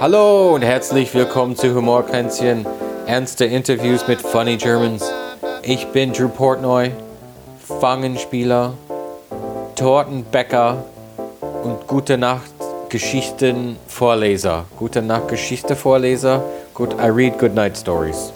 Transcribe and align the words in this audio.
Hallo 0.00 0.54
und 0.54 0.62
herzlich 0.62 1.12
willkommen 1.12 1.56
zu 1.56 1.74
Humorkränzchen, 1.74 2.64
ernste 3.04 3.44
Interviews 3.44 4.08
mit 4.08 4.22
Funny 4.22 4.56
Germans. 4.56 5.04
Ich 5.62 5.88
bin 5.88 6.14
Drew 6.14 6.30
Portnoy, 6.30 6.90
Fangenspieler, 7.82 8.72
Tortenbäcker 9.76 10.84
und 11.64 11.86
Gute 11.86 12.16
Nacht 12.16 12.50
Geschichtenvorleser. 12.88 14.64
Gute 14.78 15.02
Nacht 15.02 15.28
Geschichte-Vorleser. 15.28 16.44
Good, 16.72 16.94
I 16.94 17.08
read 17.08 17.38
good 17.38 17.54
night 17.54 17.76
stories. 17.76 18.32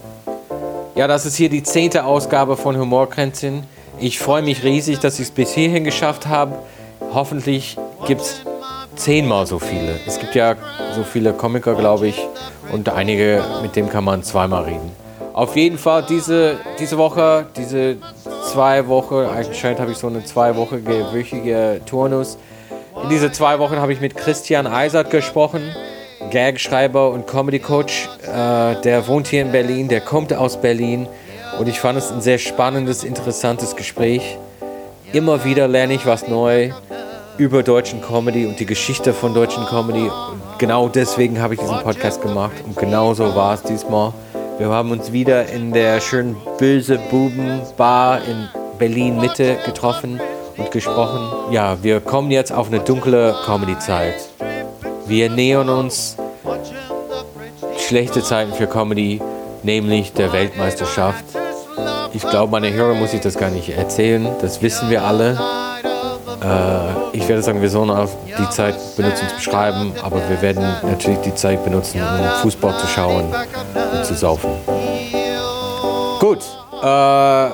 Ja, 0.95 1.07
das 1.07 1.25
ist 1.25 1.37
hier 1.37 1.49
die 1.49 1.63
zehnte 1.63 2.05
Ausgabe 2.05 2.59
von 2.59 2.77
Humorkränzchen. 2.77 3.63
Ich 3.99 4.19
freue 4.19 4.43
mich 4.43 4.65
riesig, 4.65 4.99
dass 4.99 5.15
ich 5.15 5.29
es 5.29 5.31
bis 5.31 5.53
hierhin 5.53 5.85
geschafft 5.85 6.27
habe. 6.27 6.59
Hoffentlich 7.15 7.79
gibt 8.07 8.21
es 8.21 8.43
zehnmal 8.97 9.47
so 9.47 9.59
viele. 9.59 9.99
Es 10.07 10.19
gibt 10.19 10.35
ja 10.35 10.57
so 10.95 11.03
viele 11.05 11.33
Komiker, 11.33 11.75
glaube 11.75 12.09
ich, 12.09 12.21
und 12.73 12.89
einige, 12.89 13.43
mit 13.63 13.77
denen 13.77 13.89
kann 13.89 14.05
man 14.05 14.23
zweimal 14.23 14.65
reden. 14.65 14.91
Auf 15.33 15.57
jeden 15.57 15.79
Fall 15.79 16.05
diese, 16.09 16.57
diese 16.79 16.97
Woche, 16.97 17.47
diese 17.57 17.97
zwei 18.53 18.87
Wochen, 18.87 19.17
anscheinend 19.17 19.81
habe 19.81 19.91
ich 19.91 19.99
so 19.99 20.07
eine 20.07 20.25
zweiwöchige 20.25 21.13
wöchige 21.13 21.81
Turnus. 21.87 22.39
In 23.03 23.09
diese 23.09 23.33
zwei 23.33 23.59
Wochen 23.59 23.77
habe 23.77 23.93
ich 23.93 24.01
mit 24.01 24.17
Christian 24.17 24.67
Eisert 24.67 25.11
gesprochen, 25.11 25.75
Gagschreiber 26.31 27.11
und 27.11 27.27
Comedy 27.27 27.59
Coach. 27.59 28.09
Äh, 28.23 28.81
der 28.83 29.07
wohnt 29.09 29.27
hier 29.27 29.43
in 29.43 29.51
Berlin, 29.51 29.89
der 29.89 30.01
kommt 30.01 30.33
aus 30.33 30.61
Berlin 30.61 31.09
und 31.59 31.69
ich 31.69 31.81
fand 31.81 31.99
es 31.99 32.13
ein 32.13 32.21
sehr 32.21 32.39
spannendes, 32.39 33.03
interessantes 33.03 33.75
Gespräch. 33.75 34.39
Immer 35.13 35.45
wieder 35.45 35.67
lerne 35.69 35.95
ich 35.95 36.07
was 36.07 36.29
Neues 36.29 36.73
über 37.39 37.63
deutschen 37.63 38.01
Comedy 38.01 38.47
und 38.47 38.61
die 38.61 38.67
Geschichte 38.67 39.13
von 39.13 39.35
deutschen 39.35 39.65
Comedy. 39.67 40.03
Und 40.03 40.59
genau 40.59 40.89
deswegen 40.89 41.41
habe 41.41 41.55
ich 41.55 41.61
diesen 41.61 41.79
Podcast 41.81 42.23
gemacht 42.23 42.53
und 42.65 42.77
genau 42.77 43.15
so 43.15 43.35
war 43.35 43.55
es 43.55 43.63
diesmal. 43.63 44.13
Wir 44.59 44.69
haben 44.69 44.93
uns 44.93 45.13
wieder 45.13 45.49
in 45.49 45.73
der 45.73 46.01
schönen 46.01 46.37
Böse 46.59 46.99
Buben 47.11 47.61
Bar 47.77 48.21
in 48.25 48.49
Berlin 48.79 49.21
Mitte 49.21 49.57
getroffen 49.65 50.21
und 50.57 50.71
gesprochen. 50.71 51.53
Ja, 51.53 51.77
wir 51.83 52.01
kommen 52.01 52.31
jetzt 52.31 52.53
auf 52.53 52.69
eine 52.69 52.79
dunkle 52.79 53.35
Comedy-Zeit. 53.45 54.29
Wir 55.07 55.29
nähern 55.29 55.69
uns 55.69 56.17
schlechte 57.79 58.23
Zeiten 58.23 58.53
für 58.53 58.69
Comedy, 58.69 59.21
nämlich 59.65 60.13
der 60.13 60.33
Weltmeisterschaft. 60.33 61.25
Ich 62.13 62.23
glaube, 62.23 62.53
meine 62.53 62.73
Hörer 62.73 62.95
muss 62.95 63.13
ich 63.13 63.21
das 63.21 63.37
gar 63.37 63.51
nicht 63.51 63.71
erzählen, 63.71 64.29
das 64.41 64.63
wissen 64.63 64.89
wir 64.89 65.03
alle. 65.03 65.37
Äh, 66.41 67.04
ich 67.15 67.29
werde 67.29 67.43
sagen, 67.43 67.63
wir 67.63 67.71
sollen 67.71 67.91
auch 67.91 68.11
die 68.27 68.51
Zeit 68.51 68.75
benutzen 68.97 69.29
zu 69.29 69.37
beschreiben, 69.37 69.93
aber 70.03 70.29
wir 70.29 70.43
werden 70.43 70.65
natürlich 70.83 71.21
die 71.21 71.35
Zeit 71.35 71.65
benutzen, 71.65 72.01
um 72.01 72.43
Fußball 72.43 72.77
zu 72.79 72.87
schauen 72.89 73.33
und 73.93 74.05
zu 74.05 74.15
saufen. 74.15 74.51
Gut, 76.19 76.41
äh, 76.83 77.49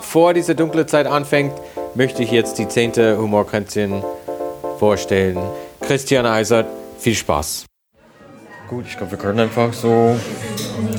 vor 0.00 0.34
diese 0.34 0.54
dunkle 0.54 0.86
Zeit 0.86 1.06
anfängt, 1.06 1.52
möchte 1.94 2.22
ich 2.22 2.30
jetzt 2.30 2.58
die 2.58 2.66
zehnte 2.66 3.16
Humorkränzchen 3.18 4.02
vorstellen. 4.78 5.38
Christian 5.80 6.26
Eisert, 6.26 6.66
viel 6.98 7.14
Spaß. 7.14 7.66
Gut, 8.68 8.84
ich 8.86 8.96
glaube, 8.96 9.12
wir 9.12 9.18
können 9.18 9.40
einfach 9.40 9.72
so 9.72 10.16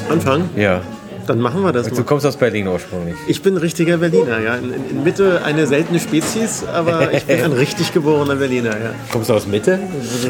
anfangen. 0.09 0.49
Ja. 0.55 0.81
Dann 1.29 1.41
machen 1.41 1.61
wir 1.61 1.71
das. 1.71 1.87
Du 1.87 2.03
kommst 2.03 2.25
aus 2.25 2.37
Berlin 2.37 2.67
ursprünglich. 2.67 3.15
Ich 3.27 3.43
bin 3.43 3.55
richtiger 3.55 3.97
Berliner, 3.97 4.39
ja. 4.39 4.55
In, 4.55 4.73
in 4.73 5.03
Mitte 5.03 5.43
eine 5.43 5.67
seltene 5.67 5.99
Spezies, 5.99 6.63
aber 6.63 7.13
ich 7.13 7.25
bin 7.25 7.43
ein 7.43 7.51
richtig 7.51 7.93
geborener 7.93 8.37
Berliner, 8.37 8.71
ja. 8.71 8.95
Kommst 9.11 9.29
du 9.29 9.35
aus 9.35 9.45
Mitte? 9.45 9.79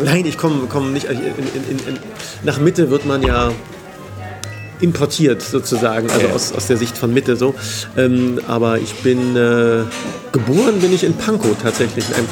Nein, 0.04 0.26
ich 0.26 0.38
komme 0.38 0.68
komm 0.68 0.92
nicht. 0.92 1.06
In, 1.06 1.20
in, 1.20 2.00
nach 2.44 2.60
Mitte 2.60 2.90
wird 2.90 3.06
man 3.06 3.24
ja 3.24 3.54
importiert 4.82 5.42
sozusagen, 5.42 6.10
also 6.10 6.26
okay. 6.26 6.36
aus, 6.36 6.52
aus 6.52 6.68
der 6.68 6.76
Sicht 6.76 6.98
von 6.98 7.14
Mitte 7.14 7.38
so. 7.38 7.56
Ähm, 7.96 8.42
aber 8.50 8.80
ich 8.80 8.94
bin 8.96 9.38
äh, 9.38 9.84
geboren 10.34 10.82
bin 10.82 10.94
ich 10.94 11.06
in 11.06 11.14
Pankow 11.14 11.56
tatsächlich, 11.64 12.10
in 12.10 12.16
einem 12.16 12.28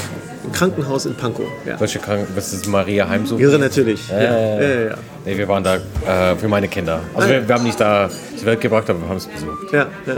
Krankenhaus 0.57 1.05
in 1.05 1.13
Pankow. 1.13 1.45
Ja. 1.67 1.79
Welche 1.79 1.99
Kranken 1.99 2.35
was 2.35 2.51
ist 2.51 2.67
Maria 2.67 3.07
Heimsuchung? 3.07 3.43
Irre 3.43 3.59
natürlich. 3.59 4.11
Äh, 4.11 4.23
ja. 4.23 4.61
Ja, 4.61 4.81
ja, 4.89 4.97
Nee, 5.23 5.37
wir 5.37 5.47
waren 5.47 5.63
da 5.63 5.75
äh, 5.75 6.35
für 6.35 6.47
meine 6.47 6.67
Kinder. 6.67 7.01
Also 7.13 7.29
wir, 7.29 7.47
wir, 7.47 7.55
haben 7.55 7.63
nicht 7.63 7.79
da 7.79 8.09
zur 8.35 8.45
Welt 8.47 8.61
gebracht, 8.61 8.89
aber 8.89 9.01
wir 9.01 9.07
haben 9.07 9.17
es 9.17 9.27
besucht. 9.27 9.71
Ja, 9.71 9.85
ja, 10.07 10.15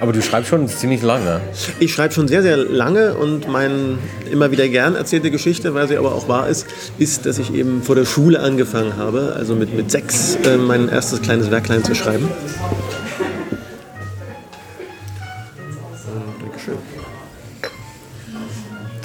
Aber 0.00 0.12
du 0.12 0.20
schreibst 0.22 0.50
schon 0.50 0.66
ziemlich 0.66 1.02
lange. 1.02 1.40
Ich 1.78 1.94
schreibe 1.94 2.12
schon 2.12 2.26
sehr, 2.26 2.42
sehr 2.42 2.56
lange 2.56 3.14
und 3.14 3.46
meine 3.46 3.98
immer 4.28 4.50
wieder 4.50 4.66
gern 4.68 4.96
erzählte 4.96 5.30
Geschichte, 5.30 5.72
weil 5.72 5.86
sie 5.86 5.96
aber 5.96 6.16
auch 6.16 6.26
wahr 6.28 6.48
ist, 6.48 6.66
ist, 6.98 7.24
dass 7.24 7.38
ich 7.38 7.54
eben 7.54 7.84
vor 7.84 7.94
der 7.94 8.06
Schule 8.06 8.40
angefangen 8.40 8.96
habe, 8.96 9.34
also 9.36 9.54
mit, 9.54 9.72
mit 9.72 9.88
sechs 9.92 10.36
äh, 10.44 10.56
mein 10.56 10.88
erstes 10.88 11.22
kleines 11.22 11.48
Werklein 11.52 11.84
zu 11.84 11.94
schreiben. 11.94 12.28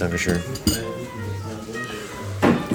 Dankeschön. 0.04 0.36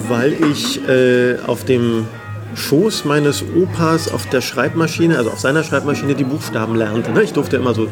Weil 0.08 0.32
ich 0.50 0.80
äh, 0.88 1.36
auf 1.46 1.62
dem 1.66 2.06
Schoß 2.54 3.04
meines 3.04 3.44
Opas 3.54 4.10
auf 4.10 4.24
der 4.30 4.40
Schreibmaschine, 4.40 5.18
also 5.18 5.30
auf 5.30 5.38
seiner 5.38 5.62
Schreibmaschine, 5.62 6.14
die 6.14 6.24
Buchstaben 6.24 6.74
lernte. 6.74 7.12
Ne? 7.12 7.22
Ich 7.22 7.34
durfte 7.34 7.56
immer 7.56 7.74
so 7.74 7.88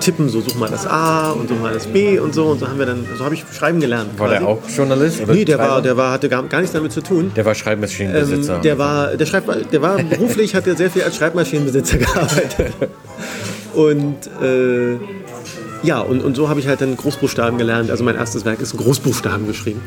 tippen, 0.00 0.28
so 0.28 0.40
such 0.40 0.56
mal 0.56 0.68
das 0.68 0.88
A 0.88 1.30
und 1.30 1.48
such 1.48 1.60
mal 1.60 1.72
das 1.72 1.86
B 1.86 2.18
und 2.18 2.34
so. 2.34 2.46
Und 2.46 2.58
so 2.58 2.66
haben 2.66 2.80
wir 2.80 2.86
dann, 2.86 3.06
so 3.16 3.24
habe 3.24 3.36
ich 3.36 3.44
schreiben 3.56 3.78
gelernt. 3.78 4.18
War 4.18 4.26
quasi. 4.26 4.40
der 4.40 4.48
auch 4.48 4.58
Journalist? 4.68 5.20
Oder 5.20 5.34
nee, 5.34 5.44
der 5.44 5.58
war, 5.60 5.80
der 5.80 5.96
war, 5.96 6.10
hatte 6.10 6.28
gar, 6.28 6.42
gar 6.42 6.58
nichts 6.58 6.72
damit 6.72 6.90
zu 6.90 7.00
tun. 7.00 7.30
Der 7.36 7.44
war 7.44 7.54
Schreibmaschinenbesitzer. 7.54 8.56
Ähm, 8.56 8.62
der 8.62 8.76
war, 8.76 9.16
der, 9.16 9.26
Schreib, 9.26 9.70
der 9.70 9.82
war 9.82 10.02
beruflich, 10.02 10.56
hat 10.56 10.66
er 10.66 10.74
sehr 10.74 10.90
viel 10.90 11.02
als 11.02 11.14
Schreibmaschinenbesitzer 11.14 11.98
gearbeitet. 11.98 12.72
Und 13.72 14.26
äh, 14.42 14.98
ja, 15.82 16.00
und, 16.00 16.22
und 16.22 16.34
so 16.36 16.48
habe 16.48 16.60
ich 16.60 16.68
halt 16.68 16.80
dann 16.80 16.96
Großbuchstaben 16.96 17.58
gelernt. 17.58 17.90
Also 17.90 18.04
mein 18.04 18.16
erstes 18.16 18.44
Werk 18.44 18.60
ist 18.60 18.76
Großbuchstaben 18.76 19.46
geschrieben. 19.46 19.80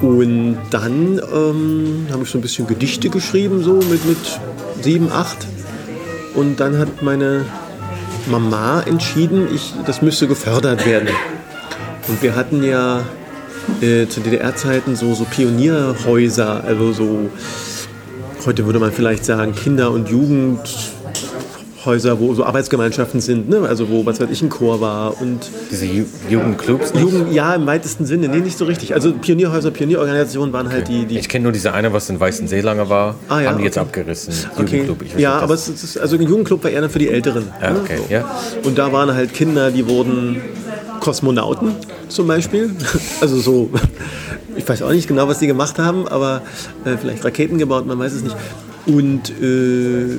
Und 0.00 0.58
dann 0.70 1.20
ähm, 1.32 2.06
habe 2.10 2.24
ich 2.24 2.30
so 2.30 2.38
ein 2.38 2.40
bisschen 2.40 2.66
Gedichte 2.66 3.08
geschrieben, 3.08 3.62
so 3.62 3.74
mit, 3.74 4.04
mit 4.04 4.18
sieben, 4.80 5.12
acht. 5.12 5.46
Und 6.34 6.58
dann 6.60 6.78
hat 6.78 7.02
meine 7.02 7.44
Mama 8.26 8.82
entschieden, 8.82 9.48
ich, 9.54 9.74
das 9.86 10.02
müsste 10.02 10.26
gefördert 10.26 10.86
werden. 10.86 11.08
Und 12.08 12.22
wir 12.22 12.34
hatten 12.34 12.64
ja 12.64 13.04
äh, 13.80 14.06
zu 14.08 14.20
DDR-Zeiten 14.20 14.96
so, 14.96 15.14
so 15.14 15.24
Pionierhäuser, 15.24 16.64
also 16.64 16.92
so, 16.92 17.30
heute 18.44 18.66
würde 18.66 18.78
man 18.78 18.92
vielleicht 18.92 19.24
sagen, 19.24 19.54
Kinder- 19.54 19.92
und 19.92 20.08
Jugend. 20.08 20.60
Häuser, 21.84 22.20
wo 22.20 22.34
so 22.34 22.44
Arbeitsgemeinschaften 22.44 23.20
sind, 23.20 23.48
ne? 23.48 23.66
also 23.68 23.88
wo, 23.88 24.06
was 24.06 24.20
weiß 24.20 24.30
ich, 24.30 24.42
ein 24.42 24.48
Chor 24.48 24.80
war 24.80 25.20
und... 25.20 25.50
Diese 25.70 25.86
Ju 25.86 26.04
Jugendclubs? 26.28 26.92
Jugend, 26.98 27.32
ja, 27.32 27.54
im 27.54 27.66
weitesten 27.66 28.06
Sinne, 28.06 28.28
nee, 28.28 28.40
nicht 28.40 28.56
so 28.56 28.64
richtig. 28.64 28.94
Also 28.94 29.12
Pionierhäuser, 29.12 29.70
Pionierorganisationen 29.70 30.52
waren 30.52 30.70
halt 30.70 30.84
okay. 30.84 31.00
die, 31.00 31.06
die... 31.06 31.18
Ich 31.18 31.28
kenne 31.28 31.44
nur 31.44 31.52
diese 31.52 31.72
eine, 31.72 31.92
was 31.92 32.08
in 32.08 32.20
Weißensee 32.20 32.60
lange 32.60 32.88
war, 32.88 33.16
ah, 33.28 33.40
ja, 33.40 33.48
haben 33.48 33.56
die 33.56 33.62
okay. 33.62 33.64
jetzt 33.64 33.78
abgerissen. 33.78 34.34
Okay. 34.56 34.78
Jugendclub. 34.78 35.02
Ich 35.02 35.20
ja, 35.20 35.38
aber 35.38 35.54
es 35.54 35.68
ist, 35.68 35.98
also 35.98 36.16
ein 36.16 36.22
Jugendclub 36.22 36.62
war 36.62 36.70
eher 36.70 36.80
dann 36.80 36.90
für 36.90 36.98
die 36.98 37.08
Älteren. 37.08 37.48
Ja, 37.60 37.70
ne? 37.72 37.80
okay. 37.80 37.98
So. 37.98 38.12
ja. 38.12 38.36
Und 38.64 38.78
da 38.78 38.92
waren 38.92 39.12
halt 39.12 39.34
Kinder, 39.34 39.70
die 39.70 39.86
wurden 39.88 40.40
Kosmonauten 41.00 41.74
zum 42.08 42.26
Beispiel. 42.26 42.70
Also 43.20 43.38
so, 43.38 43.70
ich 44.56 44.68
weiß 44.68 44.82
auch 44.82 44.90
nicht 44.90 45.08
genau, 45.08 45.28
was 45.28 45.38
die 45.38 45.46
gemacht 45.46 45.78
haben, 45.78 46.08
aber 46.08 46.42
äh, 46.84 46.96
vielleicht 46.96 47.24
Raketen 47.24 47.58
gebaut, 47.58 47.86
man 47.86 47.98
weiß 47.98 48.12
es 48.12 48.22
nicht 48.22 48.36
und 48.86 49.30
äh, 49.40 50.18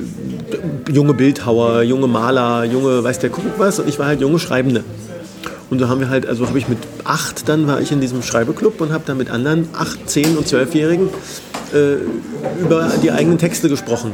junge 0.90 1.14
Bildhauer, 1.14 1.82
junge 1.82 2.06
Maler, 2.06 2.64
junge, 2.64 3.04
weiß 3.04 3.18
der 3.18 3.30
Kuckuck 3.30 3.58
was 3.58 3.78
und 3.78 3.88
ich 3.88 3.98
war 3.98 4.06
halt 4.06 4.20
junge 4.20 4.38
Schreibende. 4.38 4.84
Und 5.70 5.78
so 5.78 5.88
haben 5.88 6.00
wir 6.00 6.08
halt, 6.08 6.26
also 6.26 6.46
habe 6.46 6.58
ich 6.58 6.68
mit 6.68 6.78
acht, 7.04 7.48
dann 7.48 7.66
war 7.66 7.80
ich 7.80 7.90
in 7.90 8.00
diesem 8.00 8.22
Schreibeclub 8.22 8.80
und 8.80 8.92
habe 8.92 9.04
dann 9.06 9.16
mit 9.16 9.30
anderen 9.30 9.68
acht, 9.72 10.08
zehn 10.08 10.36
und 10.36 10.46
zwölfjährigen 10.46 11.08
äh, 11.72 11.94
über 12.60 12.90
die 13.02 13.10
eigenen 13.10 13.38
Texte 13.38 13.68
gesprochen. 13.68 14.12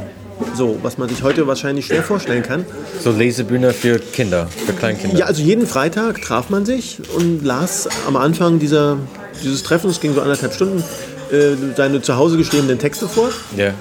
So, 0.55 0.79
was 0.81 0.97
man 0.97 1.07
sich 1.07 1.23
heute 1.23 1.45
wahrscheinlich 1.47 1.85
schwer 1.85 2.03
vorstellen 2.03 2.41
kann. 2.41 2.65
So 2.99 3.11
Lesebühne 3.11 3.73
für 3.73 3.99
Kinder, 3.99 4.47
für 4.65 4.73
Kleinkinder. 4.73 5.17
Ja, 5.17 5.25
also 5.25 5.43
jeden 5.43 5.67
Freitag 5.67 6.21
traf 6.21 6.49
man 6.49 6.65
sich 6.65 6.99
und 7.15 7.45
las 7.45 7.87
am 8.07 8.15
Anfang 8.15 8.57
dieser, 8.57 8.97
dieses 9.43 9.61
Treffens, 9.61 9.99
ging 9.99 10.15
so 10.15 10.21
anderthalb 10.21 10.53
Stunden, 10.53 10.83
äh, 11.31 11.55
seine 11.77 12.01
zu 12.01 12.17
Hause 12.17 12.37
geschriebenen 12.37 12.79
Texte 12.79 13.07
vor. 13.07 13.29
Ja. 13.55 13.65
Yeah. 13.65 13.73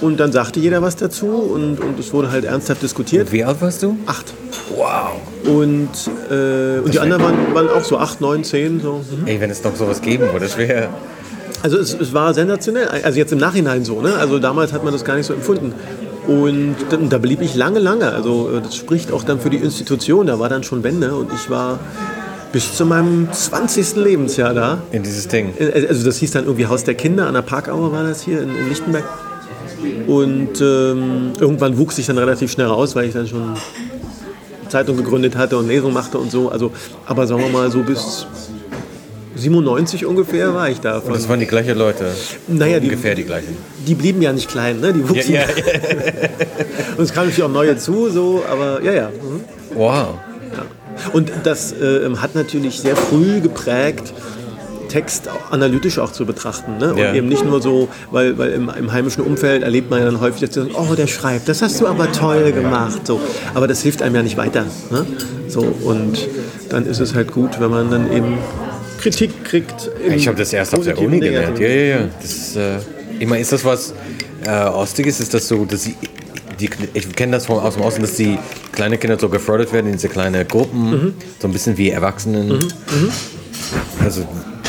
Und 0.00 0.20
dann 0.20 0.30
sagte 0.30 0.60
jeder 0.60 0.82
was 0.82 0.96
dazu 0.96 1.26
und, 1.26 1.80
und 1.80 1.98
es 1.98 2.12
wurde 2.12 2.30
halt 2.30 2.44
ernsthaft 2.44 2.82
diskutiert. 2.82 3.26
Und 3.26 3.32
wie 3.32 3.44
alt 3.44 3.60
warst 3.60 3.82
du? 3.82 3.96
Acht. 4.06 4.34
Wow. 4.74 5.12
Und, 5.46 5.88
äh, 6.30 6.80
und 6.80 6.92
die 6.92 6.98
anderen 6.98 7.22
waren, 7.22 7.54
waren, 7.54 7.68
auch 7.70 7.84
so 7.84 7.96
acht, 7.98 8.20
neun, 8.20 8.44
zehn. 8.44 8.80
So. 8.80 9.02
Mhm. 9.10 9.26
Ey, 9.26 9.40
wenn 9.40 9.50
es 9.50 9.64
noch 9.64 9.74
sowas 9.74 10.02
geben 10.02 10.24
würde, 10.24 10.40
das 10.40 10.58
wäre... 10.58 10.88
Also 11.62 11.78
es, 11.78 11.94
es, 11.94 12.12
war 12.12 12.34
sensationell, 12.34 12.86
also 12.88 13.18
jetzt 13.18 13.32
im 13.32 13.38
Nachhinein 13.38 13.84
so, 13.84 14.02
ne? 14.02 14.14
Also 14.16 14.38
damals 14.38 14.72
hat 14.74 14.84
man 14.84 14.92
das 14.92 15.04
gar 15.04 15.16
nicht 15.16 15.26
so 15.26 15.32
empfunden. 15.32 15.72
Und 16.26 16.76
da, 16.90 16.96
da 16.96 17.18
blieb 17.18 17.40
ich 17.40 17.54
lange, 17.54 17.78
lange. 17.78 18.12
Also 18.12 18.50
äh, 18.50 18.60
das 18.60 18.76
spricht 18.76 19.10
auch 19.10 19.24
dann 19.24 19.40
für 19.40 19.50
die 19.50 19.56
Institution, 19.56 20.26
da 20.26 20.38
war 20.38 20.50
dann 20.50 20.62
schon 20.62 20.84
Wende 20.84 21.14
und 21.14 21.32
ich 21.32 21.48
war 21.48 21.78
bis 22.52 22.76
zu 22.76 22.84
meinem 22.84 23.32
20. 23.32 23.96
Lebensjahr 23.96 24.52
da. 24.52 24.78
In 24.90 25.02
dieses 25.02 25.28
Ding. 25.28 25.54
Äh, 25.58 25.86
Also 25.88 26.04
das 26.04 26.18
hieß 26.18 26.32
dann 26.32 26.44
irgendwie 26.44 26.66
Haus 26.66 26.84
der 26.84 26.94
Kinder, 26.94 27.26
an 27.26 27.34
der 27.34 27.42
Parkauer 27.42 27.92
war 27.92 28.02
das 28.02 28.22
hier 28.22 28.42
in, 28.42 28.50
in 28.50 28.68
Lichtenberg. 28.68 29.04
Und 30.06 30.60
ähm, 30.60 31.32
irgendwann 31.38 31.76
wuchs 31.78 31.98
ich 31.98 32.06
dann 32.06 32.18
relativ 32.18 32.50
schnell 32.50 32.66
raus, 32.66 32.94
weil 32.96 33.06
ich 33.06 33.12
dann 33.14 33.26
schon 33.26 33.54
Zeitung 34.68 34.96
gegründet 34.96 35.36
hatte 35.36 35.56
und 35.58 35.68
Lesung 35.68 35.92
machte 35.92 36.18
und 36.18 36.30
so. 36.30 36.48
Also, 36.50 36.72
aber 37.06 37.26
sagen 37.26 37.42
wir 37.42 37.48
mal 37.50 37.70
so 37.70 37.82
bis 37.82 38.26
97 39.36 40.06
ungefähr 40.06 40.54
war 40.54 40.70
ich 40.70 40.80
da. 40.80 41.00
Von, 41.00 41.12
Das 41.12 41.28
waren 41.28 41.40
die 41.40 41.46
gleichen 41.46 41.76
Leute. 41.76 42.06
Naja, 42.48 42.80
die- 42.80 42.86
Ungefähr 42.88 43.14
die 43.14 43.24
gleichen. 43.24 43.56
die 43.86 43.94
blieben 43.94 44.22
ja 44.22 44.32
nicht 44.32 44.48
klein, 44.48 44.80
ne? 44.80 44.92
Die 44.94 45.06
wuchsen. 45.08 45.34
ja. 45.34 45.42
Und 46.96 47.04
es 47.04 47.12
kamen 47.12 47.28
natürlich 47.28 47.42
auch 47.44 47.52
neue 47.52 47.76
zu, 47.76 48.08
so, 48.08 48.42
aber 48.50 48.82
ja, 48.82 48.92
ja. 48.92 49.08
Mhm. 49.10 49.40
Wow. 49.74 50.06
Und 51.12 51.30
das 51.44 51.72
äh, 51.72 52.08
hat 52.16 52.34
natürlich 52.34 52.80
sehr 52.80 52.96
früh 52.96 53.40
geprägt, 53.40 54.14
Text 54.88 55.28
analytisch 55.50 55.98
auch 55.98 56.12
zu 56.12 56.26
betrachten. 56.26 56.78
Ne? 56.78 56.92
Und 56.92 56.98
Ja. 56.98 57.14
eben 57.14 57.28
nicht 57.28 57.44
nur 57.44 57.60
so, 57.62 57.88
weil, 58.10 58.36
weil 58.38 58.52
im, 58.52 58.70
im 58.76 58.92
heimischen 58.92 59.22
Umfeld 59.24 59.62
erlebt 59.62 59.90
man 59.90 60.00
ja 60.00 60.06
dann 60.06 60.20
häufig, 60.20 60.40
dass 60.40 60.54
sie 60.54 60.60
sagen, 60.60 60.72
oh, 60.74 60.94
der 60.94 61.06
schreibt, 61.06 61.48
das 61.48 61.62
hast 61.62 61.80
du 61.80 61.86
aber 61.86 62.10
toll 62.12 62.52
gemacht. 62.52 63.06
So. 63.06 63.20
Aber 63.54 63.66
das 63.68 63.82
hilft 63.82 64.02
einem 64.02 64.14
ja 64.16 64.22
nicht 64.22 64.36
weiter. 64.36 64.64
Ne? 64.90 65.06
So, 65.48 65.60
und 65.60 66.26
dann 66.70 66.86
ist 66.86 67.00
es 67.00 67.14
halt 67.14 67.32
gut, 67.32 67.60
wenn 67.60 67.70
man 67.70 67.90
dann 67.90 68.12
eben 68.12 68.38
Kritik 69.00 69.44
kriegt. 69.44 69.90
Ich 70.08 70.26
habe 70.26 70.36
das 70.38 70.52
erst 70.52 70.74
auf 70.74 70.84
der 70.84 70.98
Uni 70.98 71.20
gelernt. 71.20 71.58
Ja, 71.58 71.68
Negativen. 71.68 71.88
ja, 71.88 71.96
ja. 72.00 72.08
Das 72.20 72.30
ist, 72.32 72.56
äh, 72.56 72.78
ich 73.20 73.26
meine, 73.26 73.42
ist 73.42 73.52
das 73.52 73.64
was 73.64 73.94
äh, 74.44 74.50
Ostiges? 74.64 75.20
Ist 75.20 75.32
das 75.34 75.46
so, 75.48 75.64
dass 75.64 75.84
sie, 75.84 75.94
die, 76.58 76.68
ich 76.94 77.14
kenne 77.14 77.32
das 77.32 77.46
von, 77.46 77.58
aus 77.58 77.74
dem 77.74 77.82
Osten, 77.84 78.02
dass 78.02 78.14
die 78.14 78.38
kleine 78.72 78.98
Kinder 78.98 79.18
so 79.18 79.28
gefördert 79.28 79.72
werden 79.72 79.86
in 79.86 79.92
diese 79.92 80.08
kleinen 80.08 80.46
Gruppen, 80.48 80.90
Mhm. 80.90 81.14
so 81.40 81.46
ein 81.48 81.52
bisschen 81.52 81.76
wie 81.76 81.90
Erwachsenen. 81.90 82.58
Also, 84.02 84.22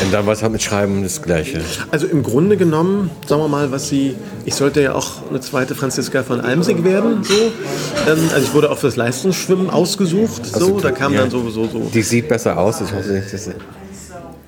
und 0.03 0.13
dann 0.13 0.27
was 0.27 0.43
halt 0.43 0.51
mit 0.51 0.61
Schreiben 0.61 1.03
das 1.03 1.21
Gleiche. 1.21 1.61
Also 1.91 2.07
im 2.07 2.23
Grunde 2.23 2.57
genommen, 2.57 3.09
sagen 3.25 3.41
wir 3.41 3.47
mal, 3.47 3.71
was 3.71 3.89
sie, 3.89 4.15
ich 4.45 4.55
sollte 4.55 4.81
ja 4.81 4.93
auch 4.93 5.29
eine 5.29 5.39
zweite 5.39 5.75
Franziska 5.75 6.23
von 6.23 6.41
Almsig 6.41 6.83
werden, 6.83 7.23
so. 7.23 7.33
Ähm, 7.33 8.19
also 8.33 8.45
ich 8.45 8.53
wurde 8.53 8.71
auch 8.71 8.77
fürs 8.77 8.95
Leistungsschwimmen 8.95 9.69
ausgesucht, 9.69 10.45
so. 10.45 10.79
Da 10.79 10.91
kam 10.91 11.13
ja. 11.13 11.21
dann 11.21 11.31
so, 11.31 11.49
so, 11.49 11.67
so, 11.67 11.89
Die 11.93 12.01
sieht 12.01 12.27
besser 12.27 12.57
aus. 12.57 12.81
Ich 12.81 12.91
hoffe 12.93 13.09
nicht, 13.09 13.33
dass 13.33 13.45
sie, 13.45 13.53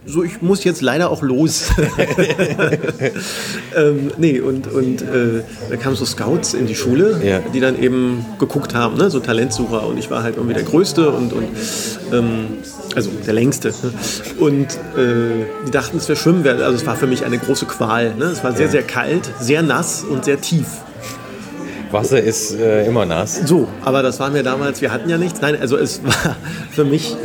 so, 0.09 0.23
ich 0.23 0.41
muss 0.41 0.63
jetzt 0.63 0.81
leider 0.81 1.09
auch 1.11 1.21
los. 1.21 1.69
ähm, 3.75 4.11
nee, 4.17 4.39
und, 4.39 4.67
und 4.67 5.01
äh, 5.01 5.43
da 5.69 5.75
kamen 5.77 5.95
so 5.95 6.05
Scouts 6.05 6.53
in 6.53 6.65
die 6.67 6.75
Schule, 6.75 7.21
Ja. 7.23 7.39
die 7.53 7.59
dann 7.59 7.81
eben 7.81 8.25
geguckt 8.39 8.73
haben, 8.73 8.97
ne? 8.97 9.09
so 9.09 9.19
Talentsucher. 9.19 9.85
Und 9.85 9.97
ich 9.97 10.09
war 10.09 10.23
halt 10.23 10.35
irgendwie 10.37 10.55
der 10.55 10.63
Größte 10.63 11.09
und, 11.11 11.33
und 11.33 11.47
ähm, 12.11 12.47
also 12.95 13.09
der 13.25 13.33
Längste. 13.33 13.69
Ne? 13.69 13.93
Und 14.39 14.65
äh, 14.97 15.45
die 15.67 15.71
dachten, 15.71 15.97
es 15.97 16.07
wäre 16.09 16.17
schwimmen 16.17 16.43
werden. 16.43 16.61
Also 16.63 16.75
es 16.77 16.85
war 16.85 16.95
für 16.95 17.07
mich 17.07 17.23
eine 17.23 17.37
große 17.37 17.65
Qual. 17.65 18.15
Ne? 18.15 18.25
Es 18.25 18.43
war 18.43 18.53
sehr, 18.53 18.69
sehr 18.69 18.83
kalt, 18.83 19.29
sehr 19.39 19.61
nass 19.61 20.03
und 20.03 20.25
sehr 20.25 20.41
tief. 20.41 20.67
Wasser 21.91 22.21
ist 22.21 22.53
äh, 22.55 22.85
immer 22.85 23.05
nass. 23.05 23.41
So, 23.45 23.67
aber 23.83 24.03
das 24.03 24.19
war 24.19 24.29
mir 24.29 24.43
damals, 24.43 24.81
wir 24.81 24.91
hatten 24.91 25.09
ja 25.09 25.17
nichts. 25.17 25.41
Nein, 25.41 25.57
also 25.59 25.75
es 25.77 26.03
war 26.03 26.35
für 26.71 26.85
mich 26.85 27.15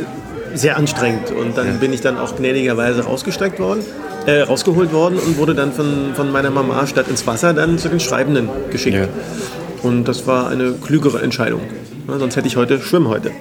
sehr 0.55 0.77
anstrengend. 0.77 1.31
Und 1.31 1.57
dann 1.57 1.79
bin 1.79 1.93
ich 1.93 2.01
dann 2.01 2.17
auch 2.17 2.35
gnädigerweise 2.35 3.03
rausgestreckt 3.03 3.59
worden, 3.59 3.81
äh, 4.25 4.41
rausgeholt 4.41 4.91
worden 4.93 5.19
und 5.19 5.37
wurde 5.37 5.53
dann 5.53 5.71
von, 5.71 6.13
von 6.15 6.31
meiner 6.31 6.49
Mama 6.49 6.85
statt 6.87 7.07
ins 7.09 7.27
Wasser 7.27 7.53
dann 7.53 7.77
zu 7.77 7.89
den 7.89 7.99
Schreibenden 7.99 8.49
geschickt. 8.71 8.95
Ja. 8.97 9.07
Und 9.83 10.05
das 10.05 10.25
war 10.25 10.49
eine 10.49 10.71
klügere 10.73 11.21
Entscheidung. 11.21 11.61
Ja, 12.07 12.17
sonst 12.17 12.35
hätte 12.35 12.47
ich 12.47 12.55
heute 12.57 12.79
Schwimm 12.81 13.07
heute. 13.07 13.31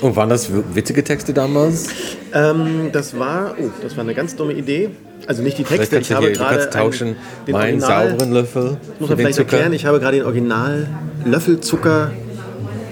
Und 0.00 0.16
waren 0.16 0.28
das 0.28 0.48
witzige 0.74 1.04
Texte 1.04 1.32
damals? 1.32 1.88
Ähm, 2.34 2.90
das 2.92 3.16
war, 3.18 3.54
oh, 3.60 3.70
das 3.82 3.96
war 3.96 4.02
eine 4.04 4.14
ganz 4.14 4.34
dumme 4.34 4.52
Idee. 4.52 4.90
Also 5.28 5.42
nicht 5.42 5.56
die 5.58 5.62
Texte, 5.64 5.98
ich 5.98 6.12
habe 6.12 6.26
hier, 6.26 6.32
gerade 6.32 6.68
tauschen 6.70 7.08
einen- 7.08 7.16
den 7.46 7.52
meinen 7.52 7.80
Original- 7.82 8.10
sauberen 8.10 8.32
Löffel 8.32 8.62
Muss 8.64 8.76
für 8.98 9.06
man 9.06 9.16
vielleicht 9.18 9.34
Zucker. 9.36 9.52
erklären, 9.52 9.72
ich 9.72 9.86
habe 9.86 10.00
gerade 10.00 10.16
den 10.16 10.26
Original 10.26 10.88
Löffelzucker, 11.24 12.10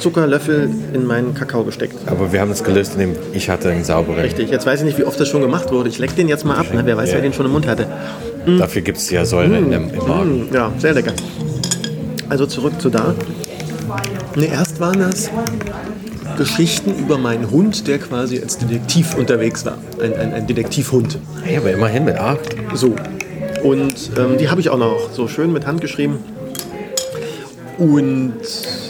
Zuckerlöffel 0.01 0.69
in 0.93 1.07
meinen 1.07 1.35
Kakao 1.35 1.63
gesteckt. 1.65 1.95
Aber 2.07 2.33
wir 2.33 2.41
haben 2.41 2.51
es 2.51 2.65
gelöst, 2.65 2.95
indem 2.95 3.15
ich 3.33 3.49
hatte 3.49 3.69
einen 3.71 3.85
sauberen. 3.85 4.21
Richtig, 4.21 4.51
jetzt 4.51 4.67
weiß 4.67 4.81
ich 4.81 4.85
nicht, 4.87 4.99
wie 4.99 5.05
oft 5.05 5.19
das 5.21 5.29
schon 5.29 5.43
gemacht 5.43 5.71
wurde. 5.71 5.89
Ich 5.89 5.99
leck 5.99 6.17
den 6.17 6.29
jetzt 6.29 6.45
mal 6.45 6.57
ab, 6.57 6.73
ne? 6.75 6.83
wer 6.85 6.97
weiß, 6.97 7.11
Ja. 7.11 7.17
wer 7.17 7.23
den 7.23 7.33
schon 7.33 7.47
im 7.47 7.53
Mund 7.53 7.67
hatte. 7.67 7.87
Dafür 8.59 8.83
gibt 8.83 8.99
es 8.99 9.11
ja 9.11 9.25
Säure 9.25 9.59
in 9.59 9.71
dem, 9.71 9.91
im 9.91 10.09
Magen. 10.09 10.49
Mm, 10.51 10.55
Ja, 10.55 10.73
sehr 10.79 10.95
lecker. 10.95 11.13
Also 12.29 12.47
zurück 12.47 12.81
zu 12.81 12.89
da. 12.91 13.15
Ne, 14.37 14.47
erst 14.47 14.81
waren 14.81 14.99
das 15.01 15.31
Geschichten 16.39 16.95
über 16.99 17.19
meinen 17.19 17.51
Hund, 17.51 17.87
der 17.89 17.99
quasi 17.99 18.41
als 18.41 18.57
Detektiv 18.59 19.15
unterwegs 19.17 19.65
war. 19.67 19.79
Ein, 20.03 20.15
ein, 20.15 20.33
ein 20.33 20.47
Detektivhund. 20.47 21.19
Hey, 21.43 21.57
aber 21.57 21.73
immerhin 21.73 22.05
mit 22.05 22.17
acht. 22.17 22.41
So. 22.75 22.95
Und 23.63 24.11
ähm, 24.17 24.39
die 24.39 24.49
habe 24.49 24.61
ich 24.61 24.71
auch 24.71 24.79
noch 24.79 25.11
so 25.13 25.29
schön 25.29 25.53
mit 25.53 25.67
Hand 25.67 25.81
geschrieben. 25.81 26.19
Und 27.81 28.35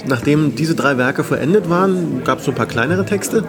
nachdem 0.09 0.57
diese 0.57 0.75
drei 0.75 0.99
Werke 0.99 1.23
vollendet 1.23 1.71
waren, 1.71 2.25
gab 2.25 2.41
es 2.41 2.45
so 2.45 2.51
ein 2.51 2.57
paar 2.57 2.67
kleinere 2.67 3.07
Texte. 3.07 3.45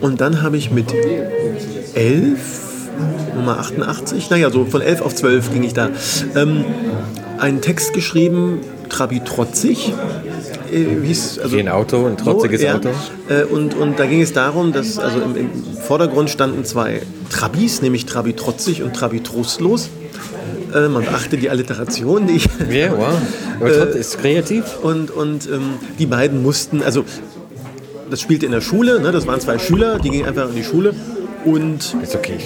Und 0.00 0.20
dann 0.20 0.40
habe 0.40 0.56
ich 0.56 0.70
mit 0.70 0.94
elf, 1.94 2.88
Nummer 3.34 3.58
88, 3.58 4.30
naja, 4.30 4.50
so 4.50 4.64
von 4.64 4.82
elf 4.82 5.00
auf 5.00 5.16
zwölf 5.16 5.52
ging 5.52 5.64
ich 5.64 5.74
da, 5.74 5.90
ähm, 6.36 6.64
einen 7.38 7.60
Text 7.60 7.92
geschrieben, 7.92 8.60
Trabi 8.88 9.20
trotzig. 9.24 9.92
Äh, 10.72 11.04
hieß, 11.04 11.40
also 11.40 11.56
Wie 11.56 11.60
ein 11.60 11.68
Auto, 11.68 12.06
ein 12.06 12.16
trotziges 12.16 12.60
so, 12.60 12.66
ja. 12.68 12.76
Auto. 12.76 12.90
Äh, 13.28 13.42
und, 13.42 13.74
und 13.74 13.98
da 13.98 14.06
ging 14.06 14.22
es 14.22 14.32
darum, 14.32 14.72
dass 14.72 14.98
also 15.00 15.20
im, 15.20 15.36
im 15.36 15.50
Vordergrund 15.82 16.30
standen 16.30 16.64
zwei 16.64 17.02
Trabis, 17.30 17.82
nämlich 17.82 18.06
Trabi 18.06 18.34
trotzig 18.34 18.84
und 18.84 18.94
Trabi 18.94 19.24
trostlos. 19.24 19.90
Äh, 20.74 20.88
man 20.88 21.04
beachte 21.04 21.36
die 21.36 21.50
Alliteration, 21.50 22.26
die 22.26 22.36
ich 22.36 22.48
Ja, 22.70 22.92
wow. 22.96 23.08
Aber 23.60 23.72
trotzdem 23.72 24.00
ist 24.00 24.18
kreativ. 24.18 24.64
und, 24.82 25.10
und 25.10 25.46
ähm, 25.46 25.74
die 25.98 26.06
beiden 26.06 26.42
mussten, 26.42 26.82
also 26.82 27.04
das 28.10 28.20
spielte 28.20 28.46
in 28.46 28.52
der 28.52 28.60
Schule, 28.60 29.00
ne, 29.00 29.12
das 29.12 29.26
waren 29.26 29.40
zwei 29.40 29.58
Schüler, 29.58 29.98
die 29.98 30.10
gingen 30.10 30.26
einfach 30.26 30.48
in 30.48 30.56
die 30.56 30.64
Schule 30.64 30.94
und, 31.44 31.96
Ist 32.02 32.14
okay. 32.14 32.38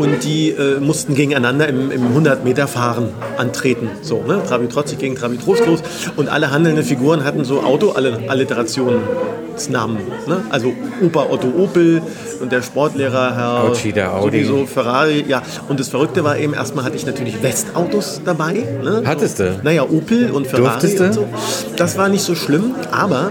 Und 0.00 0.24
die 0.24 0.48
äh, 0.50 0.80
mussten 0.80 1.14
gegeneinander 1.14 1.68
im, 1.68 1.90
im 1.90 2.16
100-Meter-Fahren 2.16 3.08
antreten. 3.36 3.90
So, 4.00 4.22
ne? 4.26 4.40
Trabi 4.46 4.66
trotzig 4.68 4.98
gegen 4.98 5.14
Trabi 5.14 5.36
trostlos. 5.36 5.80
Und 6.16 6.30
alle 6.30 6.50
handelnden 6.50 6.82
Figuren 6.84 7.22
hatten 7.24 7.44
so 7.44 7.60
Auto-Alliterationsnamen. 7.60 9.98
Ne? 10.26 10.42
Also 10.48 10.72
Opa 11.04 11.26
Otto 11.28 11.48
Opel 11.48 12.00
und 12.40 12.50
der 12.50 12.62
Sportlehrer 12.62 13.36
Herr 13.36 13.64
Autschi, 13.64 13.92
der 13.92 14.14
Audi. 14.14 14.42
sowieso 14.44 14.64
Ferrari. 14.66 15.22
Ja. 15.28 15.42
Und 15.68 15.78
das 15.78 15.88
Verrückte 15.88 16.24
war 16.24 16.38
eben, 16.38 16.54
erstmal 16.54 16.86
hatte 16.86 16.96
ich 16.96 17.04
natürlich 17.04 17.42
Westautos 17.42 18.22
dabei. 18.24 18.64
Ne? 18.82 19.02
Hattest 19.04 19.40
du? 19.40 19.60
Naja, 19.62 19.82
Opel 19.82 20.30
und 20.30 20.46
Ferrari 20.46 20.80
Durftest 20.80 21.00
du? 21.00 21.04
und 21.04 21.12
so. 21.12 21.28
Das 21.76 21.98
war 21.98 22.08
nicht 22.08 22.22
so 22.22 22.34
schlimm, 22.34 22.74
aber 22.90 23.30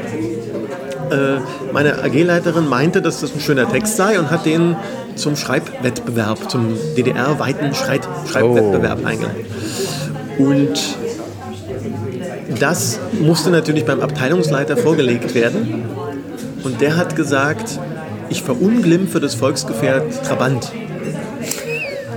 äh, 1.11 1.39
meine 1.73 2.03
AG-Leiterin 2.03 2.69
meinte, 2.69 3.01
dass 3.01 3.21
das 3.21 3.33
ein 3.33 3.39
schöner 3.39 3.67
Text 3.71 3.97
sei 3.97 4.19
und 4.19 4.29
hat 4.29 4.45
den 4.45 4.75
zum 5.19 5.35
Schreibwettbewerb, 5.35 6.49
zum 6.49 6.75
DDR-weiten 6.97 7.73
Schreit 7.73 8.07
Schreibwettbewerb 8.31 9.05
eingeladen. 9.05 9.45
Und 10.37 10.79
das 12.59 12.99
musste 13.19 13.49
natürlich 13.49 13.85
beim 13.85 14.01
Abteilungsleiter 14.01 14.77
vorgelegt 14.77 15.35
werden. 15.35 15.83
Und 16.63 16.81
der 16.81 16.97
hat 16.97 17.15
gesagt, 17.15 17.79
ich 18.29 18.43
verunglimpfe 18.43 19.19
das 19.19 19.35
Volksgefährt 19.35 20.25
Trabant. 20.25 20.71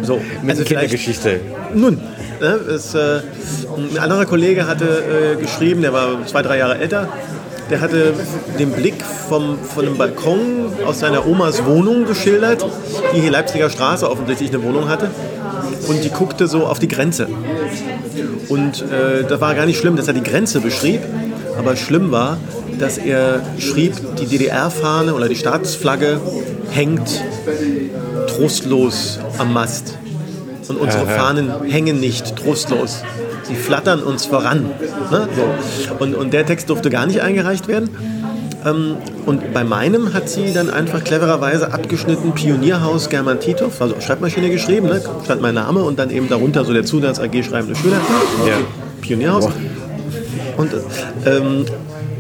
So, 0.02 0.21
Mit 0.42 0.50
also 0.50 0.64
Kindergeschichte. 0.64 1.40
nun, 1.75 2.00
ne, 2.40 2.47
es, 2.47 2.94
äh, 2.94 3.21
ein 3.76 3.99
anderer 3.99 4.26
Kollege 4.26 4.66
hatte 4.66 5.37
äh, 5.38 5.40
geschrieben, 5.40 5.82
der 5.82 5.92
war 5.92 6.26
zwei, 6.26 6.42
drei 6.42 6.59
Jahre 6.59 6.78
älter, 6.78 7.09
der 7.71 7.81
hatte 7.81 8.14
den 8.59 8.71
Blick 8.73 9.02
vom, 9.02 9.59
von 9.59 9.87
einem 9.87 9.97
Balkon 9.97 10.73
aus 10.87 11.00
seiner 11.00 11.26
Omas 11.26 11.64
Wohnung 11.64 12.07
geschildert, 12.07 12.64
die 13.14 13.21
hier 13.21 13.31
Leipziger 13.31 13.71
Straße 13.71 14.09
offensichtlich 14.11 14.50
eine 14.50 14.62
Wohnung 14.62 14.88
hatte. 14.88 15.11
Und 15.88 16.04
die 16.04 16.11
guckte 16.11 16.47
so 16.47 16.66
auf 16.66 16.78
die 16.78 16.88
Grenze. 16.88 17.28
Und 18.49 18.83
äh, 18.83 19.25
das 19.28 19.40
war 19.40 19.54
gar 19.54 19.66
nicht 19.66 19.78
schlimm, 19.78 19.97
dass 19.97 20.09
er 20.09 20.14
die 20.14 20.23
Grenze 20.23 20.61
beschrieb, 20.61 21.00
aber 21.59 21.76
schlimm 21.76 22.11
war, 22.12 22.38
dass 22.78 22.99
er 22.99 23.40
schrieb, 23.59 23.95
die 24.19 24.26
DDR-Fahne 24.26 25.14
oder 25.14 25.28
die 25.28 25.37
Staatsflagge 25.37 26.21
hängt 26.71 27.23
trostlos 28.28 29.19
am 29.38 29.52
Mast. 29.52 29.99
Und 30.69 30.76
unsere 30.76 31.04
Aha. 31.04 31.16
Fahnen 31.16 31.52
hängen 31.69 32.00
nicht 32.00 32.37
trostlos. 32.37 33.02
Sie 33.45 33.55
flattern 33.55 34.03
uns 34.03 34.27
voran. 34.27 34.67
Ne? 35.11 35.29
So. 35.37 35.95
Und, 35.99 36.15
und 36.15 36.33
der 36.33 36.47
Text 36.47 36.71
durfte 36.71 36.91
gar 36.91 37.07
nicht 37.07 37.21
eingereicht 37.21 37.69
werden. 37.69 37.91
Ähm, 38.65 38.97
und 39.27 39.53
bei 39.53 39.65
meinem 39.65 40.15
hat 40.15 40.29
sie 40.29 40.53
dann 40.53 40.71
einfach 40.71 41.03
clevererweise 41.03 41.73
abgeschnitten 41.73 42.33
Pionierhaus 42.33 43.09
German 43.09 43.41
Titov, 43.41 43.81
also 43.83 43.97
auf 43.97 44.03
Schreibmaschine 44.03 44.51
geschrieben, 44.51 44.87
ne? 44.89 45.03
stand 45.25 45.43
mein 45.43 45.55
Name 45.55 45.81
und 45.83 45.99
dann 45.99 46.11
eben 46.11 46.29
darunter 46.29 46.65
so 46.65 46.73
der 46.73 46.85
Zusatz 46.85 47.19
AG 47.19 47.43
schreibende 47.43 47.75
Schüler. 47.75 47.97
Ja. 48.47 48.55
Pionierhaus. 49.01 49.49
Und 50.57 50.71
ähm, 51.27 51.65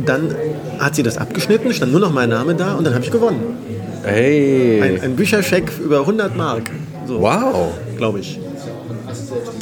dann 0.04 0.34
hat 0.80 0.96
sie 0.96 1.04
das 1.04 1.16
abgeschnitten, 1.18 1.72
stand 1.72 1.92
nur 1.92 2.00
noch 2.00 2.12
mein 2.12 2.30
Name 2.30 2.54
da 2.56 2.74
und 2.74 2.84
dann 2.84 2.94
habe 2.94 3.04
ich 3.04 3.10
gewonnen. 3.12 3.40
Hey. 4.02 4.82
Ein, 4.82 5.00
ein 5.00 5.16
Bücherscheck 5.16 5.70
über 5.84 6.00
100 6.00 6.36
Mark. 6.36 6.64
So, 7.06 7.20
Wow. 7.20 7.68
glaube 7.96 8.18
ich. 8.18 8.40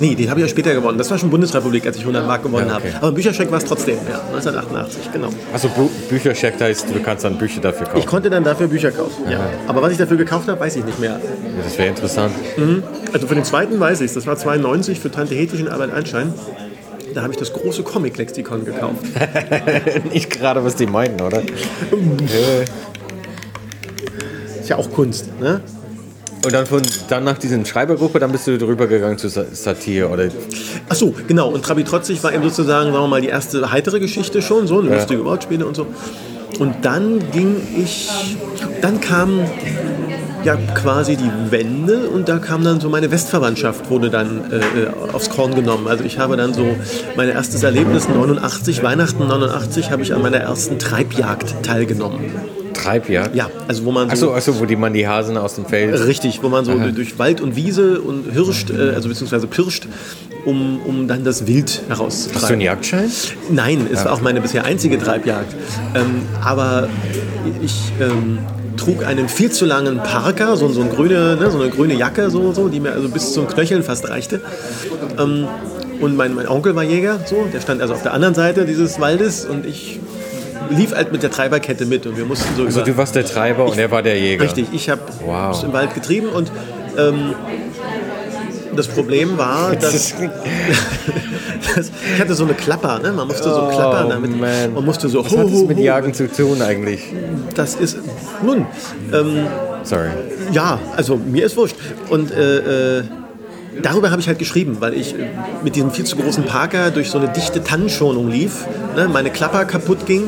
Nee, 0.00 0.14
den 0.14 0.30
habe 0.30 0.40
ich 0.40 0.47
ja 0.47 0.50
später 0.50 0.73
gewonnen. 0.75 0.97
Das 0.99 1.11
war 1.11 1.19
schon 1.19 1.28
Bundesrepublik, 1.30 1.87
als 1.87 1.97
ich 1.97 2.02
100 2.02 2.26
Mark 2.26 2.42
gewonnen 2.42 2.69
Ja, 2.69 2.76
okay. 2.78 2.92
habe. 2.92 3.02
Aber 3.07 3.12
Bücherscheck 3.12 3.50
war 3.50 3.59
es 3.59 3.64
trotzdem, 3.64 3.97
ja. 4.09 4.19
1988, 4.35 5.12
genau. 5.12 5.28
Also 5.52 5.69
Bu 5.69 5.90
Büchercheck 6.09 6.59
heißt, 6.61 6.87
du 6.95 7.00
kannst 7.02 7.25
dann 7.25 7.37
Bücher 7.37 7.61
dafür 7.61 7.87
Ich 7.87 7.92
kaufen. 7.92 8.07
konnte 8.07 8.30
dann 8.30 8.42
dafür 8.42 8.66
Bücher 8.69 8.90
kaufen, 8.90 9.30
ja. 9.30 9.40
Aber 9.69 9.83
was 9.83 9.92
ich 9.92 9.99
dafür 9.99 10.16
gekauft 10.16 10.49
habe, 10.49 10.59
weiß 10.59 10.76
ich 10.76 10.85
nicht 10.85 10.99
mehr. 10.99 11.21
Das 11.64 11.76
wäre 11.78 11.88
interessant. 11.90 12.35
Also 13.12 13.26
für 13.26 13.35
den 13.35 13.45
zweiten 13.45 13.78
weiß 13.78 14.00
ich 14.00 14.07
es. 14.07 14.14
Das 14.14 14.26
war 14.26 14.37
92 14.37 14.99
für 15.00 15.11
Tante 15.11 15.35
Hedwig 15.35 15.61
und 15.61 15.69
Albert 15.69 15.92
Einstein. 15.92 16.33
Da 17.14 17.23
habe 17.23 17.33
ich 17.33 17.38
das 17.38 17.52
große 17.52 17.83
Comic-Lexikon 17.83 18.64
gekauft. 18.64 19.04
Nicht 20.12 20.30
gerade, 20.30 20.64
was 20.64 20.76
die 20.76 20.87
meinen, 20.87 21.21
oder? 21.21 21.42
Ist 24.61 24.69
ja 24.69 24.76
auch 24.76 24.90
Kunst, 24.90 25.26
ne? 25.40 25.61
Und 26.44 26.52
dann, 26.54 26.64
von, 26.66 26.80
dann 27.09 27.25
nach 27.25 27.37
diesen 27.38 27.66
Schreibergruppe, 27.66 28.18
dann 28.18 28.32
bist 28.32 28.47
du 28.47 28.56
drüber 28.56 28.87
gegangen 28.87 29.18
zu 29.18 29.28
Sa- 29.28 29.44
Satire 29.52 30.09
oder 30.09 30.28
Ach 30.88 30.94
so, 30.94 31.14
genau. 31.28 31.50
Und 31.50 31.62
Trabi 31.64 31.85
Trotzig 31.85 32.23
war 32.25 32.32
eben 32.32 32.42
sozusagen, 32.44 32.92
sagen 32.92 33.04
wir 33.04 33.09
mal, 33.09 33.20
die 33.20 33.28
erste 33.28 33.70
heitere 33.70 34.00
Geschichte 34.00 34.40
schon, 34.40 34.66
so 34.66 34.78
eine 34.80 34.88
Ja. 34.88 34.97
lustige 34.97 35.25
Wortspiele 35.25 35.66
und 35.66 35.76
so. 35.76 35.87
Und 36.59 36.76
dann 36.82 37.20
ging 37.32 37.56
ich, 37.78 38.09
dann 38.80 39.00
kam 39.00 39.40
ja 40.44 40.56
quasi 40.75 41.16
die 41.16 41.30
Wende 41.50 42.09
und 42.09 42.28
da 42.30 42.38
kam 42.38 42.64
dann 42.64 42.80
so 42.80 42.88
meine 42.88 43.11
Westverwandtschaft, 43.11 43.90
wurde 43.90 44.09
dann 44.09 44.50
äh, 44.50 45.12
aufs 45.12 45.28
Korn 45.28 45.54
genommen. 45.54 45.87
Also 45.88 46.04
ich 46.04 46.18
habe 46.18 46.38
dann 46.38 46.54
so 46.54 46.64
mein 47.16 47.28
erstes 47.28 47.62
Erlebnis 47.62 48.09
89, 48.09 48.82
Weihnachten 48.82 49.26
89, 49.28 49.90
habe 49.90 50.02
ich 50.02 50.14
an 50.14 50.23
meiner 50.23 50.38
ersten 50.38 50.78
Treibjagd 50.78 51.62
teilgenommen. 51.62 52.20
Treibjagd? 52.82 53.34
Ja, 53.34 53.50
also 53.68 53.84
wo 53.84 53.92
man 53.92 54.08
so 54.08 54.32
Achso, 54.32 54.34
achso, 54.34 54.60
wo 54.60 54.64
die 54.64 54.76
man 54.76 54.92
die 54.92 55.06
Hasen 55.06 55.37
aus 55.37 55.54
dem 55.54 55.66
Feld. 55.66 56.06
Richtig, 56.06 56.42
wo 56.42 56.49
man 56.49 56.64
so 56.64 56.76
durch 56.94 57.18
Wald 57.18 57.40
und 57.40 57.56
Wiese 57.56 58.00
und 58.00 58.32
hirscht, 58.32 58.70
äh, 58.70 58.94
also 58.94 59.08
beziehungsweise 59.08 59.46
pirscht, 59.46 59.87
um, 60.44 60.80
um 60.82 61.08
dann 61.08 61.25
das 61.25 61.46
Wild 61.46 61.68
Hast 61.68 61.78
du 61.78 61.82
einen 61.82 61.96
herauszutreiben. 61.96 62.60
Jagdschein? 62.60 63.10
Nein, 63.50 63.87
es 63.92 64.04
war 64.04 64.12
auch 64.12 64.20
meine 64.20 64.40
bisher 64.40 64.64
einzige 64.64 64.99
Treibjagd. 64.99 65.54
Ähm, 65.94 66.22
aber 66.42 66.88
ich 67.62 67.92
ähm, 68.00 68.38
trug 68.76 69.04
einen 69.04 69.28
viel 69.28 69.50
zu 69.50 69.66
langen 69.66 69.99
Parker, 69.99 70.56
so, 70.56 70.68
so, 70.68 70.80
eine 70.80 70.90
grüne, 70.90 71.37
ne, 71.37 71.50
so 71.50 71.60
eine 71.60 71.70
grüne 71.70 71.94
Jacke, 71.94 72.30
so, 72.30 72.52
so, 72.52 72.68
die 72.68 72.80
mir 72.80 72.92
also 72.92 73.08
bis 73.08 73.32
zum 73.32 73.46
Knöcheln 73.46 73.82
fast 73.82 74.08
reichte. 74.08 74.40
Ähm, 75.18 75.46
und 76.00 76.16
mein, 76.16 76.34
mein 76.34 76.49
Onkel 76.49 76.75
war 76.75 76.82
Jäger, 76.82 77.20
so, 77.26 77.46
der 77.52 77.60
stand 77.60 77.82
also 77.82 77.92
auf 77.94 78.02
der 78.02 78.14
anderen 78.14 78.34
Seite 78.34 78.64
dieses 78.64 78.99
Waldes 79.00 79.44
und 79.44 79.66
ich 79.66 80.00
lief 80.69 80.95
halt 80.95 81.12
mit 81.12 81.23
der 81.23 81.31
Treiberkette 81.31 81.87
mit 81.87 82.07
und 82.07 82.17
wir 82.17 82.25
mussten 82.25 82.55
so 82.57 82.64
Also 82.64 82.83
du 82.85 82.97
warst 82.97 83.14
der 83.14 83.25
Treiber 83.25 83.64
und 83.64 83.79
er 83.79 83.90
war 83.90 84.02
der 84.02 84.19
Jäger. 84.19 84.45
Richtig, 84.45 84.67
ich 84.73 84.88
habe 84.90 85.00
Wow. 85.25 85.62
im 85.64 85.73
Wald 85.73 85.95
getrieben 85.95 86.29
und 86.29 86.50
ähm, 86.99 87.35
das 88.76 88.87
Problem 88.88 89.37
war, 89.38 89.73
Das 89.81 89.93
dass, 89.93 90.14
dass 91.75 91.90
ich 92.14 92.21
hatte 92.21 92.35
so 92.35 92.45
eine 92.45 92.55
Klapper, 92.55 92.99
ne? 93.00 93.12
man 93.12 93.26
musste 93.26 93.45
so 93.45 93.62
Oh, 93.62 93.69
klappern 93.75 94.09
damit 94.11 94.38
man. 94.38 94.73
und 94.76 94.85
musste 94.85 95.09
so 95.09 95.25
was 95.25 95.37
hat 95.37 95.45
das 95.47 95.62
mit 95.64 95.76
ho. 95.79 95.83
Jagen 95.83 96.14
zu 96.14 96.29
tun 96.31 96.62
eigentlich? 96.62 97.00
Das 97.55 97.75
ist 97.75 97.99
nun 98.43 98.67
ähm, 99.12 99.47
Sorry. 99.83 100.09
ja, 100.52 100.79
also 100.97 101.17
mir 101.17 101.47
ist 101.47 101.57
wurscht 101.57 101.76
und 102.11 102.31
äh, 102.33 102.99
äh, 102.99 103.02
Darüber 103.82 104.10
habe 104.10 104.20
ich 104.20 104.28
halt 104.28 104.38
geschrieben, 104.38 104.78
weil 104.80 104.94
ich 104.94 105.14
äh, 105.14 105.28
mit 105.62 105.76
diesem 105.76 105.90
viel 105.90 106.04
zu 106.04 106.16
großen 106.16 106.44
Parker 106.44 106.90
durch 106.90 107.10
so 107.10 107.18
eine 107.18 107.28
dichte 107.28 107.62
Tannenschonung 107.62 108.28
lief, 108.28 108.66
ne, 108.96 109.08
meine 109.08 109.30
Klapper 109.30 109.64
kaputt 109.64 110.06
ging 110.06 110.24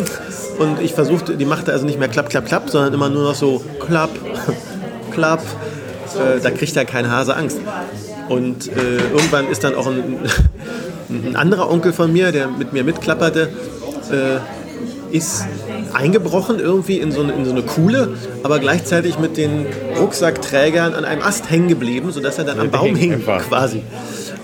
und 0.58 0.80
ich 0.80 0.94
versuchte, 0.94 1.36
die 1.36 1.44
machte 1.44 1.72
also 1.72 1.84
nicht 1.84 1.98
mehr 1.98 2.08
klapp, 2.08 2.30
klapp, 2.30 2.46
klapp, 2.46 2.70
sondern 2.70 2.94
immer 2.94 3.08
nur 3.08 3.24
noch 3.24 3.34
so 3.34 3.64
klapp, 3.84 4.10
klapp. 5.12 5.42
Äh, 6.14 6.40
da 6.40 6.50
kriegt 6.50 6.74
ja 6.74 6.84
kein 6.84 7.10
Hase 7.10 7.36
Angst. 7.36 7.58
Und 8.28 8.68
äh, 8.68 8.98
irgendwann 9.12 9.48
ist 9.48 9.64
dann 9.64 9.74
auch 9.74 9.86
ein, 9.86 10.18
ein 11.08 11.36
anderer 11.36 11.70
Onkel 11.70 11.92
von 11.92 12.12
mir, 12.12 12.32
der 12.32 12.48
mit 12.48 12.72
mir 12.72 12.84
mitklapperte, 12.84 13.48
äh, 14.10 15.16
ist 15.16 15.44
eingebrochen 15.94 16.58
irgendwie 16.58 16.98
in 16.98 17.12
so, 17.12 17.22
eine, 17.22 17.32
in 17.32 17.44
so 17.44 17.50
eine 17.50 17.62
Kuhle, 17.62 18.14
aber 18.42 18.58
gleichzeitig 18.58 19.18
mit 19.18 19.36
den 19.36 19.66
Rucksackträgern 19.98 20.94
an 20.94 21.04
einem 21.04 21.22
Ast 21.22 21.50
hängen 21.50 21.68
geblieben, 21.68 22.12
sodass 22.12 22.38
er 22.38 22.44
dann 22.44 22.60
am 22.60 22.70
Baum 22.70 22.94
hing 22.94 23.14
einfach. 23.14 23.46
quasi. 23.48 23.82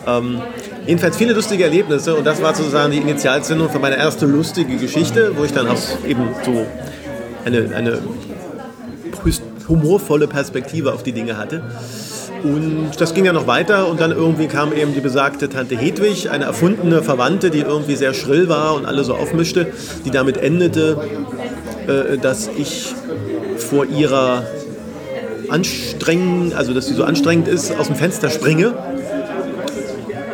Ähm, 0.06 0.40
jedenfalls 0.86 1.16
viele 1.16 1.32
lustige 1.32 1.64
Erlebnisse 1.64 2.14
und 2.14 2.24
das 2.24 2.42
war 2.42 2.54
sozusagen 2.54 2.92
die 2.92 2.98
Initialzündung 2.98 3.70
für 3.70 3.78
meine 3.78 3.96
erste 3.96 4.26
lustige 4.26 4.76
Geschichte, 4.76 5.32
wo 5.36 5.44
ich 5.44 5.52
dann 5.52 5.68
auch 5.68 5.78
eben 6.06 6.28
so 6.44 6.66
eine, 7.44 7.74
eine 7.74 7.98
humorvolle 9.68 10.26
Perspektive 10.26 10.92
auf 10.92 11.02
die 11.02 11.12
Dinge 11.12 11.36
hatte. 11.36 11.62
Und 12.42 12.90
das 12.98 13.14
ging 13.14 13.24
ja 13.24 13.32
noch 13.32 13.46
weiter 13.46 13.88
und 13.88 14.00
dann 14.00 14.12
irgendwie 14.12 14.46
kam 14.46 14.72
eben 14.72 14.94
die 14.94 15.00
besagte 15.00 15.48
Tante 15.48 15.76
Hedwig, 15.76 16.30
eine 16.30 16.44
erfundene 16.44 17.02
Verwandte, 17.02 17.50
die 17.50 17.60
irgendwie 17.60 17.96
sehr 17.96 18.14
schrill 18.14 18.48
war 18.48 18.74
und 18.74 18.86
alle 18.86 19.02
so 19.04 19.14
aufmischte, 19.14 19.72
die 20.04 20.10
damit 20.10 20.36
endete, 20.36 20.98
äh, 21.88 22.16
dass 22.18 22.48
ich 22.56 22.94
vor 23.56 23.86
ihrer 23.86 24.44
anstrengend, 25.48 26.54
also 26.54 26.74
dass 26.74 26.86
sie 26.86 26.94
so 26.94 27.04
anstrengend 27.04 27.48
ist, 27.48 27.76
aus 27.76 27.86
dem 27.86 27.96
Fenster 27.96 28.30
springe. 28.30 28.74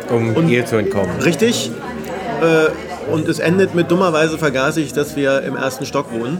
Um 0.09 0.47
ihr 0.47 0.65
zu 0.65 0.75
entkommen. 0.77 1.19
Richtig. 1.23 1.71
Äh, 2.41 3.11
und 3.11 3.27
es 3.27 3.39
endet 3.39 3.75
mit 3.75 3.89
dummerweise 3.91 4.37
vergaß 4.37 4.77
ich, 4.77 4.93
dass 4.93 5.15
wir 5.15 5.41
im 5.41 5.55
ersten 5.55 5.85
Stock 5.85 6.11
wohnen. 6.13 6.39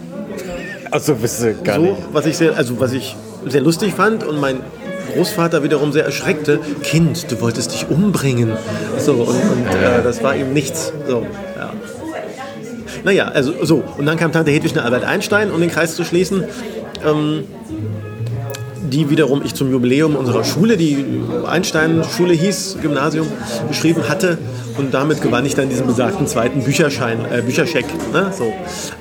Also 0.92 1.16
bist 1.16 1.42
du 1.42 1.56
gar 1.64 1.76
So, 1.78 1.82
nicht. 1.82 1.98
was 2.14 2.26
ich 2.26 2.38
sehr, 2.38 2.56
also 2.56 2.80
was 2.80 2.94
ich 2.94 3.16
sehr 3.48 3.62
lustig 3.62 3.94
fand 3.94 4.24
und 4.24 4.40
mein 4.40 4.60
Großvater 5.16 5.64
wiederum 5.64 5.92
sehr 5.92 6.06
erschreckte. 6.06 6.60
Kind, 6.84 7.32
du 7.32 7.42
wolltest 7.42 7.74
dich 7.74 7.88
umbringen. 7.90 8.52
So, 8.98 9.14
und, 9.14 9.36
und 9.36 9.68
äh, 9.68 10.04
das 10.04 10.22
war 10.22 10.36
ihm 10.36 10.54
nichts. 10.54 10.92
So, 11.08 11.26
ja. 11.58 11.74
Naja, 13.04 13.28
also 13.28 13.54
so. 13.64 13.84
Und 13.98 14.06
dann 14.06 14.18
kam 14.18 14.32
Tante 14.32 14.52
Hedwig 14.52 14.76
nach 14.76 14.86
Albert 14.86 15.04
Einstein, 15.04 15.52
um 15.52 15.62
den 15.62 15.70
Kreis 15.70 15.96
zu 15.96 16.04
schließen. 16.04 16.44
Ähm, 17.06 17.44
die 18.96 19.10
wiederum 19.10 19.42
ich 19.44 19.54
zum 19.54 19.70
Jubiläum 19.72 20.16
unserer 20.16 20.46
Schule, 20.46 20.78
die 20.78 21.04
Einstein-Schule 21.46 22.34
hieß, 22.34 22.78
Gymnasium, 22.82 23.28
geschrieben 23.68 24.08
hatte. 24.08 24.38
Und 24.78 24.94
damit 24.94 25.22
gewann 25.22 25.46
ich 25.46 25.54
dann 25.54 25.68
diesen 25.70 25.86
besagten 25.86 26.28
zweiten 26.28 26.64
Bücherschein, 26.64 27.18
äh, 27.30 27.42
Bücherscheck. 27.42 27.86
Ne? 28.14 28.32
So. 28.38 28.54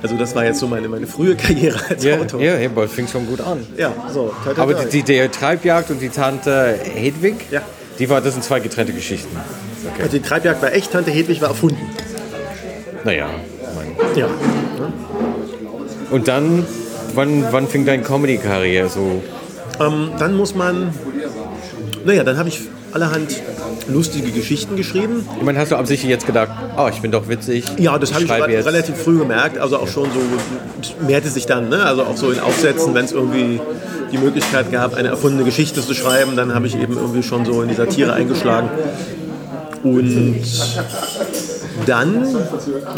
Also 0.03 0.17
das 0.17 0.35
war 0.35 0.43
jetzt 0.43 0.59
so 0.59 0.67
meine, 0.67 0.89
meine 0.89 1.07
frühe 1.07 1.35
Karriere 1.35 1.79
als 1.89 2.03
Ja, 2.03 2.17
Autor. 2.19 2.41
ja, 2.41 2.57
ja, 2.57 2.69
aber 2.69 2.89
fing 2.89 3.07
schon 3.07 3.25
gut 3.25 3.39
an. 3.39 3.65
Ja, 3.77 3.93
so. 4.13 4.33
Toi, 4.43 4.53
Aber 4.61 4.73
die, 4.73 5.01
die 5.01 5.03
der 5.03 5.31
Treibjagd 5.31 5.91
und 5.91 6.01
die 6.01 6.09
Tante 6.09 6.77
Hedwig, 6.93 7.35
Ja. 7.51 7.61
die 7.97 8.09
war, 8.09 8.19
das 8.19 8.33
sind 8.33 8.43
zwei 8.43 8.59
getrennte 8.59 8.91
Geschichten. 8.91 9.33
Okay. 9.93 10.03
Also 10.03 10.17
die 10.17 10.23
Treibjagd 10.23 10.61
war 10.61 10.73
echt, 10.73 10.91
Tante 10.91 11.11
Hedwig 11.11 11.41
war 11.41 11.49
erfunden. 11.49 11.79
Naja, 13.05 13.27
mein. 13.75 14.17
Ja. 14.17 14.27
Und 16.11 16.27
dann, 16.27 16.65
wann, 17.13 17.45
wann 17.51 17.67
fing 17.69 17.85
deine 17.85 18.03
Comedy-Karriere 18.03 18.89
so? 18.89 19.21
Ähm, 19.79 20.11
dann 20.17 20.35
muss 20.35 20.55
man, 20.55 20.93
naja, 22.05 22.23
dann 22.23 22.37
habe 22.37 22.49
ich 22.49 22.61
allerhand 22.93 23.35
lustige 23.87 24.31
Geschichten 24.31 24.75
geschrieben. 24.75 25.27
Ich 25.37 25.43
meine, 25.43 25.59
hast 25.59 25.71
du 25.71 25.75
absichtlich 25.75 26.09
jetzt 26.09 26.25
gedacht, 26.25 26.49
oh, 26.77 26.87
ich 26.91 27.01
bin 27.01 27.11
doch 27.11 27.27
witzig. 27.27 27.65
Ja, 27.77 27.97
das 27.99 28.13
habe 28.13 28.23
ich 28.23 28.31
re 28.31 28.49
jetzt. 28.49 28.65
relativ 28.65 28.95
früh 28.95 29.17
gemerkt. 29.17 29.57
Also 29.57 29.77
auch 29.77 29.87
schon 29.87 30.05
so, 30.05 30.19
es 30.81 30.93
mehrte 31.05 31.29
sich 31.29 31.45
dann, 31.45 31.69
ne? 31.69 31.83
also 31.83 32.03
auch 32.03 32.15
so 32.15 32.31
in 32.31 32.39
Aufsätzen, 32.39 32.93
wenn 32.93 33.05
es 33.05 33.11
irgendwie 33.11 33.59
die 34.11 34.17
Möglichkeit 34.17 34.71
gab, 34.71 34.95
eine 34.95 35.09
erfundene 35.09 35.43
Geschichte 35.43 35.81
zu 35.81 35.93
schreiben, 35.93 36.35
dann 36.35 36.53
habe 36.53 36.67
ich 36.67 36.79
eben 36.79 36.95
irgendwie 36.95 37.23
schon 37.23 37.45
so 37.45 37.61
in 37.61 37.69
die 37.69 37.75
Satire 37.75 38.13
eingeschlagen. 38.13 38.69
Und 39.83 40.41
dann, 41.85 42.27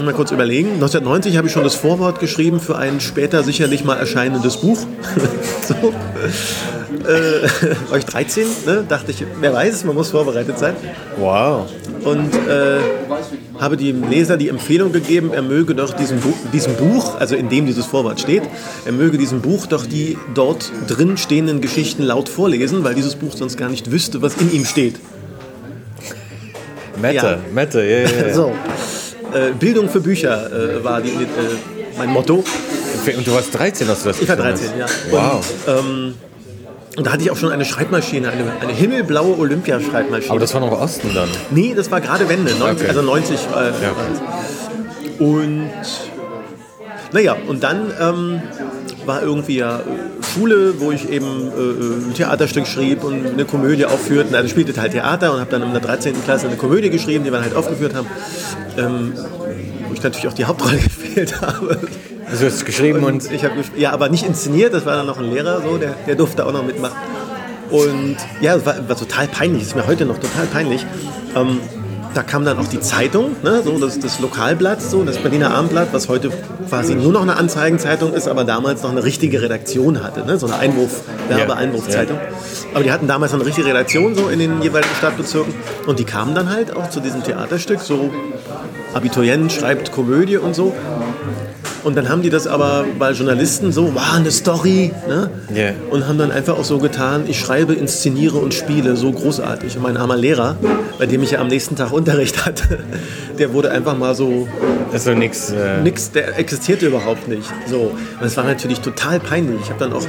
mal 0.04 0.14
kurz 0.14 0.32
überlegen, 0.32 0.74
1990 0.74 1.38
habe 1.38 1.48
ich 1.48 1.54
schon 1.54 1.64
das 1.64 1.76
Vorwort 1.76 2.20
geschrieben 2.20 2.60
für 2.60 2.78
ein 2.78 3.00
später 3.00 3.44
sicherlich 3.44 3.84
mal 3.84 3.96
erscheinendes 3.96 4.58
Buch. 4.58 4.80
so. 5.68 5.94
äh, 7.08 7.98
ich 7.98 8.06
13, 8.06 8.48
ne? 8.66 8.86
dachte 8.88 9.12
ich, 9.12 9.24
wer 9.40 9.54
weiß, 9.54 9.86
man 9.86 9.96
muss 9.96 10.10
vorbereitet 10.10 10.58
sein 10.60 10.76
Wow. 11.18 11.68
und 12.04 12.34
äh, 12.34 12.80
habe 13.60 13.78
dem 13.78 14.10
Leser 14.10 14.38
die 14.38 14.50
Empfehlung 14.50 14.92
gegeben, 14.92 15.32
er 15.34 15.42
möge 15.42 15.76
doch 15.76 15.94
diesem, 15.94 16.20
Bu 16.20 16.34
diesem 16.54 16.76
Buch, 16.76 17.20
also 17.20 17.36
in 17.36 17.50
dem 17.50 17.66
dieses 17.66 17.86
Vorwort 17.86 18.20
steht, 18.20 18.44
er 18.86 18.92
möge 18.92 19.18
diesem 19.18 19.42
Buch 19.42 19.66
doch 19.66 19.86
die 19.86 20.18
dort 20.34 20.72
drin 20.88 21.18
stehenden 21.18 21.62
Geschichten 21.62 22.04
laut 22.04 22.30
vorlesen, 22.30 22.84
weil 22.84 22.96
dieses 22.96 23.16
Buch 23.16 23.34
sonst 23.36 23.58
gar 23.58 23.70
nicht 23.70 23.92
wüsste, 23.92 24.22
was 24.22 24.36
in 24.36 24.52
ihm 24.52 24.66
steht. 24.66 24.96
Mette, 27.02 27.16
Ja. 27.16 27.38
Mette, 27.54 27.84
ja, 27.84 28.00
ja, 28.00 28.28
ja. 28.28 28.34
So. 28.34 28.54
Äh, 29.34 29.52
Bildung 29.60 29.90
für 29.90 30.00
Bücher 30.00 30.50
äh, 30.52 30.84
war 30.84 31.02
die, 31.02 31.10
äh, 31.10 31.14
mein 31.98 32.10
Motto. 32.10 32.44
Und 33.18 33.26
du 33.28 33.34
warst 33.34 33.58
13, 33.58 33.88
hast 33.88 34.04
du 34.06 34.10
das 34.10 34.22
Ich 34.22 34.28
war 34.28 34.36
geschrieben 34.36 34.58
13, 34.58 34.80
ja. 34.80 34.86
Wow. 35.12 35.46
Und 36.98 37.06
da 37.06 37.12
hatte 37.12 37.22
ich 37.24 37.30
auch 37.32 37.38
schon 37.38 37.52
eine 37.52 37.64
Schreibmaschine, 37.64 38.30
eine, 38.30 38.44
eine 38.60 38.74
himmelblaue 38.74 39.38
Olympiaschreibmaschine. 39.38 40.32
Aber 40.32 40.40
das 40.40 40.54
war 40.56 40.62
noch 40.62 40.72
Osten 40.82 41.12
dann. 41.14 41.30
Nee, 41.52 41.74
das 41.76 41.92
war 41.92 42.02
gerade 42.02 42.28
Wende, 42.28 42.52
90, 42.56 42.80
Okay. 42.82 42.88
also 42.90 43.02
90. 43.04 43.36
Äh, 43.36 43.40
Ja. 43.66 45.26
Und 45.26 45.70
naja, 47.14 47.36
und 47.48 47.64
dann 47.64 47.92
ähm, 48.02 48.42
war 49.06 49.22
irgendwie 49.22 49.58
ja 49.58 49.80
Schule, 50.34 50.80
wo 50.80 50.92
ich 50.92 51.10
eben 51.10 51.26
äh, 51.26 52.10
ein 52.10 52.14
Theaterstück 52.14 52.68
schrieb 52.68 53.04
und 53.04 53.26
eine 53.26 53.46
Komödie 53.46 53.86
aufführte. 53.86 54.36
Also 54.36 54.46
ich 54.46 54.52
spielte 54.52 54.80
halt 54.80 54.92
Theater 54.92 55.34
und 55.34 55.40
habe 55.40 55.52
dann 55.52 55.64
in 55.64 55.72
der 55.72 55.82
13. 55.82 56.24
Klasse 56.24 56.48
eine 56.48 56.58
Komödie 56.58 56.90
geschrieben, 56.90 57.24
die 57.24 57.32
wir 57.32 57.42
halt 57.42 57.56
aufgeführt 57.56 57.96
haben. 57.96 58.08
Ähm, 58.78 59.14
wo 59.88 59.94
ich 59.94 60.04
natürlich 60.04 60.28
auch 60.28 60.34
die 60.34 60.46
Hauptrolle 60.46 60.78
gespielt 60.84 61.42
habe. 61.42 61.80
Also 62.30 62.42
du 62.42 62.52
hast 62.52 62.66
geschrieben 62.66 63.04
und, 63.04 63.24
und 63.26 63.32
ich 63.32 63.44
habe 63.44 63.56
ja, 63.78 63.92
aber 63.92 64.10
nicht 64.10 64.26
inszeniert. 64.26 64.74
Das 64.74 64.86
war 64.86 64.96
dann 64.96 65.06
noch 65.06 65.18
ein 65.18 65.32
Lehrer, 65.32 65.62
so 65.62 65.78
der, 65.78 65.96
der 66.06 66.16
durfte 66.16 66.46
auch 66.46 66.52
noch 66.52 66.66
mitmachen. 66.66 66.98
Und 67.70 68.18
ja, 68.42 68.56
es 68.56 68.66
war, 68.66 68.88
war 68.88 68.98
total 68.98 69.28
peinlich. 69.28 69.64
Das 69.64 69.70
ist 69.70 69.76
mir 69.76 69.88
heute 69.88 70.06
noch 70.06 70.18
total 70.18 70.46
peinlich. 70.48 70.86
Ähm, 71.36 71.60
da 72.18 72.24
kam 72.24 72.46
dann 72.46 72.58
auch 72.58 72.68
die 72.68 72.80
Zeitung, 72.80 73.36
ne, 73.44 73.62
so 73.64 73.78
das, 73.78 74.00
das 74.00 74.20
Lokalblatt, 74.20 74.82
so 74.82 75.04
das 75.04 75.20
Berliner 75.20 75.54
Abendblatt, 75.54 75.90
was 75.92 76.10
heute 76.10 76.32
quasi 76.68 76.96
nur 76.96 77.12
noch 77.12 77.22
eine 77.22 77.38
Anzeigenzeitung 77.38 78.12
ist, 78.12 78.28
aber 78.28 78.44
damals 78.44 78.82
noch 78.82 78.90
eine 78.90 79.04
richtige 79.04 79.40
Redaktion 79.40 80.04
hatte, 80.04 80.26
ne, 80.26 80.40
so 80.40 80.48
eine 80.48 80.58
Einwurf, 80.58 81.04
Werbeeinwurfzeitung. 81.30 82.18
Aber 82.74 82.84
die 82.84 82.92
hatten 82.92 83.08
damals 83.08 83.36
eine 83.36 83.46
richtige 83.46 83.68
Redaktion 83.68 84.16
so 84.16 84.30
in 84.30 84.40
den 84.40 84.64
jeweiligen 84.64 84.96
Stadtbezirken 84.96 85.54
und 85.86 86.00
die 86.00 86.06
kamen 86.06 86.34
dann 86.34 86.50
halt 86.50 86.76
auch 86.76 86.90
zu 86.90 87.02
diesem 87.02 87.24
Theaterstück, 87.24 87.82
so 87.82 88.10
Abiturient 88.96 89.52
schreibt 89.52 89.92
Komödie 89.92 90.38
und 90.38 90.56
so. 90.56 90.76
Und 91.84 91.96
dann 91.96 92.10
haben 92.10 92.22
die 92.22 92.30
das 92.30 92.48
aber 92.48 92.86
bei 92.98 93.12
Journalisten 93.12 93.72
so, 93.72 93.94
wow, 93.94 94.16
eine 94.16 94.32
Story, 94.32 94.92
ne? 95.08 95.30
Yeah. 95.54 95.74
Und 95.90 96.08
haben 96.08 96.18
dann 96.18 96.32
einfach 96.32 96.58
auch 96.58 96.64
so 96.64 96.80
getan, 96.80 97.24
ich 97.28 97.40
schreibe, 97.40 97.74
inszeniere 97.74 98.38
und 98.38 98.54
spiele, 98.54 98.96
so 98.96 99.12
großartig. 99.12 99.78
Und 99.78 99.84
mein 99.84 99.98
armer 99.98 100.18
Lehrer, 100.18 100.58
bei 100.98 101.06
dem 101.06 101.24
ich 101.24 101.32
ja 101.32 101.40
am 101.40 101.48
nächsten 101.48 101.76
Tag 101.76 101.92
Unterricht 101.98 102.46
hatte, 102.46 102.80
der 103.38 103.54
wurde 103.54 103.72
einfach 103.72 103.98
mal 103.98 104.16
so, 104.16 104.48
also 104.92 105.14
nichts. 105.14 105.52
Äh, 105.52 105.82
nix, 105.82 106.12
der 106.12 106.38
existierte 106.38 106.88
überhaupt 106.88 107.28
nicht. 107.28 107.50
So. 107.68 107.92
Und 108.20 108.26
es 108.26 108.36
war 108.38 108.44
natürlich 108.44 108.82
total 108.82 109.20
peinlich. 109.20 109.62
Ich 109.64 109.70
habe 109.70 109.80
dann 109.80 109.94
auch 109.94 110.04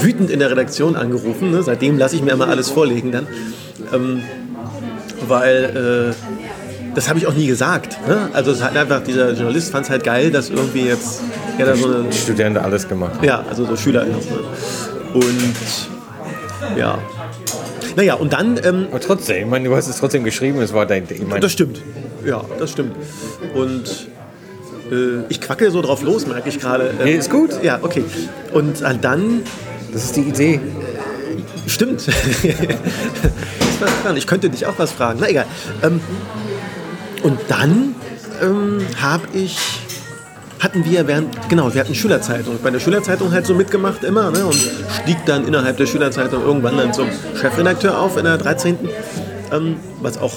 wütend 0.00 0.30
in 0.30 0.38
der 0.38 0.50
Redaktion 0.50 0.96
angerufen, 0.96 1.50
ne? 1.50 1.62
seitdem 1.62 1.98
lasse 1.98 2.16
ich 2.16 2.22
mir 2.22 2.32
immer 2.32 2.48
alles 2.48 2.70
vorlegen 2.70 3.12
dann. 3.12 3.26
Ähm, 3.92 4.22
weil... 5.26 6.14
Äh, 6.14 6.37
das 6.94 7.08
habe 7.08 7.18
ich 7.18 7.26
auch 7.26 7.34
nie 7.34 7.46
gesagt. 7.46 7.96
Ne? 8.08 8.28
Also 8.32 8.50
es 8.52 8.62
hat 8.62 8.76
einfach, 8.76 9.02
dieser 9.02 9.32
Journalist 9.32 9.70
fand 9.70 9.84
es 9.84 9.90
halt 9.90 10.04
geil, 10.04 10.30
dass 10.30 10.50
irgendwie 10.50 10.82
jetzt 10.86 11.20
ja, 11.58 11.66
da 11.66 11.76
so 11.76 11.86
eine, 11.86 12.12
Studierende 12.12 12.62
alles 12.62 12.88
gemacht. 12.88 13.22
ja, 13.22 13.44
also 13.48 13.64
so 13.64 13.76
Schüler. 13.76 14.06
Und 15.14 15.54
ja. 16.76 16.98
Naja, 17.96 18.14
und 18.14 18.32
dann, 18.32 18.60
ähm, 18.64 18.86
Aber 18.90 19.00
trotzdem, 19.00 19.44
ich 19.44 19.46
meine, 19.46 19.68
du 19.68 19.74
hast 19.74 19.88
es 19.88 19.98
trotzdem 19.98 20.22
geschrieben, 20.24 20.60
es 20.60 20.72
war 20.72 20.86
dein. 20.86 21.06
Meine, 21.26 21.40
das 21.40 21.52
stimmt. 21.52 21.80
Ja, 22.24 22.44
das 22.58 22.70
stimmt. 22.72 22.94
Und 23.54 24.08
äh, 24.92 25.24
ich 25.28 25.40
quacke 25.40 25.70
so 25.70 25.82
drauf 25.82 26.02
los, 26.02 26.26
merke 26.26 26.48
ich 26.48 26.60
gerade. 26.60 26.90
Ähm, 26.98 27.04
Nee, 27.04 27.14
ist 27.16 27.30
gut. 27.30 27.62
Ja, 27.62 27.80
okay. 27.82 28.04
Und 28.52 28.82
äh, 28.82 28.94
dann, 29.00 29.42
das 29.92 30.04
ist 30.04 30.16
die 30.16 30.22
Idee. 30.22 30.60
stimmt. 31.66 32.06
Ich 34.16 34.26
könnte 34.26 34.50
dich 34.50 34.66
auch 34.66 34.74
was 34.78 34.90
fragen. 34.90 35.18
Na 35.20 35.28
egal. 35.28 35.46
Ähm, 35.84 36.00
und 37.22 37.38
dann 37.48 37.94
ähm, 38.42 38.80
habe 39.00 39.26
ich 39.32 39.58
hatten 40.60 40.84
wir 40.84 41.06
während, 41.06 41.48
genau, 41.48 41.72
wir 41.72 41.80
hatten 41.80 41.94
Schülerzeitung. 41.94 42.58
Bei 42.62 42.70
der 42.70 42.80
Schülerzeitung 42.80 43.32
halt 43.32 43.46
so 43.46 43.54
mitgemacht 43.54 44.02
immer 44.02 44.30
ne, 44.30 44.44
und 44.44 44.54
stieg 44.54 45.18
dann 45.26 45.46
innerhalb 45.46 45.76
der 45.76 45.86
Schülerzeitung 45.86 46.42
irgendwann 46.42 46.76
dann 46.76 46.92
zum 46.92 47.08
Chefredakteur 47.40 47.98
auf 47.98 48.16
in 48.16 48.24
der 48.24 48.38
13. 48.38 48.76
Ähm, 49.52 49.76
was 50.00 50.18
auch 50.18 50.34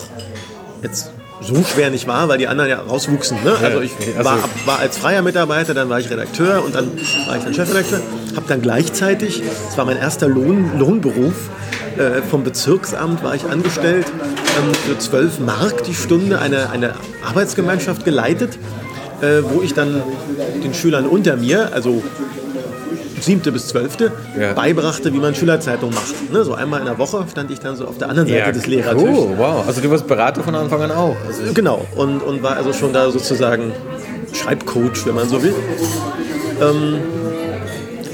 jetzt 0.83 1.11
so 1.41 1.63
schwer 1.63 1.89
nicht 1.89 2.07
war, 2.07 2.29
weil 2.29 2.37
die 2.37 2.47
anderen 2.47 2.69
ja 2.69 2.79
rauswuchsen. 2.79 3.43
Ne? 3.43 3.55
Also 3.61 3.81
ich 3.81 3.91
also- 4.15 4.29
war, 4.29 4.37
war 4.65 4.79
als 4.79 4.97
freier 4.97 5.21
Mitarbeiter, 5.23 5.73
dann 5.73 5.89
war 5.89 5.99
ich 5.99 6.09
Redakteur 6.09 6.63
und 6.63 6.75
dann 6.75 6.91
war 7.27 7.37
ich 7.37 7.43
dann 7.43 7.53
Chefredakteur. 7.53 8.01
Habe 8.35 8.45
dann 8.47 8.61
gleichzeitig, 8.61 9.41
das 9.65 9.77
war 9.77 9.85
mein 9.85 9.97
erster 9.97 10.27
Lohn, 10.27 10.77
Lohnberuf, 10.77 11.49
äh, 11.97 12.21
vom 12.21 12.43
Bezirksamt 12.43 13.23
war 13.23 13.35
ich 13.35 13.45
angestellt, 13.45 14.05
ähm, 14.07 14.73
für 14.73 14.97
12 14.97 15.39
Mark 15.39 15.83
die 15.83 15.93
Stunde 15.93 16.39
eine, 16.39 16.69
eine 16.69 16.93
Arbeitsgemeinschaft 17.27 18.05
geleitet, 18.05 18.57
äh, 19.21 19.41
wo 19.43 19.61
ich 19.61 19.73
dann 19.73 20.01
den 20.63 20.73
Schülern 20.73 21.05
unter 21.07 21.35
mir, 21.35 21.73
also 21.73 22.01
siebte 23.19 23.51
bis 23.51 23.67
zwölfte, 23.67 24.11
Ja. 24.39 24.53
beibrachte, 24.53 25.13
wie 25.13 25.19
man 25.19 25.35
Schülerzeitung 25.35 25.91
macht. 25.93 26.31
Ne? 26.33 26.43
So 26.43 26.55
einmal 26.55 26.79
in 26.79 26.87
der 26.87 26.97
Woche 26.97 27.23
stand 27.31 27.51
ich 27.51 27.59
dann 27.59 27.75
so 27.75 27.85
auf 27.85 27.99
der 27.99 28.09
anderen 28.09 28.27
Seite 28.27 28.51
des 28.51 28.65
Lehrertisches. 28.65 29.09
cool, 29.15 29.33
wow. 29.37 29.63
Also 29.67 29.79
du 29.79 29.91
warst 29.91 30.07
Berater 30.07 30.41
von 30.41 30.55
Anfang 30.55 30.81
an 30.81 30.91
auch. 30.91 31.15
Also, 31.27 31.53
Genau, 31.53 31.85
und, 31.95 32.21
und 32.23 32.41
war 32.41 32.55
also 32.57 32.73
schon 32.73 32.93
da 32.93 33.11
sozusagen 33.11 33.73
Schreibcoach, 34.33 35.05
wenn 35.05 35.13
man 35.15 35.29
so 35.29 35.43
will. 35.43 35.53
Ähm, 36.61 36.97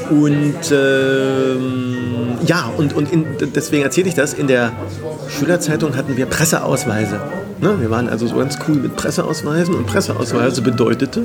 und 0.10 0.72
ähm, 0.72 1.97
ja, 2.46 2.70
und, 2.78 2.94
und 2.96 3.12
in, 3.12 3.26
deswegen 3.56 3.84
erzähle 3.84 4.08
ich 4.10 4.16
das, 4.16 4.34
in 4.34 4.48
der 4.48 4.72
Schülerzeitung 5.30 5.96
hatten 5.96 6.18
wir 6.18 6.26
Presseausweise. 6.26 7.20
Ne? 7.62 7.80
Wir 7.80 7.90
waren 7.90 8.08
also 8.10 8.28
so 8.28 8.36
ganz 8.38 8.58
cool 8.68 8.76
mit 8.76 8.96
Presseausweisen 8.96 9.74
und 9.76 9.88
Presseausweise 9.88 10.62
bedeutete 10.62 11.24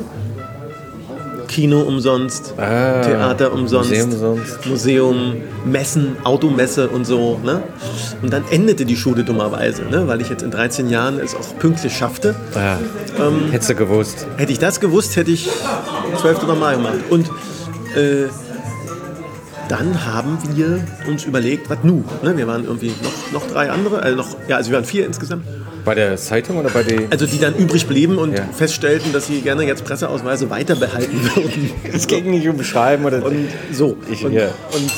Kino 1.49 1.83
umsonst, 1.83 2.55
Ah, 2.57 3.03
Theater 3.03 3.53
umsonst, 3.53 3.91
Museum 3.91 4.11
umsonst. 4.13 4.67
Museum, 4.67 5.35
Messen, 5.67 6.17
Automesse 6.25 6.89
und 6.89 7.05
so. 7.05 7.39
Ne? 7.45 7.63
Und 8.23 8.33
dann 8.33 8.45
endete 8.51 8.87
die 8.87 8.97
Schule 8.97 9.23
dummerweise, 9.23 9.83
ne? 9.83 10.09
weil 10.09 10.23
ich 10.23 10.31
jetzt 10.31 10.43
in 10.43 10.51
13 10.51 10.89
Jahren 10.89 11.19
es 11.19 11.35
auch 11.35 11.59
pünktlich 11.59 11.95
schaffte. 11.95 12.35
ah, 12.55 12.77
Ähm, 13.21 13.51
hättest 13.51 13.69
du 13.69 13.75
gewusst. 13.75 14.27
Hätte 14.39 14.53
ich 14.53 14.59
das 14.61 14.81
gewusst, 14.81 15.15
hätte 15.17 15.31
ich 15.31 15.51
12. 16.23 16.47
normal 16.47 16.77
gemacht. 16.77 16.95
Und 17.11 17.27
äh, 17.97 18.29
dann 19.73 20.05
haben 20.05 20.37
wir 20.55 20.81
uns 21.09 21.25
überlegt, 21.25 21.71
was 21.71 21.79
nu? 21.83 22.05
Ne? 22.23 22.37
Wir 22.37 22.47
waren 22.47 22.65
irgendwie 22.65 22.93
noch, 23.03 23.41
noch 23.43 23.47
drei 23.51 23.71
andere, 23.71 24.03
also 24.03 24.17
noch, 24.19 24.37
ja, 24.47 24.57
also 24.57 24.71
wir 24.71 24.77
waren 24.77 24.85
vier 24.85 25.07
insgesamt. 25.07 25.45
Bei 25.87 25.95
der 25.95 26.15
Zeitung 26.19 26.59
oder 26.59 26.69
bei 26.69 26.83
den. 26.83 27.11
Also 27.11 27.25
die 27.25 27.39
dann 27.39 27.55
übrig 27.57 27.87
blieben 27.87 28.19
und 28.19 28.35
Ja. 28.37 28.45
feststellten, 28.53 29.15
dass 29.15 29.29
sie 29.29 29.41
gerne 29.41 29.65
jetzt 29.67 29.85
Presseausweise 29.85 30.51
weiter 30.51 30.77
behalten 30.77 31.19
würden. 31.35 31.71
Es 31.91 32.07
ging 32.07 32.31
nicht 32.31 32.47
um 32.49 32.63
Schreiben 32.63 33.07
oder. 33.07 33.25
Und 33.25 33.49
so. 33.73 33.97
Ich- 34.11 34.23
und, 34.25 34.33
ja. 34.33 34.49
und 34.75 34.93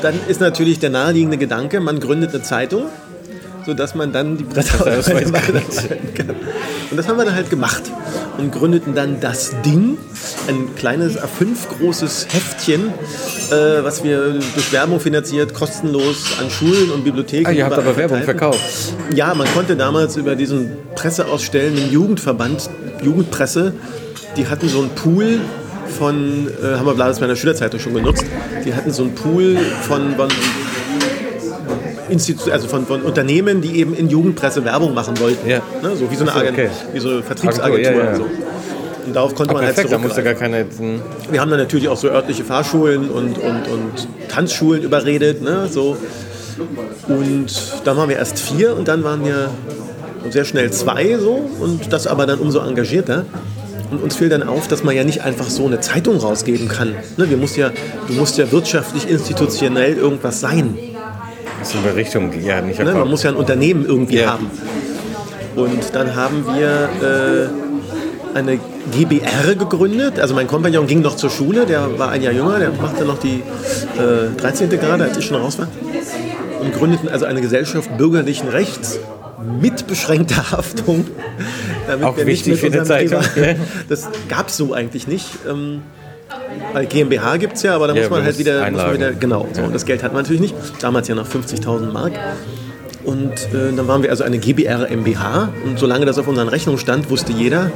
dann 0.00 0.14
ist 0.26 0.40
natürlich 0.40 0.78
der 0.78 0.88
naheliegende 0.88 1.36
Gedanke, 1.36 1.78
man 1.80 2.00
gründet 2.00 2.34
eine 2.34 2.42
Zeitung, 2.42 2.84
sodass 3.64 3.94
man 3.94 4.12
dann 4.12 4.36
die 4.36 4.44
Presseausweis 4.44 5.32
weiterleiten 5.32 6.14
kann. 6.14 6.36
Und 6.90 6.96
das 6.96 7.08
haben 7.08 7.16
wir 7.16 7.24
dann 7.24 7.34
halt 7.34 7.50
gemacht 7.50 7.82
und 8.38 8.52
gründeten 8.52 8.94
dann 8.94 9.20
das 9.20 9.54
Ding, 9.64 9.98
ein 10.48 10.74
kleines 10.76 11.18
A5 11.18 11.78
großes 11.78 12.26
Heftchen, 12.30 12.88
äh, 13.50 13.82
was 13.82 14.04
wir 14.04 14.40
durch 14.54 14.72
Werbung 14.72 15.00
finanziert, 15.00 15.54
kostenlos 15.54 16.38
an 16.40 16.50
Schulen 16.50 16.90
und 16.90 17.04
Bibliotheken. 17.04 17.48
ah, 17.48 17.52
ihr 17.52 17.64
habt 17.64 17.78
aber 17.78 17.96
Werbung 17.96 18.22
verkauft. 18.22 18.94
Ja, 19.14 19.34
man 19.34 19.46
konnte 19.54 19.76
damals 19.76 20.16
über 20.16 20.34
diesen 20.36 20.72
presseausstellenden 20.94 21.90
Jugendverband, 21.90 22.70
Jugendpresse, 23.02 23.74
die 24.36 24.46
hatten 24.46 24.68
so 24.68 24.80
einen 24.80 24.90
Pool 24.90 25.40
von, 25.98 26.48
äh, 26.62 26.76
haben 26.76 26.86
wir 26.86 26.94
bei 26.94 27.26
der 27.26 27.36
Schülerzeitung 27.36 27.78
schon 27.78 27.94
genutzt, 27.94 28.24
die 28.64 28.74
hatten 28.74 28.90
so 28.90 29.02
einen 29.02 29.14
Pool 29.14 29.58
von, 29.82 30.14
von, 30.16 30.28
Institu 32.12 32.50
also 32.50 32.68
von, 32.68 32.86
von 32.86 33.02
Unternehmen, 33.02 33.60
die 33.60 33.78
eben 33.80 33.94
in 33.94 34.08
Jugendpresse 34.08 34.64
Werbung 34.64 34.94
machen 34.94 35.18
wollten. 35.18 35.48
Ja. 35.48 35.60
Ne, 35.82 35.96
so 35.96 36.10
wie 36.10 36.16
so 36.16 36.22
eine, 36.22 36.34
Agent, 36.34 36.58
okay. 36.58 36.70
wie 36.92 37.00
so 37.00 37.08
eine 37.08 37.22
Vertriebsagentur. 37.22 37.90
Agentur, 37.90 38.04
ja, 38.04 38.04
ja. 38.04 38.10
Und, 38.10 38.16
so. 38.16 39.06
und 39.06 39.16
darauf 39.16 39.34
konnte 39.34 39.50
Ah, 39.50 39.54
man 39.54 39.64
halt 39.64 39.74
perfekt, 39.74 39.92
da 39.92 39.98
musste 39.98 40.22
zurückgreifen. 40.22 40.52
gar 40.52 40.94
keine. 40.94 41.32
Wir 41.32 41.40
haben 41.40 41.50
dann 41.50 41.60
natürlich 41.60 41.88
auch 41.88 41.96
so 41.96 42.08
örtliche 42.08 42.44
Fahrschulen 42.44 43.10
und, 43.10 43.38
und, 43.38 43.68
und 43.68 44.08
Tanzschulen 44.28 44.82
überredet. 44.82 45.42
Ne? 45.42 45.66
So. 45.70 45.96
Und 47.08 47.46
dann 47.84 47.96
waren 47.96 48.08
wir 48.08 48.16
erst 48.16 48.38
vier 48.38 48.76
und 48.76 48.86
dann 48.86 49.02
waren 49.04 49.24
wir 49.24 49.48
sehr 50.30 50.44
schnell 50.44 50.70
zwei 50.70 51.16
so 51.18 51.50
und 51.60 51.92
das 51.92 52.06
aber 52.06 52.26
dann 52.26 52.38
umso 52.38 52.60
engagierter. 52.60 53.24
Und 53.90 54.02
uns 54.02 54.16
fiel 54.16 54.28
dann 54.30 54.42
auf, 54.42 54.68
dass 54.68 54.84
man 54.84 54.94
ja 54.96 55.04
nicht 55.04 55.22
einfach 55.22 55.50
so 55.50 55.66
eine 55.66 55.80
Zeitung 55.80 56.16
rausgeben 56.16 56.68
kann. 56.68 56.94
Ne? 57.18 57.28
Wir 57.28 57.36
musst 57.36 57.56
ja, 57.58 57.70
du 58.06 58.14
musst 58.14 58.38
ja 58.38 58.50
wirtschaftlich, 58.50 59.08
institutionell 59.10 59.96
irgendwas 59.96 60.40
sein. 60.40 60.78
In 61.74 61.82
der 61.84 61.96
Richtung, 61.96 62.32
ja, 62.42 62.60
nicht 62.60 62.78
Ne? 62.78 62.92
Man 62.92 63.08
muss 63.08 63.22
ja 63.22 63.30
ein 63.30 63.36
Unternehmen 63.36 63.84
irgendwie 63.86 64.18
Ja. 64.18 64.32
haben. 64.32 64.50
Und 65.54 65.94
dann 65.94 66.16
haben 66.16 66.44
wir 66.46 66.88
äh, 67.02 68.36
eine 68.38 68.58
GBR 68.96 69.54
gegründet. 69.54 70.18
Also 70.18 70.34
mein 70.34 70.46
Kompagnon 70.46 70.86
ging 70.86 71.02
noch 71.02 71.16
zur 71.16 71.30
Schule, 71.30 71.66
der 71.66 71.98
war 71.98 72.10
ein 72.10 72.22
Jahr 72.22 72.32
jünger, 72.32 72.58
der 72.58 72.70
machte 72.72 73.04
noch 73.04 73.18
die 73.18 73.42
äh, 73.98 74.40
13. 74.40 74.70
Gerade, 74.70 75.04
als 75.04 75.18
ich 75.18 75.26
schon 75.26 75.36
raus 75.40 75.58
war. 75.58 75.68
Und 76.60 76.72
gründeten 76.74 77.08
also 77.08 77.26
eine 77.26 77.40
Gesellschaft 77.40 77.96
bürgerlichen 77.98 78.48
Rechts 78.48 78.98
mit 79.60 79.86
beschränkter 79.86 80.50
Haftung. 80.52 81.06
Damit 81.86 82.04
Auch 82.06 82.16
wir 82.16 82.26
wichtig 82.26 82.60
für 82.60 82.66
eine 82.68 82.84
Zeitung. 82.84 83.20
Das 83.88 84.08
gab 84.28 84.48
es 84.48 84.56
so 84.56 84.72
eigentlich 84.72 85.06
nicht. 85.06 85.26
Ähm, 85.48 85.82
weil 86.72 86.86
GmbH 86.86 87.36
gibt 87.36 87.56
es 87.56 87.62
ja, 87.62 87.74
aber 87.74 87.88
da 87.88 87.94
Ja, 87.94 88.02
muss 88.02 88.10
man 88.10 88.24
halt 88.24 88.38
wieder, 88.38 88.70
muss 88.70 88.82
man 88.82 88.94
wieder 88.94 89.12
genau. 89.12 89.46
So, 89.52 89.62
und 89.62 89.74
das 89.74 89.84
Geld 89.84 90.02
hat 90.02 90.12
man 90.12 90.22
natürlich 90.22 90.40
nicht. 90.40 90.54
Damals 90.80 91.08
ja 91.08 91.14
noch 91.14 91.28
50.000 91.28 91.92
Mark. 91.92 92.12
Und 93.04 93.32
äh, 93.32 93.72
dann 93.76 93.88
waren 93.88 94.02
wir 94.02 94.10
also 94.10 94.24
eine 94.24 94.38
GBR 94.38 94.88
MBH. 94.90 95.48
Und 95.64 95.78
solange 95.78 96.06
das 96.06 96.18
auf 96.18 96.28
unseren 96.28 96.48
Rechnungen 96.48 96.78
stand, 96.78 97.10
wusste 97.10 97.32
jeder, 97.32 97.70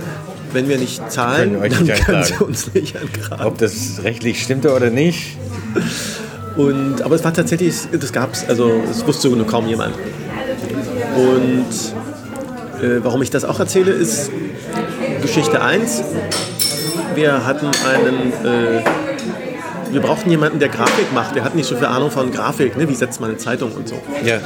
wenn 0.52 0.68
wir 0.68 0.78
nicht 0.78 1.10
zahlen, 1.10 1.58
dann 1.60 1.84
nicht 1.84 2.04
können 2.04 2.24
sie 2.24 2.34
uns 2.34 2.72
nicht 2.72 2.96
angraben. 2.96 3.44
Ob 3.46 3.58
das 3.58 4.00
rechtlich 4.04 4.42
stimmte 4.42 4.72
oder 4.72 4.90
nicht. 4.90 5.36
Und, 6.56 7.02
aber 7.02 7.16
es 7.16 7.24
war 7.24 7.34
tatsächlich, 7.34 7.74
das 7.92 8.12
gab 8.12 8.32
es, 8.32 8.48
also 8.48 8.72
es 8.90 9.06
wusste 9.06 9.28
nur 9.28 9.46
kaum 9.46 9.68
jemand. 9.68 9.94
Und 11.16 11.66
äh, 12.82 13.00
warum 13.02 13.20
ich 13.22 13.30
das 13.30 13.44
auch 13.44 13.58
erzähle, 13.58 13.90
ist 13.92 14.30
Geschichte 15.22 15.60
1. 15.60 16.02
Wir 17.16 17.44
hatten 17.46 17.66
einen, 17.66 18.32
äh, 18.44 18.84
wir 19.90 20.00
brauchten 20.00 20.30
jemanden, 20.30 20.58
der 20.58 20.68
Grafik 20.68 21.12
macht. 21.14 21.34
Der 21.34 21.42
hat 21.44 21.54
nicht 21.54 21.66
so 21.66 21.74
viel 21.76 21.86
Ahnung 21.86 22.10
von 22.10 22.30
Grafik, 22.30 22.76
ne? 22.76 22.88
wie 22.88 22.94
setzt 22.94 23.20
man 23.20 23.30
eine 23.30 23.38
Zeitung 23.38 23.72
und 23.72 23.88
so. 23.88 23.96
Ja. 24.24 24.38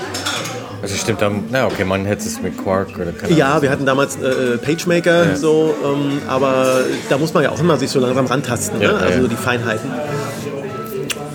Also 0.82 0.94
stimmt 0.96 1.20
dann, 1.20 1.44
na 1.50 1.66
okay, 1.66 1.84
man 1.84 2.06
hätte 2.06 2.26
es 2.26 2.40
mit 2.40 2.56
Quark 2.56 2.88
oder 2.98 3.12
keine 3.12 3.34
Ja, 3.34 3.48
Ahnung. 3.50 3.62
wir 3.62 3.70
hatten 3.70 3.84
damals 3.84 4.16
äh, 4.16 4.56
PageMaker, 4.56 5.26
Ja. 5.30 5.36
so, 5.36 5.74
ähm, 5.84 6.22
aber 6.26 6.78
da 7.10 7.18
muss 7.18 7.34
man 7.34 7.42
ja 7.42 7.50
auch 7.50 7.60
immer 7.60 7.76
sich 7.76 7.90
so 7.90 8.00
langsam 8.00 8.24
rantasten, 8.24 8.80
Ja, 8.80 8.92
ne? 8.92 8.98
also 8.98 9.22
ja. 9.22 9.28
die 9.28 9.36
Feinheiten. 9.36 9.90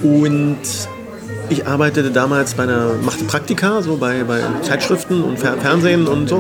Und 0.02 0.58
ich 1.50 1.68
arbeitete 1.68 2.10
damals 2.10 2.56
bei 2.56 2.64
einer, 2.64 2.94
machte 3.04 3.24
Praktika, 3.26 3.84
so 3.84 3.98
bei, 3.98 4.24
bei 4.24 4.40
Zeitschriften 4.64 5.22
und 5.24 5.38
Fer 5.38 5.58
Fernsehen 5.62 6.08
und 6.08 6.28
so. 6.28 6.38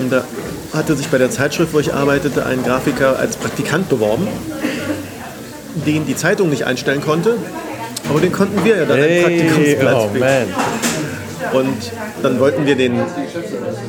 Und 0.00 0.10
da 0.12 0.24
hatte 0.72 0.94
sich 0.94 1.08
bei 1.08 1.18
der 1.18 1.30
Zeitschrift, 1.30 1.72
wo 1.72 1.78
ich 1.78 1.92
arbeitete, 1.94 2.44
ein 2.46 2.62
Grafiker 2.62 3.18
als 3.18 3.36
Praktikant 3.36 3.88
beworben, 3.88 4.28
den 5.86 6.06
die 6.06 6.16
Zeitung 6.16 6.50
nicht 6.50 6.64
einstellen 6.64 7.00
konnte. 7.00 7.36
Aber 8.08 8.20
den 8.20 8.32
konnten 8.32 8.64
wir 8.64 8.76
ja 8.76 8.84
dann 8.84 8.98
einen 8.98 9.08
Hey, 9.08 9.22
Praktikumsplatz 9.22 9.96
oh 9.96 10.08
bieten. 10.08 10.26
man. 11.52 11.60
Und 11.60 11.92
dann 12.22 12.40
wollten 12.40 12.66
wir 12.66 12.74
den 12.76 13.00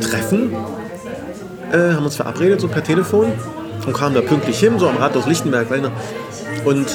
treffen, 0.02 0.56
äh, 1.72 1.94
haben 1.94 2.06
uns 2.06 2.16
verabredet, 2.16 2.62
so 2.62 2.68
per 2.68 2.84
Telefon 2.84 3.32
und 3.86 3.94
kamen 3.94 4.16
da 4.16 4.22
pünktlich 4.22 4.60
hin, 4.60 4.78
so 4.80 4.88
am 4.88 4.98
Rathaus 4.98 5.26
Lichtenberg. 5.26 5.68
Und 6.66 6.88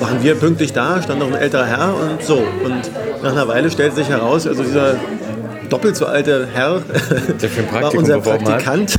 waren 0.00 0.22
wir 0.22 0.34
pünktlich 0.34 0.72
da, 0.72 1.00
stand 1.02 1.20
noch 1.20 1.28
ein 1.28 1.34
älterer 1.34 1.66
Herr 1.66 1.94
und 1.94 2.22
so. 2.22 2.36
Und 2.36 2.90
nach 3.22 3.32
einer 3.32 3.48
Weile 3.48 3.70
stellte 3.70 3.96
sich 3.96 4.08
heraus, 4.08 4.46
also 4.46 4.62
dieser 4.62 4.96
doppelt 5.72 5.96
so 5.96 6.06
alte 6.06 6.46
Herr 6.52 6.82
war 7.72 7.94
unser. 7.94 8.20
Praktikant. 8.20 8.96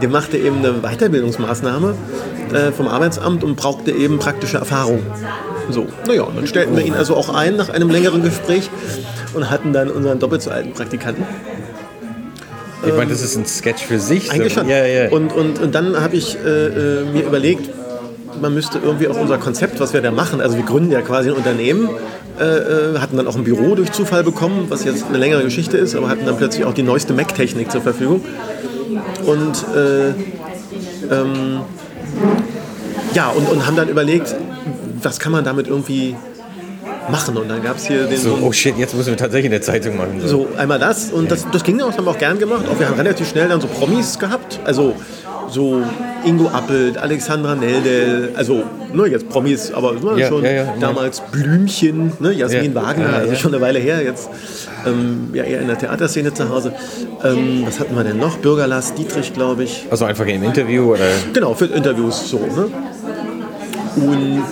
Der 0.00 0.08
machte 0.08 0.36
eben 0.36 0.58
eine 0.58 0.72
Weiterbildungsmaßnahme 0.82 1.94
äh, 2.52 2.72
vom 2.72 2.88
Arbeitsamt 2.88 3.44
und 3.44 3.56
brauchte 3.56 3.92
eben 3.92 4.18
praktische 4.18 4.58
Erfahrung. 4.58 5.00
So, 5.70 5.86
naja, 6.08 6.22
und 6.22 6.36
dann 6.36 6.46
stellten 6.46 6.76
wir 6.76 6.84
ihn 6.84 6.94
also 6.94 7.16
auch 7.16 7.32
ein 7.32 7.56
nach 7.56 7.68
einem 7.68 7.88
längeren 7.88 8.22
Gespräch 8.22 8.68
und 9.34 9.48
hatten 9.48 9.72
dann 9.72 9.90
unseren 9.90 10.18
doppelt 10.18 10.42
so 10.42 10.50
alten 10.50 10.72
Praktikanten. 10.72 11.24
Ich 12.84 12.94
meine, 12.94 13.10
das 13.10 13.22
ist 13.22 13.36
ein 13.36 13.46
Sketch 13.46 13.84
für 13.84 14.00
sich. 14.00 14.28
schon. 14.52 14.68
Ja, 14.68 14.84
ja. 14.84 15.10
Und, 15.10 15.32
und, 15.32 15.60
und 15.60 15.72
dann 15.72 16.00
habe 16.00 16.16
ich 16.16 16.36
äh, 16.36 16.48
äh, 16.48 17.04
mir 17.04 17.22
überlegt, 17.22 17.70
man 18.40 18.54
müsste 18.54 18.80
irgendwie 18.82 19.06
auch 19.06 19.18
unser 19.18 19.38
Konzept, 19.38 19.78
was 19.78 19.92
wir 19.92 20.00
da 20.00 20.10
machen, 20.10 20.40
also 20.40 20.56
wir 20.56 20.64
gründen 20.64 20.90
ja 20.90 21.00
quasi 21.00 21.30
ein 21.30 21.36
Unternehmen, 21.36 21.88
äh, 22.40 22.44
äh, 22.44 22.98
hatten 22.98 23.16
dann 23.16 23.26
auch 23.26 23.36
ein 23.36 23.44
Büro 23.44 23.74
durch 23.74 23.92
Zufall 23.92 24.24
bekommen, 24.24 24.66
was 24.68 24.84
jetzt 24.84 25.04
eine 25.06 25.18
längere 25.18 25.42
Geschichte 25.42 25.76
ist, 25.76 25.94
aber 25.94 26.08
hatten 26.08 26.24
dann 26.24 26.36
plötzlich 26.36 26.64
auch 26.64 26.74
die 26.74 26.82
neueste 26.82 27.12
Mac-Technik 27.12 27.70
zur 27.70 27.82
Verfügung. 27.82 28.22
Und 29.26 29.64
äh, 29.76 30.08
ähm, 31.14 31.60
ja, 33.14 33.28
und, 33.28 33.48
und 33.48 33.66
haben 33.66 33.76
dann 33.76 33.88
überlegt, 33.88 34.34
was 35.02 35.18
kann 35.20 35.32
man 35.32 35.44
damit 35.44 35.66
irgendwie 35.68 36.16
machen. 37.10 37.36
Und 37.36 37.48
dann 37.48 37.62
gab 37.62 37.76
es 37.76 37.86
hier 37.86 38.04
den 38.04 38.18
so, 38.18 38.38
oh 38.40 38.52
shit, 38.52 38.76
jetzt 38.78 38.94
müssen 38.94 39.10
wir 39.10 39.16
tatsächlich 39.16 39.50
eine 39.50 39.60
Zeitung 39.60 39.96
machen. 39.96 40.20
So. 40.20 40.28
so, 40.28 40.48
einmal 40.56 40.78
das 40.78 41.10
und 41.10 41.30
das, 41.30 41.46
das 41.50 41.64
ging 41.64 41.80
auch, 41.80 41.88
das 41.88 41.98
haben 41.98 42.06
wir 42.06 42.12
auch 42.12 42.18
gern 42.18 42.38
gemacht. 42.38 42.64
Auch 42.70 42.78
wir 42.78 42.88
haben 42.88 42.96
relativ 42.96 43.28
schnell 43.28 43.48
dann 43.48 43.60
so 43.60 43.66
Promis 43.66 44.18
gehabt. 44.18 44.60
Also 44.64 44.94
so 45.48 45.82
Ingo 46.24 46.48
Appelt, 46.48 46.98
Alexandra 46.98 47.54
Neldel, 47.54 48.30
also 48.36 48.64
ne, 48.94 49.06
jetzt 49.06 49.28
Promis, 49.28 49.72
aber 49.72 49.92
ne, 49.92 50.20
Ja, 50.20 50.28
schon 50.28 50.44
ja, 50.44 50.50
ja, 50.50 50.74
damals 50.80 51.20
Blümchen, 51.30 52.12
ne, 52.20 52.32
Jasmin 52.32 52.74
Ja, 52.74 52.82
Wagner, 52.82 53.12
also 53.14 53.32
ja. 53.32 53.38
schon 53.38 53.54
eine 53.54 53.62
Weile 53.62 53.78
her, 53.78 54.02
jetzt 54.02 54.28
ähm, 54.86 55.30
ja, 55.32 55.44
eher 55.44 55.60
in 55.60 55.68
der 55.68 55.78
Theaterszene 55.78 56.32
zu 56.34 56.48
Hause. 56.48 56.72
Ähm, 57.24 57.62
was 57.66 57.78
hatten 57.80 57.94
wir 57.96 58.04
denn 58.04 58.18
noch? 58.18 58.38
Bürger 58.38 58.66
Lars 58.66 58.94
Dietrich, 58.94 59.32
glaube 59.32 59.64
ich. 59.64 59.86
Also 59.90 60.04
einfach 60.04 60.26
im 60.26 60.42
Interview 60.42 60.92
oder. 60.92 61.04
Genau, 61.32 61.54
für 61.54 61.66
Interviews 61.66 62.28
so. 62.28 62.38
Ne? 62.38 62.68
Und, 63.96 64.42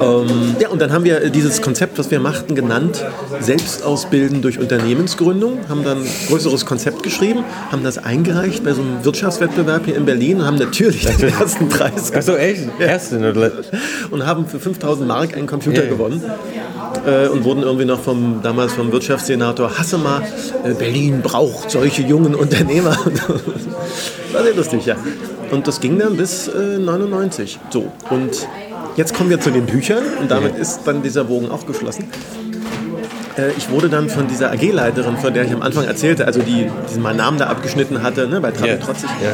ähm, 0.00 0.56
ja, 0.60 0.68
und 0.68 0.80
dann 0.80 0.92
haben 0.92 1.04
wir 1.04 1.30
dieses 1.30 1.62
Konzept, 1.62 1.98
was 1.98 2.10
wir 2.10 2.20
machten, 2.20 2.54
genannt 2.54 3.04
Selbstausbilden 3.40 4.42
durch 4.42 4.58
Unternehmensgründung, 4.58 5.58
haben 5.68 5.84
dann 5.84 5.98
ein 6.02 6.08
größeres 6.28 6.66
Konzept 6.66 7.02
geschrieben, 7.02 7.44
haben 7.70 7.82
das 7.82 7.98
eingereicht 7.98 8.64
bei 8.64 8.72
so 8.72 8.82
einem 8.82 9.04
Wirtschaftswettbewerb 9.04 9.84
hier 9.84 9.96
in 9.96 10.04
Berlin 10.04 10.40
und 10.40 10.46
haben 10.46 10.58
natürlich 10.58 11.04
den 11.06 11.28
ersten 11.40 11.68
Preis 11.68 12.12
Achso, 12.12 12.36
echt? 12.36 12.68
Erste 12.78 13.18
oder? 13.18 13.52
und 14.10 14.26
haben 14.26 14.46
für 14.46 14.58
5000 14.58 15.06
Mark 15.06 15.36
einen 15.36 15.46
Computer 15.46 15.84
Ja. 15.84 15.90
gewonnen 15.90 16.22
äh, 17.06 17.28
und 17.28 17.44
wurden 17.44 17.62
irgendwie 17.62 17.84
noch 17.84 18.00
vom 18.00 18.40
damals 18.42 18.72
vom 18.72 18.92
Wirtschaftssenator 18.92 19.78
Hassemer 19.78 20.22
äh, 20.64 20.74
Berlin 20.74 21.22
braucht 21.22 21.70
solche 21.70 22.02
jungen 22.02 22.34
Unternehmer. 22.34 22.96
War 24.32 24.42
sehr 24.42 24.54
lustig, 24.54 24.86
ja. 24.86 24.96
Und 25.50 25.66
das 25.68 25.80
ging 25.80 25.98
dann 25.98 26.16
bis 26.16 26.48
äh, 26.48 26.78
99. 26.78 27.58
So 27.70 27.92
und 28.10 28.46
jetzt 28.96 29.14
kommen 29.14 29.30
wir 29.30 29.40
zu 29.40 29.50
den 29.50 29.66
Büchern 29.66 30.02
und 30.20 30.30
damit 30.30 30.56
ist 30.56 30.80
dann 30.84 31.02
dieser 31.02 31.24
Bogen 31.24 31.50
auch 31.50 31.66
geschlossen. 31.66 32.04
Ich 33.58 33.70
wurde 33.70 33.88
dann 33.90 34.08
von 34.08 34.26
dieser 34.28 34.50
AG-Leiterin, 34.52 35.16
von 35.18 35.34
der 35.34 35.44
ich 35.44 35.52
am 35.52 35.60
Anfang 35.62 35.84
erzählte, 35.84 36.26
also 36.26 36.40
die 36.40 36.70
diesen 36.88 37.02
meinen 37.02 37.18
Namen 37.18 37.38
da 37.38 37.46
abgeschnitten 37.48 38.02
hatte, 38.02 38.26
ne, 38.28 38.40
bei 38.40 38.50
Trabi 38.50 38.68
Ja. 38.70 38.76
Trotzig, 38.76 39.10
Ja. 39.22 39.30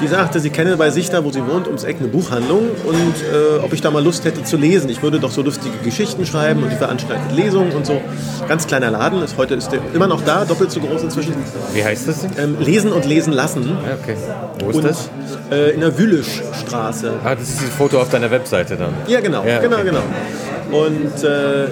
die 0.00 0.06
sagte, 0.08 0.40
sie 0.40 0.48
kenne 0.50 0.76
bei 0.78 0.90
sich 0.90 1.10
da, 1.10 1.24
wo 1.24 1.30
sie 1.30 1.46
wohnt, 1.46 1.66
ums 1.66 1.84
Eck 1.84 1.96
eine 1.98 2.08
Buchhandlung 2.08 2.70
und 2.84 2.96
äh, 2.96 3.62
ob 3.62 3.72
ich 3.72 3.80
da 3.82 3.90
mal 3.90 4.02
Lust 4.02 4.24
hätte 4.24 4.42
zu 4.44 4.56
lesen. 4.56 4.88
Ich 4.88 5.02
würde 5.02 5.20
doch 5.20 5.30
so 5.30 5.42
lustige 5.42 5.76
Geschichten 5.84 6.24
schreiben 6.24 6.62
und 6.62 6.70
die 6.70 6.76
veranstaltet 6.76 7.36
Lesungen 7.36 7.72
und 7.72 7.84
so. 7.84 8.00
Ganz 8.48 8.66
kleiner 8.66 8.90
Laden, 8.90 9.22
ist, 9.22 9.36
heute 9.36 9.54
ist 9.54 9.68
der 9.70 9.80
immer 9.94 10.06
noch 10.06 10.22
da, 10.24 10.44
doppelt 10.46 10.70
so 10.70 10.80
groß 10.80 11.02
inzwischen. 11.02 11.34
Wie 11.74 11.84
heißt 11.84 12.08
das? 12.08 12.24
Ähm, 12.38 12.56
lesen 12.60 12.92
und 12.92 13.04
lesen 13.04 13.32
lassen. 13.32 13.68
Ja, 13.86 13.96
okay. 14.02 14.16
Wo 14.60 14.70
ist 14.70 14.76
Und 14.76 14.84
das? 14.84 15.10
äh, 15.50 15.70
in 15.74 15.80
der 15.80 15.98
Wülischstraße. 15.98 17.12
Ah, 17.24 17.34
das 17.34 17.48
ist 17.48 17.60
dieses 17.60 17.74
Foto 17.74 18.00
auf 18.00 18.08
deiner 18.08 18.30
Webseite 18.30 18.76
dann. 18.76 18.94
Ja, 19.06 19.20
genau, 19.20 19.44
Ja, 19.44 19.58
genau, 19.60 19.76
okay. 19.76 19.84
genau. 19.90 20.78
Und 20.78 21.22
äh, 21.24 21.66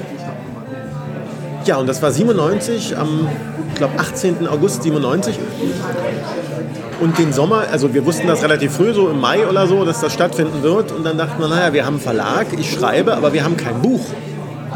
ja, 1.66 1.76
und 1.76 1.86
das 1.86 2.02
war 2.02 2.10
97, 2.10 2.96
am, 2.96 3.28
ich 3.68 3.74
glaube, 3.74 3.98
18. 3.98 4.46
August 4.48 4.82
97. 4.82 5.38
Und 7.00 7.18
den 7.18 7.32
Sommer, 7.32 7.64
also 7.72 7.92
wir 7.94 8.06
wussten 8.06 8.28
das 8.28 8.42
relativ 8.42 8.74
früh, 8.74 8.92
so 8.92 9.08
im 9.08 9.20
Mai 9.20 9.46
oder 9.46 9.66
so, 9.66 9.84
dass 9.84 10.00
das 10.00 10.12
stattfinden 10.12 10.62
wird. 10.62 10.92
Und 10.92 11.04
dann 11.04 11.18
dachten 11.18 11.40
wir, 11.40 11.48
naja, 11.48 11.72
wir 11.72 11.84
haben 11.84 11.94
einen 11.94 12.02
Verlag, 12.02 12.46
ich 12.56 12.72
schreibe, 12.72 13.16
aber 13.16 13.32
wir 13.32 13.42
haben 13.42 13.56
kein 13.56 13.82
Buch. 13.82 14.00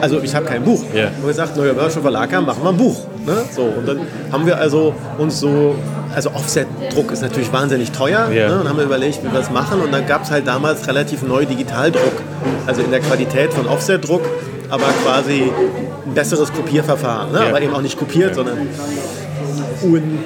Also 0.00 0.20
ich 0.20 0.34
habe 0.34 0.44
kein 0.44 0.62
Buch. 0.62 0.82
Ja. 0.92 1.06
Und 1.06 1.26
wir 1.26 1.34
sagten, 1.34 1.60
naja, 1.60 1.76
wenn 1.76 1.84
wir 1.84 1.90
schon 1.90 2.02
Verlag 2.02 2.34
haben, 2.34 2.46
machen 2.46 2.62
wir 2.62 2.70
ein 2.70 2.76
Buch. 2.76 2.96
Ne? 3.24 3.36
So, 3.54 3.62
und 3.62 3.86
dann 3.86 4.00
haben 4.30 4.46
wir 4.46 4.58
also 4.58 4.94
uns 5.18 5.40
so, 5.40 5.74
also 6.14 6.30
Offset-Druck 6.30 7.12
ist 7.12 7.22
natürlich 7.22 7.52
wahnsinnig 7.52 7.92
teuer. 7.92 8.28
Ja. 8.30 8.48
Ne? 8.48 8.60
Und 8.60 8.68
haben 8.68 8.76
wir 8.76 8.84
überlegt, 8.84 9.22
wie 9.22 9.32
wir 9.32 9.38
das 9.38 9.50
machen. 9.50 9.80
Und 9.80 9.92
dann 9.92 10.06
gab 10.06 10.24
es 10.24 10.30
halt 10.30 10.46
damals 10.46 10.86
relativ 10.86 11.22
neu 11.22 11.44
Digitaldruck. 11.44 12.22
Also 12.66 12.82
in 12.82 12.90
der 12.90 13.00
Qualität 13.00 13.52
von 13.52 13.66
Offset-Druck, 13.66 14.22
aber 14.70 14.86
quasi 15.04 15.50
ein 16.06 16.14
besseres 16.14 16.52
Kopierverfahren. 16.52 17.32
Ne? 17.32 17.40
Ja. 17.40 17.48
Aber 17.48 17.60
eben 17.60 17.74
auch 17.74 17.82
nicht 17.82 17.98
kopiert, 17.98 18.34
sondern. 18.34 18.58
Und 19.82 20.24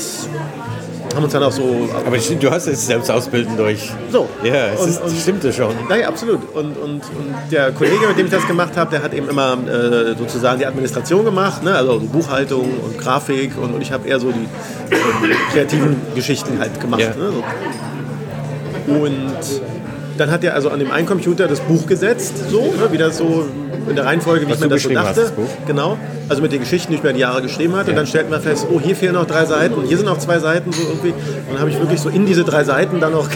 haben 1.14 1.24
uns 1.24 1.32
dann 1.32 1.42
auch 1.42 1.52
so. 1.52 1.88
Aber 2.06 2.16
du 2.16 2.50
hast 2.50 2.66
es 2.66 2.86
selbst 2.86 3.10
ausbilden 3.10 3.56
durch. 3.56 3.90
so. 4.10 4.28
Ja, 4.44 4.68
es 4.68 4.80
und, 4.80 4.88
ist, 4.88 5.02
und, 5.02 5.16
stimmte 5.18 5.52
schon. 5.52 5.74
Naja, 5.88 6.08
absolut. 6.08 6.40
Und, 6.54 6.76
und, 6.76 7.02
und 7.02 7.34
der 7.50 7.72
Kollege, 7.72 8.06
mit 8.06 8.18
dem 8.18 8.26
ich 8.26 8.32
das 8.32 8.46
gemacht 8.46 8.76
habe, 8.76 8.90
der 8.90 9.02
hat 9.02 9.12
eben 9.12 9.28
immer 9.28 9.54
äh, 9.66 10.14
sozusagen 10.16 10.60
die 10.60 10.66
Administration 10.66 11.24
gemacht, 11.24 11.62
ne? 11.64 11.74
also 11.74 11.98
Buchhaltung 12.00 12.68
und 12.84 12.98
Grafik 12.98 13.58
und, 13.60 13.74
und 13.74 13.80
ich 13.80 13.92
habe 13.92 14.06
eher 14.06 14.20
so 14.20 14.30
die 14.30 14.46
ähm, 14.94 15.36
kreativen 15.52 15.96
Geschichten 16.14 16.58
halt 16.58 16.80
gemacht. 16.80 17.00
Ja. 17.00 17.08
Ne? 17.08 17.32
So. 17.32 18.94
Und 18.94 19.79
dann 20.20 20.30
hat 20.30 20.44
er 20.44 20.54
also 20.54 20.68
an 20.70 20.78
dem 20.78 20.90
einen 20.90 21.06
Computer 21.06 21.48
das 21.48 21.60
Buch 21.60 21.86
gesetzt, 21.86 22.34
so, 22.50 22.60
ne? 22.60 22.92
wie 22.92 22.98
das 22.98 23.16
so 23.18 23.46
in 23.88 23.96
der 23.96 24.04
Reihenfolge, 24.04 24.46
wie 24.46 24.50
Was 24.50 24.58
ich 24.58 24.64
mir 24.64 24.68
das 24.68 24.82
so 24.82 24.88
geschrieben 24.90 25.06
hast, 25.08 25.16
dachte. 25.18 25.32
das? 25.36 25.66
Genau. 25.66 25.96
Also 26.28 26.42
mit 26.42 26.52
den 26.52 26.60
Geschichten, 26.60 26.92
die 26.92 26.96
ich 26.96 27.00
über 27.00 27.12
die 27.12 27.20
Jahre 27.20 27.42
geschrieben 27.42 27.74
hatte. 27.74 27.90
Und 27.90 27.96
dann 27.96 28.06
stellten 28.06 28.30
wir 28.30 28.38
fest, 28.40 28.66
oh, 28.70 28.78
hier 28.80 28.94
fehlen 28.94 29.14
noch 29.14 29.26
drei 29.26 29.46
Seiten, 29.46 29.82
hier 29.86 29.96
sind 29.96 30.06
noch 30.06 30.18
zwei 30.18 30.38
Seiten, 30.38 30.70
so 30.72 30.82
irgendwie. 30.82 31.08
Und 31.08 31.16
dann 31.52 31.58
habe 31.58 31.70
ich 31.70 31.78
wirklich 31.78 32.00
so 32.00 32.08
in 32.10 32.26
diese 32.26 32.44
drei 32.44 32.62
Seiten 32.64 33.00
dann 33.00 33.12
noch 33.12 33.28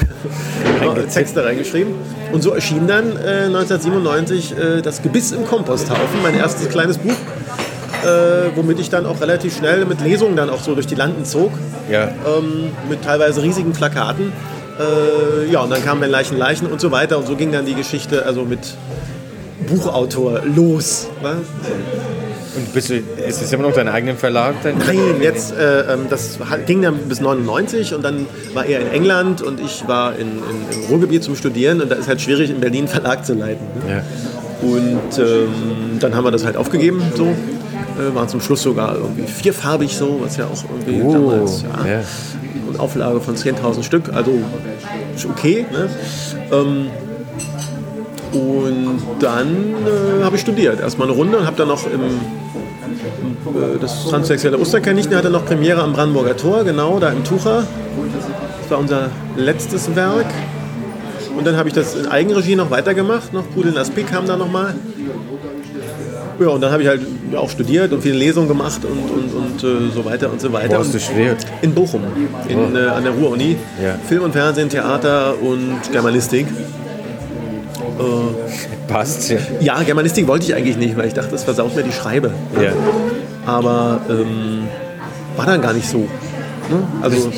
Texte 1.13 1.45
reingeschrieben. 1.45 1.95
Und 2.33 2.43
so 2.43 2.51
erschien 2.51 2.87
dann 2.87 3.17
äh, 3.17 3.47
1997 3.47 4.53
äh, 4.57 4.83
das 4.83 5.03
Gebiss 5.03 5.33
im 5.33 5.47
Komposthaufen, 5.47 6.23
mein 6.23 6.37
erstes 6.37 6.69
kleines 6.69 6.99
Buch, 6.99 7.13
äh, 7.13 8.51
womit 8.55 8.79
ich 8.79 8.91
dann 8.91 9.07
auch 9.07 9.21
relativ 9.21 9.57
schnell 9.57 9.85
mit 9.87 10.01
Lesungen 10.03 10.37
dann 10.37 10.51
auch 10.51 10.61
so 10.61 10.75
durch 10.75 10.87
die 10.87 10.95
Landen 10.95 11.25
zog, 11.25 11.51
Ja. 11.91 12.09
ähm, 12.09 12.71
mit 12.89 13.03
teilweise 13.03 13.43
riesigen 13.43 13.73
Plakaten. 13.73 14.33
Äh, 14.79 15.51
ja, 15.51 15.61
und 15.61 15.71
dann 15.71 15.85
kamen 15.85 16.01
wir 16.01 16.09
Leichen, 16.09 16.37
Leichen 16.37 16.67
und 16.67 16.81
so 16.81 16.91
weiter. 16.91 17.19
Und 17.19 17.27
so 17.27 17.37
ging 17.37 17.53
dann 17.53 17.67
die 17.67 17.75
Geschichte 17.75 18.27
also 18.27 18.45
mit 18.45 18.77
Buchautor 19.69 20.43
los. 20.45 21.09
Was? 21.23 21.37
Und 22.57 22.73
bist 22.73 22.91
du, 22.91 22.95
ist 22.95 23.43
es 23.43 23.53
immer 23.53 23.65
noch 23.65 23.73
dein 23.75 23.89
eigener 23.89 24.15
Verlag? 24.15 24.55
Dein 24.63 24.79
Nein, 24.79 25.21
jetzt, 25.21 25.53
äh, 25.57 25.93
ähm, 25.93 26.07
das 26.09 26.39
ging 26.67 26.83
dann 26.83 26.97
bis 27.09 27.21
99 27.21 27.95
und 27.95 28.05
dann 28.05 28.27
war 28.53 28.65
er 28.65 28.81
in 28.81 28.93
England 28.93 29.43
und 29.43 29.61
ich 29.61 29.87
war 29.89 30.15
in, 30.17 30.29
in, 30.29 30.79
im 30.79 30.85
Ruhrgebiet 30.89 31.25
zum 31.25 31.35
Studieren 31.35 31.81
und 31.81 31.91
da 31.91 31.97
ist 31.97 32.07
halt 32.07 32.21
schwierig, 32.21 32.51
in 32.51 32.61
Berlin 32.61 32.81
einen 32.81 32.89
Verlag 32.89 33.27
zu 33.27 33.35
leiten. 33.35 33.67
Ne? 33.87 33.97
Ja. 33.97 34.03
Und 34.69 35.19
ähm, 35.19 35.99
dann 35.99 36.15
haben 36.15 36.25
wir 36.25 36.31
das 36.31 36.45
halt 36.45 36.57
aufgegeben, 36.57 37.03
so. 37.17 37.27
Äh, 37.27 38.15
waren 38.15 38.29
zum 38.29 38.41
Schluss 38.41 38.63
sogar 38.63 38.97
irgendwie 38.97 39.25
vierfarbig 39.25 39.97
so, 39.97 40.21
was 40.21 40.37
ja 40.37 40.47
auch 40.47 40.65
irgendwie 40.69 41.03
Oh, 41.03 41.13
damals, 41.13 41.63
ja, 41.63 41.87
ja. 41.87 42.01
Eine 42.75 42.83
Auflage 42.83 43.21
von 43.21 43.37
10.000 43.37 43.83
Stück, 43.83 44.13
also 44.13 44.33
ist 45.15 45.27
okay. 45.27 45.67
Ne? 45.71 45.89
Ähm, 46.53 46.87
und 48.33 49.01
dann 49.21 49.75
äh, 49.87 50.25
habe 50.25 50.37
ich 50.37 50.43
studiert. 50.43 50.81
Erstmal 50.81 51.09
eine 51.09 51.17
Runde 51.17 51.39
und 51.39 51.47
habe 51.47 51.57
dann 51.57 51.69
noch 51.69 51.87
im, 51.87 52.01
im 52.01 53.63
äh, 53.63 53.79
das 53.81 54.07
transsexuelle 54.09 54.59
Osterkaninchen 54.59 55.15
hatte 55.15 55.31
noch 55.31 55.45
Premiere 55.45 55.83
am 55.83 55.93
Brandenburger 55.93 56.37
Tor, 56.37 56.65
genau, 56.65 56.99
da 56.99 57.11
im 57.11 57.23
Tucher. 57.23 57.65
Das 58.63 58.71
war 58.71 58.79
unser 58.79 59.11
letztes 59.37 59.95
Werk. 59.95 60.27
Und 61.37 61.47
dann 61.47 61.57
habe 61.57 61.69
ich 61.69 61.75
das 61.75 61.95
in 61.95 62.07
Eigenregie 62.07 62.57
noch 62.57 62.71
weitergemacht. 62.71 63.33
Noch 63.33 63.49
Pudel 63.51 63.73
in 63.73 63.79
Aspik 63.79 64.09
kam 64.09 64.27
da 64.27 64.37
nochmal. 64.37 64.75
Ja, 66.41 66.49
und 66.49 66.61
dann 66.61 66.73
habe 66.73 66.83
ich 66.83 66.89
halt 66.89 67.03
auch 67.37 67.51
studiert 67.51 67.93
und 67.93 68.03
viele 68.03 68.17
Lesungen 68.17 68.49
gemacht 68.49 68.81
und, 68.85 69.11
und, 69.11 69.35
und 69.35 69.65
äh, 69.65 69.91
so 69.95 70.05
weiter 70.05 70.31
und 70.31 70.41
so 70.41 70.53
weiter. 70.53 70.77
Wo 70.77 70.81
hast 70.81 70.95
du 70.95 71.01
studiert? 71.01 71.45
in 71.63 71.75
Bochum, 71.75 72.03
in, 72.49 72.77
äh, 72.77 72.87
an 72.87 73.05
der 73.05 73.13
Ruhr-Uni. 73.13 73.57
Ja. 73.83 73.97
Film 74.09 74.23
und 74.25 74.33
Fernsehen, 74.33 74.69
Theater 74.69 75.35
und 75.41 75.81
Germanistik. 75.93 76.47
Passt, 78.89 79.31
ja. 79.31 79.39
Ja, 79.61 79.83
Germanistik 79.83 80.27
wollte 80.27 80.47
ich 80.47 80.55
eigentlich 80.55 80.77
nicht, 80.77 80.97
weil 80.97 81.07
ich 81.07 81.15
dachte, 81.15 81.31
das 81.31 81.45
versaut 81.45 81.75
mir 81.77 81.83
die 81.83 81.93
Schreibe. 81.93 82.33
ja. 82.61 82.73
Aber 83.47 84.01
ähm, 84.09 84.69
war 85.37 85.47
dann 85.47 85.61
gar 85.61 85.73
nicht 85.73 85.89
so. 85.89 85.99
Ne? 85.99 86.83
Also, 87.03 87.31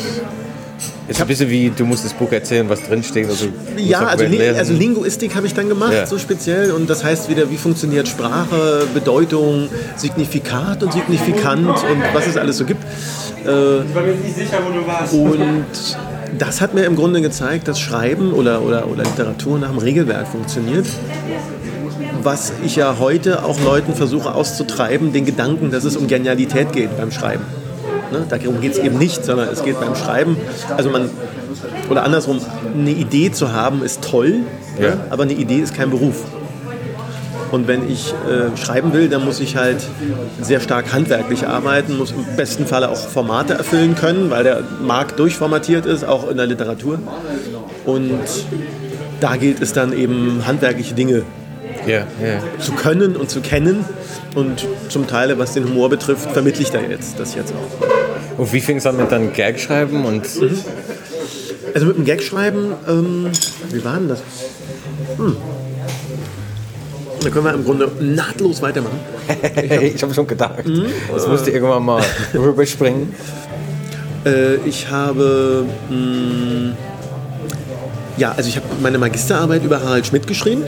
Ist 1.08 1.20
ein 1.20 1.26
bisschen 1.28 1.48
wie, 1.48 1.70
du 1.70 1.84
musst 1.84 2.04
das 2.04 2.12
Buch 2.12 2.32
erzählen, 2.32 2.68
was 2.68 2.82
drinsteht. 2.82 3.28
Also, 3.28 3.46
du 3.46 3.80
ja, 3.80 4.00
also, 4.06 4.24
Li 4.24 4.38
lesen. 4.38 4.56
also 4.58 4.72
Linguistik 4.72 5.36
habe 5.36 5.46
ich 5.46 5.54
dann 5.54 5.68
gemacht, 5.68 5.92
Ja. 5.92 6.06
so 6.06 6.18
speziell. 6.18 6.72
Und 6.72 6.90
das 6.90 7.04
heißt 7.04 7.28
wieder, 7.28 7.48
wie 7.50 7.56
funktioniert 7.56 8.08
Sprache, 8.08 8.86
Bedeutung, 8.92 9.68
Signifikat 9.96 10.82
und 10.82 10.92
Signifikant 10.92 11.68
und 11.68 12.02
was 12.12 12.26
es 12.26 12.36
alles 12.36 12.56
so 12.58 12.64
gibt. 12.64 12.82
Äh, 13.46 13.48
Und 15.12 15.64
das 16.38 16.60
hat 16.60 16.74
mir 16.74 16.84
im 16.84 16.96
Grunde 16.96 17.20
gezeigt, 17.20 17.68
dass 17.68 17.78
Schreiben 17.78 18.32
oder, 18.32 18.62
oder, 18.62 18.88
oder 18.88 19.04
Literatur 19.04 19.58
nach 19.58 19.70
dem 19.70 19.78
Regelwerk 19.78 20.26
funktioniert. 20.26 20.86
Was 22.22 22.52
ich 22.64 22.74
ja 22.76 22.96
heute 22.98 23.44
auch 23.44 23.60
Leuten 23.60 23.94
versuche 23.94 24.34
auszutreiben, 24.34 25.12
den 25.12 25.24
Gedanken, 25.24 25.70
dass 25.70 25.84
es 25.84 25.96
um 25.96 26.08
Genialität 26.08 26.72
geht 26.72 26.96
beim 26.96 27.12
Schreiben. 27.12 27.44
Ne? 28.20 28.26
Darum 28.28 28.60
geht 28.60 28.72
es 28.72 28.78
eben 28.78 28.98
nicht, 28.98 29.24
sondern 29.24 29.48
es 29.48 29.62
geht 29.64 29.78
beim 29.80 29.94
Schreiben. 29.94 30.36
Also 30.76 30.90
man, 30.90 31.10
oder 31.90 32.04
andersrum, 32.04 32.40
eine 32.74 32.90
Idee 32.90 33.30
zu 33.32 33.52
haben 33.52 33.82
ist 33.82 34.02
toll, 34.02 34.40
Ja. 34.80 34.90
ne? 34.90 34.96
aber 35.10 35.24
eine 35.24 35.32
Idee 35.34 35.58
ist 35.58 35.74
kein 35.74 35.90
Beruf. 35.90 36.22
Und 37.52 37.68
wenn 37.68 37.88
ich 37.88 38.12
äh, 38.28 38.56
schreiben 38.56 38.92
will, 38.92 39.08
dann 39.08 39.24
muss 39.24 39.38
ich 39.38 39.56
halt 39.56 39.78
sehr 40.42 40.58
stark 40.60 40.92
handwerklich 40.92 41.46
arbeiten, 41.46 41.96
muss 41.96 42.10
im 42.10 42.24
besten 42.36 42.66
Falle 42.66 42.88
auch 42.88 42.96
Formate 42.96 43.54
erfüllen 43.54 43.94
können, 43.94 44.30
weil 44.30 44.42
der 44.42 44.62
Markt 44.82 45.18
durchformatiert 45.20 45.86
ist, 45.86 46.04
auch 46.04 46.28
in 46.28 46.36
der 46.38 46.46
Literatur. 46.46 46.98
Und 47.84 48.18
da 49.20 49.36
gilt 49.36 49.62
es 49.62 49.72
dann 49.72 49.92
eben 49.92 50.42
handwerkliche 50.44 50.94
Dinge 50.94 51.22
Ja, 51.86 51.98
ja. 51.98 52.42
zu 52.58 52.72
können 52.72 53.16
und 53.16 53.30
zu 53.30 53.40
kennen. 53.40 53.84
Und 54.34 54.66
zum 54.88 55.06
Teil, 55.06 55.38
was 55.38 55.54
den 55.54 55.64
Humor 55.64 55.88
betrifft, 55.88 56.30
vermittle 56.32 56.62
ich 56.62 56.70
da 56.70 56.80
jetzt 56.80 57.18
das 57.18 57.34
jetzt 57.34 57.52
auch. 57.54 58.38
Und 58.38 58.52
wie 58.52 58.60
fing 58.60 58.76
es 58.78 58.86
an 58.86 58.96
mit 58.96 59.10
dann 59.10 59.32
Gag 59.32 59.58
schreiben 59.58 60.04
und 60.04 60.26
Also 61.74 61.86
mit 61.86 61.96
dem 61.96 62.04
Gag 62.04 62.22
schreiben, 62.22 62.72
ähm, 62.88 63.30
wie 63.70 63.84
war 63.84 63.96
denn 63.96 64.08
das? 64.08 64.22
Hm. 65.16 65.36
Da 67.22 67.30
können 67.30 67.44
wir 67.44 67.54
im 67.54 67.64
Grunde 67.64 67.90
nahtlos 68.00 68.60
weitermachen. 68.62 69.00
ich 69.80 70.02
habe 70.02 70.12
schon 70.14 70.26
gedacht, 70.26 70.66
Mhm. 70.66 70.86
das 71.12 71.26
musste 71.26 71.50
irgendwann 71.50 71.84
mal 71.84 72.02
rüberspringen. 72.34 73.14
Äh, 74.24 74.56
ich 74.66 74.88
habe. 74.90 75.64
Mh, 75.90 76.74
ja, 78.18 78.32
also 78.36 78.48
ich 78.48 78.56
habe 78.56 78.66
meine 78.82 78.98
Magisterarbeit 78.98 79.64
über 79.64 79.82
Harald 79.82 80.06
Schmidt 80.06 80.26
geschrieben. 80.26 80.62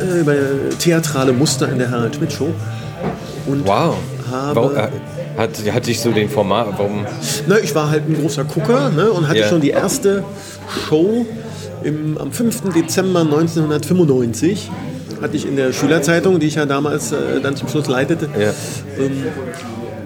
Äh, 0.00 0.20
über 0.20 0.34
theatrale 0.78 1.32
Muster 1.32 1.68
in 1.70 1.78
der 1.78 1.90
Harald 1.90 2.16
Schmidt 2.16 2.32
Show. 2.32 2.52
Und 3.46 3.66
Wow. 3.66 3.96
Warum, 4.54 4.76
äh, 4.76 4.88
hat, 5.72 5.84
sich 5.84 6.00
so 6.00 6.12
den 6.12 6.28
Format, 6.28 6.68
warum? 6.76 7.04
Na, 7.48 7.58
ich 7.58 7.74
war 7.74 7.90
halt 7.90 8.08
ein 8.08 8.14
großer 8.20 8.44
Gucker 8.44 8.90
ne, 8.90 9.10
und 9.10 9.26
hatte 9.28 9.40
Ja. 9.40 9.48
schon 9.48 9.60
die 9.60 9.70
erste 9.70 10.22
Show 10.88 11.26
im, 11.82 12.16
am 12.18 12.30
5. 12.30 12.72
Dezember 12.74 13.20
1995. 13.20 14.70
Hatte 15.20 15.36
ich 15.36 15.46
in 15.46 15.56
der 15.56 15.72
Schülerzeitung, 15.72 16.38
die 16.40 16.46
ich 16.46 16.54
ja 16.54 16.66
damals 16.66 17.12
äh, 17.12 17.40
dann 17.42 17.56
zum 17.56 17.68
Schluss 17.68 17.88
leitete, 17.88 18.28
Ja. 18.38 18.50
ähm, 18.98 19.24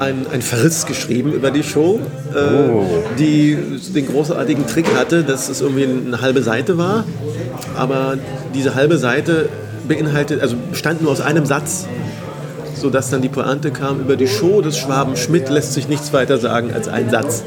ein, 0.01 0.27
ein 0.33 0.43
Verriss 0.43 0.87
geschrieben 0.87 1.33
über 1.33 1.51
die 1.51 1.63
Show, 1.63 2.01
äh, 2.35 2.39
Oh. 2.39 2.85
die 3.19 3.57
den 3.95 4.07
großartigen 4.09 4.67
Trick 4.67 4.87
hatte, 4.97 5.23
dass 5.23 5.49
es 5.49 5.61
irgendwie 5.61 5.85
eine 5.85 6.21
halbe 6.21 6.43
Seite 6.43 6.79
war, 6.79 7.05
aber 7.77 8.17
diese 8.55 8.75
halbe 8.75 8.99
Seite 8.99 9.49
beinhaltet, 9.89 10.41
also 10.43 10.57
bestand 10.71 11.03
nur 11.03 11.13
aus 11.13 11.21
einem 11.21 11.47
Satz, 11.47 11.87
sodass 12.75 13.11
dann 13.11 13.23
die 13.23 13.29
Pointe 13.29 13.71
kam, 13.71 14.01
über 14.01 14.17
die 14.17 14.29
Show 14.29 14.61
des 14.61 14.77
Schwaben 14.79 15.17
Schmidt 15.17 15.49
lässt 15.49 15.73
sich 15.75 15.89
nichts 15.89 16.13
weiter 16.13 16.39
sagen 16.39 16.73
als 16.73 16.89
ein 16.89 17.11
Satz. 17.11 17.45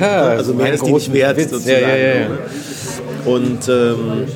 Also 0.00 0.54
mehr 0.54 0.72
ist 0.72 0.84
die 0.86 0.92
nicht 0.92 1.12
wert, 1.12 1.36
Witz. 1.36 1.50
sozusagen. 1.50 1.82
Ja, 1.82 1.88
ja, 1.88 1.96
ja, 1.96 2.20
ja. 2.20 2.28
Und 3.24 3.68
ähm, 3.68 4.26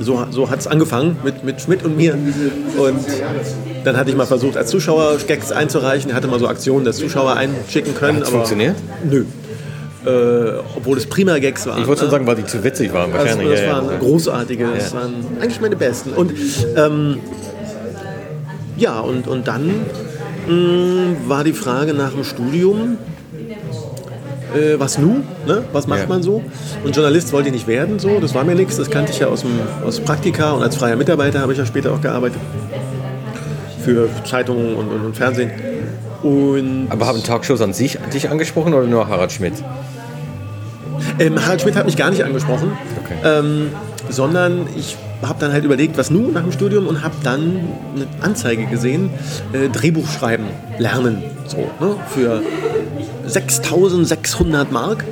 so, 0.00 0.24
so 0.30 0.50
hat 0.50 0.60
es 0.60 0.66
angefangen 0.66 1.16
mit, 1.24 1.44
mit 1.44 1.60
Schmidt 1.60 1.84
und 1.84 1.96
mir. 1.96 2.14
Und 2.14 3.04
dann 3.84 3.96
hatte 3.96 4.10
ich 4.10 4.16
mal 4.16 4.26
versucht, 4.26 4.56
als 4.56 4.70
Zuschauer 4.70 5.16
Gags 5.26 5.52
einzureichen. 5.52 6.10
Ich 6.10 6.16
hatte 6.16 6.28
mal 6.28 6.38
so 6.38 6.46
Aktionen, 6.46 6.84
dass 6.84 6.96
Zuschauer 6.96 7.36
einschicken 7.36 7.94
können. 7.94 8.18
Hat's 8.18 8.28
aber 8.28 8.38
funktioniert? 8.38 8.76
Nö. 9.08 9.24
Äh, 10.06 10.58
obwohl 10.76 10.98
es 10.98 11.06
prima 11.06 11.38
Gags 11.38 11.66
waren. 11.66 11.80
Ich 11.80 11.86
wollte 11.86 12.00
schon 12.00 12.08
ne? 12.08 12.12
sagen, 12.12 12.26
weil 12.26 12.36
die 12.36 12.44
zu 12.44 12.62
witzig 12.62 12.92
waren. 12.92 13.10
Also, 13.12 13.24
Wahrscheinlich. 13.24 13.50
das 13.50 13.60
ja, 13.60 13.72
waren 13.72 13.86
ja. 13.86 13.98
großartige, 13.98 14.66
das 14.74 14.94
waren 14.94 15.14
eigentlich 15.40 15.60
meine 15.60 15.76
besten. 15.76 16.10
Und 16.12 16.32
ähm, 16.76 17.18
ja, 18.76 19.00
und, 19.00 19.26
und 19.26 19.48
dann 19.48 19.86
mh, 20.46 21.16
war 21.28 21.42
die 21.44 21.54
Frage 21.54 21.94
nach 21.94 22.10
dem 22.12 22.24
Studium, 22.24 22.98
äh, 24.54 24.78
was 24.78 24.98
nu? 24.98 25.22
Ne? 25.46 25.64
Was 25.72 25.86
macht 25.86 26.00
Ja. 26.00 26.06
man 26.06 26.22
so? 26.22 26.42
Und 26.84 26.94
Journalist 26.94 27.32
wollte 27.32 27.48
ich 27.48 27.54
nicht 27.54 27.66
werden, 27.66 27.98
so. 27.98 28.20
das 28.20 28.34
war 28.34 28.44
mir 28.44 28.54
nichts, 28.54 28.76
das 28.76 28.90
kannte 28.90 29.10
ich 29.12 29.20
ja 29.20 29.28
aus, 29.28 29.40
dem, 29.40 29.52
aus 29.86 30.00
Praktika 30.00 30.52
und 30.52 30.62
als 30.62 30.76
freier 30.76 30.96
Mitarbeiter 30.96 31.40
habe 31.40 31.52
ich 31.52 31.58
ja 31.58 31.66
später 31.66 31.92
auch 31.92 32.00
gearbeitet. 32.00 32.38
Für 33.82 34.08
Zeitungen 34.24 34.76
und, 34.76 34.88
und, 34.88 35.04
und 35.04 35.16
Fernsehen. 35.16 35.50
Und 36.22 36.86
Aber 36.88 37.06
haben 37.06 37.22
Talkshows 37.22 37.60
an 37.60 37.74
sich 37.74 37.98
dich 38.12 38.30
angesprochen 38.30 38.72
oder 38.72 38.86
nur 38.86 39.08
Harald 39.08 39.30
Schmidt? 39.32 39.54
Ähm, 41.18 41.44
Harald 41.44 41.60
Schmidt 41.62 41.76
hat 41.76 41.86
mich 41.86 41.96
gar 41.96 42.10
nicht 42.10 42.24
angesprochen, 42.24 42.72
Okay. 43.04 43.14
ähm, 43.24 43.70
sondern 44.10 44.66
ich 44.76 44.96
habe 45.22 45.36
dann 45.40 45.52
halt 45.52 45.64
überlegt, 45.64 45.96
was 45.96 46.10
nun 46.10 46.32
nach 46.32 46.42
dem 46.42 46.52
Studium 46.52 46.86
und 46.86 47.02
habe 47.02 47.14
dann 47.22 47.60
eine 47.94 48.06
Anzeige 48.20 48.66
gesehen, 48.66 49.10
äh, 49.52 49.68
Drehbuch 49.68 50.08
schreiben, 50.10 50.44
lernen, 50.78 51.22
so, 51.46 51.58
ne, 51.80 51.96
für 52.08 52.42
6.600 53.28 54.66
Mark, 54.70 55.04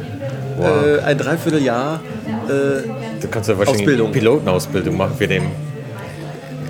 Wow. 0.58 0.84
äh, 0.84 1.00
ein 1.00 1.18
Dreivierteljahr. 1.18 2.00
Äh, 2.48 2.88
Du 3.20 3.28
kannst 3.28 3.48
ja 3.48 3.56
wahrscheinlich 3.56 3.82
Ausbildung. 3.82 4.12
Pilotenausbildung 4.12 4.96
machen 4.96 5.14
für, 5.16 5.28
den, 5.28 5.44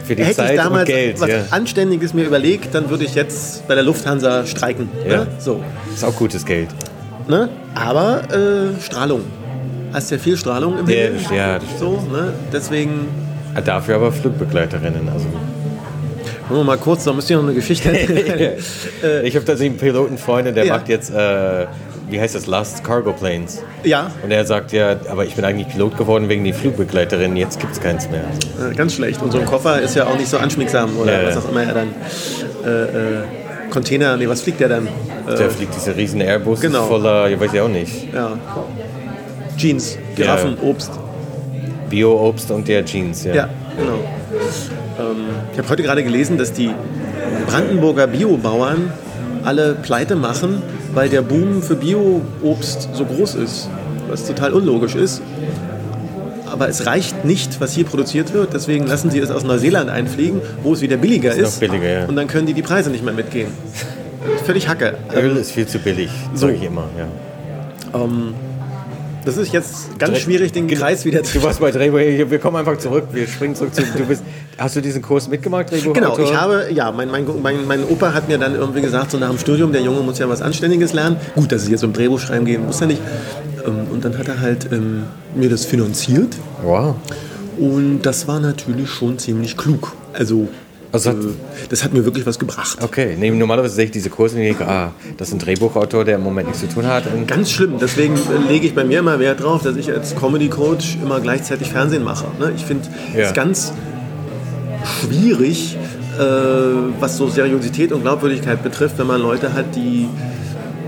für 0.04 0.14
die 0.14 0.22
hätte 0.22 0.36
Zeit 0.36 0.50
ich 0.52 0.56
damals 0.60 0.86
Geld. 0.86 1.20
was 1.20 1.28
Ja. 1.28 1.36
Anständiges 1.50 2.12
mir 2.14 2.24
überlegt, 2.26 2.74
dann 2.74 2.90
würde 2.90 3.04
ich 3.04 3.14
jetzt 3.14 3.66
bei 3.66 3.74
der 3.74 3.82
Lufthansa 3.82 4.44
streiken. 4.46 4.88
Ja. 5.08 5.18
Ne? 5.18 5.26
So, 5.38 5.62
Ist 5.92 6.04
auch 6.04 6.14
gutes 6.14 6.44
Geld. 6.44 6.68
ne? 7.26 7.48
Aber 7.74 8.22
äh, 8.32 8.80
Strahlung. 8.82 9.22
Hast 9.92 10.10
ja 10.10 10.18
viel 10.18 10.36
Strahlung 10.36 10.78
im 10.78 10.86
Himmel. 10.86 11.16
ja, 11.34 11.58
das 11.58 11.78
So, 11.78 12.00
ne? 12.12 12.32
Deswegen 12.52 13.08
Ah, 13.54 13.60
Dafür 13.60 13.96
aber 13.96 14.10
Flugbegleiterinnen. 14.12 15.08
Also. 15.10 15.26
Wir 16.48 16.64
mal 16.64 16.78
kurz, 16.78 17.04
da 17.04 17.12
müsst 17.12 17.28
ihr 17.30 17.36
noch 17.36 17.44
eine 17.44 17.54
Geschichte 17.54 17.88
erzählen. 17.98 18.54
ich 19.24 19.34
habe 19.36 19.44
tatsächlich 19.44 19.70
einen 19.70 19.76
Pilotenfreund, 19.78 20.54
der 20.56 20.64
Ja. 20.64 20.74
macht 20.76 20.88
jetzt, 20.88 21.10
äh, 21.10 21.66
wie 22.08 22.18
heißt 22.20 22.34
das, 22.34 22.46
Last 22.46 22.82
Cargo 22.84 23.12
Planes. 23.12 23.62
ja, 23.84 24.10
Und 24.22 24.30
er 24.30 24.44
sagt, 24.46 24.72
ja, 24.72 24.96
aber 25.10 25.24
ich 25.26 25.34
bin 25.34 25.44
eigentlich 25.44 25.68
Pilot 25.68 25.96
geworden 25.98 26.28
wegen 26.30 26.44
die 26.44 26.52
Flugbegleiterin, 26.54 27.36
jetzt 27.36 27.60
gibt 27.60 27.72
es 27.74 27.80
keins 27.80 28.08
mehr. 28.10 28.24
äh, 28.70 28.74
ganz 28.74 28.94
schlecht. 28.94 29.20
Und 29.22 29.32
so 29.32 29.38
ein 29.38 29.44
Koffer 29.46 29.80
ist 29.82 29.94
ja 29.96 30.06
auch 30.06 30.16
nicht 30.16 30.28
so 30.28 30.38
anschmiegsam 30.38 30.96
oder 30.98 31.12
Ja, 31.12 31.22
ja. 31.22 31.28
was 31.36 31.44
auch 31.44 31.50
immer 31.50 31.62
er 31.64 31.74
dann. 31.74 31.88
Äh, 32.64 32.68
äh, 32.70 33.22
Container, 33.72 34.18
nee, 34.18 34.28
was 34.28 34.42
fliegt 34.42 34.60
der 34.60 34.68
dann? 34.68 34.86
Äh, 34.86 35.34
Der 35.36 35.48
fliegt 35.50 35.74
diese 35.74 35.96
riesen 35.96 36.20
Airbus 36.20 36.60
Genau. 36.60 36.82
voller, 36.84 37.30
ich 37.30 37.40
weiß 37.40 37.52
ja 37.54 37.62
auch 37.64 37.68
nicht, 37.68 38.12
ja. 38.12 38.38
Jeans, 39.56 39.96
Giraffen, 40.14 40.58
Obst. 40.62 40.90
Bio-Obst 41.88 42.50
und 42.50 42.68
der 42.68 42.84
Jeans. 42.84 43.24
Ja. 43.24 43.34
Ja, 43.34 43.48
genau. 43.78 43.94
Ähm, 44.98 45.16
ich 45.52 45.58
habe 45.58 45.68
heute 45.70 45.82
gerade 45.82 46.02
gelesen, 46.04 46.36
dass 46.36 46.52
die 46.52 46.70
Brandenburger 47.46 48.06
Biobauern 48.06 48.92
alle 49.44 49.74
pleite 49.74 50.16
machen, 50.16 50.62
weil 50.94 51.08
der 51.08 51.22
Boom 51.22 51.62
für 51.62 51.74
Bio-Obst 51.74 52.90
so 52.92 53.04
groß 53.06 53.34
ist. 53.36 53.68
Was 54.08 54.26
total 54.26 54.52
unlogisch 54.52 54.94
ist. 54.94 55.22
Aber 56.62 56.70
es 56.70 56.86
reicht 56.86 57.24
nicht, 57.24 57.60
was 57.60 57.72
hier 57.72 57.84
produziert 57.84 58.32
wird. 58.32 58.54
Deswegen 58.54 58.86
lassen 58.86 59.10
sie 59.10 59.18
es 59.18 59.30
aus 59.30 59.42
Neuseeland 59.42 59.90
einfliegen, 59.90 60.40
wo 60.62 60.72
es 60.72 60.80
wieder 60.80 60.96
billiger 60.96 61.34
ist. 61.34 61.60
noch 61.60 61.68
billiger, 61.68 61.88
ja. 62.00 62.04
Und 62.06 62.14
dann 62.16 62.28
können 62.28 62.46
die 62.46 62.54
die 62.54 62.62
Preise 62.62 62.90
nicht 62.90 63.04
mehr 63.04 63.14
mitgehen. 63.14 63.48
Völlig 64.46 64.68
Hacke. 64.68 64.94
Öl 65.14 65.36
ist 65.36 65.50
viel 65.50 65.66
zu 65.66 65.78
billig, 65.80 66.10
So. 66.34 66.46
sage 66.46 66.54
ich 66.58 66.62
immer. 66.62 66.84
Ja. 66.96 68.00
Ähm, 68.00 68.34
das 69.24 69.36
ist 69.36 69.52
jetzt 69.52 69.98
ganz 69.98 70.14
Dreh- 70.14 70.20
schwierig, 70.20 70.52
den 70.52 70.66
Kreis 70.68 71.04
wieder 71.04 71.22
zu 71.24 71.38
Du 71.38 71.44
warst 71.44 71.60
bei 71.60 71.70
Drehbuch, 71.72 71.98
wir 71.98 72.38
kommen 72.38 72.56
einfach 72.56 72.78
zurück, 72.78 73.04
wir 73.12 73.26
springen 73.26 73.54
zurück 73.56 73.74
zu. 73.74 73.82
Du 73.82 74.04
bist, 74.04 74.22
hast 74.58 74.74
du 74.76 74.80
diesen 74.80 75.02
Kurs 75.02 75.28
mitgemacht, 75.28 75.70
Drehbuch? 75.70 75.92
Genau, 75.92 76.16
ich 76.18 76.34
habe, 76.34 76.66
ja, 76.72 76.90
mein, 76.92 77.08
mein, 77.10 77.24
mein, 77.42 77.66
mein 77.66 77.84
Opa 77.84 78.14
hat 78.14 78.28
mir 78.28 78.38
dann 78.38 78.54
irgendwie 78.54 78.80
gesagt, 78.80 79.10
so 79.12 79.18
nach 79.18 79.28
dem 79.30 79.38
Studium, 79.38 79.72
der 79.72 79.82
Junge 79.82 80.00
muss 80.00 80.18
ja 80.20 80.28
was 80.28 80.42
Anständiges 80.42 80.92
lernen. 80.92 81.16
Gut, 81.34 81.50
dass 81.52 81.62
es 81.62 81.68
jetzt 81.68 81.82
um 81.84 81.92
Drehbuch 81.92 82.18
schreiben 82.20 82.44
gehen 82.44 82.64
muss 82.66 82.80
er 82.80 82.86
nicht. 82.88 83.00
Ähm, 83.66 83.86
Und 83.92 84.04
dann 84.04 84.16
hat 84.18 84.28
er 84.28 84.40
halt 84.40 84.68
ähm, 84.72 85.04
mir 85.34 85.48
das 85.48 85.64
finanziert. 85.64 86.36
Wow. 86.62 86.96
Und 87.58 88.02
das 88.02 88.26
war 88.28 88.40
natürlich 88.40 88.88
schon 88.90 89.18
ziemlich 89.18 89.56
klug. 89.56 89.92
Also, 90.14 90.48
Also 90.90 91.10
hat- 91.10 91.16
äh, 91.16 91.28
das 91.68 91.84
hat 91.84 91.92
mir 91.92 92.04
wirklich 92.04 92.24
was 92.26 92.38
gebracht. 92.38 92.78
Okay, 92.82 93.16
nee, 93.18 93.30
normalerweise 93.30 93.74
sehe 93.74 93.84
ich 93.86 93.90
diese 93.90 94.10
Kurse 94.10 94.36
und 94.36 94.42
denke, 94.42 94.66
ah, 94.66 94.92
das 95.16 95.28
ist 95.28 95.34
ein 95.34 95.38
Drehbuchautor, 95.38 96.04
der 96.04 96.16
im 96.16 96.22
Moment 96.22 96.48
nichts 96.48 96.60
zu 96.62 96.68
tun 96.68 96.86
hat. 96.86 97.04
Ganz 97.26 97.50
schlimm. 97.50 97.74
Deswegen 97.80 98.14
äh, 98.16 98.48
lege 98.48 98.66
ich 98.66 98.74
bei 98.74 98.84
mir 98.84 98.98
immer 99.00 99.18
Wert 99.20 99.42
drauf, 99.42 99.62
dass 99.62 99.76
ich 99.76 99.90
als 99.90 100.14
Comedy-Coach 100.16 100.98
immer 101.02 101.20
gleichzeitig 101.20 101.68
Fernsehen 101.70 102.04
mache. 102.04 102.26
Ne? 102.40 102.52
Ich 102.56 102.64
finde 102.64 102.88
es 103.14 103.18
Ja. 103.20 103.32
ganz 103.32 103.72
schwierig, 105.00 105.76
äh, 106.18 106.22
was 107.00 107.16
so 107.16 107.28
Seriosität 107.28 107.92
und 107.92 108.02
Glaubwürdigkeit 108.02 108.62
betrifft, 108.62 108.98
wenn 108.98 109.06
man 109.06 109.20
Leute 109.20 109.52
hat, 109.54 109.76
die 109.76 110.08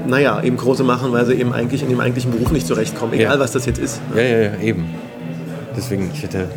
naja, 0.07 0.43
eben 0.43 0.57
große 0.57 0.85
machen, 0.85 1.13
weil 1.13 1.27
sie 1.27 1.35
eben 1.35 1.53
eigentlich 1.53 1.83
in 1.83 1.89
dem 1.89 2.01
eigentlichen 2.01 2.31
Beruf 2.33 2.51
nicht 2.53 2.67
zurechtkommen, 2.67 3.13
egal 3.15 3.35
Ja. 3.35 3.41
was 3.41 3.53
das 3.53 3.67
jetzt 3.67 3.79
ist. 3.79 4.01
ja, 4.15 4.23
ja, 4.23 4.39
ja, 4.43 4.51
eben. 4.63 4.87
Deswegen, 5.77 6.11
ich 6.13 6.23
hätte. 6.23 6.49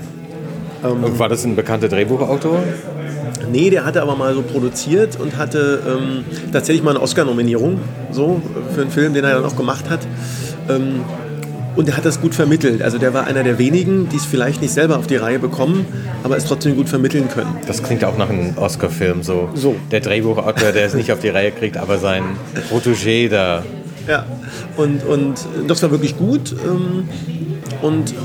Ähm. 0.83 1.17
War 1.19 1.29
das 1.29 1.43
ein 1.43 1.55
bekannter 1.55 1.88
Drehbuchautor? 1.89 2.60
Nee, 3.51 3.69
der 3.69 3.86
hatte 3.86 4.01
aber 4.01 4.15
mal 4.15 4.33
so 4.33 4.41
produziert 4.41 5.19
und 5.19 5.38
hatte 5.38 5.79
ähm, 5.88 6.23
tatsächlich 6.51 6.83
mal 6.83 6.91
eine 6.91 7.01
Oscar-Nominierung 7.01 7.79
so, 8.12 8.41
für 8.75 8.81
einen 8.81 8.91
Film, 8.91 9.13
den 9.13 9.23
er 9.23 9.36
dann 9.36 9.45
auch 9.45 9.55
gemacht 9.55 9.89
hat. 9.89 10.01
Ähm, 10.69 11.01
und 11.78 11.88
er 11.88 11.96
hat 11.96 12.04
das 12.06 12.20
gut 12.20 12.36
vermittelt. 12.36 12.82
Also 12.82 12.98
der 12.98 13.13
war 13.13 13.26
einer 13.28 13.44
der 13.44 13.58
wenigen, 13.58 14.10
die 14.10 14.18
es 14.18 14.26
vielleicht 14.26 14.62
nicht 14.62 14.74
selber 14.74 14.98
auf 14.98 15.08
die 15.08 15.16
Reihe 15.16 15.40
bekommen, 15.40 15.86
aber 16.24 16.36
es 16.36 16.46
trotzdem 16.46 16.76
gut 16.76 16.90
vermitteln 16.90 17.30
können. 17.30 17.56
Das 17.68 17.82
klingt 17.84 18.04
auch 18.04 18.18
nach 18.18 18.30
einem 18.30 18.58
Oscar-Film. 18.58 19.24
So. 19.24 19.50
So. 19.54 19.76
Der 19.92 20.02
Drehbuchautor, 20.02 20.72
der 20.72 20.86
es 20.86 20.94
nicht 20.96 21.12
auf 21.12 21.20
die 21.20 21.30
Reihe 21.30 21.52
kriegt, 21.52 21.78
aber 21.78 21.98
sein 22.00 22.24
Protégé 22.70 23.30
da. 23.30 23.63
Ja, 24.08 24.26
und, 24.76 25.06
und 25.06 25.36
das 25.68 25.82
war 25.84 25.92
wirklich 25.92 26.18
gut. 26.18 26.56
ähm, 26.66 27.08
Und 27.82 28.16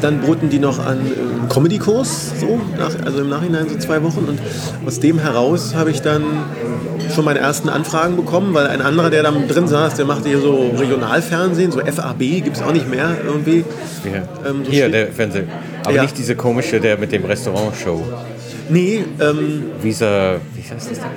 dann 0.00 0.20
boten 0.20 0.50
die 0.50 0.58
noch 0.58 0.84
an 0.84 0.98
äh, 1.06 1.52
Comedy-Kurs, 1.52 2.32
so, 2.40 2.60
nach, 2.78 2.92
also 3.04 3.20
im 3.20 3.28
Nachhinein 3.28 3.68
so 3.68 3.76
zwei 3.78 4.02
Wochen. 4.02 4.24
Und 4.26 4.40
aus 4.84 4.98
dem 4.98 5.18
heraus 5.18 5.74
habe 5.74 5.90
ich 5.90 6.02
dann 6.02 6.22
schon 7.14 7.24
meine 7.24 7.38
ersten 7.38 7.68
Anfragen 7.68 8.16
bekommen, 8.16 8.52
weil 8.54 8.66
ein 8.66 8.80
anderer, 8.82 9.10
der 9.10 9.22
da 9.22 9.30
drin 9.30 9.68
saß, 9.68 9.94
der 9.94 10.04
machte 10.06 10.28
hier 10.28 10.40
so 10.40 10.70
Regionalfernsehen, 10.78 11.70
so 11.72 11.80
FAB 11.80 12.18
gibt 12.18 12.56
es 12.56 12.62
auch 12.62 12.72
nicht 12.72 12.88
mehr 12.88 13.16
irgendwie. 13.24 13.64
Hier, 14.02 14.28
Ähm, 14.48 14.64
so 14.64 14.70
Hier 14.70 14.88
der 14.88 15.08
Fernseher. 15.08 15.44
Aber 15.84 15.94
Ja. 15.94 16.02
nicht 16.02 16.16
diese 16.18 16.34
komische, 16.36 16.80
der 16.80 16.98
mit 16.98 17.12
dem 17.12 17.24
Restaurant-Show. 17.24 18.02
Nee, 18.68 19.04
ähm, 19.20 19.64
Visa. 19.80 20.36
Wie 20.54 20.60
heißt 20.62 20.90
das 20.90 20.98
denn? 20.98 21.08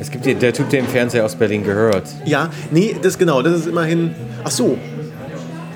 Es 0.00 0.10
gibt 0.10 0.24
hier, 0.24 0.34
der 0.34 0.52
Typ, 0.52 0.68
der 0.70 0.80
im 0.80 0.86
Fernseher 0.86 1.24
aus 1.24 1.34
Berlin 1.36 1.64
gehört. 1.64 2.04
ja, 2.24 2.48
nee, 2.70 2.96
das 3.00 3.18
genau, 3.18 3.42
das 3.42 3.54
ist 3.60 3.66
immerhin, 3.68 4.14
ach 4.44 4.50
so, 4.50 4.76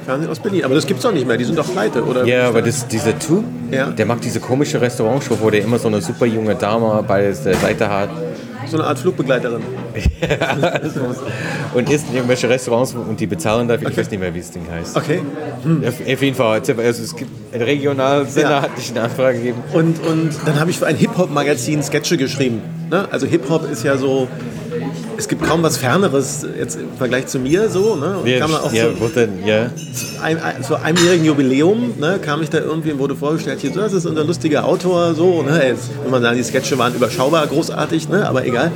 Fernsehen 0.05 0.31
aus 0.31 0.39
Berlin, 0.39 0.65
aber 0.65 0.75
das 0.77 0.87
gibt 0.87 0.99
es 0.99 1.03
doch 1.05 1.13
nicht 1.13 1.27
mehr, 1.27 1.37
die 1.37 1.45
sind 1.45 1.59
doch 1.59 1.71
pleite, 1.73 2.05
oder? 2.05 2.25
Ja, 2.25 2.47
aber 2.49 2.63
das, 2.63 2.87
dieser 2.87 3.17
Typ, 3.19 3.43
Ja. 3.73 3.87
der 3.91 4.07
macht 4.07 4.25
diese 4.25 4.39
komische 4.41 4.81
Restaurantshow, 4.81 5.37
wo 5.41 5.51
der 5.51 5.63
immer 5.63 5.79
so 5.81 5.89
eine 5.89 6.01
super 6.01 6.27
junge 6.27 6.55
Dame 6.55 7.05
bei 7.07 7.23
der 7.23 7.35
Seite 7.35 7.89
hat 7.89 8.09
So 8.69 8.79
eine 8.79 8.87
Art 8.87 8.99
Flugbegleiterin. 8.99 9.63
und 11.75 11.91
isst 11.91 12.09
in 12.09 12.15
irgendwelche 12.17 12.49
Restaurants 12.49 12.95
und 12.95 13.19
die 13.21 13.27
bezahlen 13.27 13.69
dafür. 13.69 13.91
Ich 13.91 13.97
weiß 13.97 14.11
nicht 14.11 14.21
mehr, 14.21 14.35
wie 14.35 14.41
das 14.41 14.51
Ding 14.51 14.63
heißt. 14.71 14.97
Okay. 14.97 15.21
Auf, 15.87 15.95
auf 16.01 16.23
jeden 16.23 16.35
Fall, 16.37 16.61
also 16.61 17.03
es 17.03 17.17
gibt 17.17 17.31
ein 17.55 17.63
Regionalsender, 17.63 18.51
Ja. 18.51 18.63
hat 18.63 18.77
dich 18.77 18.91
eine 18.91 19.03
Anfrage 19.03 19.39
gegeben. 19.39 19.63
Und, 19.73 20.05
und 20.07 20.31
dann 20.45 20.61
habe 20.61 20.71
ich 20.71 20.79
für 20.79 20.87
ein 20.87 20.97
Hip-Hop-Magazin 20.97 21.83
Sketche 21.83 22.17
geschrieben. 22.17 22.63
Ne? 22.91 23.07
Also 23.11 23.27
Hip-Hop 23.27 23.71
ist 23.71 23.85
ja 23.85 23.97
so, 23.97 24.29
es 25.19 25.29
gibt 25.29 25.43
kaum 25.43 25.63
was 25.63 25.77
Ferneres 25.77 26.47
jetzt 26.59 26.77
im 26.77 26.97
Vergleich 26.99 27.27
zu 27.27 27.39
mir 27.39 27.69
so. 27.69 27.97
Ne? 27.97 28.19
Und 28.19 28.27
Ja, 28.27 28.41
kam 28.41 28.55
auch 28.55 28.73
ja, 28.73 28.87
so, 28.87 29.01
wo 29.01 29.09
denn, 29.09 29.45
ja. 29.45 29.71
ein, 30.23 30.41
ein, 30.41 30.63
zu 30.63 30.77
einjährigen 30.77 31.25
Jubiläum 31.25 31.95
ne, 31.99 32.19
kam 32.21 32.43
ich 32.43 32.51
da 32.51 32.59
irgendwie 32.59 32.93
und 32.93 32.99
wurde 32.99 33.15
vorgestellt, 33.17 33.61
hier, 33.61 33.73
so, 33.73 33.81
das 33.81 33.93
ist 33.93 34.07
unser 34.07 34.25
lustiger 34.25 34.65
Autor, 34.65 35.15
so, 35.15 35.43
ne, 35.43 35.69
jetzt, 35.69 35.91
wenn 36.03 36.11
man 36.11 36.23
sagen, 36.23 36.37
die 36.37 36.45
Sketche 36.45 36.79
waren 36.79 36.95
überschaubar, 36.95 37.47
großartig, 37.47 38.09
ne, 38.09 38.29
aber 38.29 38.47
egal. 38.47 38.71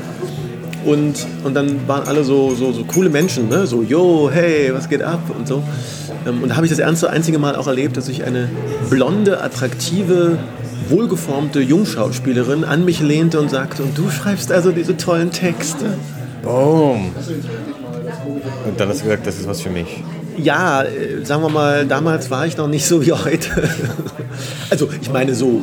Und, 0.84 1.26
und 1.44 1.54
dann 1.54 1.86
waren 1.86 2.08
alle 2.08 2.24
so, 2.24 2.54
so, 2.54 2.72
so 2.72 2.84
coole 2.84 3.10
Menschen, 3.10 3.48
ne, 3.48 3.66
so, 3.66 3.82
yo, 3.82 4.30
hey, 4.32 4.72
was 4.72 4.88
geht 4.88 5.02
ab 5.02 5.20
und 5.36 5.46
so. 5.46 5.62
Ähm, 6.26 6.42
Und 6.42 6.50
da 6.50 6.56
habe 6.56 6.66
ich 6.66 6.70
das 6.70 6.78
ernste 6.78 7.10
einzige 7.10 7.38
Mal 7.38 7.56
auch 7.56 7.66
erlebt, 7.66 7.96
dass 7.96 8.06
sich 8.06 8.24
eine 8.24 8.48
blonde, 8.88 9.42
attraktive, 9.42 10.38
wohlgeformte 10.88 11.60
Jungschauspielerin 11.60 12.64
an 12.64 12.84
mich 12.84 13.00
lehnte 13.00 13.40
und 13.40 13.50
sagte, 13.50 13.82
und 13.82 13.96
du 13.96 14.10
schreibst 14.10 14.50
also 14.52 14.72
diese 14.72 14.96
tollen 14.96 15.30
Texte. 15.30 15.94
Boom. 16.42 17.12
Und 18.66 18.78
dann 18.80 18.88
hast 18.88 19.00
du 19.00 19.04
gesagt, 19.04 19.26
das 19.26 19.38
ist 19.38 19.48
was 19.48 19.60
für 19.60 19.70
mich. 19.70 20.02
Ja, 20.36 20.82
äh, 20.82 21.24
sagen 21.24 21.42
wir 21.42 21.50
mal, 21.50 21.86
damals 21.86 22.30
war 22.30 22.46
ich 22.46 22.56
noch 22.56 22.68
nicht 22.68 22.86
so 22.86 23.04
wie 23.04 23.12
heute. 23.12 23.68
also, 24.70 24.88
ich 25.00 25.10
meine 25.12 25.34
so, 25.34 25.62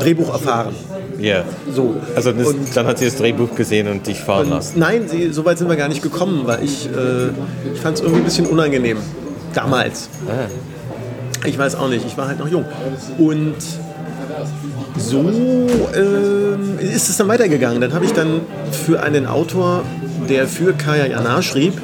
Drehbuch 0.00 0.32
erfahren. 0.32 0.74
Ja. 1.18 1.44
So. 1.72 1.96
Also 2.14 2.32
das, 2.32 2.48
Und- 2.48 2.76
dann 2.76 2.86
hat 2.86 2.98
sie 2.98 3.06
das 3.06 3.16
Drehbuch 3.16 3.54
gesehen 3.54 3.88
und 3.88 4.06
dich 4.06 4.20
fahren 4.20 4.50
lassen. 4.50 4.78
Nein, 4.78 5.08
sie, 5.08 5.32
so 5.32 5.44
weit 5.44 5.58
sind 5.58 5.68
wir 5.68 5.76
gar 5.76 5.88
nicht 5.88 6.02
gekommen, 6.02 6.42
weil 6.44 6.62
ich, 6.64 6.86
äh, 6.86 7.28
ich 7.72 7.80
fand 7.80 7.96
es 7.96 8.00
irgendwie 8.02 8.20
ein 8.20 8.24
bisschen 8.24 8.46
unangenehm. 8.46 8.98
Damals. 9.54 10.08
Ah. 10.28 10.48
Ich 11.46 11.56
weiß 11.58 11.76
auch 11.76 11.88
nicht, 11.88 12.04
ich 12.06 12.18
war 12.18 12.28
halt 12.28 12.38
noch 12.38 12.48
jung. 12.48 12.64
Und 13.18 13.54
so 14.96 15.20
ähm, 15.94 16.78
ist 16.78 17.08
es 17.08 17.16
dann 17.16 17.28
weitergegangen. 17.28 17.80
Dann 17.80 17.92
habe 17.94 18.04
ich 18.04 18.12
dann 18.12 18.40
für 18.72 19.02
einen 19.02 19.26
Autor, 19.26 19.82
der 20.28 20.46
für 20.46 20.72
Kaya 20.72 21.06
Jana 21.06 21.42
schrieb, 21.42 21.74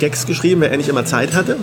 Gags 0.00 0.26
geschrieben, 0.26 0.60
weil 0.60 0.70
er 0.70 0.76
nicht 0.76 0.88
immer 0.88 1.04
Zeit 1.04 1.34
hatte. 1.34 1.56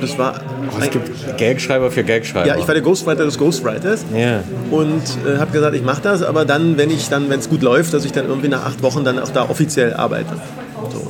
Das 0.00 0.18
war 0.18 0.40
Oh, 0.72 0.78
es 0.80 0.90
gibt 0.90 1.10
Gagschreiber 1.38 1.90
für 1.90 2.04
Gagschreiber. 2.04 2.46
Ja, 2.46 2.56
ich 2.56 2.66
war 2.68 2.74
der 2.74 2.82
Ghostwriter 2.82 3.24
des 3.24 3.36
Ghostwriters 3.38 4.04
Ja. 4.16 4.42
und 4.70 5.02
äh, 5.26 5.38
habe 5.38 5.50
gesagt, 5.50 5.74
ich 5.74 5.82
mache 5.82 6.00
das, 6.00 6.22
aber 6.22 6.44
dann, 6.44 6.76
wenn 6.78 6.90
ich 6.90 7.08
dann, 7.08 7.28
wenn 7.28 7.40
es 7.40 7.48
gut 7.48 7.62
läuft, 7.62 7.92
dass 7.92 8.04
ich 8.04 8.12
dann 8.12 8.26
irgendwie 8.28 8.48
nach 8.48 8.64
acht 8.64 8.82
Wochen 8.82 9.02
dann 9.02 9.18
auch 9.18 9.30
da 9.30 9.48
offiziell 9.48 9.94
arbeite. 9.94 10.30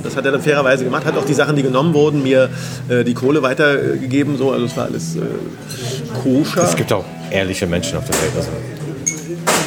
Und 0.01 0.07
das 0.07 0.17
hat 0.17 0.25
er 0.25 0.33
dann 0.33 0.41
fairerweise 0.41 0.83
gemacht, 0.85 1.05
hat 1.05 1.15
auch 1.19 1.27
die 1.27 1.35
Sachen, 1.35 1.57
die 1.57 1.63
genommen 1.63 1.93
wurden, 1.93 2.23
mir 2.23 2.49
äh, 2.89 3.05
die 3.05 3.13
Kohle 3.13 3.43
weitergegeben, 3.43 4.39
so, 4.39 4.51
also 4.51 4.65
es 4.65 4.75
war 4.75 4.85
alles 4.85 5.15
äh, 5.17 5.21
koscher. 6.23 6.65
Es 6.65 6.75
gibt 6.75 6.91
auch 6.91 7.05
ehrliche 7.31 7.67
Menschen 7.67 7.99
auf 7.99 8.07
der 8.07 8.15
Welt. 8.15 8.33
Also. 8.35 8.49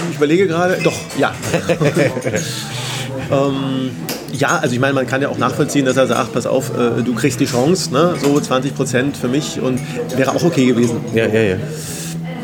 Ich 0.09 0.17
überlege 0.17 0.47
gerade, 0.47 0.79
doch, 0.83 0.95
ja. 1.19 1.35
ähm, 3.31 3.91
ja, 4.31 4.57
also 4.57 4.73
ich 4.73 4.81
meine, 4.81 4.95
man 4.95 5.05
kann 5.05 5.21
ja 5.21 5.29
auch 5.29 5.37
nachvollziehen, 5.37 5.85
dass 5.85 5.97
er 5.97 6.07
sagt, 6.07 6.33
pass 6.33 6.47
auf, 6.47 6.71
äh, 6.75 7.03
du 7.03 7.13
kriegst 7.13 7.39
die 7.39 7.45
Chance, 7.45 7.93
ne? 7.93 8.15
so 8.19 8.39
20 8.39 8.75
Prozent 8.75 9.15
für 9.15 9.27
mich 9.27 9.61
und 9.61 9.79
wäre 10.17 10.31
auch 10.31 10.43
okay 10.43 10.65
gewesen. 10.65 10.97
Ja, 11.13 11.27
ja, 11.27 11.41
ja. 11.41 11.55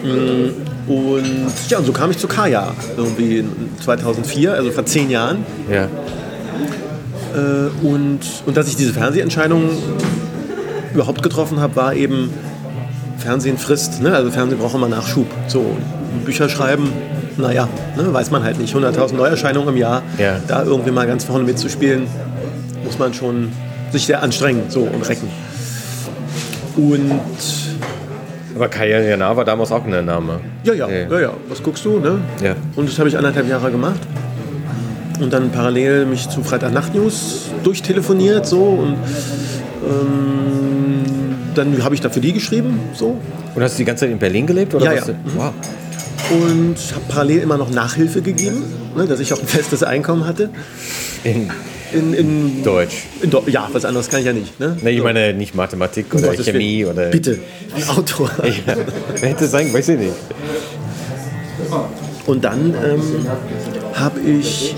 Und 0.04 1.52
ja, 1.70 1.80
und 1.80 1.86
so 1.88 1.92
kam 1.92 2.12
ich 2.12 2.20
zu 2.20 2.28
Kaya, 2.28 2.72
irgendwie 2.98 3.40
in 3.40 3.50
2004, 3.84 4.54
also 4.54 4.70
vor 4.70 4.86
zehn 4.86 5.10
Jahren. 5.10 5.44
ja. 5.72 5.88
Äh, 7.36 7.86
und, 7.86 8.20
und 8.46 8.58
dass 8.58 8.68
ich 8.68 8.76
diese 8.76 8.94
Fernsehentscheidung 8.94 9.70
überhaupt 10.94 11.22
getroffen 11.24 11.60
habe, 11.60 11.76
war 11.76 11.94
eben, 11.94 12.32
Fernsehen 13.18 13.58
frisst, 13.58 14.02
ne? 14.02 14.14
also 14.16 14.32
Fernsehen 14.32 14.60
braucht 14.60 14.76
immer 14.76 14.88
Nachschub. 14.88 15.28
So, 15.48 15.76
Bücher 16.26 16.48
schreiben, 16.50 16.92
naja, 17.38 17.68
ne? 17.98 18.14
weiß 18.14 18.32
man 18.32 18.44
halt 18.44 18.60
nicht. 18.60 18.74
100.000 18.76 19.14
Neuerscheinungen 19.16 19.70
im 19.70 19.78
Jahr, 19.78 20.02
Ja. 20.18 20.38
da 20.48 20.64
irgendwie 20.64 20.92
mal 20.92 21.06
ganz 21.06 21.26
vorne 21.26 21.44
mitzuspielen, 21.44 22.08
muss 22.86 22.98
man 22.98 23.14
schon 23.14 23.52
sich 23.92 24.06
sehr 24.06 24.24
anstrengen 24.24 24.64
so, 24.70 24.82
und 24.82 25.08
recken. 25.08 25.28
Und 26.78 27.20
Aber 28.56 28.68
Kaya 28.70 29.02
Jana 29.02 29.36
war 29.36 29.44
damals 29.46 29.72
auch 29.72 29.84
ein 29.86 30.06
Name. 30.06 30.40
ja, 30.64 30.74
ja, 30.74 30.88
Ja. 30.90 31.20
ja, 31.20 31.32
was 31.50 31.62
guckst 31.62 31.84
du? 31.86 32.00
Ne? 32.00 32.20
Ja. 32.42 32.56
Und 32.76 32.88
das 32.90 32.98
habe 33.00 33.10
ich 33.10 33.18
anderthalb 33.18 33.50
Jahre 33.50 33.70
gemacht. 33.72 34.00
Und 35.20 35.34
dann 35.34 35.52
parallel 35.52 36.06
mich 36.06 36.30
zu 36.30 36.44
Freitag 36.44 36.74
Nacht 36.74 36.96
News 36.96 37.46
durchtelefoniert 37.64 38.46
so 38.48 38.62
und 38.64 38.96
ähm, 39.84 41.36
dann 41.56 41.84
habe 41.84 41.96
ich 41.96 42.02
da 42.02 42.10
für 42.10 42.20
die 42.22 42.32
geschrieben 42.34 42.80
so 42.94 43.18
Und 43.56 43.62
hast 43.64 43.74
du 43.76 43.78
die 43.80 43.86
ganze 43.86 44.02
Zeit 44.06 44.12
in 44.12 44.20
Berlin 44.20 44.48
gelebt? 44.48 44.74
Oder 44.76 44.86
Ja, 44.94 45.02
was? 45.02 45.08
ja. 45.08 45.14
Wow. 45.36 45.52
und 46.32 46.76
habe 46.94 47.06
parallel 47.10 47.40
immer 47.42 47.58
noch 47.58 47.70
Nachhilfe 47.70 48.22
gegeben, 48.22 48.64
ne, 48.96 49.06
dass 49.08 49.20
ich 49.20 49.34
auch 49.34 49.40
ein 49.40 49.48
festes 49.48 49.84
Einkommen 49.84 50.26
hatte. 50.26 50.50
In, 51.24 51.50
In, 51.92 52.14
in 52.14 52.64
Deutsch. 52.64 53.04
In 53.22 53.30
Do 53.32 53.44
ja, 53.48 53.68
was 53.74 53.84
anderes 53.84 54.10
kann 54.10 54.20
ich 54.20 54.26
ja 54.28 54.34
nicht. 54.34 54.60
Ne? 54.60 54.78
Nee, 54.82 54.92
ich 54.92 55.04
meine 55.04 55.34
nicht 55.34 55.56
Mathematik 55.56 56.14
oder 56.14 56.28
Gottes 56.30 56.46
Chemie 56.46 56.82
Willen. 56.86 56.94
oder. 56.94 57.08
Bitte, 57.10 57.40
Autor. 57.90 58.30
Ja, 58.68 58.76
hätte 59.28 59.48
sein, 59.48 59.74
weiß 59.74 59.90
ich 59.90 59.98
nicht. 60.00 60.14
Und 62.28 62.44
dann 62.46 62.76
ähm, 62.86 63.02
habe 64.00 64.20
ich 64.20 64.76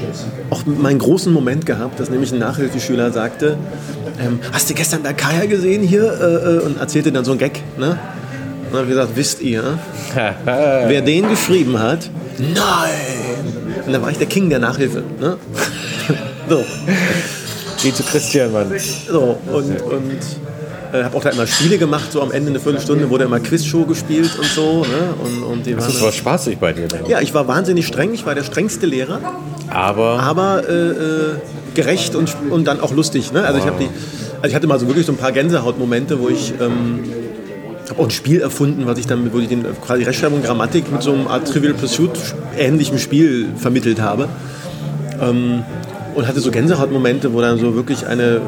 auch 0.49 0.65
meinen 0.65 0.99
großen 0.99 1.32
Moment 1.32 1.65
gehabt, 1.65 1.99
dass 1.99 2.09
nämlich 2.09 2.32
ein 2.32 2.39
Nachhilfeschüler 2.39 3.11
sagte, 3.11 3.57
ähm, 4.19 4.39
hast 4.51 4.69
du 4.69 4.74
gestern 4.74 5.03
Kaya 5.15 5.45
gesehen 5.45 5.84
hier? 5.84 6.03
Äh, 6.03 6.57
äh, 6.57 6.59
und 6.59 6.80
erzählte 6.80 7.11
dann 7.11 7.26
so 7.26 7.32
einen 7.32 7.39
Gag. 7.39 7.61
Ne? 7.78 7.91
Und 7.91 7.97
dann 8.72 8.74
habe 8.74 8.84
ich 8.84 8.89
gesagt, 8.89 9.11
wisst 9.15 9.41
ihr, 9.41 9.80
wer 10.45 11.01
den 11.01 11.30
geschrieben 11.30 11.80
hat? 11.80 12.09
Nein! 12.38 13.84
Und 13.86 13.93
dann 13.93 14.01
war 14.01 14.11
ich 14.11 14.17
der 14.17 14.28
King 14.28 14.49
der 14.49 14.59
Nachhilfe. 14.59 15.03
Ne? 15.19 15.38
so. 16.49 16.63
Geh 17.82 17.91
zu 17.91 18.03
Christian, 18.03 18.51
Mann. 18.51 18.72
So, 19.07 19.38
und, 19.51 19.82
und 19.82 20.22
äh, 20.93 21.03
habe 21.03 21.17
auch 21.17 21.23
da 21.23 21.29
immer 21.29 21.47
Spiele 21.47 21.77
gemacht, 21.77 22.11
so 22.11 22.21
am 22.21 22.31
Ende 22.31 22.49
eine 22.49 22.59
Viertelstunde 22.59 23.09
wurde 23.09 23.25
immer 23.25 23.39
Quizshow 23.39 23.85
gespielt 23.85 24.37
und 24.37 24.45
so. 24.45 24.81
Ne? 24.81 25.13
Und, 25.23 25.43
und 25.43 25.65
die 25.65 25.75
Das 25.75 26.01
was 26.01 26.15
spaßig 26.15 26.57
bei 26.57 26.73
dir 26.73 26.87
denn. 26.87 27.05
ja, 27.07 27.21
ich 27.21 27.33
war 27.33 27.47
wahnsinnig 27.47 27.87
streng, 27.87 28.13
ich 28.13 28.25
war 28.25 28.35
der 28.35 28.43
strengste 28.43 28.85
Lehrer, 28.85 29.19
Aber 29.69 30.19
aber 30.19 30.67
äh, 30.67 30.73
äh, 30.73 31.35
gerecht 31.73 32.15
und, 32.15 32.35
und 32.49 32.65
dann 32.65 32.81
auch 32.81 32.93
lustig. 32.93 33.31
Ne? 33.31 33.43
Also, 33.43 33.59
ich 33.59 33.65
hab 33.65 33.79
die, 33.79 33.87
also 34.37 34.47
ich 34.47 34.55
hatte 34.55 34.67
mal 34.67 34.79
so 34.79 34.87
wirklich 34.87 35.05
so 35.05 35.11
ein 35.11 35.17
paar 35.17 35.31
Gänsehautmomente, 35.31 36.19
wo 36.19 36.29
ich 36.29 36.53
ähm, 36.59 36.99
habe 37.89 38.01
auch 38.01 38.05
ein 38.05 38.11
Spiel 38.11 38.41
erfunden, 38.41 38.85
was 38.85 38.97
ich 38.97 39.07
dann, 39.07 39.31
wo 39.33 39.39
ich 39.39 39.47
den 39.47 39.65
quasi 39.85 40.03
Rechtschreibung 40.03 40.39
und 40.39 40.45
Grammatik 40.45 40.91
mit 40.91 41.01
so 41.01 41.13
einem 41.13 41.27
Art 41.27 41.47
Trivial 41.47 41.73
Pursuit 41.73 42.11
ähnlichem 42.57 42.97
Spiel 42.97 43.49
vermittelt 43.57 44.01
habe. 44.01 44.27
Ähm, 45.21 45.63
und 46.15 46.27
hatte 46.27 46.41
so 46.41 46.51
Gänsehautmomente, 46.51 47.33
wo 47.33 47.39
dann 47.39 47.57
so 47.57 47.73
wirklich 47.75 48.05
eine 48.05 48.41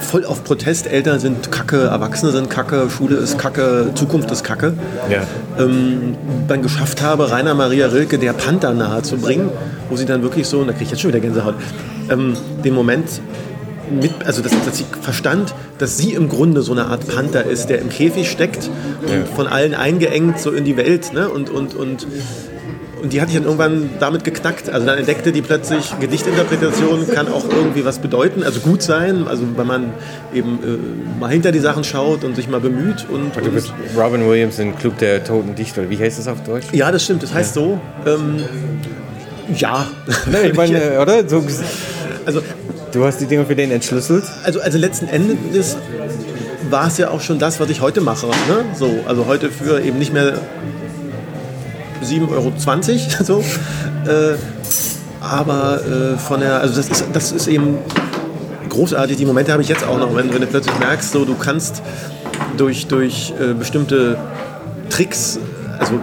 voll 0.00 0.24
auf 0.24 0.44
Protest, 0.44 0.86
Eltern 0.86 1.18
sind 1.20 1.52
Kacke, 1.52 1.84
Erwachsene 1.84 2.32
sind 2.32 2.50
Kacke, 2.50 2.88
Schule 2.90 3.16
ist 3.16 3.38
Kacke, 3.38 3.90
Zukunft 3.94 4.30
ist 4.30 4.44
Kacke 4.44 4.74
ja. 5.10 5.22
ähm, 5.58 6.16
dann 6.48 6.62
geschafft 6.62 7.02
habe, 7.02 7.30
Rainer 7.30 7.54
Maria 7.54 7.86
Rilke 7.88 8.18
der 8.18 8.32
Panther 8.32 8.72
nahe 8.74 9.02
zu 9.02 9.16
bringen, 9.16 9.50
wo 9.88 9.96
sie 9.96 10.06
dann 10.06 10.22
wirklich 10.22 10.46
so, 10.46 10.58
und 10.60 10.66
da 10.66 10.72
kriege 10.72 10.84
ich 10.84 10.90
jetzt 10.90 11.00
schon 11.00 11.10
wieder 11.10 11.20
Gänsehaut, 11.20 11.54
ähm, 12.10 12.34
den 12.64 12.74
Moment 12.74 13.20
mit, 13.90 14.12
also 14.24 14.40
dass, 14.42 14.52
dass 14.64 14.78
sie 14.78 14.86
verstand, 15.02 15.54
dass 15.78 15.96
sie 15.96 16.12
im 16.12 16.28
Grunde 16.28 16.62
so 16.62 16.72
eine 16.72 16.86
Art 16.86 17.06
Panther 17.08 17.44
ist, 17.44 17.68
der 17.70 17.80
im 17.80 17.88
Käfig 17.88 18.30
steckt 18.30 18.70
und 19.02 19.12
Ja. 19.12 19.24
von 19.34 19.46
allen 19.48 19.74
eingeengt 19.74 20.38
so 20.38 20.50
in 20.52 20.64
die 20.64 20.76
Welt, 20.76 21.12
ne? 21.12 21.28
Und, 21.28 21.50
und, 21.50 21.74
und, 21.74 22.06
und 23.02 23.12
die 23.12 23.20
hatte 23.20 23.30
ich 23.30 23.36
dann 23.36 23.44
irgendwann 23.44 23.90
damit 23.98 24.24
geknackt. 24.24 24.70
Also 24.70 24.86
dann 24.86 24.98
entdeckte 24.98 25.32
die 25.32 25.42
plötzlich, 25.42 25.92
Gedichtinterpretation 26.00 27.08
kann 27.08 27.28
auch 27.28 27.44
irgendwie 27.48 27.84
was 27.84 27.98
bedeuten, 27.98 28.42
also 28.42 28.60
gut 28.60 28.82
sein, 28.82 29.26
also 29.26 29.44
wenn 29.56 29.66
man 29.66 29.92
eben 30.34 30.58
äh, 30.62 31.20
mal 31.20 31.30
hinter 31.30 31.52
die 31.52 31.58
Sachen 31.60 31.84
schaut 31.84 32.24
und 32.24 32.36
sich 32.36 32.48
mal 32.48 32.60
bemüht 32.60 33.06
und, 33.10 33.36
Du 33.36 33.44
und 33.44 33.54
bist 33.54 33.72
Robin 33.96 34.28
Williams 34.28 34.58
in 34.58 34.76
Club 34.76 34.98
der 34.98 35.24
Toten 35.24 35.54
Dichter. 35.54 35.88
Wie 35.88 35.98
heißt 35.98 36.18
das 36.18 36.28
auf 36.28 36.42
Deutsch? 36.42 36.66
ja, 36.72 36.90
das 36.90 37.04
stimmt. 37.04 37.22
Das 37.22 37.32
heißt 37.32 37.54
so. 37.54 37.80
Ähm, 38.06 38.44
ja. 39.56 39.86
Nee, 40.30 40.48
ich 40.48 40.56
meine, 40.56 41.00
oder? 41.00 41.28
So, 41.28 41.44
also, 42.26 42.42
du 42.92 43.04
hast 43.04 43.18
die 43.18 43.26
Dinge 43.26 43.46
für 43.46 43.56
den 43.56 43.70
entschlüsselt. 43.70 44.24
also, 44.44 44.60
also 44.60 44.78
letzten 44.78 45.08
Endes 45.08 45.76
war 46.70 46.86
es 46.86 46.98
ja 46.98 47.10
auch 47.10 47.20
schon 47.20 47.38
das, 47.38 47.58
was 47.60 47.70
ich 47.70 47.80
heute 47.80 48.00
mache. 48.00 48.26
Ne? 48.26 48.64
So, 48.74 49.00
also 49.06 49.26
heute 49.26 49.50
für 49.50 49.80
eben 49.80 49.98
nicht 49.98 50.12
mehr 50.12 50.34
7,20 52.02 52.30
Euro. 52.30 52.52
So. 53.24 53.40
Äh, 54.10 54.36
aber 55.20 55.80
äh, 55.84 56.16
von 56.16 56.40
der, 56.40 56.60
also 56.60 56.76
das 56.76 56.88
ist, 56.88 57.04
das 57.12 57.32
ist 57.32 57.46
eben 57.46 57.78
großartig. 58.68 59.16
Die 59.16 59.26
Momente 59.26 59.52
habe 59.52 59.62
ich 59.62 59.68
jetzt 59.68 59.84
auch 59.84 59.98
noch, 59.98 60.16
wenn, 60.16 60.32
wenn 60.32 60.40
du 60.40 60.46
plötzlich 60.46 60.78
merkst, 60.78 61.12
so, 61.12 61.24
du 61.24 61.34
kannst 61.34 61.82
durch, 62.56 62.86
durch 62.86 63.34
äh, 63.38 63.52
bestimmte 63.52 64.16
Tricks, 64.88 65.38
also 65.78 66.00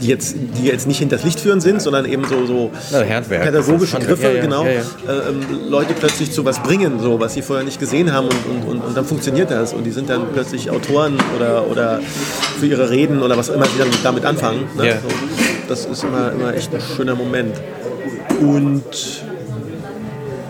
die 0.00 0.08
jetzt, 0.08 0.36
die 0.58 0.66
jetzt 0.66 0.86
nicht 0.86 0.98
hinters 0.98 1.24
Licht 1.24 1.40
führen 1.40 1.60
sind, 1.60 1.80
sondern 1.82 2.04
eben 2.04 2.24
so, 2.24 2.46
so 2.46 2.70
Na, 2.90 3.04
Handwerk. 3.04 3.44
pädagogische 3.44 3.98
Griffe, 3.98 4.24
ja, 4.24 4.32
ja, 4.32 4.40
genau, 4.40 4.64
ja. 4.64 4.70
Äh, 4.70 5.30
ähm, 5.30 5.68
Leute 5.68 5.94
plötzlich 5.98 6.32
zu 6.32 6.44
was 6.44 6.62
bringen, 6.62 7.00
so, 7.00 7.20
was 7.20 7.34
sie 7.34 7.42
vorher 7.42 7.64
nicht 7.64 7.80
gesehen 7.80 8.12
haben 8.12 8.26
und, 8.28 8.46
und, 8.46 8.68
und, 8.68 8.80
und 8.80 8.96
dann 8.96 9.04
funktioniert 9.04 9.50
das 9.50 9.72
und 9.72 9.84
die 9.84 9.90
sind 9.90 10.08
dann 10.08 10.26
plötzlich 10.32 10.70
Autoren 10.70 11.18
oder, 11.36 11.66
oder 11.68 12.00
für 12.58 12.66
ihre 12.66 12.90
Reden 12.90 13.22
oder 13.22 13.36
was 13.36 13.48
immer 13.48 13.66
sie 13.66 13.78
dann 13.78 13.88
damit 14.02 14.24
anfangen. 14.24 14.64
Ne? 14.76 14.98
So, 15.02 15.08
das 15.68 15.86
ist 15.86 16.04
immer, 16.04 16.32
immer 16.32 16.54
echt 16.54 16.74
ein 16.74 16.80
schöner 16.96 17.14
Moment. 17.14 17.54
Und 18.40 18.84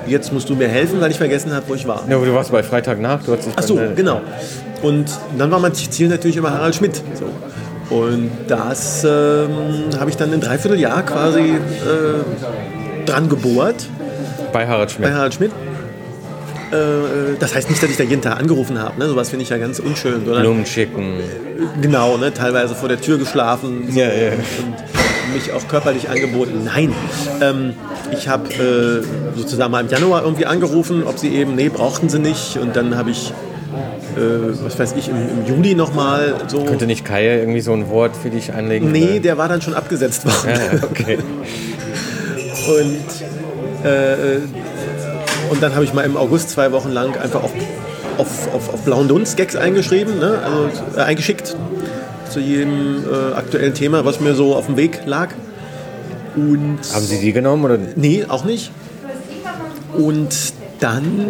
jetzt 0.07 0.33
musst 0.33 0.49
du 0.49 0.55
mir 0.55 0.69
helfen, 0.69 1.01
weil 1.01 1.11
ich 1.11 1.19
vergessen 1.19 1.53
habe, 1.53 1.69
wo 1.69 1.75
ich 1.75 1.87
war. 1.87 2.05
Ja, 2.09 2.17
aber 2.17 2.27
du 2.27 2.35
warst 2.35 2.53
bei 2.53 2.63
Freitagnacht. 2.63 3.27
Du 3.27 3.33
hast 3.33 3.47
dich 3.47 3.53
Ach 3.57 3.63
so, 3.63 3.79
äh, 3.79 3.93
genau. 3.95 4.21
Und 4.83 5.07
dann 5.39 5.51
war 5.51 5.59
mein 5.59 5.75
Ziel 5.75 6.09
natürlich 6.09 6.37
immer 6.37 6.53
Harald 6.53 6.75
Schmidt. 6.75 6.97
So. 7.15 7.27
Und 7.91 8.31
das 8.49 9.05
ähm, 9.05 9.49
habe 9.99 10.11
ich 10.11 10.17
dann 10.17 10.33
ein 10.33 10.41
Dreivierteljahr 10.41 11.03
quasi 11.05 11.41
äh, 11.41 13.05
dran 13.07 13.29
gebohrt 13.29 13.87
Bei 14.53 14.67
Harald 14.67 14.91
Schmidt. 14.91 15.09
bei 15.09 15.15
Harald 15.15 15.35
Schmidt. 15.35 15.53
Äh, 16.73 17.37
das 17.39 17.55
heißt 17.55 17.71
nicht, 17.71 17.81
dass 17.83 17.91
ich 17.91 17.97
da 17.97 18.03
jeden 18.03 18.23
Tag 18.23 18.41
angerufen 18.41 18.81
habe. 18.83 18.99
Ne? 18.99 19.07
Sowas 19.09 19.31
finde 19.31 19.45
ich 19.45 19.51
ja 19.51 19.59
ganz 19.59 19.79
unschön. 19.79 20.25
Sondern 20.25 20.43
Blumen 20.43 20.67
schicken. 20.67 21.21
genau, 21.81 22.17
ne? 22.17 22.35
teilweise 22.35 22.75
vor 22.75 22.89
der 22.89 23.01
Tür 23.01 23.19
geschlafen 23.19 23.87
so, 23.89 23.99
Ja, 24.01 24.07
ja. 24.09 24.33
und 24.33 25.35
mich 25.35 25.53
auch 25.53 25.67
körperlich 25.69 26.09
angeboten. 26.09 26.63
Nein, 26.65 26.93
ähm, 27.41 27.75
ich 28.13 28.29
habe 28.29 28.49
äh, 28.53 29.37
sozusagen 29.39 29.71
mal 29.71 29.81
im 29.85 29.89
Januar 29.89 30.23
irgendwie 30.25 30.47
angerufen, 30.47 31.05
ob 31.05 31.19
sie 31.19 31.29
eben, 31.35 31.55
nee, 31.55 31.69
brauchten 31.69 32.09
sie 32.09 32.19
nicht. 32.19 32.59
Und 32.59 32.75
dann 32.75 32.97
habe 32.97 33.11
ich, 33.11 33.33
äh, 34.17 34.65
was 34.65 34.79
weiß 34.79 34.95
ich, 34.97 35.09
im, 35.09 35.17
im 35.17 35.47
Juli 35.47 35.75
nochmal 35.75 36.35
so. 36.49 36.65
Könnte 36.65 36.87
nicht 36.87 37.05
Kaya 37.05 37.37
irgendwie 37.37 37.61
so 37.61 37.73
ein 37.73 37.89
Wort 37.89 38.17
für 38.17 38.31
dich 38.31 38.53
anlegen? 38.53 38.93
Nee, 38.93 39.21
der 39.21 39.39
war 39.39 39.49
dann 39.49 39.63
schon 39.63 39.75
abgesetzt 39.75 40.25
worden. 40.25 40.61
Ja, 40.73 40.83
okay. 40.85 41.19
Und, 42.67 43.87
äh, 43.87 44.41
und 45.51 45.63
dann 45.63 45.75
habe 45.75 45.85
ich 45.85 45.95
mal 45.95 46.03
im 46.03 46.17
August 46.17 46.51
zwei 46.51 46.73
Wochen 46.73 46.91
lang 46.91 47.17
einfach 47.17 47.45
auf, 47.45 47.53
auf, 48.19 48.55
auf, 48.55 48.75
auf 48.75 48.81
blauen 48.83 49.07
Dunst 49.07 49.37
Gags 49.37 49.55
eingeschrieben, 49.55 50.19
ne? 50.19 50.41
also 50.43 50.71
äh, 50.97 51.03
eingeschickt 51.03 51.57
zu 52.29 52.41
jedem 52.41 53.05
äh, 53.05 53.35
aktuellen 53.35 53.75
Thema, 53.75 54.05
was 54.05 54.21
mir 54.21 54.35
so 54.35 54.57
auf 54.57 54.67
dem 54.67 54.77
Weg 54.77 55.03
lag. 55.07 55.29
Und 56.35 56.79
Haben 56.93 57.05
sie 57.05 57.21
die 57.21 57.33
genommen? 57.33 57.65
Oder? 57.65 57.79
nee, 57.95 58.25
auch 58.27 58.45
nicht. 58.45 58.73
Und 59.97 60.35
dann 60.81 61.29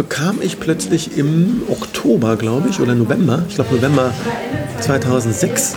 bekam 0.00 0.38
ich 0.40 0.58
plötzlich 0.58 1.18
im 1.18 1.60
Oktober, 1.68 2.36
glaube 2.36 2.70
ich, 2.70 2.80
oder 2.80 2.94
November, 2.94 3.42
ich 3.46 3.56
glaube 3.56 3.74
November 3.74 4.14
2006, 4.80 5.76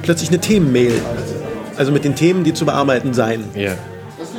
plötzlich 0.00 0.30
eine 0.30 0.38
Themenmail. 0.38 0.94
Also 1.76 1.92
mit 1.92 2.04
den 2.04 2.14
Themen, 2.14 2.42
die 2.42 2.54
zu 2.54 2.64
bearbeiten 2.64 3.12
seien. 3.12 3.44
Ja. 3.54 3.72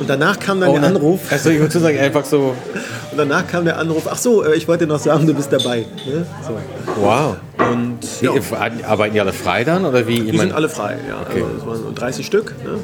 Und 0.00 0.10
danach 0.10 0.40
kam 0.40 0.60
dann 0.60 0.70
Oh, 0.70 0.78
der 0.78 0.88
Anruf. 0.88 1.20
Also 1.30 1.50
ich 1.50 1.60
würde 1.60 1.78
sagen, 1.78 1.98
einfach 2.00 2.24
so, 2.24 2.56
Und 3.12 3.18
danach 3.18 3.46
kam 3.46 3.64
der 3.64 3.78
Anruf, 3.78 4.08
ach 4.10 4.18
so, 4.18 4.42
äh, 4.42 4.56
ich 4.56 4.66
wollte 4.66 4.86
dir 4.86 4.92
noch 4.92 4.98
sagen, 4.98 5.24
du 5.24 5.34
bist 5.34 5.52
dabei. 5.52 5.84
Ne? 6.04 6.26
So. 6.44 6.56
wow. 7.00 7.36
Und 7.70 7.98
ja, 8.20 8.34
Wie, 8.34 8.84
Arbeiten 8.84 9.14
die 9.14 9.20
alle 9.20 9.32
frei 9.32 9.62
dann? 9.62 9.84
Oder 9.84 10.08
wie? 10.08 10.18
Die 10.20 10.36
sind 10.36 10.52
alle 10.52 10.68
frei. 10.68 10.96
Ja. 11.08 11.18
Also, 11.28 11.46
es 11.58 11.66
waren 11.66 11.76
so 11.76 11.92
30 11.94 12.26
Stück. 12.26 12.54
Ne? 12.64 12.78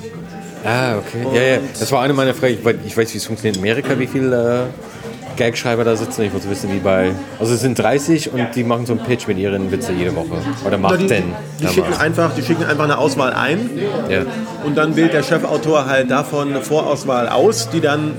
Ah, 0.64 0.98
okay. 0.98 1.26
Ja, 1.34 1.42
ja. 1.54 1.58
Das 1.80 1.90
war 1.90 2.02
eine 2.02 2.12
meiner 2.12 2.34
Fragen. 2.34 2.58
Ich 2.86 2.94
weiß- 2.96 3.12
wie 3.14 3.16
es 3.16 3.24
funktioniert 3.24 3.56
in 3.56 3.62
Amerika, 3.62 3.98
wie 3.98 4.06
viele 4.06 4.66
äh, 4.66 4.97
Gagschreiber 5.38 5.84
da 5.84 5.96
sitzen. 5.96 6.22
Ich 6.22 6.32
muss 6.32 6.48
wissen, 6.48 6.70
wie 6.72 6.78
bei. 6.80 7.12
Also 7.38 7.54
es 7.54 7.60
sind 7.60 7.78
30 7.78 8.32
und 8.32 8.54
die 8.54 8.64
machen 8.64 8.84
so 8.84 8.92
einen 8.92 9.02
Pitch 9.02 9.26
mit 9.26 9.38
ihren 9.38 9.72
Witze 9.72 9.92
jede 9.92 10.14
Woche. 10.14 10.42
Oder 10.66 10.76
macht 10.76 11.00
die, 11.00 11.06
denn? 11.06 11.32
die, 11.60 11.68
schicken 11.68 11.94
einfach, 11.94 12.34
die 12.34 12.42
schicken 12.42 12.64
einfach 12.64 12.84
eine 12.84 12.98
Auswahl 12.98 13.32
ein 13.32 13.70
Ja. 14.10 14.22
und 14.64 14.76
dann 14.76 14.96
wählt 14.96 15.14
der 15.14 15.22
Chefautor 15.22 15.86
halt 15.86 16.10
davon 16.10 16.50
eine 16.50 16.60
Vorauswahl 16.60 17.28
aus, 17.28 17.70
die 17.70 17.80
dann 17.80 18.12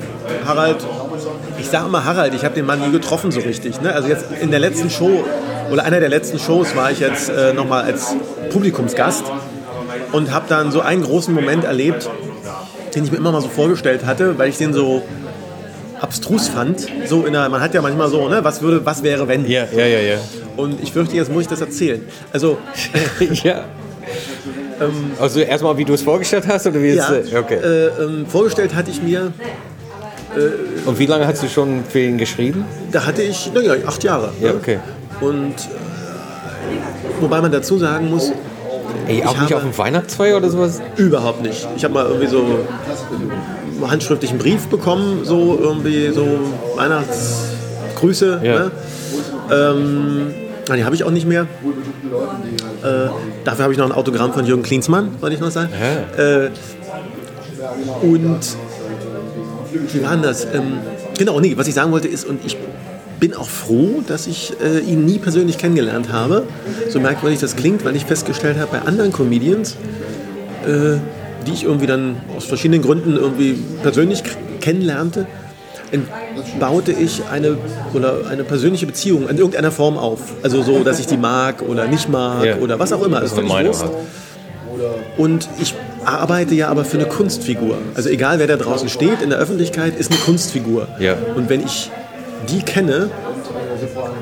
Harald, 0.45 0.77
ich 1.59 1.67
sage 1.67 1.85
immer 1.87 2.05
Harald, 2.05 2.33
ich 2.33 2.43
habe 2.43 2.55
den 2.55 2.65
Mann 2.65 2.79
nie 2.79 2.91
getroffen 2.91 3.31
so 3.31 3.41
richtig. 3.41 3.81
Ne? 3.81 3.93
Also 3.93 4.07
jetzt 4.07 4.25
in 4.41 4.49
der 4.49 4.59
letzten 4.59 4.89
Show 4.89 5.23
oder 5.71 5.83
einer 5.83 5.99
der 5.99 6.09
letzten 6.09 6.39
Shows 6.39 6.75
war 6.75 6.89
ich 6.91 6.99
jetzt 6.99 7.29
äh, 7.29 7.53
nochmal 7.53 7.83
als 7.83 8.15
Publikumsgast 8.51 9.23
und 10.11 10.31
habe 10.33 10.45
dann 10.49 10.71
so 10.71 10.81
einen 10.81 11.03
großen 11.03 11.33
Moment 11.33 11.63
erlebt, 11.65 12.09
den 12.95 13.03
ich 13.03 13.11
mir 13.11 13.17
immer 13.17 13.31
mal 13.31 13.41
so 13.41 13.49
vorgestellt 13.49 14.05
hatte, 14.05 14.37
weil 14.37 14.49
ich 14.49 14.57
den 14.57 14.73
so 14.73 15.03
abstrus 16.01 16.47
fand. 16.47 16.87
So 17.05 17.25
in 17.25 17.33
der, 17.33 17.49
man 17.49 17.61
hat 17.61 17.73
ja 17.73 17.81
manchmal 17.81 18.09
so, 18.09 18.27
ne, 18.29 18.43
was 18.43 18.61
würde, 18.61 18.85
was 18.85 19.03
wäre 19.03 19.27
wenn? 19.27 19.45
Ja, 19.49 19.65
ja, 19.75 19.85
ja, 19.85 19.99
ja. 19.99 20.17
Und 20.57 20.81
ich 20.81 20.91
fürchte, 20.91 21.15
jetzt 21.15 21.31
muss 21.31 21.43
ich 21.43 21.47
das 21.47 21.61
erzählen. 21.61 22.01
Also 22.31 22.57
ja. 23.43 23.65
also 25.19 25.39
erstmal, 25.39 25.77
wie 25.77 25.85
du 25.85 25.93
es 25.93 26.01
vorgestellt 26.01 26.45
hast 26.47 26.67
oder 26.67 26.81
wie 26.81 26.89
ja, 26.93 27.11
es. 27.13 27.31
äh, 27.31 27.37
Okay. 27.37 27.55
äh, 27.55 27.87
ähm, 28.03 28.25
vorgestellt 28.27 28.73
hatte 28.75 28.91
ich 28.91 29.01
mir, 29.01 29.31
Und 30.85 30.99
wie 30.99 31.05
lange 31.05 31.25
hast 31.27 31.41
du 31.43 31.47
schon 31.49 31.83
für 31.87 31.99
ihn 31.99 32.17
geschrieben? 32.17 32.63
da 32.91 33.05
hatte 33.05 33.21
ich, 33.23 33.51
naja, 33.53 33.73
acht 33.85 34.03
Jahre. 34.03 34.31
Ja, 34.41 34.49
ne? 34.49 34.55
okay. 34.55 34.79
Und 35.21 35.53
äh, 35.55 37.21
wobei 37.21 37.41
man 37.41 37.51
dazu 37.51 37.77
sagen 37.77 38.09
muss, 38.09 38.31
Ey, 39.07 39.23
auch 39.23 39.33
Ich 39.35 39.41
nicht 39.41 39.53
auf 39.55 39.61
dem 39.63 39.75
Weihnachtsfeier 39.77 40.37
oder 40.37 40.49
sowas? 40.49 40.81
überhaupt 40.97 41.41
nicht. 41.41 41.67
Ich 41.75 41.83
habe 41.83 41.93
mal 41.95 42.05
irgendwie 42.05 42.27
so 42.27 42.59
handschriftlichen 43.87 44.37
Brief 44.37 44.67
bekommen, 44.67 45.21
so 45.23 45.57
irgendwie 45.61 46.09
so 46.09 46.25
Weihnachtsgrüße. 46.75 48.41
Ja. 48.43 48.59
Ne? 48.59 48.71
Ähm, 49.51 50.33
nein, 50.67 50.77
die 50.77 50.83
habe 50.83 50.95
ich 50.95 51.03
auch 51.03 51.11
nicht 51.11 51.27
mehr. 51.27 51.43
Äh, 51.43 53.09
dafür 53.43 53.63
habe 53.63 53.73
ich 53.73 53.79
noch 53.79 53.85
ein 53.85 53.91
Autogramm 53.91 54.33
von 54.33 54.45
Jürgen 54.45 54.63
Klinsmann, 54.63 55.11
wollte 55.19 55.35
ich 55.35 55.41
noch 55.41 55.51
sagen. 55.51 55.69
Äh, 56.17 56.49
und 58.01 58.39
wie 59.93 60.03
war 60.03 60.17
das? 60.17 60.45
Ähm, 60.45 60.79
genau, 61.17 61.39
nee, 61.39 61.53
was 61.55 61.67
ich 61.67 61.73
sagen 61.73 61.91
wollte 61.91 62.07
ist, 62.07 62.25
und 62.25 62.45
ich 62.45 62.57
bin 63.19 63.33
auch 63.33 63.49
froh, 63.49 64.01
dass 64.07 64.27
ich 64.27 64.53
äh, 64.63 64.79
ihn 64.79 65.05
nie 65.05 65.19
persönlich 65.19 65.57
kennengelernt 65.57 66.11
habe. 66.11 66.43
So 66.89 66.99
merkwürdig 66.99 67.39
das 67.39 67.55
klingt, 67.55 67.83
weil 67.85 67.95
ich 67.95 68.05
festgestellt 68.05 68.57
habe, 68.57 68.71
bei 68.71 68.81
anderen 68.87 69.11
Comedians, 69.11 69.75
äh, 70.65 70.97
die 71.49 71.55
ich 71.55 71.63
irgendwie 71.63 71.87
dann 71.87 72.17
aus 72.37 72.45
verschiedenen 72.45 72.81
Gründen 72.81 73.17
irgendwie 73.17 73.57
persönlich 73.81 74.23
kennenlernte, 74.61 75.25
baute 76.59 76.91
ich 76.91 77.21
eine, 77.31 77.57
oder 77.93 78.27
eine 78.29 78.43
persönliche 78.43 78.85
Beziehung 78.85 79.27
in 79.27 79.37
irgendeiner 79.37 79.71
Form 79.71 79.97
auf. 79.97 80.19
Also 80.43 80.61
so, 80.61 80.83
dass 80.83 80.99
ich 80.99 81.07
die 81.07 81.17
mag 81.17 81.61
oder 81.61 81.87
nicht 81.87 82.09
mag 82.09 82.45
Ja. 82.45 82.57
oder 82.57 82.77
was 82.77 82.93
auch 82.93 83.03
immer. 83.03 83.19
Das 83.19 83.31
ist 83.31 83.35
völlig 83.35 83.51
Meinung. 83.51 83.75
Und 85.17 85.49
ich 85.59 85.73
arbeite 86.05 86.53
ja 86.55 86.69
aber 86.69 86.85
für 86.85 86.97
eine 86.97 87.07
Kunstfigur. 87.07 87.77
Also 87.95 88.09
egal, 88.09 88.39
wer 88.39 88.47
da 88.47 88.55
draußen 88.55 88.87
steht 88.87 89.21
in 89.21 89.29
der 89.29 89.39
Öffentlichkeit, 89.39 89.97
ist 89.97 90.11
eine 90.11 90.19
Kunstfigur. 90.21 90.87
Ja. 90.99 91.17
Und 91.35 91.49
wenn 91.49 91.61
ich 91.65 91.89
die 92.49 92.61
kenne, 92.61 93.09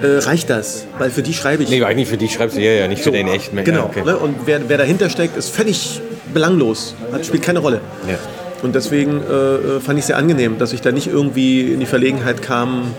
äh, 0.02 0.20
reicht 0.20 0.50
das. 0.50 0.86
Weil 0.98 1.10
für 1.10 1.22
die 1.22 1.34
schreibe 1.34 1.64
ich. 1.64 1.70
Nee, 1.70 1.84
eigentlich 1.84 2.08
für 2.08 2.18
die 2.18 2.30
schreibst 2.30 2.58
du 2.58 2.62
ja, 2.62 2.72
ja, 2.72 2.88
nicht 2.88 3.00
für 3.00 3.10
So, 3.10 3.12
den 3.12 3.28
echten. 3.28 3.64
Genau. 3.64 3.80
Ja, 3.80 3.86
okay. 3.86 4.04
ne? 4.04 4.18
Und 4.18 4.36
wer, 4.46 4.62
wer 4.68 4.78
dahinter 4.78 5.10
steckt, 5.10 5.38
ist 5.38 5.50
völlig 5.50 6.02
belanglos. 6.34 6.96
Hat, 7.12 7.26
spielt 7.26 7.44
keine 7.44 7.60
Rolle. 7.60 7.82
Ja. 8.08 8.18
Und 8.64 8.76
deswegen 8.76 9.22
äh, 9.22 9.80
fand 9.80 9.98
ich 10.00 10.04
es 10.04 10.08
sehr 10.08 10.18
angenehm, 10.18 10.58
dass 10.58 10.74
ich 10.74 10.82
da 10.82 10.92
nicht 10.92 11.08
irgendwie 11.08 11.72
in 11.74 11.80
die 11.80 11.86
Verlegenheit 11.86 12.42
kam. 12.42 12.94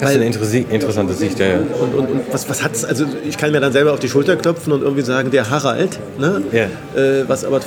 Das 0.00 0.10
ist 0.10 0.16
eine 0.16 0.26
interessante 0.26 1.14
Sicht, 1.14 1.38
ja. 1.38 1.46
ja. 1.46 1.58
Und, 1.80 1.94
und, 1.94 2.10
und 2.10 2.20
was, 2.32 2.50
was 2.50 2.62
hat's? 2.62 2.84
Also 2.84 3.06
ich 3.26 3.38
kann 3.38 3.52
mir 3.52 3.60
dann 3.60 3.72
selber 3.72 3.92
auf 3.92 4.00
die 4.00 4.08
Schulter 4.08 4.36
klopfen 4.36 4.72
und 4.72 4.82
irgendwie 4.82 5.02
sagen, 5.02 5.30
der 5.30 5.48
Harald, 5.50 5.98
ne? 6.18 6.42
Ja. 6.52 6.64
Äh, 7.00 7.28
was 7.28 7.44
aber 7.44 7.60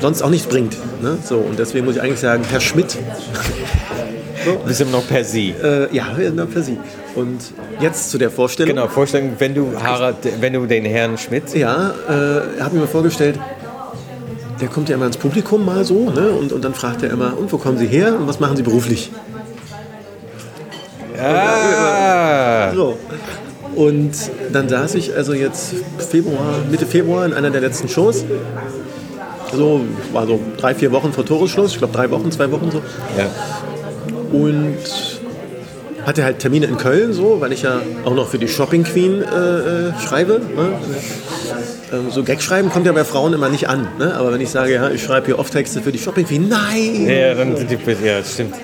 sonst 0.00 0.22
auch 0.22 0.30
nichts 0.30 0.46
bringt. 0.46 0.76
Ne? 1.02 1.18
So, 1.22 1.36
und 1.36 1.58
deswegen 1.58 1.84
muss 1.84 1.96
ich 1.96 2.02
eigentlich 2.02 2.20
sagen, 2.20 2.42
Herr 2.50 2.60
Schmidt, 2.60 2.96
Du 4.46 4.58
bist 4.66 4.80
immer 4.80 4.92
noch 4.92 5.06
per 5.06 5.24
Sie. 5.24 5.50
äh, 5.50 5.94
ja, 5.94 6.06
na, 6.34 6.46
für 6.46 6.62
Sie. 6.62 6.78
Und 7.14 7.40
jetzt 7.80 8.10
zu 8.10 8.18
der 8.18 8.30
Vorstellung. 8.30 8.74
Genau, 8.74 8.88
Vorstellung, 8.88 9.32
wenn 9.38 9.54
du 9.54 9.72
Harald, 9.82 10.16
wenn 10.40 10.52
du 10.52 10.66
den 10.66 10.84
Herrn 10.84 11.18
Schmidt. 11.18 11.54
Ja, 11.54 11.92
äh, 12.08 12.58
er 12.58 12.64
hat 12.64 12.72
mir 12.72 12.80
mal 12.80 12.86
vorgestellt, 12.86 13.38
der 14.60 14.68
kommt 14.68 14.88
ja 14.88 14.94
immer 14.96 15.06
ins 15.06 15.16
Publikum 15.16 15.64
mal 15.64 15.84
so, 15.84 16.10
ne? 16.10 16.30
Und, 16.30 16.52
und 16.52 16.64
dann 16.64 16.74
fragt 16.74 17.02
er 17.02 17.10
immer, 17.10 17.36
und 17.36 17.52
wo 17.52 17.58
kommen 17.58 17.78
Sie 17.78 17.86
her 17.86 18.14
und 18.18 18.26
was 18.26 18.40
machen 18.40 18.56
Sie 18.56 18.62
beruflich? 18.62 19.10
Ah! 21.20 22.72
So. 22.74 22.96
Und 23.74 24.12
dann 24.52 24.68
saß 24.68 24.94
ich 24.94 25.14
also 25.14 25.34
jetzt 25.34 25.74
Februar, 25.98 26.54
Mitte 26.70 26.86
Februar 26.86 27.26
in 27.26 27.34
einer 27.34 27.50
der 27.50 27.60
letzten 27.60 27.88
Shows. 27.88 28.24
So, 29.52 29.82
war 30.12 30.26
so 30.26 30.40
drei, 30.56 30.74
vier 30.74 30.92
Wochen 30.92 31.12
vor 31.12 31.24
Toresschluss, 31.24 31.72
ich 31.72 31.78
glaube 31.78 31.94
drei 31.94 32.10
Wochen, 32.10 32.30
zwei 32.32 32.50
Wochen 32.50 32.70
so. 32.70 32.78
Ja. 33.16 33.26
Und 34.32 34.76
hatte 36.04 36.22
halt 36.24 36.38
Termine 36.38 36.66
in 36.66 36.76
Köln 36.76 37.12
so, 37.12 37.40
weil 37.40 37.52
ich 37.52 37.62
ja 37.62 37.80
auch 38.04 38.14
noch 38.14 38.28
für 38.28 38.38
die 38.38 38.46
Shopping 38.48 38.84
Queen 38.84 39.22
äh, 39.22 39.88
äh, 39.88 39.92
schreibe. 40.06 40.34
Ne? 40.54 40.68
Ähm, 41.92 42.10
so 42.10 42.22
Gag 42.22 42.40
schreiben 42.42 42.70
kommt 42.70 42.86
ja 42.86 42.92
bei 42.92 43.02
Frauen 43.04 43.32
immer 43.32 43.48
nicht 43.48 43.68
an. 43.68 43.88
Ne? 43.98 44.14
Aber 44.14 44.32
wenn 44.32 44.40
ich 44.40 44.50
sage, 44.50 44.74
ja, 44.74 44.88
ich 44.90 45.02
schreibe 45.02 45.26
hier 45.26 45.38
oft 45.38 45.52
Texte 45.52 45.80
für 45.80 45.90
die 45.90 45.98
Shopping 45.98 46.24
Queen, 46.26 46.48
nein! 46.48 47.06
Ja, 47.08 47.34
dann 47.34 47.56
sind 47.56 47.70
die, 47.70 47.78
ja, 48.04 48.18
das 48.18 48.34
stimmt. 48.34 48.54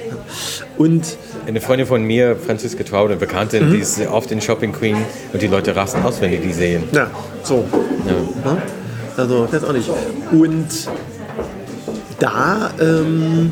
Und 0.79 1.17
Eine 1.47 1.61
Freundin 1.61 1.87
von 1.89 2.05
mir, 2.05 2.37
Franziska 2.37 2.85
Traut, 2.85 3.11
eine 3.11 3.19
Bekannte, 3.19 3.61
Mhm. 3.61 3.73
die 3.73 3.79
ist 3.79 4.01
oft 4.07 4.31
in 4.31 4.41
Shopping 4.41 4.73
Queen 4.73 4.97
und 5.33 5.43
die 5.43 5.49
Leute 5.49 5.75
rasten 5.75 6.03
aus, 6.05 6.21
wenn 6.21 6.31
die 6.31 6.39
die 6.39 6.53
sehen. 6.53 6.85
ja, 6.93 7.11
so. 7.43 7.65
Ja. 8.07 8.57
Also, 9.17 9.47
ich 9.47 9.53
weiß 9.53 9.65
auch 9.65 9.73
nicht. 9.73 9.91
Und 10.31 10.69
da 12.21 12.71
ähm, 12.81 13.51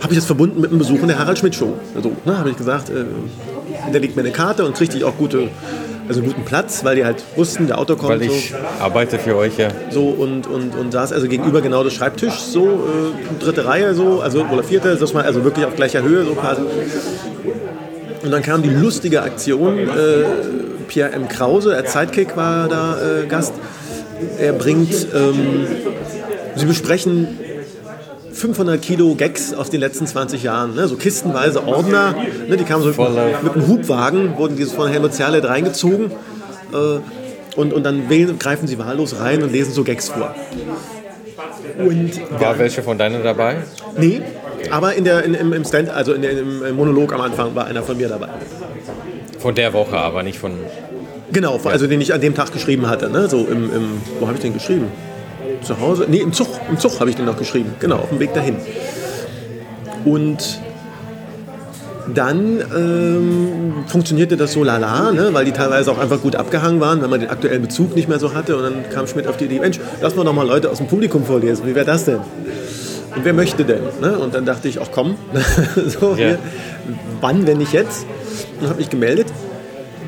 habe 0.00 0.12
ich 0.12 0.18
das 0.18 0.26
verbunden 0.26 0.60
mit 0.60 0.70
einem 0.70 0.78
Besuch 0.78 1.00
in 1.00 1.08
der 1.08 1.18
Harald 1.18 1.38
Schmidt 1.38 1.54
Show. 1.54 1.74
Also, 1.94 2.12
ne, 2.24 2.38
habe 2.38 2.50
ich 2.50 2.56
gesagt, 2.56 2.90
äh, 2.90 3.04
hinterlegt 3.84 4.16
mir 4.16 4.22
eine 4.22 4.30
Karte 4.30 4.64
und 4.64 4.74
kriegte 4.74 4.96
ich 4.96 5.04
auch 5.04 5.16
gute, 5.16 5.48
also 6.08 6.20
einen 6.20 6.28
guten 6.28 6.44
Platz, 6.44 6.84
weil 6.84 6.96
die 6.96 7.04
halt 7.04 7.22
wussten, 7.36 7.66
der 7.66 7.78
Auto 7.78 7.96
kommt 7.96 8.10
Weil 8.10 8.22
ich 8.22 8.54
arbeite 8.80 9.18
für 9.18 9.36
euch, 9.36 9.58
ja. 9.58 9.68
so, 9.90 10.00
so 10.00 10.22
und, 10.22 10.46
und, 10.46 10.74
und 10.74 10.92
saß 10.92 11.12
also 11.12 11.26
gegenüber 11.28 11.60
genau 11.60 11.82
des 11.84 11.94
Schreibtischs, 11.94 12.52
so 12.52 12.66
äh, 12.66 13.42
dritte 13.42 13.64
Reihe 13.64 13.94
so, 13.94 14.20
also 14.20 14.44
oder 14.44 14.62
vierte, 14.62 14.96
das 14.96 15.12
mal 15.12 15.24
also 15.24 15.44
wirklich 15.44 15.66
auf 15.66 15.74
gleicher 15.74 16.02
Höhe 16.02 16.24
so 16.24 16.34
quasi. 16.34 16.62
Und 18.22 18.30
dann 18.30 18.42
kam 18.42 18.62
die 18.62 18.70
lustige 18.70 19.22
Aktion. 19.22 19.78
Äh, 19.78 19.88
Pierre 20.88 21.12
M. 21.12 21.28
Krause, 21.28 21.70
der 21.70 21.88
Sidekick 21.88 22.36
war 22.36 22.68
da 22.68 22.96
äh, 22.96 23.26
Gast. 23.26 23.52
Er 24.38 24.52
bringt, 24.54 25.06
ähm, 25.14 25.66
sie 26.56 26.66
besprechen 26.66 27.38
500 28.38 28.80
Kilo 28.80 29.14
Gags 29.16 29.52
aus 29.52 29.68
den 29.70 29.80
letzten 29.80 30.06
20 30.06 30.42
Jahren. 30.42 30.74
Ne? 30.74 30.86
So 30.88 30.96
kistenweise 30.96 31.66
Ordner, 31.66 32.14
ne? 32.48 32.56
die 32.56 32.64
kamen 32.64 32.82
so 32.84 32.90
Voller- 32.90 33.42
mit 33.42 33.54
einem 33.54 33.66
Hubwagen, 33.66 34.36
wurden 34.38 34.56
diese 34.56 34.74
von 34.74 34.88
Helmut 34.88 35.12
Zerlett 35.12 35.44
reingezogen. 35.44 36.10
Äh, 36.72 37.00
und, 37.58 37.72
und 37.72 37.82
dann 37.84 38.08
wählen, 38.08 38.38
greifen 38.38 38.68
sie 38.68 38.78
wahllos 38.78 39.18
rein 39.18 39.42
und 39.42 39.50
lesen 39.52 39.72
so 39.72 39.82
Gags 39.82 40.08
vor. 40.10 40.34
Und 41.78 42.12
War 42.40 42.58
welche 42.58 42.82
von 42.82 42.96
deinen 42.98 43.22
dabei? 43.24 43.58
Nee, 43.96 44.20
aber 44.70 44.94
in 44.94 45.04
der, 45.04 45.24
in, 45.24 45.34
im, 45.34 45.52
im 45.52 45.64
Stand, 45.64 45.90
also 45.90 46.12
in 46.12 46.22
im 46.22 46.76
Monolog 46.76 47.12
am 47.12 47.20
Anfang 47.20 47.54
war 47.54 47.66
einer 47.66 47.82
von 47.82 47.96
mir 47.96 48.08
dabei. 48.08 48.28
Von 49.38 49.54
der 49.54 49.72
Woche, 49.72 49.96
aber 49.96 50.22
nicht 50.22 50.38
von. 50.38 50.52
Genau, 51.32 51.60
also 51.64 51.86
den 51.86 52.00
ich 52.00 52.14
an 52.14 52.20
dem 52.20 52.34
Tag 52.34 52.52
geschrieben 52.52 52.88
hatte. 52.88 53.10
Ne? 53.10 53.28
So 53.28 53.38
im, 53.46 53.64
im, 53.72 54.00
wo 54.18 54.26
habe 54.26 54.36
ich 54.36 54.42
den 54.42 54.54
geschrieben? 54.54 54.86
Zu 55.62 55.80
Hause? 55.80 56.06
Nee, 56.08 56.18
im 56.18 56.32
Zug. 56.32 56.48
Im 56.68 56.78
Zug 56.78 57.00
habe 57.00 57.10
ich 57.10 57.16
den 57.16 57.26
noch 57.26 57.36
geschrieben. 57.36 57.74
Genau, 57.80 57.96
auf 57.96 58.08
dem 58.10 58.20
Weg 58.20 58.32
dahin. 58.34 58.56
Und 60.04 60.60
dann 62.14 62.60
ähm, 62.74 63.74
funktionierte 63.86 64.36
das 64.36 64.52
so 64.52 64.64
lala, 64.64 65.12
ne? 65.12 65.28
weil 65.32 65.44
die 65.44 65.52
teilweise 65.52 65.90
auch 65.92 65.98
einfach 65.98 66.22
gut 66.22 66.36
abgehangen 66.36 66.80
waren, 66.80 67.02
wenn 67.02 67.10
man 67.10 67.20
den 67.20 67.28
aktuellen 67.28 67.60
Bezug 67.62 67.94
nicht 67.94 68.08
mehr 68.08 68.18
so 68.18 68.32
hatte. 68.34 68.56
Und 68.56 68.62
dann 68.62 68.88
kam 68.90 69.06
Schmidt 69.06 69.26
auf 69.26 69.36
die 69.36 69.44
Idee, 69.44 69.58
Mensch, 69.60 69.78
lass 70.00 70.16
mal 70.16 70.24
doch 70.24 70.32
mal 70.32 70.46
Leute 70.46 70.70
aus 70.70 70.78
dem 70.78 70.86
Publikum 70.86 71.24
vorlesen. 71.24 71.66
Wie 71.66 71.74
wäre 71.74 71.84
das 71.84 72.04
denn? 72.06 72.20
Und 73.14 73.24
wer 73.24 73.34
möchte 73.34 73.64
denn? 73.64 73.82
Ne? 74.00 74.18
Und 74.18 74.34
dann 74.34 74.46
dachte 74.46 74.68
ich, 74.68 74.80
ach 74.80 74.88
komm, 74.92 75.16
so, 75.86 76.10
Ja. 76.12 76.16
hier, 76.16 76.38
wann, 77.20 77.46
wenn 77.46 77.58
nicht 77.58 77.72
jetzt? 77.72 78.06
Und 78.60 78.68
habe 78.68 78.78
mich 78.78 78.90
gemeldet. 78.90 79.26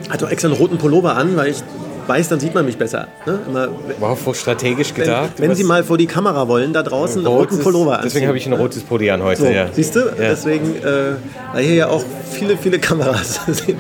Hatte 0.09 0.27
auch 0.27 0.31
extra 0.31 0.49
einen 0.49 0.57
roten 0.57 0.79
Pullover 0.79 1.17
an, 1.17 1.37
weil 1.37 1.51
ich 1.51 1.59
weiß, 2.07 2.29
dann 2.29 2.41
sieht 2.41 2.55
man 2.55 2.65
mich 2.67 2.77
besser. 2.77 3.09
Ne? 3.27 3.39
Immer, 3.47 3.69
Wow, 3.99 4.19
voll 4.19 4.35
strategisch 4.35 4.93
wenn, 4.97 5.05
gedacht. 5.05 5.31
wenn 5.39 5.55
Sie 5.55 5.65
mal 5.65 5.85
vor 5.85 5.99
die 5.99 6.07
Kamera 6.07 6.49
wollen, 6.49 6.73
da 6.73 6.83
draußen 6.83 7.19
einen 7.19 7.27
roten 7.27 7.59
Pullover 7.61 7.93
anziehen. 7.97 8.05
Deswegen 8.09 8.27
habe 8.29 8.37
ich 8.39 8.47
ein 8.47 8.53
rotes 8.53 8.83
Pulli 8.83 9.11
an 9.11 9.23
heute, 9.23 9.43
So, 9.43 9.47
ja. 9.49 9.67
siehst 9.73 9.95
du? 9.97 10.01
Ja. 10.01 10.07
Deswegen, 10.19 10.77
äh, 10.77 11.13
weil 11.53 11.65
hier 11.65 11.75
ja 11.75 11.89
auch 11.89 12.03
viele, 12.31 12.57
viele 12.57 12.79
Kameras 12.79 13.41
sind. 13.47 13.77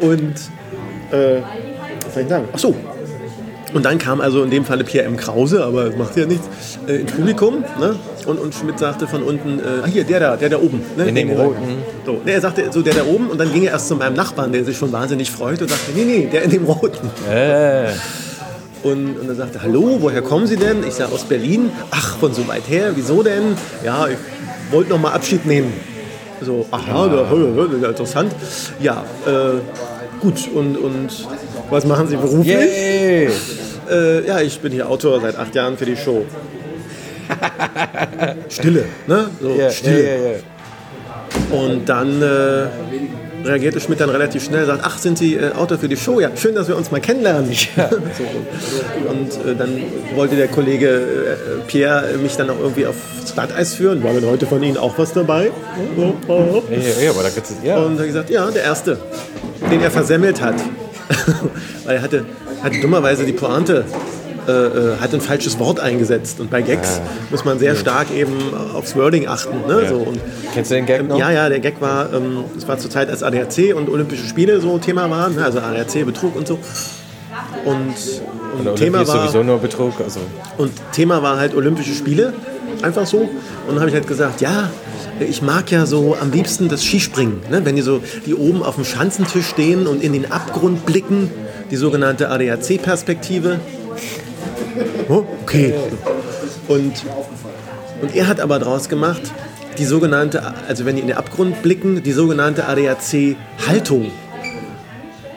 Und, 0.00 0.34
äh, 1.12 1.40
was 2.04 2.14
soll 2.14 2.22
ich 2.22 2.28
sagen? 2.28 2.48
Ach 2.52 2.58
so. 2.58 2.74
Und 3.76 3.84
dann 3.84 3.98
kam 3.98 4.22
also 4.22 4.42
in 4.42 4.48
dem 4.50 4.64
Falle 4.64 4.84
Pierre 4.84 5.04
M. 5.06 5.18
Krause, 5.18 5.62
aber 5.62 5.84
das 5.84 5.96
macht 5.96 6.16
ja 6.16 6.24
nichts, 6.24 6.46
äh, 6.88 6.96
ins 6.96 7.12
Publikum. 7.12 7.62
Ne? 7.78 7.94
Und, 8.24 8.38
und 8.38 8.54
Schmidt 8.54 8.78
sagte 8.78 9.06
von 9.06 9.22
unten, 9.22 9.58
äh, 9.58 9.62
ah, 9.84 9.86
hier, 9.86 10.04
der 10.04 10.18
da, 10.20 10.36
der 10.36 10.48
da 10.48 10.56
oben. 10.56 10.80
Ne? 10.96 11.04
In 11.08 11.14
dem 11.14 11.30
roten. 11.30 11.82
So, 12.06 12.12
ne, 12.24 12.32
er 12.32 12.40
sagte 12.40 12.64
so, 12.72 12.80
der 12.80 12.94
da 12.94 13.04
oben. 13.04 13.28
Und 13.28 13.38
dann 13.38 13.52
ging 13.52 13.64
er 13.64 13.72
erst 13.72 13.88
zu 13.88 13.96
meinem 13.96 14.14
Nachbarn, 14.14 14.50
der 14.52 14.64
sich 14.64 14.78
schon 14.78 14.92
wahnsinnig 14.92 15.30
freute 15.30 15.64
und 15.64 15.70
sagte, 15.70 15.90
nee, 15.94 16.04
nee, 16.04 16.28
der 16.32 16.42
in 16.44 16.50
dem 16.50 16.64
roten. 16.64 17.10
Äh, 17.30 17.88
Und, 18.82 19.18
und 19.18 19.28
er 19.28 19.34
sagte, 19.34 19.60
hallo, 19.62 19.98
woher 20.00 20.22
kommen 20.22 20.46
Sie 20.46 20.56
denn? 20.56 20.82
Ich 20.86 20.94
sage, 20.94 21.12
aus 21.12 21.24
Berlin. 21.24 21.70
Ach, 21.90 22.16
von 22.16 22.32
so 22.32 22.48
weit 22.48 22.62
her, 22.68 22.92
wieso 22.94 23.22
denn? 23.22 23.56
Ja, 23.84 24.06
ich 24.08 24.16
wollte 24.72 24.90
noch 24.90 25.00
mal 25.00 25.12
Abschied 25.12 25.44
nehmen. 25.44 25.72
So, 26.40 26.64
aha, 26.70 27.08
da- 27.08 27.88
interessant. 27.88 28.32
Ja, 28.80 29.04
äh, 29.26 29.60
gut, 30.20 30.48
und, 30.54 30.76
und 30.76 31.08
was 31.70 31.84
machen 31.84 32.08
Sie 32.08 32.16
beruflich? 32.16 32.46
yay! 32.46 33.28
Äh, 33.90 34.26
ja, 34.26 34.40
ich 34.40 34.58
bin 34.60 34.72
hier 34.72 34.88
Autor 34.88 35.20
seit 35.20 35.36
acht 35.36 35.54
Jahren 35.54 35.76
für 35.78 35.86
die 35.86 35.96
Show. 35.96 36.24
Stille, 38.48 38.84
ne? 39.06 39.28
So, 39.40 39.50
Ja, 39.50 39.64
ja, 39.64 39.70
Stille. 39.70 40.02
ja, 40.02 40.30
ja. 40.32 40.38
Und 41.50 41.88
dann 41.88 42.22
äh, 42.22 42.66
reagierte 43.46 43.80
Schmidt 43.80 44.00
dann 44.00 44.10
relativ 44.10 44.44
schnell, 44.44 44.66
sagt, 44.66 44.82
ach, 44.84 44.98
sind 44.98 45.18
Sie 45.18 45.34
äh, 45.34 45.52
Autor 45.52 45.78
für 45.78 45.88
die 45.88 45.96
Show? 45.96 46.18
Ja, 46.20 46.30
schön, 46.36 46.54
dass 46.54 46.66
wir 46.68 46.76
uns 46.76 46.90
mal 46.90 47.00
kennenlernen. 47.00 47.50
so. 47.76 49.08
Und 49.08 49.30
äh, 49.46 49.54
dann 49.56 49.80
wollte 50.14 50.36
der 50.36 50.48
Kollege 50.48 50.88
äh, 50.88 51.60
Pierre 51.66 52.16
mich 52.20 52.36
dann 52.36 52.50
auch 52.50 52.58
irgendwie 52.58 52.86
aufs 52.86 53.34
Glatteis 53.34 53.74
führen. 53.74 54.02
War 54.02 54.12
denn 54.12 54.26
heute 54.26 54.46
von 54.46 54.62
Ihnen 54.62 54.76
auch 54.76 54.96
was 54.98 55.12
dabei? 55.12 55.50
Ja, 55.96 56.04
ja, 56.04 57.02
ja, 57.04 57.10
aber 57.10 57.22
da 57.22 57.28
gibt's, 57.30 57.54
ja. 57.62 57.78
Und 57.78 57.94
er 57.94 58.00
hat 58.00 58.06
gesagt, 58.06 58.30
ja, 58.30 58.50
der 58.50 58.62
Erste, 58.64 58.98
den 59.70 59.80
er 59.82 59.90
versemmelt 59.90 60.40
hat. 60.40 60.56
Weil 61.84 61.96
er 61.96 62.02
hatte, 62.02 62.24
hatte 62.62 62.80
dummerweise 62.80 63.24
die 63.24 63.32
Pointe 63.32 63.84
äh, 64.48 64.52
äh, 64.52 64.96
hat 65.00 65.12
ein 65.12 65.20
falsches 65.20 65.58
Wort 65.58 65.80
eingesetzt. 65.80 66.38
Und 66.38 66.50
bei 66.50 66.62
Gags 66.62 67.00
Ah. 67.00 67.08
muss 67.30 67.44
man 67.44 67.58
sehr 67.58 67.74
stark 67.74 68.12
eben 68.14 68.32
aufs 68.74 68.94
Wording 68.94 69.26
achten. 69.26 69.66
Ne? 69.66 69.82
Ja. 69.82 69.88
So, 69.88 69.96
und, 69.96 70.20
Kennst 70.54 70.70
du 70.70 70.76
den 70.76 70.86
Gag 70.86 71.06
noch? 71.08 71.18
ja, 71.18 71.32
ja, 71.32 71.48
der 71.48 71.58
Gag 71.58 71.80
war, 71.80 72.12
ähm, 72.12 72.44
es 72.56 72.68
war 72.68 72.78
zur 72.78 72.88
Zeit, 72.90 73.10
als 73.10 73.24
ADAC 73.24 73.74
und 73.74 73.88
Olympische 73.88 74.24
Spiele 74.24 74.60
so 74.60 74.78
Thema 74.78 75.10
waren, 75.10 75.34
ne? 75.34 75.44
also 75.44 75.58
ADAC, 75.58 76.04
Betrug 76.06 76.36
und 76.36 76.46
so. 76.46 76.58
Und, 77.64 77.94
und, 78.64 78.76
Thema 78.76 79.06
war, 79.06 79.22
sowieso 79.22 79.42
nur 79.42 79.58
Betrug. 79.58 79.94
Also, 80.00 80.20
und 80.58 80.72
Thema 80.92 81.22
war 81.22 81.38
halt 81.38 81.54
Olympische 81.56 81.92
Spiele, 81.92 82.32
einfach 82.82 83.06
so. 83.06 83.18
Und 83.18 83.30
dann 83.68 83.80
habe 83.80 83.88
ich 83.88 83.94
halt 83.94 84.06
gesagt, 84.06 84.40
ja, 84.40 84.70
ich 85.20 85.42
mag 85.42 85.70
ja 85.70 85.86
so 85.86 86.16
am 86.20 86.30
liebsten 86.30 86.68
das 86.68 86.84
Skispringen. 86.84 87.40
Ne? 87.50 87.64
Wenn 87.64 87.76
die 87.76 87.82
so, 87.82 88.00
die 88.26 88.34
oben 88.34 88.62
auf 88.62 88.76
dem 88.76 88.84
Schanzentisch 88.84 89.46
stehen 89.46 89.86
und 89.86 90.02
in 90.02 90.12
den 90.12 90.30
Abgrund 90.30 90.86
blicken, 90.86 91.30
die 91.70 91.76
sogenannte 91.76 92.30
ADAC-Perspektive. 92.30 93.60
Oh, 95.08 95.24
okay. 95.42 95.74
Und, 96.68 96.92
und 98.02 98.14
er 98.14 98.28
hat 98.28 98.40
aber 98.40 98.58
daraus 98.58 98.88
gemacht, 98.88 99.22
die 99.78 99.84
sogenannte, 99.84 100.42
also 100.68 100.84
wenn 100.84 100.96
die 100.96 101.02
in 101.02 101.08
den 101.08 101.16
Abgrund 101.16 101.62
blicken, 101.62 102.02
die 102.02 102.12
sogenannte 102.12 102.66
ADAC-Haltung. 102.66 104.10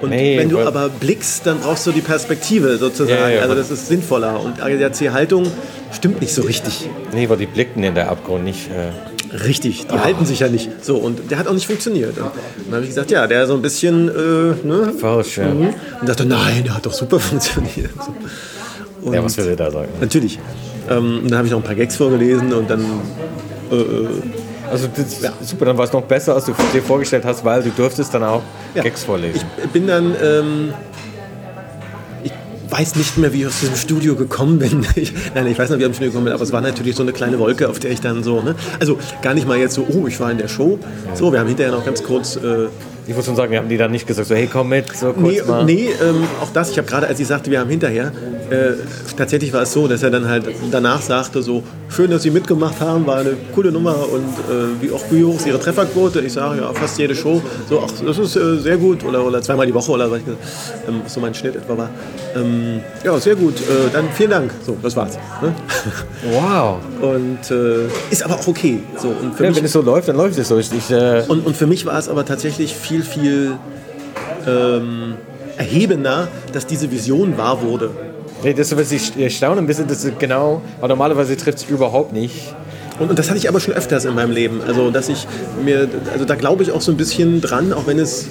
Und 0.02 0.12
Nee, 0.12 0.38
wenn 0.38 0.50
du 0.50 0.60
aber 0.60 0.90
blickst, 0.90 1.46
dann 1.46 1.60
brauchst 1.60 1.86
du 1.86 1.92
die 1.92 2.02
Perspektive 2.02 2.78
sozusagen. 2.78 3.20
Ja, 3.20 3.30
ja, 3.30 3.42
also 3.42 3.56
das 3.56 3.70
ist 3.70 3.88
sinnvoller. 3.88 4.40
Und 4.40 4.62
ADAC-Haltung 4.62 5.48
stimmt 5.92 6.22
nicht 6.22 6.34
so 6.34 6.44
richtig. 6.44 6.90
nee, 7.14 7.28
weil 7.30 7.38
die 7.38 7.46
blickten 7.46 7.84
in 7.84 7.96
der 7.96 8.10
Abgrund 8.10 8.44
nicht. 8.46 8.70
Äh, 8.70 8.92
Richtig, 9.32 9.86
die 9.86 10.00
halten 10.00 10.26
sich 10.26 10.40
ja 10.40 10.48
nicht. 10.48 10.84
So, 10.84 10.98
und 10.98 11.30
der 11.30 11.38
hat 11.38 11.48
auch 11.48 11.54
nicht 11.54 11.68
funktioniert. 11.68 12.18
Und 12.18 12.32
dann 12.66 12.74
habe 12.74 12.82
ich 12.84 12.90
gesagt, 12.90 13.12
ja, 13.12 13.28
der 13.28 13.46
so 13.46 13.54
ein 13.54 13.62
bisschen, 13.62 14.10
äh, 14.10 14.66
ne? 14.66 14.94
falsch, 15.00 15.38
ja. 15.38 15.50
Und 15.50 15.76
dachte, 16.04 16.26
nein, 16.26 16.64
der 16.64 16.76
hat 16.76 16.86
doch 16.88 16.94
super 16.94 17.20
funktioniert. 17.20 17.92
Und 19.04 19.14
Ja, 19.14 19.24
was 19.24 19.38
will 19.38 19.48
er 19.48 19.56
da 19.56 19.70
sagen? 19.70 19.90
Natürlich. 20.02 20.40
Ähm, 20.90 21.20
und 21.22 21.30
dann 21.30 21.38
habe 21.38 21.48
ich 21.48 21.52
noch 21.52 21.60
ein 21.60 21.64
paar 21.64 21.76
Gags 21.76 21.96
vorgelesen 21.96 22.52
und 22.54 22.70
dann 22.72 22.84
äh, 23.72 23.76
äh, 23.76 24.08
Also 24.72 24.88
das, 24.96 25.20
super, 25.48 25.66
dann 25.66 25.78
war 25.78 25.86
es 25.86 25.94
noch 25.94 26.04
besser, 26.04 26.36
als 26.36 26.46
du 26.46 26.54
dir 26.74 26.82
vorgestellt 26.82 27.26
hast, 27.26 27.44
weil 27.44 27.64
du 27.64 27.70
durftest 27.70 28.14
dann 28.14 28.24
auch 28.24 28.42
Ja. 28.76 28.84
Gags 28.84 29.04
vorlesen. 29.04 29.42
Ich 29.64 29.70
bin 29.70 29.88
dann, 29.88 30.16
ähm, 30.22 30.74
ich 32.24 32.32
weiß 32.70 32.96
nicht 32.96 33.18
mehr, 33.18 33.34
wie 33.34 33.42
ich 33.42 33.48
aus 33.48 33.60
diesem 33.62 33.76
Studio 33.76 34.16
gekommen 34.16 34.60
bin. 34.60 34.86
Ich, 34.96 35.14
nein, 35.34 35.48
ich 35.48 35.58
weiß 35.58 35.70
noch, 35.70 35.78
wie 35.78 35.82
ich 35.82 35.86
aus 35.88 35.92
dem 35.92 35.96
Studio 35.96 36.12
gekommen 36.12 36.26
bin, 36.26 36.34
aber 36.34 36.44
es 36.44 36.52
war 36.52 36.62
natürlich 36.62 36.96
so 36.96 37.04
eine 37.04 37.14
kleine 37.14 37.40
Wolke, 37.40 37.68
auf 37.70 37.80
der 37.80 37.92
ich 37.92 38.02
dann 38.02 38.24
so, 38.24 38.42
ne? 38.42 38.56
also 38.80 38.98
gar 39.22 39.34
nicht 39.34 39.48
mal 39.48 39.58
jetzt 39.58 39.74
so, 39.76 39.86
oh, 39.90 40.08
ich 40.08 40.20
war 40.20 40.32
in 40.32 40.38
der 40.38 40.48
Show. 40.48 40.78
So, 41.16 41.32
wir 41.32 41.40
haben 41.40 41.48
hinterher 41.48 41.72
noch 41.74 41.86
ganz 41.86 42.04
kurz 42.04 42.36
äh, 42.36 42.68
Ich 43.10 43.16
muss 43.16 43.26
schon 43.26 43.36
sagen, 43.36 43.56
haben 43.58 43.68
die 43.70 43.78
dann 43.78 43.90
nicht 43.90 44.06
gesagt, 44.06 44.28
so 44.28 44.36
hey, 44.36 44.48
komm 44.52 44.70
mit, 44.70 44.96
so 44.96 45.08
kurz 45.14 45.18
Nee, 45.18 45.42
mal. 45.48 45.66
nee 45.66 45.90
ähm, 46.00 46.24
auch 46.42 46.50
das, 46.54 46.70
ich 46.70 46.78
habe 46.78 46.88
gerade, 46.88 47.08
als 47.08 47.20
ich 47.20 47.26
sagte, 47.26 47.50
wir 47.50 47.60
haben 47.60 47.70
hinterher, 47.70 48.12
äh, 48.52 48.74
tatsächlich 49.18 49.52
war 49.52 49.64
es 49.64 49.74
so, 49.74 49.88
dass 49.88 50.04
er 50.04 50.12
dann 50.12 50.28
halt 50.28 50.46
danach 50.70 51.02
sagte, 51.02 51.42
so, 51.42 51.64
schön, 51.90 52.12
dass 52.12 52.22
Sie 52.22 52.30
mitgemacht 52.30 52.80
haben, 52.80 53.08
war 53.08 53.18
eine 53.18 53.32
coole 53.56 53.72
Nummer 53.72 53.96
und 54.12 54.22
äh, 54.24 54.80
wie, 54.82 54.92
auch 54.92 55.02
wie 55.10 55.24
hoch 55.24 55.38
ist 55.38 55.48
Ihre 55.48 55.60
Trefferquote? 55.60 56.20
Ich 56.22 56.34
sage, 56.34 56.62
ja, 56.62 56.72
fast 56.72 57.00
jede 57.00 57.16
Show, 57.16 57.42
so, 57.68 57.84
ach, 57.84 57.92
das 58.06 58.18
ist 58.20 58.36
äh, 58.36 58.58
sehr 58.60 58.78
gut 58.78 59.04
oder, 59.04 59.26
oder 59.26 59.42
zweimal 59.42 59.66
die 59.66 59.74
Woche 59.74 59.92
oder 59.92 60.12
was 60.12 60.20
ähm, 60.88 61.02
so 61.08 61.20
mein 61.20 61.34
Schnitt 61.34 61.56
etwa 61.56 61.78
war. 61.80 61.90
Ähm, 62.36 62.82
ja, 63.04 63.18
sehr 63.20 63.36
gut, 63.36 63.56
äh, 63.62 63.90
dann 63.92 64.06
vielen 64.14 64.30
Dank, 64.30 64.52
so, 64.64 64.78
das 64.84 64.96
war's. 64.96 65.18
Ne? 65.42 65.52
Wow. 66.32 66.78
Und 67.02 67.50
äh, 67.50 67.86
ist 68.12 68.24
aber 68.24 68.36
auch 68.36 68.48
okay. 68.48 68.82
So, 68.98 69.08
und 69.08 69.34
für 69.36 69.44
Ja, 69.46 69.50
mich 69.50 69.58
wenn 69.60 69.66
es 69.66 69.72
so 69.72 69.82
läuft, 69.82 70.10
dann 70.10 70.18
läuft 70.18 70.38
es 70.38 70.50
so. 70.50 70.58
Ich, 70.58 70.70
ich, 70.74 70.92
äh, 70.92 71.24
und, 71.30 71.46
und 71.46 71.56
für 71.56 71.66
mich 71.66 71.86
war 71.86 71.98
es 71.98 72.10
aber 72.10 72.26
tatsächlich 72.26 72.76
viel, 72.76 72.99
viel 73.04 73.58
ähm, 74.48 75.16
erhebender, 75.58 76.28
dass 76.54 76.66
diese 76.66 76.92
Vision 76.92 77.38
wahr 77.38 77.62
wurde. 77.62 77.92
nee, 78.44 78.54
das, 78.54 78.76
was 78.76 78.92
ich 78.92 79.16
ich 79.18 79.38
staune 79.38 79.62
ein 79.62 79.68
bisschen, 79.68 79.88
das 79.88 80.04
ist 80.04 80.20
genau, 80.20 80.62
aber 80.80 80.90
normalerweise 80.90 81.36
trifft 81.36 81.60
es 81.60 81.64
überhaupt 81.66 82.14
nicht. 82.14 82.54
Und, 83.00 83.10
und 83.10 83.20
das 83.20 83.30
hatte 83.30 83.38
ich 83.38 83.48
aber 83.50 83.60
schon 83.60 83.74
öfters 83.74 84.06
in 84.06 84.16
meinem 84.16 84.32
Leben. 84.32 84.62
Also, 84.66 84.92
dass 84.92 85.10
ich 85.10 85.28
mir, 85.64 85.88
also 86.12 86.26
da 86.26 86.36
glaube 86.36 86.64
ich 86.64 86.72
auch 86.72 86.82
so 86.82 86.92
ein 86.92 86.98
bisschen 86.98 87.42
dran, 87.42 87.74
auch 87.74 87.88
wenn 87.88 88.00
es 88.00 88.28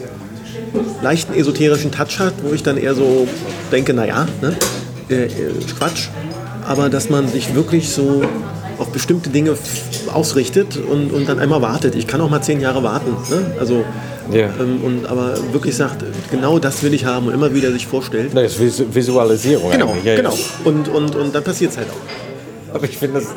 leichten 1.03 1.35
esoterischen 1.35 1.91
Touch 1.91 2.19
hat, 2.19 2.35
wo 2.43 2.53
ich 2.53 2.63
dann 2.63 2.77
eher 2.77 2.95
so 2.95 3.27
denke, 3.73 3.95
naja, 3.95 4.27
ne, 4.43 4.57
äh, 5.09 5.25
äh, 5.25 5.29
Quatsch. 5.79 6.09
Aber 6.67 6.91
dass 6.91 7.09
man 7.09 7.29
sich 7.29 7.55
wirklich 7.55 7.89
so 7.91 8.23
auf 8.79 8.89
bestimmte 8.89 9.31
Dinge 9.31 9.57
ausrichtet 10.13 10.77
und, 10.77 11.13
und 11.13 11.29
dann 11.29 11.39
einmal 11.39 11.63
wartet. 11.63 11.95
Ich 11.95 12.07
kann 12.07 12.21
auch 12.21 12.31
mal 12.31 12.41
zehn 12.43 12.61
Jahre 12.61 12.83
warten. 12.83 13.11
Ne? 13.31 13.53
Also, 13.59 13.85
Ja. 14.33 14.47
ähm, 14.61 14.81
und 14.85 15.07
aber 15.07 15.35
wirklich 15.53 15.75
sagt, 15.77 16.05
genau 16.31 16.59
das 16.59 16.83
will 16.83 16.95
ich 16.95 17.05
haben 17.05 17.27
und 17.27 17.35
immer 17.35 17.53
wieder 17.55 17.73
sich 17.73 17.87
vorstellt. 17.87 18.31
Das 18.35 18.53
ist 18.53 18.61
Vis- 18.61 18.95
Visualisierung 18.95 19.71
Genau. 19.71 19.97
Ja, 20.05 20.15
genau. 20.17 20.35
Und, 20.65 20.89
und, 20.89 21.15
und 21.17 21.35
dann 21.35 21.43
passiert 21.45 21.73
es 21.73 21.77
halt 21.79 21.89
auch. 21.91 22.75
Aber 22.75 22.85
ich 22.85 22.97
finde 22.99 23.21
das. 23.21 23.29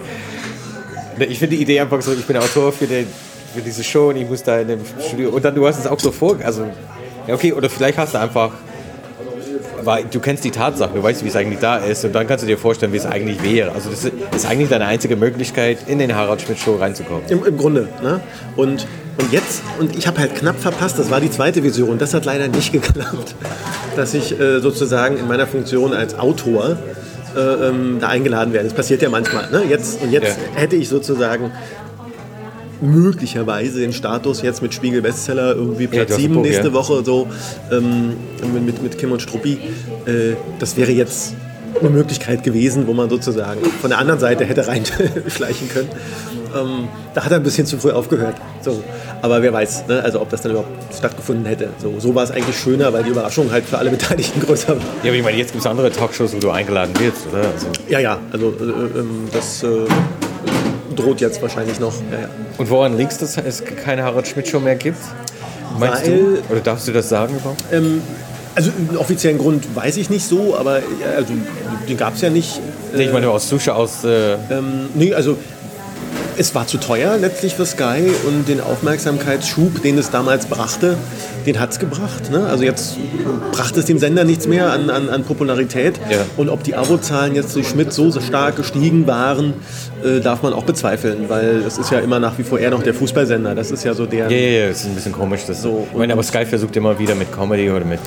Ich 1.30 1.38
finde 1.40 1.56
die 1.56 1.62
Idee 1.62 1.80
einfach 1.80 2.02
so, 2.02 2.14
ich 2.14 2.26
bin 2.26 2.36
Autor 2.38 2.72
für, 2.72 2.88
den, 2.88 3.06
für 3.54 3.62
diese 3.62 3.84
Show 3.84 4.10
und 4.10 4.16
ich 4.18 4.28
muss 4.28 4.42
da 4.44 4.60
in 4.60 4.68
dem 4.70 4.80
Studio. 5.08 5.30
Und 5.30 5.46
dann 5.46 5.54
du 5.56 5.66
hast 5.68 5.80
es 5.80 5.86
auch 5.88 6.00
so 6.00 6.12
vor. 6.12 6.38
Also, 6.44 6.64
ja, 7.28 7.34
okay, 7.36 7.54
oder 7.54 7.70
vielleicht 7.70 7.98
hast 7.98 8.14
du 8.14 8.20
einfach. 8.20 8.52
Du 10.12 10.20
kennst 10.20 10.44
die 10.44 10.52
Tatsachen, 10.52 10.96
du 10.96 11.04
weißt, 11.04 11.24
wie 11.24 11.28
es 11.30 11.36
eigentlich 11.36 11.60
da 11.60 11.78
ist 11.78 12.04
und 12.06 12.14
dann 12.14 12.28
kannst 12.28 12.44
du 12.44 12.48
dir 12.48 12.58
vorstellen, 12.58 12.94
wie 12.94 12.98
es 12.98 13.06
eigentlich 13.06 13.42
wäre. 13.44 13.72
Also 13.72 13.90
das 13.90 14.06
ist 14.06 14.46
eigentlich 14.46 14.70
deine 14.70 14.86
einzige 14.86 15.16
Möglichkeit, 15.16 15.80
in 15.88 16.00
den 16.00 16.16
Harald 16.16 16.42
Schmidt 16.42 16.60
Show 16.60 16.76
reinzukommen. 16.76 17.24
Im, 17.30 17.44
im 17.46 17.58
Grunde. 17.58 17.88
Ne? 18.02 18.20
Und, 18.56 18.88
und 19.18 19.32
jetzt, 19.32 19.62
und 19.80 19.96
ich 19.96 20.08
habe 20.08 20.20
halt 20.20 20.36
knapp 20.36 20.60
verpasst, 20.60 21.00
das 21.00 21.10
war 21.10 21.20
die 21.22 21.32
zweite 21.32 21.64
Vision, 21.64 21.98
das 21.98 22.14
hat 22.14 22.26
leider 22.26 22.48
nicht 22.48 22.72
geklappt, 22.72 23.36
dass 23.96 24.14
ich 24.14 24.40
äh, 24.40 24.60
sozusagen 24.60 25.18
in 25.18 25.28
meiner 25.28 25.48
Funktion 25.48 25.94
als 25.94 26.18
Autor 26.18 26.78
äh, 27.36 27.40
ähm, 27.40 27.98
da 28.02 28.08
eingeladen 28.10 28.54
werde. 28.54 28.68
Das 28.68 28.76
passiert 28.76 29.02
ja 29.02 29.10
manchmal. 29.10 29.50
Ne? 29.52 29.64
Jetzt, 29.70 30.02
und 30.02 30.12
jetzt 30.12 30.38
Ja. 30.56 30.60
hätte 30.62 30.76
ich 30.76 30.90
sozusagen 30.90 31.52
möglicherweise 32.82 33.80
den 33.80 33.94
Status 33.94 34.42
jetzt 34.42 34.62
mit 34.62 34.74
Spiegel 34.74 35.02
Bestseller 35.02 35.56
irgendwie 35.56 35.84
Ja, 35.84 35.90
Platz 35.90 36.12
hast 36.12 36.18
7 36.18 36.34
ein 36.34 36.36
Buch, 36.36 36.44
nächste 36.44 36.68
ja. 36.68 36.74
Woche 36.74 37.04
so 37.06 37.28
ähm, 37.72 38.14
mit, 38.54 38.82
mit, 38.82 38.98
Kim 38.98 39.12
und 39.12 39.22
Struppi. 39.22 39.60
Äh, 40.06 40.36
das 40.60 40.78
wäre 40.78 40.92
jetzt 40.92 41.36
eine 41.80 41.90
Möglichkeit 41.90 42.44
gewesen, 42.44 42.88
wo 42.88 42.94
man 42.94 43.10
sozusagen 43.10 43.64
von 43.64 43.90
der 43.90 44.00
anderen 44.00 44.20
Seite 44.20 44.46
hätte 44.46 44.68
reinschleichen 44.68 45.70
können. 45.74 45.90
Ähm, 46.56 46.88
da 47.14 47.24
hat 47.24 47.32
er 47.32 47.38
ein 47.38 47.44
bisschen 47.44 47.66
zu 47.66 47.78
früh 47.78 47.92
aufgehört. 47.92 48.36
So. 48.62 48.84
Aber 49.22 49.42
wer 49.42 49.54
weiß, 49.54 49.88
ne? 49.88 50.04
also 50.04 50.20
ob 50.22 50.30
das 50.30 50.42
dann 50.42 50.52
überhaupt 50.52 50.94
stattgefunden 50.94 51.46
hätte. 51.46 51.70
So, 51.78 52.00
so 52.00 52.14
war 52.16 52.24
es 52.24 52.32
eigentlich 52.32 52.58
schöner, 52.58 52.92
weil 52.92 53.04
die 53.04 53.12
Überraschung 53.12 53.52
halt 53.52 53.66
für 53.66 53.78
alle 53.78 53.90
Beteiligten 53.90 54.40
größer 54.46 54.70
war. 54.70 54.84
Ja, 55.04 55.10
aber 55.10 55.16
ich 55.16 55.24
meine, 55.24 55.38
jetzt 55.38 55.52
gibt 55.52 55.64
es 55.64 55.70
andere 55.70 55.92
Talkshows, 55.92 56.34
wo 56.34 56.40
du 56.40 56.50
eingeladen 56.50 56.94
wirst, 57.00 57.28
oder? 57.32 57.48
Also, 57.48 57.68
Ja, 57.88 58.00
ja, 58.00 58.20
also 58.32 58.50
äh, 58.50 59.00
ähm, 59.00 59.28
das 59.32 59.64
äh, 59.64 59.68
droht 61.02 61.22
jetzt 61.22 61.42
wahrscheinlich 61.42 61.80
noch. 61.80 61.94
Ja, 62.12 62.20
ja. 62.22 62.30
und 62.58 62.70
woran 62.70 62.98
liegt 62.98 63.12
es, 63.12 63.18
dass 63.18 63.38
es 63.38 63.64
keine 63.84 64.04
Harald 64.04 64.28
Schmidt 64.28 64.48
Show 64.48 64.60
mehr 64.60 64.76
gibt? 64.76 64.98
Meinst 65.80 66.04
Weil- 66.06 66.18
du? 66.18 66.54
Oder 66.54 66.62
darfst 66.62 66.88
du 66.88 66.92
das 66.92 67.10
sagen 67.10 67.36
überhaupt? 67.36 67.62
Ähm, 67.72 68.02
also 68.54 68.70
einen 68.78 68.98
offiziellen 68.98 69.38
Grund 69.38 69.66
weiß 69.76 69.96
ich 69.98 70.10
nicht 70.10 70.26
so, 70.28 70.56
aber 70.58 70.80
äh, 70.80 70.82
also, 71.16 71.34
den 71.88 71.98
gab 71.98 72.16
es 72.16 72.22
ja 72.22 72.30
nicht. 72.30 72.60
Nee, 72.94 73.04
ich 73.06 73.14
meine, 73.14 73.30
aus 73.30 73.48
Zuschauer 73.48 73.78
aus. 73.78 74.04
Äh, 74.04 74.34
Ähm, 74.50 74.90
nee, 74.94 75.14
also 75.14 75.38
es 76.42 76.56
war 76.56 76.66
zu 76.66 76.78
teuer 76.80 77.18
letztlich 77.18 77.54
für 77.56 77.66
Sky 77.68 78.12
und 78.28 78.48
den 78.48 78.60
Aufmerksamkeitsschub, 78.62 79.82
den 79.84 79.98
es 80.00 80.10
damals 80.10 80.48
brachte, 80.48 80.98
den 81.46 81.60
hat 81.60 81.72
es 81.72 81.80
gebracht. 81.80 82.32
Ne? 82.32 82.46
Also 82.48 82.64
jetzt 82.64 82.98
brachte 83.52 83.80
es 83.80 83.86
dem 83.86 84.00
Sender 84.00 84.24
nichts 84.24 84.48
mehr 84.48 84.72
an, 84.72 84.90
an, 84.90 85.08
an 85.10 85.24
Popularität. 85.24 86.00
Ja. 86.10 86.18
Und 86.38 86.50
ob 86.50 86.64
die 86.64 86.74
Abozahlen 86.76 87.36
jetzt 87.36 87.56
durch 87.56 87.68
Schmidt 87.70 87.94
so 87.94 88.12
stark 88.20 88.56
gestiegen 88.56 89.06
waren, 89.06 89.54
äh, 90.04 90.20
darf 90.20 90.42
man 90.42 90.54
auch 90.54 90.64
bezweifeln, 90.64 91.26
weil 91.30 91.64
es 91.66 91.78
ist 91.78 91.92
ja 91.92 92.00
immer 92.00 92.20
nach 92.20 92.38
wie 92.40 92.44
vor 92.44 92.58
eher 92.60 92.72
noch 92.72 92.82
der 92.84 92.96
Fußballsender. 92.96 93.54
Das 93.54 93.70
ist 93.70 93.84
ja 93.84 93.94
so 93.94 94.08
der... 94.08 94.30
ja, 94.32 94.38
ja, 94.38 94.60
ja, 94.66 94.70
ist 94.70 94.86
ein 94.86 94.96
bisschen 94.96 95.12
komisch. 95.14 95.42
Das 95.48 95.62
So, 95.62 95.88
ich 95.92 95.98
meine, 95.98 96.14
aber 96.14 96.24
Sky 96.24 96.46
versucht 96.46 96.76
immer 96.76 96.98
wieder 96.98 97.14
mit 97.14 97.32
Comedy 97.32 97.70
oder 97.70 97.86
mit. 97.86 98.00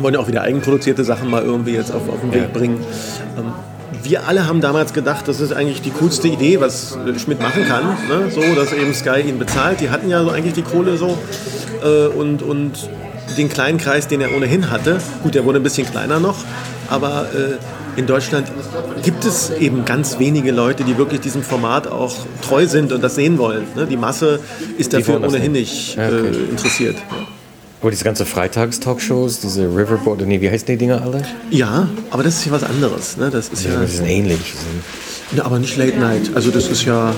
wollen 0.00 0.14
ja 0.14 0.20
auch 0.20 0.28
wieder 0.28 0.40
eigenproduzierte 0.40 1.04
Sachen 1.04 1.28
mal 1.30 1.42
irgendwie 1.42 1.74
jetzt 1.74 1.92
auf, 1.92 2.08
auf 2.08 2.20
den 2.22 2.32
Weg 2.32 2.42
Ja. 2.42 2.48
bringen. 2.58 2.78
Ähm, 3.38 3.52
wir 4.08 4.26
alle 4.26 4.46
haben 4.46 4.60
damals 4.60 4.92
gedacht, 4.92 5.28
das 5.28 5.40
ist 5.40 5.52
eigentlich 5.52 5.82
die 5.82 5.90
coolste 5.90 6.28
Idee, 6.28 6.60
was 6.60 6.96
äh, 6.96 7.18
Schmidt 7.18 7.40
machen 7.40 7.66
kann. 7.66 7.96
Ne? 8.08 8.30
So, 8.30 8.40
dass 8.54 8.72
eben 8.72 8.94
Sky 8.94 9.20
ihn 9.20 9.38
bezahlt. 9.38 9.80
Die 9.80 9.90
hatten 9.90 10.08
ja 10.08 10.22
so 10.22 10.30
eigentlich 10.30 10.54
die 10.54 10.62
Kohle 10.62 10.96
so. 10.96 11.18
Äh, 11.82 12.06
und, 12.08 12.42
und 12.42 12.88
den 13.36 13.48
kleinen 13.48 13.78
Kreis, 13.78 14.08
den 14.08 14.20
er 14.20 14.34
ohnehin 14.34 14.70
hatte. 14.70 14.98
Gut, 15.22 15.34
der 15.34 15.44
wurde 15.44 15.60
ein 15.60 15.62
bisschen 15.62 15.88
kleiner 15.90 16.20
noch. 16.20 16.36
Aber 16.88 17.26
äh, 17.34 17.98
in 17.98 18.06
Deutschland 18.06 18.50
gibt 19.02 19.24
es 19.24 19.50
eben 19.50 19.84
ganz 19.84 20.18
wenige 20.18 20.52
Leute, 20.52 20.84
die 20.84 20.98
wirklich 20.98 21.20
diesem 21.20 21.42
Format 21.42 21.86
auch 21.88 22.14
treu 22.42 22.66
sind 22.66 22.92
und 22.92 23.02
das 23.02 23.14
sehen 23.14 23.38
wollen. 23.38 23.64
Ne? 23.74 23.86
Die 23.86 23.96
Masse 23.96 24.40
ist 24.78 24.92
dafür 24.92 25.22
ohnehin 25.22 25.52
nicht. 25.52 25.96
Ja, 25.96 26.08
äh, 26.08 26.28
interessiert. 26.50 26.96
Aber 27.82 27.90
diese 27.90 28.04
ganze 28.04 28.24
Freitags-Talkshows, 28.24 29.40
diese 29.40 29.64
Riverboat, 29.64 30.20
nee, 30.26 30.40
wie 30.40 30.50
heißen 30.50 30.66
die 30.66 30.76
Dinger 30.76 31.02
alle? 31.02 31.22
Ja, 31.50 31.88
aber 32.10 32.22
das 32.22 32.36
ist 32.38 32.46
ja 32.46 32.52
was 32.52 32.64
anderes. 32.64 33.16
Ne? 33.16 33.30
Das 33.30 33.48
ist 33.48 33.64
ja, 33.64 33.80
Ja, 33.80 33.86
sind 33.86 34.06
ähnlich. 34.06 34.54
Ja, 35.36 35.44
aber 35.44 35.58
nicht 35.58 35.76
Late 35.76 35.98
Night. 35.98 36.30
Also 36.34 36.50
das 36.50 36.68
ist 36.68 36.84
ja, 36.84 37.12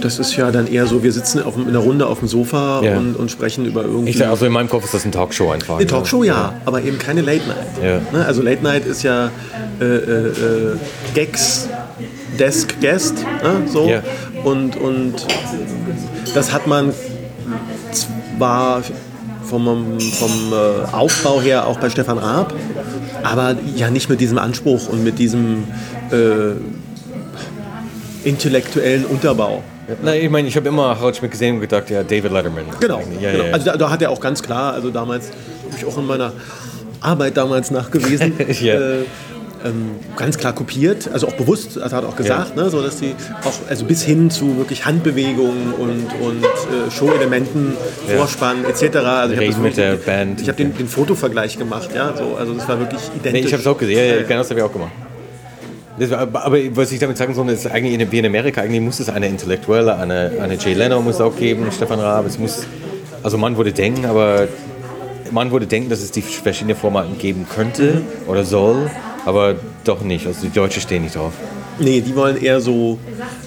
Das 0.00 0.18
ist 0.18 0.36
ja 0.36 0.50
dann 0.52 0.66
eher 0.66 0.86
so, 0.86 1.02
wir 1.02 1.12
sitzen 1.12 1.42
auf, 1.42 1.56
in 1.56 1.68
einer 1.68 1.78
Runde 1.80 2.06
auf 2.06 2.20
dem 2.20 2.28
Sofa 2.28 2.82
Ja. 2.84 2.96
und, 2.98 3.14
und 3.16 3.30
sprechen 3.30 3.64
über 3.66 3.82
irgendwie. 3.82 4.10
Ich, 4.10 4.26
also 4.26 4.46
in 4.46 4.52
meinem 4.52 4.68
Kopf 4.68 4.84
ist 4.84 4.94
das 4.94 5.02
eine 5.04 5.10
Talkshow 5.12 5.50
einfach. 5.50 5.76
Eine 5.76 5.86
Talkshow 5.86 6.22
ja, 6.24 6.54
aber 6.64 6.82
eben 6.82 6.98
keine 6.98 7.20
Late 7.20 7.46
Night. 7.48 7.66
Ja. 7.82 8.00
Ne? 8.16 8.24
Also 8.26 8.42
Late 8.42 8.62
Night 8.62 8.84
ist 8.86 9.02
ja 9.02 9.30
äh, 9.80 9.84
äh, 9.84 10.26
äh, 10.28 10.76
Gags, 11.14 11.68
Desk, 12.38 12.74
Guest, 12.80 13.14
ne? 13.42 13.62
so. 13.72 13.88
Ja. 13.88 14.02
Und, 14.44 14.76
und 14.76 15.14
das 16.34 16.52
hat 16.52 16.66
man 16.68 16.92
zwar 17.92 18.82
vom, 19.48 19.98
vom 20.00 20.52
äh, 20.52 20.92
Aufbau 20.92 21.40
her 21.40 21.66
auch 21.66 21.78
bei 21.78 21.90
Stefan 21.90 22.18
Raab, 22.18 22.52
aber 23.22 23.56
ja 23.74 23.90
nicht 23.90 24.08
mit 24.08 24.20
diesem 24.20 24.38
Anspruch 24.38 24.88
und 24.88 25.02
mit 25.04 25.18
diesem 25.18 25.64
äh, 26.10 26.52
intellektuellen 28.28 29.04
Unterbau. 29.06 29.62
Na, 30.02 30.14
ich 30.14 30.28
meine, 30.28 30.48
ich 30.48 30.56
habe 30.56 30.68
immer 30.68 30.96
Schmidt 31.14 31.30
gesehen 31.30 31.54
und 31.56 31.60
gedacht, 31.62 31.88
ja, 31.88 32.02
David 32.02 32.30
Letterman. 32.30 32.64
Genau. 32.78 32.98
Ja, 32.98 33.04
genau. 33.32 33.42
ja, 33.42 33.46
ja. 33.48 33.52
Also 33.54 33.66
da, 33.66 33.76
da 33.76 33.90
hat 33.90 34.02
er 34.02 34.10
auch 34.10 34.20
ganz 34.20 34.42
klar, 34.42 34.74
also 34.74 34.90
damals 34.90 35.28
habe 35.28 35.76
ich 35.78 35.84
auch 35.86 35.96
in 35.96 36.06
meiner 36.06 36.32
Arbeit 37.00 37.36
damals 37.36 37.70
nachgewiesen, 37.70 38.34
Ja. 38.60 38.74
äh, 38.74 39.04
ähm, 39.64 39.90
ganz 40.16 40.38
klar 40.38 40.54
kopiert, 40.54 41.08
also 41.12 41.28
auch 41.28 41.34
bewusst, 41.34 41.80
hat 41.80 41.92
er 41.92 42.08
auch 42.08 42.16
gesagt, 42.16 42.56
ne, 42.56 42.70
so 42.70 42.82
dass 42.82 42.96
die 42.98 43.14
auch 43.44 43.52
also 43.68 43.84
bis 43.84 44.02
hin 44.02 44.30
zu 44.30 44.56
wirklich 44.56 44.84
Handbewegungen 44.86 45.72
und, 45.74 46.06
und 46.20 46.44
äh, 46.44 46.90
Show-Elementen, 46.90 47.74
Ja. 48.08 48.16
Vorspann 48.16 48.64
etc. 48.64 48.96
Also 48.96 49.34
ich 49.34 49.40
Reden 49.40 49.54
hab 49.56 49.62
mit 49.62 49.76
der 49.76 49.94
Band. 49.94 50.40
Ich 50.40 50.48
habe 50.48 50.56
den, 50.56 50.76
den 50.76 50.88
Fotovergleich 50.88 51.58
gemacht, 51.58 51.90
ja, 51.94 52.14
so, 52.16 52.36
also 52.36 52.54
das 52.54 52.68
war 52.68 52.78
wirklich 52.78 53.00
Nee, 53.14 53.20
identisch. 53.30 53.46
ich 53.46 53.52
habe 53.52 53.60
es 53.62 53.66
auch 53.66 53.78
gesehen. 53.78 53.98
Ja, 53.98 54.16
ja, 54.16 54.22
genau 54.22 54.38
das 54.38 54.50
habe 54.50 54.60
ich 54.60 54.66
auch 54.66 54.72
gemacht. 54.72 54.92
War, 55.98 56.44
aber, 56.44 56.58
was 56.76 56.92
ich 56.92 57.00
damit 57.00 57.16
sagen 57.16 57.34
soll, 57.34 57.48
ist 57.50 57.66
eigentlich 57.66 57.94
in, 58.00 58.12
wie 58.12 58.18
in 58.20 58.26
Amerika, 58.26 58.60
eigentlich 58.60 58.80
muss 58.80 59.00
es 59.00 59.08
eine 59.08 59.26
Intellektuelle, 59.26 59.96
eine, 59.96 60.30
eine 60.40 60.54
Jay 60.54 60.72
Leno 60.74 61.00
muss 61.02 61.16
es 61.16 61.20
auch 61.20 61.34
geben, 61.36 61.66
Stefan 61.72 61.98
Raab. 61.98 62.24
Es 62.26 62.38
muss, 62.38 62.66
also 63.24 63.36
man 63.36 63.56
würde 63.56 63.72
denken, 63.72 64.04
aber 64.06 64.46
man 65.32 65.50
würde 65.50 65.66
denken, 65.66 65.90
dass 65.90 66.00
es 66.00 66.12
die 66.12 66.22
verschiedenen 66.22 66.76
Formaten 66.76 67.18
geben 67.18 67.46
könnte 67.52 68.02
oder 68.28 68.44
soll, 68.44 68.88
aber 69.28 69.56
doch 69.84 70.00
nicht. 70.02 70.26
Also 70.26 70.46
die 70.46 70.52
Deutschen 70.52 70.80
stehen 70.80 71.02
nicht 71.02 71.14
drauf. 71.16 71.32
Nee, 71.80 72.00
die 72.00 72.16
wollen 72.16 72.36
eher 72.42 72.60
so, 72.60 72.98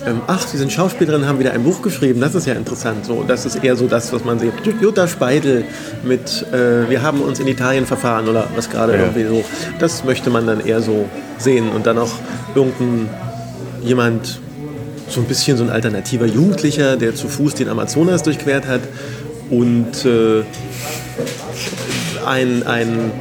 ähm, 0.07 0.21
ach, 0.27 0.47
Sie 0.47 0.57
sind 0.57 0.71
Schauspielerin, 0.71 1.27
haben 1.27 1.39
wieder 1.39 1.51
ein 1.51 1.63
Buch 1.63 1.81
geschrieben, 1.81 2.21
das 2.21 2.33
ist 2.35 2.47
ja 2.47 2.53
interessant. 2.53 3.05
So, 3.05 3.25
das 3.27 3.45
ist 3.45 3.61
eher 3.61 3.75
so 3.75 3.87
das, 3.87 4.13
was 4.13 4.23
man 4.23 4.39
sieht. 4.39 4.53
Jutta 4.79 5.07
Speidel 5.07 5.65
mit 6.03 6.45
äh, 6.53 6.87
Wir 6.89 7.01
haben 7.01 7.19
uns 7.21 7.39
in 7.39 7.47
Italien 7.47 7.85
verfahren 7.85 8.29
oder 8.29 8.47
was 8.55 8.69
gerade 8.69 8.93
Ja. 8.93 8.99
irgendwie 8.99 9.25
so. 9.25 9.43
Das 9.79 10.05
möchte 10.05 10.29
man 10.29 10.45
dann 10.47 10.65
eher 10.65 10.81
so 10.81 11.05
sehen 11.39 11.67
und 11.69 11.85
dann 11.87 11.97
auch 11.97 12.11
irgendein 12.55 13.09
jemand, 13.83 14.39
so 15.09 15.19
ein 15.19 15.25
bisschen 15.25 15.57
so 15.57 15.63
ein 15.65 15.69
alternativer 15.71 16.25
Jugendlicher, 16.27 16.95
der 16.95 17.15
zu 17.15 17.27
Fuß 17.27 17.55
den 17.55 17.67
Amazonas 17.67 18.23
durchquert 18.23 18.65
hat 18.67 18.81
und 19.49 20.05
äh, 20.05 20.43
ein, 22.25 22.63
ein 22.65 23.11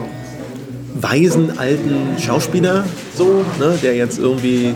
weisen 1.02 1.58
alten 1.58 2.18
Schauspieler, 2.18 2.84
so, 3.16 3.44
ne, 3.58 3.78
der 3.82 3.94
jetzt 3.96 4.18
irgendwie 4.18 4.74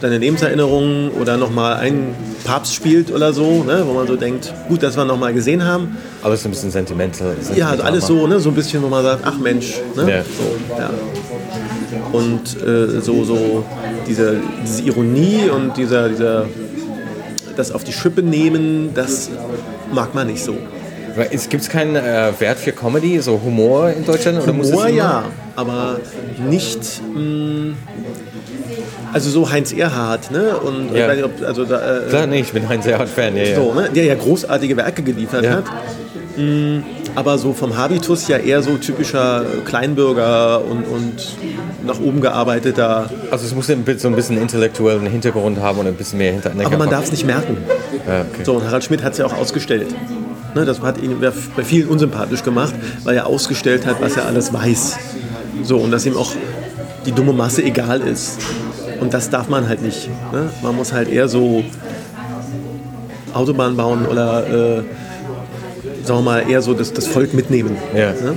seine 0.00 0.18
Lebenserinnerungen 0.18 1.10
oder 1.12 1.36
nochmal 1.36 1.76
einen 1.76 2.14
Papst 2.44 2.74
spielt 2.74 3.10
oder 3.10 3.32
so, 3.32 3.64
ne, 3.64 3.84
wo 3.86 3.94
man 3.94 4.06
so 4.06 4.16
denkt, 4.16 4.52
gut, 4.68 4.82
dass 4.82 4.96
wir 4.96 5.04
nochmal 5.04 5.32
gesehen 5.32 5.64
haben. 5.64 5.96
Alles 6.22 6.44
ein 6.44 6.50
bisschen 6.50 6.70
sentimental. 6.70 7.34
Ja, 7.54 7.70
also 7.70 7.82
alles 7.84 8.06
so, 8.06 8.26
ne, 8.26 8.38
so 8.40 8.50
ein 8.50 8.54
bisschen, 8.54 8.82
wo 8.82 8.88
man 8.88 9.02
sagt, 9.02 9.22
ach 9.24 9.38
Mensch, 9.38 9.80
ne, 9.96 10.10
Ja. 10.10 10.22
so, 10.22 10.78
ja. 10.78 10.90
Und 12.12 12.62
äh, 12.62 13.00
so, 13.00 13.24
so 13.24 13.64
diese, 14.06 14.36
diese 14.66 14.82
Ironie 14.82 15.48
und 15.48 15.76
dieser, 15.76 16.08
dieser, 16.08 16.46
das 17.56 17.72
auf 17.72 17.84
die 17.84 17.92
Schippe 17.92 18.22
nehmen, 18.22 18.90
das 18.94 19.30
mag 19.92 20.14
man 20.14 20.26
nicht 20.26 20.44
so. 20.44 20.56
Gibt 21.48 21.62
es 21.62 21.68
keinen 21.68 21.96
äh, 21.96 22.32
Wert 22.38 22.58
für 22.58 22.72
Comedy, 22.72 23.20
so 23.20 23.40
Humor 23.42 23.90
in 23.90 24.04
Deutschland? 24.04 24.42
Oder 24.42 24.52
muss 24.52 24.70
Humor 24.70 24.88
ja, 24.88 25.24
aber 25.56 26.00
nicht. 26.48 26.80
Mh, 27.14 27.74
also 29.12 29.30
so 29.30 29.48
Heinz 29.50 29.72
Erhardt, 29.72 30.30
ne? 30.32 30.56
Und 30.56 30.94
Ja. 30.94 31.12
ich 31.12 31.24
ob, 31.24 31.30
also 31.46 31.64
da, 31.64 31.98
äh, 31.98 32.08
Klar, 32.08 32.26
nee, 32.26 32.40
ich 32.40 32.52
bin 32.52 32.66
ein 32.66 32.82
sehr 32.82 32.98
hart 32.98 33.08
Fan. 33.08 33.36
Ja, 33.36 33.54
so, 33.54 33.72
ne? 33.72 33.88
der 33.94 34.04
ja 34.04 34.14
großartige 34.16 34.76
Werke 34.76 35.02
geliefert 35.02 35.44
Ja. 35.44 35.52
hat. 35.52 35.64
Mh, 36.36 36.82
aber 37.14 37.38
so 37.38 37.52
vom 37.52 37.76
Habitus 37.76 38.26
ja 38.26 38.38
eher 38.38 38.60
so 38.60 38.76
typischer 38.76 39.44
Kleinbürger 39.64 40.64
und, 40.64 40.82
und 40.84 41.36
nach 41.86 42.00
oben 42.00 42.20
gearbeiteter. 42.20 43.08
Also 43.30 43.46
es 43.46 43.54
muss 43.54 43.68
so 43.68 43.72
ein 44.08 44.16
bisschen 44.16 44.36
intellektuellen 44.40 45.06
Hintergrund 45.06 45.60
haben 45.60 45.78
und 45.78 45.86
ein 45.86 45.94
bisschen 45.94 46.18
mehr 46.18 46.32
hinter. 46.32 46.50
Aber 46.64 46.76
man 46.76 46.90
darf 46.90 47.04
es 47.04 47.12
nicht 47.12 47.24
merken. 47.24 47.58
Ja, 48.08 48.22
okay. 48.22 48.42
So, 48.42 48.54
und 48.54 48.66
Harald 48.66 48.82
Schmidt 48.82 49.04
hat 49.04 49.12
es 49.12 49.18
ja 49.18 49.26
auch 49.26 49.36
ausgestellt. 49.36 49.94
Ne, 50.54 50.64
das 50.64 50.80
hat 50.80 51.02
ihn 51.02 51.18
bei 51.20 51.64
vielen 51.64 51.88
unsympathisch 51.88 52.42
gemacht, 52.44 52.74
weil 53.02 53.16
er 53.16 53.26
ausgestellt 53.26 53.86
hat, 53.86 54.00
was 54.00 54.16
er 54.16 54.26
alles 54.26 54.52
weiß. 54.52 54.96
So, 55.62 55.78
und 55.78 55.90
dass 55.90 56.06
ihm 56.06 56.16
auch 56.16 56.30
die 57.06 57.12
dumme 57.12 57.32
Masse 57.32 57.62
egal 57.62 58.00
ist. 58.00 58.38
Und 59.00 59.12
das 59.12 59.30
darf 59.30 59.48
man 59.48 59.68
halt 59.68 59.82
nicht. 59.82 60.08
Ne? 60.32 60.50
Man 60.62 60.76
muss 60.76 60.92
halt 60.92 61.08
eher 61.10 61.28
so 61.28 61.64
Autobahn 63.32 63.76
bauen 63.76 64.06
oder, 64.06 64.46
äh, 64.46 64.82
sagen 66.04 66.20
wir 66.20 66.22
mal, 66.22 66.48
eher 66.50 66.62
so 66.62 66.72
das, 66.74 66.92
das 66.92 67.06
Volk 67.06 67.34
mitnehmen. 67.34 67.76
Ja. 67.94 68.12
Ne? 68.12 68.34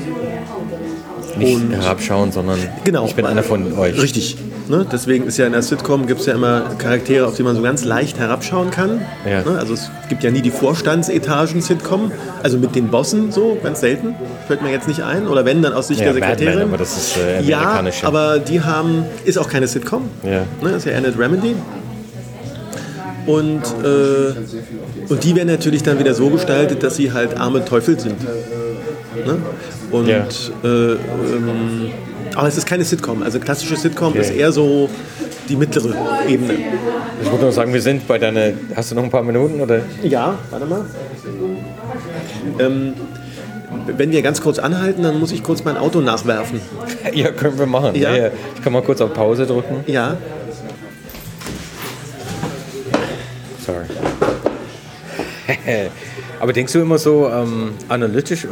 Nicht 1.37 1.55
Und- 1.55 1.71
herabschauen, 1.71 2.31
sondern 2.31 2.57
Genau. 2.83 3.05
ich 3.05 3.13
bin 3.15 3.25
einer 3.25 3.43
von 3.43 3.77
euch. 3.77 4.01
Richtig. 4.01 4.37
Ne? 4.69 4.85
Deswegen 4.91 5.25
ist 5.27 5.37
ja 5.37 5.45
in 5.45 5.53
der 5.53 5.61
Sitcom 5.61 6.05
gibt 6.07 6.19
es 6.21 6.25
ja 6.25 6.33
immer 6.33 6.61
Charaktere, 6.77 7.25
auf 7.25 7.35
die 7.35 7.43
man 7.43 7.55
so 7.55 7.61
ganz 7.61 7.85
leicht 7.85 8.19
herabschauen 8.19 8.69
kann. 8.71 9.01
Ja. 9.29 9.43
Ne? 9.43 9.57
Also 9.57 9.73
es 9.73 9.89
gibt 10.09 10.23
ja 10.23 10.31
nie 10.31 10.41
die 10.41 10.51
Vorstandsetagen-Sitcom, 10.51 12.11
also 12.43 12.57
mit 12.57 12.75
den 12.75 12.89
Bossen 12.89 13.31
so, 13.31 13.57
ganz 13.63 13.79
selten. 13.79 14.15
Fällt 14.47 14.61
mir 14.61 14.71
jetzt 14.71 14.87
nicht 14.87 15.03
ein. 15.03 15.27
Oder 15.27 15.45
wenn, 15.45 15.61
dann 15.61 15.73
aus 15.73 15.87
Sicht 15.87 15.99
Ja, 16.01 16.07
der 16.07 16.15
Sekretärin. 16.15 16.63
aber 16.63 16.77
das 16.77 16.97
ist 16.97 17.17
äh, 17.17 17.41
ja, 17.43 17.81
aber 18.03 18.39
die 18.39 18.61
haben, 18.61 19.05
ist 19.25 19.37
auch 19.37 19.49
keine 19.49 19.67
Sitcom. 19.67 20.09
Ja. 20.23 20.41
Ne? 20.61 20.75
Ist 20.75 20.85
ja 20.85 20.91
eher 20.91 20.97
eine 20.99 21.11
Dramedy. 21.11 21.55
Und, 23.25 23.61
äh, 23.83 25.09
und 25.09 25.23
die 25.23 25.35
werden 25.35 25.49
natürlich 25.49 25.83
dann 25.83 25.99
wieder 25.99 26.13
so 26.13 26.29
gestaltet, 26.29 26.81
dass 26.83 26.95
sie 26.95 27.11
halt 27.11 27.37
arme 27.37 27.63
Teufel 27.65 27.99
sind. 27.99 28.15
Ne? 28.23 29.37
Und, 29.91 30.07
Ja. 30.07 30.25
äh, 30.63 30.67
ähm, 30.93 30.97
aber 32.37 32.47
es 32.47 32.57
ist 32.57 32.65
keine 32.65 32.83
Sitcom. 32.83 33.23
Also 33.23 33.39
klassische 33.39 33.75
Sitcom 33.75 34.09
Okay. 34.09 34.19
ist 34.19 34.29
eher 34.31 34.51
so 34.51 34.89
die 35.49 35.55
mittlere 35.55 35.93
Ebene. 36.27 36.53
Ich 37.21 37.29
wollte 37.31 37.45
nur 37.45 37.51
sagen, 37.51 37.73
wir 37.73 37.81
sind 37.81 38.07
bei 38.07 38.17
deiner. 38.17 38.51
Hast 38.75 38.91
du 38.91 38.95
noch 38.95 39.03
ein 39.03 39.09
paar 39.09 39.23
Minuten 39.23 39.59
oder? 39.59 39.81
Ja, 40.03 40.37
warte 40.51 40.65
mal. 40.65 40.85
Ähm, 42.59 42.93
wenn 43.87 44.11
wir 44.11 44.21
ganz 44.21 44.41
kurz 44.41 44.59
anhalten, 44.59 45.03
dann 45.03 45.19
muss 45.19 45.31
ich 45.31 45.43
kurz 45.43 45.63
mein 45.63 45.77
Auto 45.77 45.99
nachwerfen. 46.01 46.61
Ja, 47.13 47.31
können 47.31 47.57
wir 47.57 47.65
machen. 47.65 47.95
Ja. 47.95 48.27
Ich 48.55 48.61
kann 48.61 48.73
mal 48.73 48.81
kurz 48.83 48.99
auf 49.01 49.13
Pause 49.13 49.45
drücken. 49.45 49.83
Ja, 49.87 50.17
Sorry. 53.65 53.85
Aber 56.39 56.53
denkst 56.53 56.71
du 56.73 56.79
immer 56.79 56.97
so 56.97 57.29
ähm, 57.29 57.73
analytisch? 57.89 58.47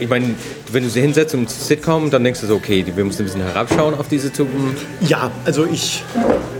Ich 0.00 0.08
meine, 0.08 0.34
wenn 0.72 0.82
du 0.82 0.88
sie 0.88 1.02
hinsetzt 1.02 1.34
und 1.34 1.50
Sitcom, 1.50 2.10
dann 2.10 2.24
denkst 2.24 2.40
du 2.40 2.46
so, 2.46 2.54
okay, 2.54 2.84
wir 2.86 3.04
müssen 3.04 3.20
ein 3.20 3.24
bisschen 3.26 3.42
herabschauen 3.42 3.92
auf 3.92 4.08
diese 4.08 4.32
Typen. 4.32 4.74
Ja, 5.02 5.30
also 5.44 5.66
ich 5.66 6.02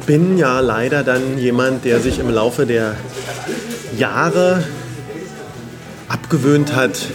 bin 0.04 0.36
ja 0.36 0.60
leider 0.60 1.02
dann 1.02 1.38
jemand, 1.38 1.86
der 1.86 2.00
sich 2.00 2.18
im 2.18 2.28
Laufe 2.28 2.66
der 2.66 2.96
Jahre 3.96 4.62
abgewöhnt 6.08 6.74
hat, 6.74 7.06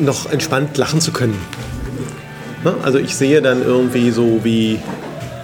noch 0.00 0.30
entspannt 0.32 0.76
lachen 0.78 1.00
zu 1.00 1.12
können. 1.12 1.38
Ne? 2.64 2.74
Also 2.82 2.98
ich 2.98 3.14
sehe 3.14 3.40
dann 3.40 3.62
irgendwie 3.62 4.10
so 4.10 4.40
wie, 4.42 4.80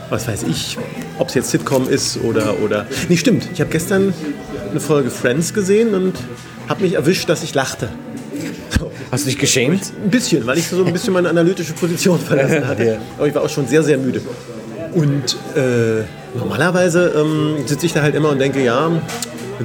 was 0.09 0.27
weiß 0.27 0.43
ich, 0.49 0.79
ob 1.18 1.29
es 1.29 1.35
jetzt 1.35 1.51
Sitcom 1.51 1.89
ist 1.89 2.18
oder... 2.25 2.59
oder 2.61 2.87
nee, 3.09 3.16
stimmt. 3.16 3.49
Ich 3.53 3.61
habe 3.61 3.71
gestern 3.71 4.12
eine 4.68 4.81
Folge 4.81 5.11
Friends 5.11 5.55
gesehen 5.55 5.95
und 5.95 6.14
habe 6.68 6.83
mich 6.83 6.95
erwischt, 6.95 7.29
dass 7.29 7.45
ich 7.45 7.55
lachte. 7.55 7.89
Hast 9.11 9.25
du 9.25 9.29
dich 9.31 9.39
geschämt? 9.39 9.93
Ein 10.05 10.11
bisschen, 10.11 10.47
weil 10.47 10.59
ich 10.59 10.69
so 10.69 10.85
ein 10.85 10.93
bisschen 10.93 11.13
meine 11.13 11.29
analytische 11.29 11.73
Position 11.73 12.19
verlassen 12.29 12.67
hatte. 12.67 12.85
Ja. 12.85 12.95
Aber 13.19 13.27
ich 13.27 13.35
war 13.35 13.43
auch 13.43 13.49
schon 13.49 13.67
sehr, 13.67 13.83
sehr 13.83 13.99
müde. 13.99 14.21
Und 14.95 15.37
äh, 15.57 16.05
normalerweise 16.37 17.13
ähm, 17.17 17.67
sitze 17.67 17.87
ich 17.87 17.93
da 17.93 18.03
halt 18.03 18.15
immer 18.15 18.31
und 18.31 18.39
denke, 18.39 18.63
ja, 18.63 18.91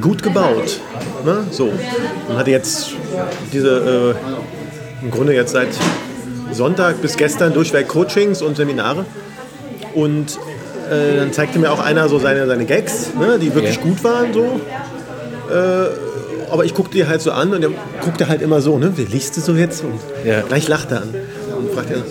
gut 0.01 0.23
gebaut. 0.23 0.79
Ne? 1.25 1.45
So. 1.51 1.71
Und 2.27 2.37
hatte 2.37 2.51
jetzt 2.51 2.91
diese, 3.53 4.15
äh, 5.01 5.03
im 5.05 5.11
Grunde 5.11 5.33
jetzt 5.33 5.51
seit 5.51 5.69
Sonntag 6.51 7.01
bis 7.01 7.17
gestern 7.17 7.53
durchweg 7.53 7.87
Coachings 7.87 8.41
und 8.41 8.57
Seminare. 8.57 9.05
Und 9.93 10.37
äh, 10.91 11.17
dann 11.17 11.33
zeigte 11.33 11.59
mir 11.59 11.71
auch 11.71 11.79
einer 11.79 12.09
so 12.09 12.19
seine, 12.19 12.45
seine 12.47 12.65
Gags, 12.65 13.11
ne, 13.19 13.37
die 13.39 13.53
wirklich 13.53 13.75
Ja. 13.77 13.81
gut 13.81 14.03
waren. 14.03 14.33
So. 14.33 14.59
Äh, 15.51 16.04
aber 16.51 16.65
ich 16.65 16.73
guckte 16.73 16.97
die 16.97 17.07
halt 17.07 17.21
so 17.21 17.31
an 17.31 17.53
und 17.53 17.63
er 17.63 17.69
guckte 18.01 18.27
halt 18.27 18.41
immer 18.41 18.61
so, 18.61 18.77
ne? 18.77 18.93
Wie 18.95 19.03
liest 19.05 19.37
du 19.37 19.41
so 19.41 19.53
jetzt? 19.53 19.83
Und 19.83 19.99
Ja. 20.25 20.41
gleich 20.41 20.67
lacht 20.67 20.91
er 20.91 21.01
an 21.03 21.13
und 21.57 21.71
fragt 21.73 21.91
er, 21.91 22.03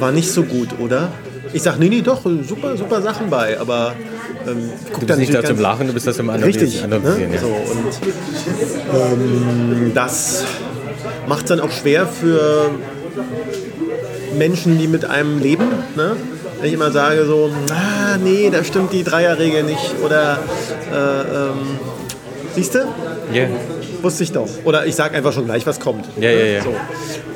war 0.00 0.12
nicht 0.12 0.30
so 0.30 0.42
gut, 0.44 0.68
oder? 0.78 1.08
Ich 1.52 1.62
sag, 1.62 1.78
nee, 1.78 1.88
nee, 1.88 2.00
doch, 2.00 2.22
super, 2.46 2.76
super 2.76 3.02
Sachen 3.02 3.28
bei, 3.28 3.60
aber 3.60 3.94
ähm, 4.46 4.70
guck 4.90 5.00
Du 5.00 5.06
dann 5.06 5.18
bist 5.18 5.30
nicht 5.30 5.42
da 5.42 5.46
zum 5.46 5.60
Lachen, 5.60 5.86
du 5.86 5.92
bist 5.92 6.06
da 6.06 6.12
zum 6.12 6.30
Richtig. 6.30 6.82
Analysieren. 6.82 7.28
Ne? 7.28 7.34
Ja. 7.34 7.40
So, 7.40 7.46
und 7.48 9.12
ähm, 9.82 9.92
das 9.94 10.44
macht 11.28 11.42
es 11.44 11.48
dann 11.50 11.60
auch 11.60 11.70
schwer 11.70 12.06
für 12.06 12.70
Menschen, 14.38 14.78
die 14.78 14.88
mit 14.88 15.04
einem 15.04 15.38
leben. 15.40 15.66
Ne? 15.94 16.16
Wenn 16.58 16.68
ich 16.68 16.74
immer 16.74 16.90
sage 16.90 17.26
so, 17.26 17.50
ah, 17.70 18.16
nee, 18.22 18.48
da 18.50 18.64
stimmt 18.64 18.92
die 18.92 19.04
Dreierregel 19.04 19.64
nicht. 19.64 19.94
Oder, 20.04 20.38
äh, 20.92 20.96
ähm, 20.96 21.78
siehst 22.54 22.74
du? 22.74 22.78
Ja. 23.32 23.46
Wusste 24.02 24.24
ich 24.24 24.32
doch. 24.32 24.48
Oder 24.64 24.86
ich 24.86 24.94
sage 24.94 25.14
einfach 25.16 25.32
schon 25.32 25.44
gleich, 25.46 25.66
was 25.66 25.78
kommt. 25.80 26.06
Ja, 26.18 26.30
ja, 26.30 26.44
ja. 26.44 26.60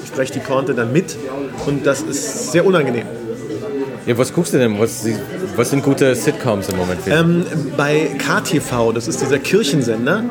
Ich 0.03 0.09
spreche 0.09 0.33
die 0.33 0.39
Pointe 0.41 0.75
dann 0.75 0.93
mit 0.93 1.17
und 1.67 1.87
das 1.87 2.01
ist 2.03 2.53
sehr 2.53 2.65
unangenehm. 2.67 3.07
ja, 4.07 4.17
was 4.19 4.33
guckst 4.33 4.53
du 4.55 4.59
denn? 4.59 4.79
Was, 4.79 5.07
was 5.57 5.71
sind 5.71 5.83
gute 5.83 6.15
Sitcoms 6.15 6.69
im 6.69 6.77
Moment? 6.77 7.01
Ähm, 7.09 7.45
bei 7.77 8.11
KTV, 8.19 8.93
das 8.95 9.07
ist 9.09 9.21
dieser 9.21 9.39
Kirchensender, 9.39 10.25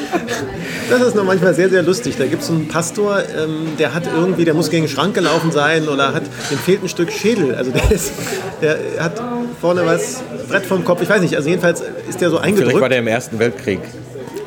das 0.90 1.00
ist 1.02 1.14
noch 1.14 1.24
manchmal 1.24 1.54
sehr, 1.54 1.68
sehr 1.70 1.82
lustig. 1.82 2.16
Da 2.18 2.26
gibt 2.26 2.42
es 2.42 2.50
einen 2.50 2.68
Pastor, 2.68 3.18
ähm, 3.38 3.68
der 3.78 3.94
hat 3.94 4.04
irgendwie, 4.12 4.44
der 4.44 4.54
muss 4.54 4.70
gegen 4.70 4.84
den 4.86 4.90
Schrank 4.90 5.14
gelaufen 5.14 5.52
sein 5.52 5.88
oder 5.88 6.12
hat, 6.14 6.22
dem 6.50 6.58
fehlt 6.58 6.82
ein 6.82 6.88
Stück 6.88 7.12
Schädel. 7.12 7.54
Also 7.54 7.70
der, 7.70 7.90
ist, 7.90 8.12
der 8.62 8.78
hat 8.98 9.20
vorne 9.60 9.84
was, 9.86 10.22
Brett 10.48 10.64
vom 10.66 10.84
Kopf, 10.84 11.02
ich 11.02 11.08
weiß 11.08 11.20
nicht. 11.22 11.36
Also 11.36 11.48
jedenfalls 11.48 11.82
ist 12.08 12.20
der 12.20 12.30
so 12.30 12.38
Vielleicht 12.38 12.56
war 12.56 12.64
eingedrückt. 12.64 12.90
der 12.92 12.98
im 12.98 13.06
Ersten 13.06 13.38
Weltkrieg. 13.38 13.80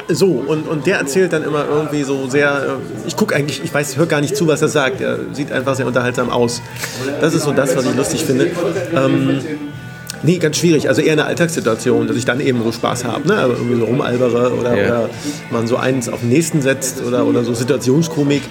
So, 0.09 0.27
und, 0.27 0.67
und 0.67 0.85
der 0.85 0.97
erzählt 0.97 1.31
dann 1.33 1.43
immer 1.43 1.65
irgendwie 1.69 2.03
so 2.03 2.27
sehr, 2.29 2.49
äh, 2.79 3.07
ich 3.07 3.15
gucke 3.15 3.35
eigentlich, 3.35 3.61
ich 3.63 3.73
weiß, 3.73 3.95
höre 3.97 4.05
gar 4.05 4.21
nicht 4.21 4.35
zu, 4.35 4.47
was 4.47 4.61
er 4.61 4.67
sagt. 4.67 5.01
Er 5.01 5.17
sieht 5.31 5.51
einfach 5.51 5.75
sehr 5.75 5.87
unterhaltsam 5.87 6.29
aus. 6.29 6.61
Das 7.21 7.33
ist 7.33 7.43
so 7.43 7.51
das, 7.51 7.75
was 7.75 7.85
ich 7.85 7.95
lustig 7.95 8.23
finde. 8.25 8.51
Ähm, 8.95 9.39
nee, 10.23 10.37
ganz 10.39 10.57
schwierig. 10.57 10.89
Also 10.89 11.01
eher 11.01 11.13
eine 11.13 11.25
Alltagssituation, 11.25 12.07
dass 12.07 12.17
ich 12.17 12.25
dann 12.25 12.39
eben 12.39 12.61
so 12.63 12.71
Spaß 12.71 13.05
habe. 13.05 13.27
Ne? 13.27 13.35
Also 13.37 13.53
irgendwie 13.55 13.79
so 13.79 13.85
rumalbere 13.85 14.53
oder, 14.53 14.75
Ja. 14.77 14.85
oder 14.87 15.09
man 15.51 15.67
so 15.67 15.77
eins 15.77 16.09
auf 16.09 16.19
den 16.19 16.29
nächsten 16.29 16.61
setzt 16.61 17.01
oder, 17.03 17.25
oder 17.25 17.43
so 17.43 17.53
Situationskomik. 17.53 18.41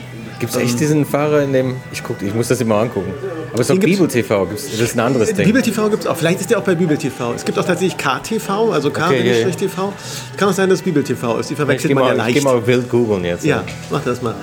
Gibt 0.43 0.55
es 0.57 0.61
echt 0.61 0.81
diesen 0.81 1.07
Fahrer 1.07 1.43
in 1.43 1.53
dem. 1.53 1.77
Ich 1.93 2.03
guck, 2.03 2.21
ich 2.21 2.35
muss 2.35 2.49
das 2.49 2.61
immer 2.61 2.75
angucken. 2.75 3.13
Aber 3.53 3.61
es 3.61 3.71
ist 3.71 3.81
gibt's- 3.81 3.87
Bibel 3.97 4.09
TV. 4.09 4.47
Gibt's, 4.47 4.71
das 4.73 4.81
ist 4.81 4.95
ein 4.97 5.01
anderes 5.01 5.33
Ding. 5.33 5.47
Bibel 5.47 5.63
TV 5.63 5.89
gibt 5.89 6.03
es 6.03 6.07
auch. 6.09 6.17
Vielleicht 6.17 6.41
ist 6.41 6.51
der 6.51 6.59
auch 6.59 6.65
bei 6.65 6.75
Bibel 6.75 6.97
TV. 6.99 7.33
Es 7.35 7.45
gibt 7.45 7.59
auch 7.61 7.65
tatsächlich 7.65 7.97
KTV, 7.97 8.73
also 8.73 8.89
Okay, 8.89 9.25
ja, 9.25 9.35
ja. 9.39 9.49
K-TV. 9.49 9.93
Kann 10.37 10.49
auch 10.49 10.53
sein, 10.53 10.69
dass 10.69 10.83
Bibel 10.83 11.05
TV 11.05 11.39
ist. 11.39 11.49
Die 11.49 11.53
ich 11.53 11.57
verwechselt 11.57 11.89
gehe 11.89 11.95
man 11.95 12.09
ja 12.09 12.15
mal, 12.15 12.29
ich 12.29 12.35
leicht. 12.35 12.39
geh 12.39 12.53
mal 12.53 12.67
wild 12.67 12.91
googeln 12.91 13.25
jetzt. 13.25 13.45
Ja, 13.45 13.63
mach 13.91 14.03
das 14.03 14.21
mal. 14.21 14.35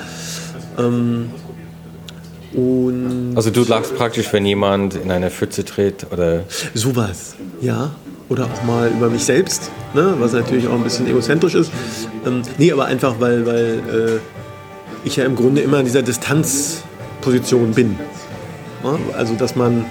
Ähm, 0.77 1.31
und 2.53 3.33
Also 3.35 3.49
du 3.51 3.63
lachst 3.63 3.95
praktisch, 3.95 4.31
wenn 4.33 4.45
jemand 4.45 4.95
in 4.95 5.11
eine 5.11 5.29
Pfütze 5.29 5.63
tritt 5.65 6.07
oder. 6.11 6.43
sowas, 6.73 7.35
ja. 7.61 7.91
Oder 8.29 8.45
auch 8.45 8.63
mal 8.63 8.89
über 8.91 9.09
mich 9.09 9.23
selbst, 9.23 9.71
ne? 9.95 10.13
was 10.19 10.33
natürlich 10.33 10.67
auch 10.67 10.73
ein 10.73 10.83
bisschen 10.83 11.07
egozentrisch 11.07 11.55
ist. 11.55 11.71
Ähm, 12.27 12.43
nee, 12.59 12.71
aber 12.71 12.85
einfach, 12.85 13.15
weil, 13.19 13.43
weil 13.45 13.79
äh, 13.91 14.19
ich 15.03 15.15
ja 15.15 15.25
im 15.25 15.35
Grunde 15.35 15.61
immer 15.61 15.79
in 15.79 15.85
dieser 15.85 16.01
Distanzposition 16.01 17.71
bin. 17.73 17.97
Also, 19.17 19.33
dass 19.35 19.55
man. 19.55 19.85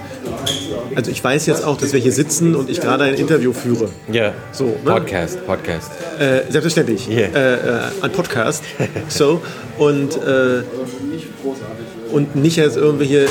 Also, 0.95 1.11
ich 1.11 1.23
weiß 1.23 1.45
jetzt 1.45 1.63
auch, 1.63 1.77
dass 1.77 1.93
wir 1.93 1.99
hier 1.99 2.11
sitzen 2.11 2.55
und 2.55 2.69
ich 2.69 2.81
gerade 2.81 3.03
ein 3.03 3.13
Interview 3.13 3.53
führe. 3.53 3.89
Ja. 4.11 4.33
So, 4.51 4.65
ne? 4.65 4.91
Podcast, 4.91 5.45
Podcast. 5.45 5.91
Äh, 6.17 6.41
selbstverständlich. 6.49 7.07
Yeah. 7.07 7.29
Äh, 7.29 7.53
äh, 7.53 7.81
ein 8.01 8.11
Podcast. 8.11 8.63
so. 9.07 9.41
Und, 9.77 10.17
äh, 10.17 10.63
und 12.11 12.35
nicht 12.35 12.57
jetzt 12.57 12.77
irgendwie 12.77 13.05
hier 13.05 13.27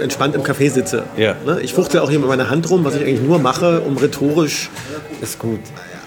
entspannt 0.00 0.34
im 0.34 0.42
Café 0.42 0.70
sitze. 0.70 1.04
Ja. 1.16 1.36
Ne? 1.44 1.60
Ich 1.60 1.74
fuchtel 1.74 2.00
auch 2.00 2.08
hier 2.08 2.18
mit 2.18 2.28
meiner 2.28 2.48
Hand 2.48 2.70
rum, 2.70 2.84
was 2.84 2.96
ich 2.96 3.02
eigentlich 3.02 3.20
nur 3.20 3.38
mache, 3.38 3.82
um 3.82 3.98
rhetorisch 3.98 4.70
Ist 5.20 5.38
gut. 5.38 5.60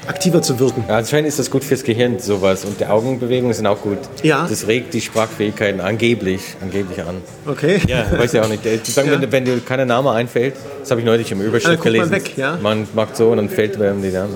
Aktiver 0.07 0.41
zu 0.41 0.59
wirken. 0.59 0.83
Ja, 0.87 0.97
anscheinend 0.97 1.27
ist 1.29 1.39
das 1.39 1.49
gut 1.49 1.63
fürs 1.63 1.83
Gehirn, 1.83 2.19
sowas. 2.19 2.65
Und 2.65 2.79
die 2.79 2.85
Augenbewegungen 2.85 3.53
sind 3.53 3.65
auch 3.67 3.81
gut. 3.81 3.97
Ja. 4.21 4.45
Das 4.49 4.67
regt 4.67 4.93
die 4.93 5.01
Sprachfähigkeiten 5.01 5.79
angeblich, 5.81 6.41
angeblich 6.61 6.99
an. 7.01 7.15
Okay? 7.45 7.79
Ja, 7.87 8.05
weiß 8.17 8.33
ja 8.33 8.43
auch 8.43 8.49
nicht. 8.49 8.65
Äh, 8.65 8.79
Sagen, 8.83 9.11
Ja. 9.11 9.21
wenn, 9.21 9.31
wenn 9.31 9.45
dir 9.45 9.59
kein 9.59 9.87
Name 9.87 10.11
einfällt, 10.11 10.55
das 10.81 10.91
habe 10.91 11.01
ich 11.01 11.05
neulich 11.05 11.31
im 11.31 11.41
Überschrift 11.41 11.77
man 11.83 11.93
gelesen. 11.93 12.11
weg, 12.11 12.37
ja. 12.37 12.57
Man 12.61 12.87
macht 12.93 13.15
so 13.17 13.29
und 13.31 13.37
dann 13.37 13.49
fällt 13.49 13.79
einem 13.81 14.01
die 14.01 14.09
Name. 14.09 14.29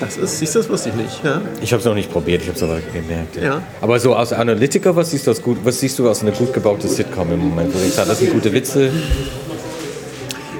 Das 0.00 0.16
ist, 0.16 0.38
siehst 0.38 0.54
du, 0.54 0.58
das 0.60 0.68
wusste 0.68 0.90
ich 0.90 0.94
nicht. 0.94 1.24
Ja. 1.24 1.40
Ich 1.62 1.72
habe 1.72 1.80
es 1.80 1.86
noch 1.86 1.94
nicht 1.94 2.12
probiert, 2.12 2.42
ich 2.42 2.48
habe 2.48 2.56
es 2.56 2.62
aber 2.62 2.78
gemerkt. 2.92 3.36
Ja. 3.42 3.62
Aber 3.80 3.98
so 3.98 4.14
aus 4.14 4.32
Analytiker, 4.32 4.94
was 4.94 5.10
siehst 5.10 5.26
du 5.26 5.30
aus 5.30 5.40
gut, 5.42 5.58
was 5.64 5.80
siehst 5.80 5.98
du 5.98 6.08
aus 6.08 6.22
einer 6.22 6.32
gut 6.32 6.52
gebauten 6.52 6.88
Sitcom 6.88 7.32
im 7.32 7.48
Moment? 7.48 7.74
Wo 7.74 7.78
ich 7.86 7.94
sage, 7.94 8.08
das 8.08 8.18
sind 8.18 8.32
gute 8.32 8.52
Witze. 8.52 8.90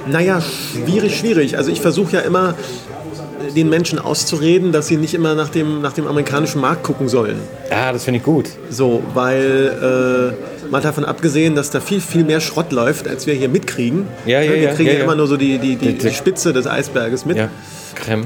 Naja, 0.07 0.41
schwierig, 0.41 1.17
schwierig. 1.17 1.57
Also 1.57 1.71
ich 1.71 1.81
versuche 1.81 2.13
ja 2.13 2.19
immer 2.21 2.55
den 3.55 3.69
Menschen 3.69 3.99
auszureden, 3.99 4.71
dass 4.71 4.87
sie 4.87 4.97
nicht 4.97 5.13
immer 5.13 5.35
nach 5.35 5.49
dem, 5.49 5.81
nach 5.81 5.93
dem 5.93 6.07
amerikanischen 6.07 6.61
Markt 6.61 6.83
gucken 6.83 7.09
sollen. 7.09 7.37
Ja, 7.69 7.91
das 7.91 8.03
finde 8.03 8.19
ich 8.19 8.23
gut. 8.23 8.45
So, 8.69 9.03
weil 9.13 10.33
äh, 10.65 10.69
mal 10.71 10.81
davon 10.81 11.05
abgesehen, 11.05 11.55
dass 11.55 11.69
da 11.69 11.79
viel, 11.79 12.01
viel 12.01 12.23
mehr 12.23 12.39
Schrott 12.41 12.71
läuft, 12.71 13.07
als 13.07 13.27
wir 13.27 13.33
hier 13.33 13.49
mitkriegen. 13.49 14.07
Ja, 14.25 14.41
ja, 14.41 14.51
wir 14.51 14.57
ja, 14.59 14.73
kriegen 14.73 14.89
ja, 14.89 14.95
ja, 14.97 15.03
immer 15.03 15.15
nur 15.15 15.27
so 15.27 15.37
die, 15.37 15.57
die, 15.57 15.75
die, 15.75 15.97
Die- 15.97 16.11
Spitze 16.11 16.53
des 16.53 16.67
Eisberges 16.67 17.25
mit. 17.25 17.37
Ja. 17.37 17.49
Creme. 17.95 18.25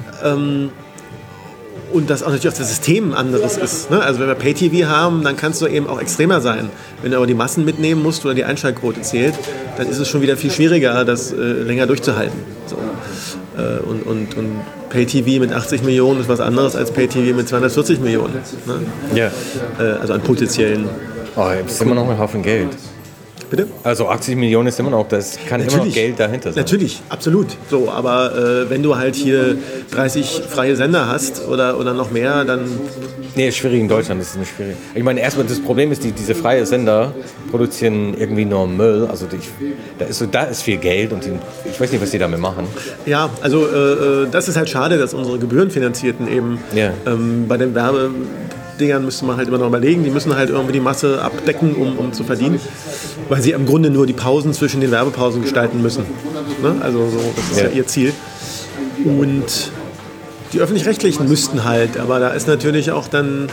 Und 1.91 2.09
dass 2.09 2.23
auch 2.23 2.29
natürlich 2.29 2.51
auch 2.51 2.57
das 2.57 2.69
System 2.69 3.13
anderes 3.13 3.55
ist. 3.57 3.91
Ne? 3.91 4.01
Also 4.01 4.19
wenn 4.19 4.27
wir 4.27 4.33
Pay-TV 4.33 4.87
haben, 4.89 5.23
dann 5.23 5.37
kannst 5.37 5.61
du 5.61 5.67
eben 5.67 5.85
auch 5.87 6.01
extremer 6.01 6.41
sein. 6.41 6.71
Wenn 7.03 7.11
du 7.11 7.17
aber 7.17 7.27
die 7.27 7.35
Massen 7.35 7.65
mitnehmen 7.65 8.01
musst 8.01 8.25
oder 8.25 8.33
die 8.33 8.43
Einschaltquote 8.45 9.01
zählt, 9.01 9.35
dann 9.77 9.87
ist 9.87 9.99
es 9.99 10.07
schon 10.07 10.23
wieder 10.23 10.35
viel 10.35 10.49
schwieriger, 10.49 11.05
das 11.05 11.31
äh, 11.31 11.35
länger 11.35 11.85
durchzuhalten. 11.85 12.39
So. 12.65 12.77
Äh, 13.57 13.79
und 13.83 14.03
und, 14.03 14.37
und 14.37 14.61
Pay-TV 14.89 15.39
mit 15.39 15.51
80 15.51 15.83
Millionen 15.83 16.21
ist 16.21 16.29
was 16.29 16.39
anderes 16.39 16.75
als 16.75 16.91
Pay-TV 16.91 17.35
mit 17.35 17.47
240 17.47 17.99
Millionen. 17.99 18.35
Ne? 18.65 18.79
Ja. 19.15 19.31
Äh, 19.79 19.99
also 19.99 20.13
an 20.13 20.21
potenziellen. 20.21 20.87
Oh, 21.35 21.47
ist 21.65 21.81
immer 21.81 21.95
noch 21.95 22.09
ein 22.09 22.17
Haufen 22.17 22.43
Geld. 22.43 22.69
Bitte? 23.49 23.67
Also 23.83 24.07
80 24.07 24.35
Millionen 24.35 24.67
ist 24.67 24.79
immer 24.79 24.89
noch, 24.89 25.07
das 25.07 25.37
kann 25.47 25.61
immer 25.61 25.77
noch 25.77 25.93
Geld 25.93 26.19
dahinter 26.19 26.51
sein. 26.51 26.63
Natürlich, 26.63 27.01
absolut. 27.09 27.47
So, 27.69 27.87
aber 27.91 28.35
äh, 28.35 28.69
wenn 28.71 28.81
du 28.81 28.97
halt 28.97 29.15
hier 29.15 29.57
30 29.91 30.41
freie 30.49 30.75
Sender 30.75 31.07
hast 31.07 31.47
oder, 31.47 31.79
oder 31.79 31.93
noch 31.93 32.09
mehr, 32.09 32.45
dann 32.45 32.61
Nee, 33.35 33.47
ist 33.47 33.57
schwierig 33.57 33.79
in 33.79 33.87
Deutschland, 33.87 34.21
das 34.21 34.29
ist 34.29 34.37
nicht 34.37 34.55
schwierig. 34.55 34.75
Ich 34.93 35.03
meine, 35.03 35.19
erstmal 35.19 35.45
das 35.47 35.59
Problem 35.59 35.91
ist, 35.91 36.03
die, 36.03 36.11
diese 36.11 36.35
freie 36.35 36.65
Sender 36.65 37.13
produzieren 37.49 38.13
irgendwie 38.17 38.45
nur 38.45 38.67
Müll. 38.67 39.07
Also 39.09 39.25
die, 39.25 39.37
da, 39.97 40.05
ist 40.05 40.19
so, 40.19 40.25
da 40.27 40.43
ist 40.43 40.61
viel 40.61 40.77
Geld 40.77 41.11
und 41.13 41.25
die, 41.25 41.31
ich 41.69 41.79
weiß 41.79 41.91
nicht, 41.91 42.01
was 42.01 42.11
die 42.11 42.19
damit 42.19 42.39
machen. 42.39 42.67
Ja, 43.05 43.29
also 43.41 43.65
äh, 43.67 44.23
äh, 44.23 44.27
das 44.29 44.47
ist 44.47 44.55
halt 44.55 44.69
schade, 44.69 44.97
dass 44.97 45.13
unsere 45.15 45.39
Gebührenfinanzierten 45.39 46.27
eben 46.27 46.59
Ja. 46.75 46.91
ähm, 47.07 47.45
bei 47.47 47.57
den 47.57 47.73
Werbedingern 47.73 49.03
müsste 49.03 49.25
man 49.25 49.37
halt 49.37 49.47
immer 49.47 49.57
noch 49.57 49.67
überlegen, 49.67 50.03
die 50.03 50.11
müssen 50.11 50.35
halt 50.35 50.49
irgendwie 50.51 50.73
die 50.73 50.79
Masse 50.79 51.21
abdecken, 51.21 51.73
um, 51.75 51.97
um 51.97 52.13
zu 52.13 52.23
verdienen, 52.23 52.59
weil 53.29 53.41
sie 53.41 53.51
im 53.51 53.65
Grunde 53.65 53.89
nur 53.89 54.05
die 54.05 54.13
Pausen 54.13 54.53
zwischen 54.53 54.79
den 54.79 54.91
Werbepausen 54.91 55.41
gestalten 55.41 55.81
müssen. 55.81 56.05
Ne? 56.61 56.75
Also 56.81 57.09
so, 57.09 57.19
das 57.35 57.51
ist 57.51 57.61
ja. 57.61 57.67
Ja. 57.69 57.73
ihr 57.75 57.87
Ziel. 57.87 58.13
Und 59.05 59.71
die 60.53 60.59
öffentlich-rechtlichen 60.59 61.27
müssten 61.27 61.63
halt, 61.63 61.97
aber 61.97 62.19
da 62.19 62.29
ist 62.29 62.47
natürlich 62.47 62.91
auch 62.91 63.07
dann 63.07 63.49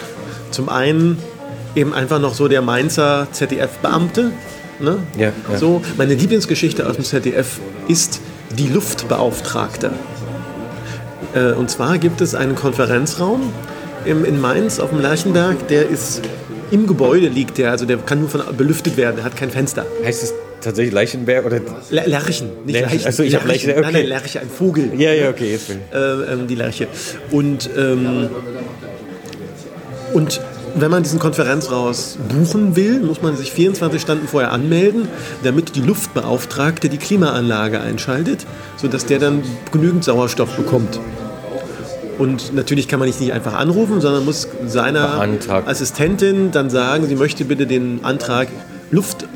zum 0.51 0.69
einen 0.69 1.19
eben 1.75 1.95
einfach 1.95 2.21
noch 2.21 2.35
so 2.35 2.49
der 2.49 2.63
Mainzer 2.63 3.29
ZDF-Beamte. 3.33 4.33
Ne? 4.81 4.99
Ja, 5.17 5.33
ja. 5.51 5.59
So, 5.59 5.83
meine 5.97 6.15
Lieblingsgeschichte 6.15 6.89
aus 6.89 6.97
dem 6.97 7.05
ZDF 7.05 7.61
ist 7.89 8.21
die 8.59 8.69
Luftbeauftragte. 8.69 9.93
Äh, 11.35 11.53
und 11.53 11.71
zwar 11.71 11.99
gibt 11.99 12.21
es 12.21 12.35
einen 12.35 12.55
Konferenzraum 12.55 13.53
im, 14.05 14.25
in 14.25 14.41
Mainz 14.41 14.81
auf 14.81 14.91
dem 14.91 15.01
Lerchenberg, 15.01 15.69
der 15.69 15.89
ist 15.89 16.23
im 16.71 16.87
Gebäude 16.87 17.29
liegt 17.29 17.59
der, 17.59 17.73
also 17.73 17.85
der 17.85 17.99
kann 17.99 18.21
nur 18.21 18.29
von 18.29 18.43
belüftet 18.57 18.97
werden, 18.97 19.17
der 19.17 19.25
hat 19.25 19.37
kein 19.37 19.51
Fenster. 19.51 19.87
Heißt 20.05 20.23
es 20.23 20.35
tatsächlich 20.61 20.95
Leichenberg 20.95 21.47
oder? 21.47 21.61
Ler 21.91 22.07
Lerchen, 22.07 22.51
nicht 22.65 22.75
Lerchen. 22.75 22.91
Leichen. 22.91 23.09
Ach 23.09 23.13
so, 23.13 23.23
ich 23.23 23.35
hab 23.35 23.47
Lerchen, 23.47 23.71
Nein, 23.71 23.79
okay. 23.79 23.93
nein, 23.93 24.07
Lerche, 24.07 24.41
ein 24.41 24.51
Vogel. 24.51 24.91
Ja, 24.97 25.13
ja, 25.13 25.31
okay, 25.31 25.53
jetzt 25.53 25.69
bin 25.69 25.79
ich. 25.79 25.97
Äh, 25.97 26.33
ähm, 26.33 26.47
die 26.47 26.55
Lerche. 26.55 26.89
Und, 27.31 27.71
ähm, 27.77 28.29
und 30.13 30.41
wenn 30.75 30.91
man 30.91 31.03
diesen 31.03 31.19
Konferenzraum 31.19 31.93
buchen 32.29 32.77
will, 32.77 33.01
muss 33.01 33.23
man 33.23 33.37
sich 33.37 33.53
24 33.53 34.01
Stunden 34.01 34.29
vorher 34.29 34.53
anmelden, 34.53 35.09
damit 35.43 35.75
die 35.77 35.81
Luftbeauftragte 35.81 36.89
die 36.89 36.99
Klimaanlage 36.99 37.81
einschaltet, 37.81 38.47
sodass 38.77 39.07
der 39.07 39.19
dann 39.19 39.43
genügend 39.73 40.05
Sauerstoff 40.05 40.57
bekommt. 40.57 41.01
Und 42.19 42.55
natürlich 42.55 42.87
kann 42.87 42.99
man 42.99 43.09
nicht 43.09 43.19
nicht 43.21 43.33
einfach 43.33 43.55
anrufen, 43.55 44.01
sondern 44.01 44.27
muss 44.27 44.47
seiner 44.67 45.09
Beantragt. 45.09 45.67
Assistentin 45.67 46.51
dann 46.51 46.69
sagen, 46.69 47.07
sie 47.09 47.17
möchte 47.17 47.47
bitte 47.47 47.67
den 47.67 48.05
Antrag 48.05 48.49
Luft 48.91 49.27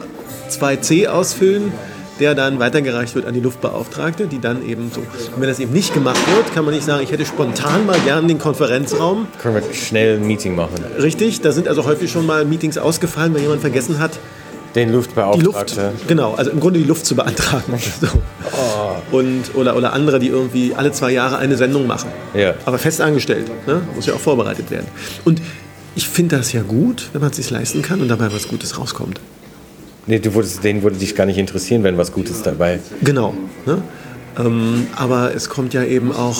2c 0.61 1.07
ausfüllen, 1.07 1.73
der 2.21 2.35
dann 2.35 2.59
weitergereicht 2.59 3.15
wird 3.15 3.27
an 3.27 3.35
die 3.35 3.41
Luftbeauftragte, 3.41 4.27
die 4.27 4.41
dann 4.41 4.65
eben 4.67 4.91
so. 4.95 5.01
Und 5.01 5.41
wenn 5.41 5.49
das 5.49 5.59
eben 5.59 5.73
nicht 5.73 5.93
gemacht 5.93 6.21
wird, 6.35 6.55
kann 6.55 6.65
man 6.65 6.75
nicht 6.75 6.87
sagen, 6.87 7.03
ich 7.03 7.11
hätte 7.11 7.25
spontan 7.27 7.87
mal 7.87 7.99
gern 8.05 8.29
den 8.29 8.39
Konferenzraum. 8.39 9.27
Können 9.43 9.57
wir 9.57 9.75
schnell 9.75 10.19
ein 10.19 10.27
Meeting 10.27 10.55
machen? 10.55 10.75
Richtig, 11.01 11.41
da 11.41 11.53
sind 11.53 11.67
also 11.69 11.85
häufig 11.85 12.11
schon 12.11 12.27
mal 12.27 12.45
Meetings 12.45 12.79
ausgefallen, 12.79 13.35
weil 13.35 13.43
jemand 13.43 13.61
vergessen 13.61 13.99
hat, 13.99 14.13
Den 14.75 14.93
Luftbeauftragten. 14.93 15.77
Die 15.77 15.83
Luft, 15.83 16.09
genau, 16.09 16.35
also 16.35 16.51
im 16.51 16.61
Grunde 16.61 16.79
die 16.81 16.85
Luft 16.87 17.07
zu 17.07 17.15
beantragen. 17.15 17.75
So. 18.01 18.09
Oh. 18.53 19.17
Und, 19.17 19.55
oder, 19.55 19.77
oder 19.77 19.93
andere, 19.93 20.19
die 20.19 20.29
irgendwie 20.29 20.75
alle 20.75 20.93
zwei 20.93 21.13
Jahre 21.13 21.39
eine 21.39 21.57
Sendung 21.57 21.87
machen. 21.87 22.11
Ja. 22.35 22.55
Aber 22.65 22.79
fest 22.79 23.01
angestellt, 23.01 23.51
ne? 23.67 23.83
muss 23.95 24.07
ja 24.07 24.15
auch 24.15 24.21
vorbereitet 24.21 24.71
werden. 24.71 24.87
Und 25.25 25.41
ich 25.97 26.09
finde 26.09 26.37
das 26.37 26.53
ja 26.53 26.63
gut, 26.63 27.09
wenn 27.13 27.21
man 27.21 27.31
es 27.31 27.37
sich 27.37 27.51
leisten 27.51 27.83
kann 27.83 28.01
und 28.01 28.09
dabei 28.09 28.33
was 28.33 28.49
Gutes 28.49 28.79
rauskommt. 28.79 29.21
Nee, 30.07 30.19
du 30.19 30.35
würdest, 30.35 30.63
denen 30.63 30.83
würde 30.83 30.97
dich 30.97 31.15
gar 31.15 31.27
nicht 31.27 31.39
interessieren, 31.39 31.83
wenn 31.83 31.97
was 31.97 32.13
Gutes 32.13 32.43
dabei. 32.43 32.81
Genau. 33.03 33.35
Ne? 33.65 33.83
Ähm, 34.39 34.87
aber 34.97 35.35
es 35.35 35.49
kommt 35.49 35.73
ja 35.75 35.83
eben 35.83 36.13
auch 36.13 36.39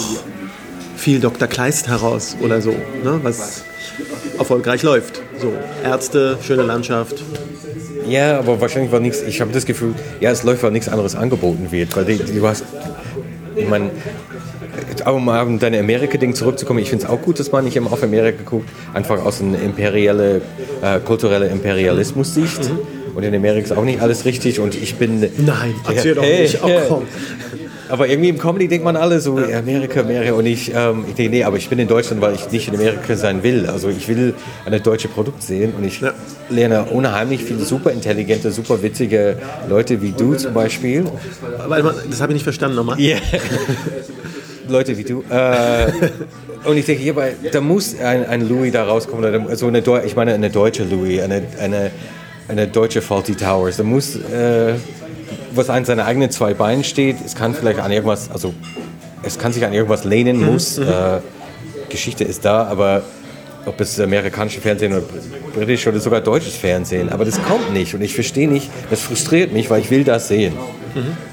viel 0.95 1.19
Dr. 1.19 1.47
Kleist 1.47 1.87
heraus 1.87 2.37
oder 2.41 2.61
so, 2.61 2.71
ne? 2.71 3.19
was 3.23 3.63
erfolgreich 4.37 4.83
läuft. 4.83 5.21
So, 5.39 5.51
Ärzte, 5.83 6.37
schöne 6.45 6.63
Landschaft. 6.63 7.23
Ja, 8.07 8.37
aber 8.39 8.61
wahrscheinlich 8.61 8.91
war 8.91 8.99
nichts. 8.99 9.21
Ich 9.23 9.41
habe 9.41 9.51
das 9.51 9.65
Gefühl, 9.65 9.95
ja, 10.19 10.29
es 10.29 10.43
läuft, 10.43 10.61
weil 10.63 10.71
nichts 10.71 10.89
anderes 10.89 11.15
angeboten 11.15 11.71
wird. 11.71 11.95
Weil 11.95 12.05
du 12.05 12.47
hast, 12.47 12.63
ich 13.55 13.67
meine, 13.67 13.89
um 15.05 15.27
um 15.27 15.59
deine 15.59 15.79
Amerika-Ding 15.79 16.35
zurückzukommen, 16.35 16.79
ich 16.79 16.89
finde 16.89 17.05
es 17.05 17.09
auch 17.09 17.21
gut, 17.21 17.39
dass 17.39 17.51
man 17.51 17.65
nicht 17.65 17.75
immer 17.75 17.91
auf 17.91 18.03
Amerika 18.03 18.43
guckt, 18.45 18.69
einfach 18.93 19.23
aus 19.25 19.41
einer 19.41 19.59
imperielle, 19.59 20.41
äh, 20.81 20.99
kulturelle 20.99 21.47
Imperialismus-Sicht. 21.47 22.69
Und 23.15 23.23
in 23.23 23.33
Amerika 23.33 23.65
ist 23.65 23.71
auch 23.71 23.85
nicht 23.85 24.01
alles 24.01 24.25
richtig 24.25 24.59
und 24.59 24.75
ich 24.75 24.95
bin. 24.95 25.21
Nein, 25.37 25.73
erzähl 25.87 26.15
doch 26.15 26.23
Hey, 26.23 26.43
nicht. 26.43 26.63
Oh, 26.63 26.67
ja. 26.67 26.81
komm. 26.87 27.03
Aber 27.87 28.07
irgendwie 28.07 28.29
im 28.29 28.39
Comedy 28.39 28.67
denkt 28.67 28.83
man 28.83 28.95
alle 28.95 29.19
so, 29.19 29.37
Amerika, 29.37 29.99
Amerika. 30.01 30.33
Und 30.33 30.47
ich, 30.47 30.71
ähm, 30.75 31.05
ich 31.07 31.13
denke, 31.13 31.31
nee, 31.37 31.43
aber 31.43 31.57
ich 31.57 31.69
bin 31.69 31.77
in 31.77 31.87
Deutschland, 31.87 32.19
weil 32.19 32.33
ich 32.33 32.51
nicht 32.51 32.67
in 32.67 32.75
Amerika 32.75 33.15
sein 33.15 33.43
will. 33.43 33.67
Also 33.67 33.89
ich 33.89 34.07
will 34.07 34.33
eine 34.65 34.81
deutsche 34.81 35.07
Produkt 35.07 35.43
sehen 35.43 35.71
und 35.77 35.83
ich 35.85 36.01
Ja. 36.01 36.13
lerne 36.49 36.85
unheimlich 36.85 37.43
viele 37.43 37.59
super 37.63 37.91
intelligente, 37.91 38.51
super 38.51 38.81
witzige 38.81 39.37
Leute 39.69 40.01
wie 40.01 40.11
du 40.11 40.33
zum 40.33 40.53
Beispiel. 40.55 41.05
Mal, 41.69 41.83
das 42.09 42.21
habe 42.21 42.31
ich 42.31 42.37
nicht 42.37 42.43
verstanden 42.43 42.75
nochmal. 42.75 42.99
Ja. 42.99 43.17
Leute 44.67 44.97
wie 44.97 45.03
du. 45.03 45.23
Äh, 45.29 45.91
und 46.67 46.77
ich 46.77 46.85
denke, 46.85 47.03
hierbei, 47.03 47.35
da 47.51 47.61
muss 47.61 47.95
ein, 47.99 48.25
ein 48.25 48.49
Louis 48.49 48.71
da 48.73 48.83
rauskommen. 48.83 49.23
Oder 49.23 49.55
so 49.55 49.67
eine, 49.67 49.83
ich 50.05 50.15
meine, 50.15 50.33
eine 50.33 50.49
deutsche 50.49 50.83
Louis, 50.85 51.21
eine, 51.21 51.43
eine, 51.59 51.91
eine 52.47 52.67
deutsche 52.67 53.01
Faulty 53.01 53.35
Towers. 53.35 53.77
Da 53.77 53.83
muss, 53.83 54.15
äh, 54.15 54.73
was 55.53 55.69
an 55.69 55.85
seinen 55.85 56.01
eigenen 56.01 56.31
zwei 56.31 56.53
Beinen 56.53 56.83
steht, 56.83 57.17
es 57.25 57.35
kann 57.35 57.53
vielleicht 57.53 57.79
an 57.79 57.91
irgendwas, 57.91 58.29
also 58.31 58.53
es 59.23 59.39
kann 59.39 59.53
sich 59.53 59.65
an 59.65 59.73
irgendwas 59.73 60.03
lehnen, 60.03 60.43
muss. 60.43 60.77
Äh, 60.77 61.19
Geschichte 61.89 62.23
ist 62.23 62.45
da, 62.45 62.65
aber 62.65 63.03
ob 63.65 63.79
es 63.81 63.99
amerikanische 63.99 64.61
Fernsehen 64.61 64.93
oder 64.93 65.03
britisch 65.53 65.87
oder 65.87 65.99
sogar 65.99 66.21
deutsches 66.21 66.55
Fernsehen, 66.55 67.09
aber 67.09 67.25
das 67.25 67.41
kommt 67.41 67.73
nicht 67.73 67.95
und 67.95 68.01
ich 68.01 68.13
verstehe 68.13 68.47
nicht, 68.47 68.69
das 68.89 69.01
frustriert 69.01 69.53
mich, 69.53 69.69
weil 69.69 69.81
ich 69.81 69.89
will 69.89 70.03
das 70.03 70.27
sehen. 70.27 70.53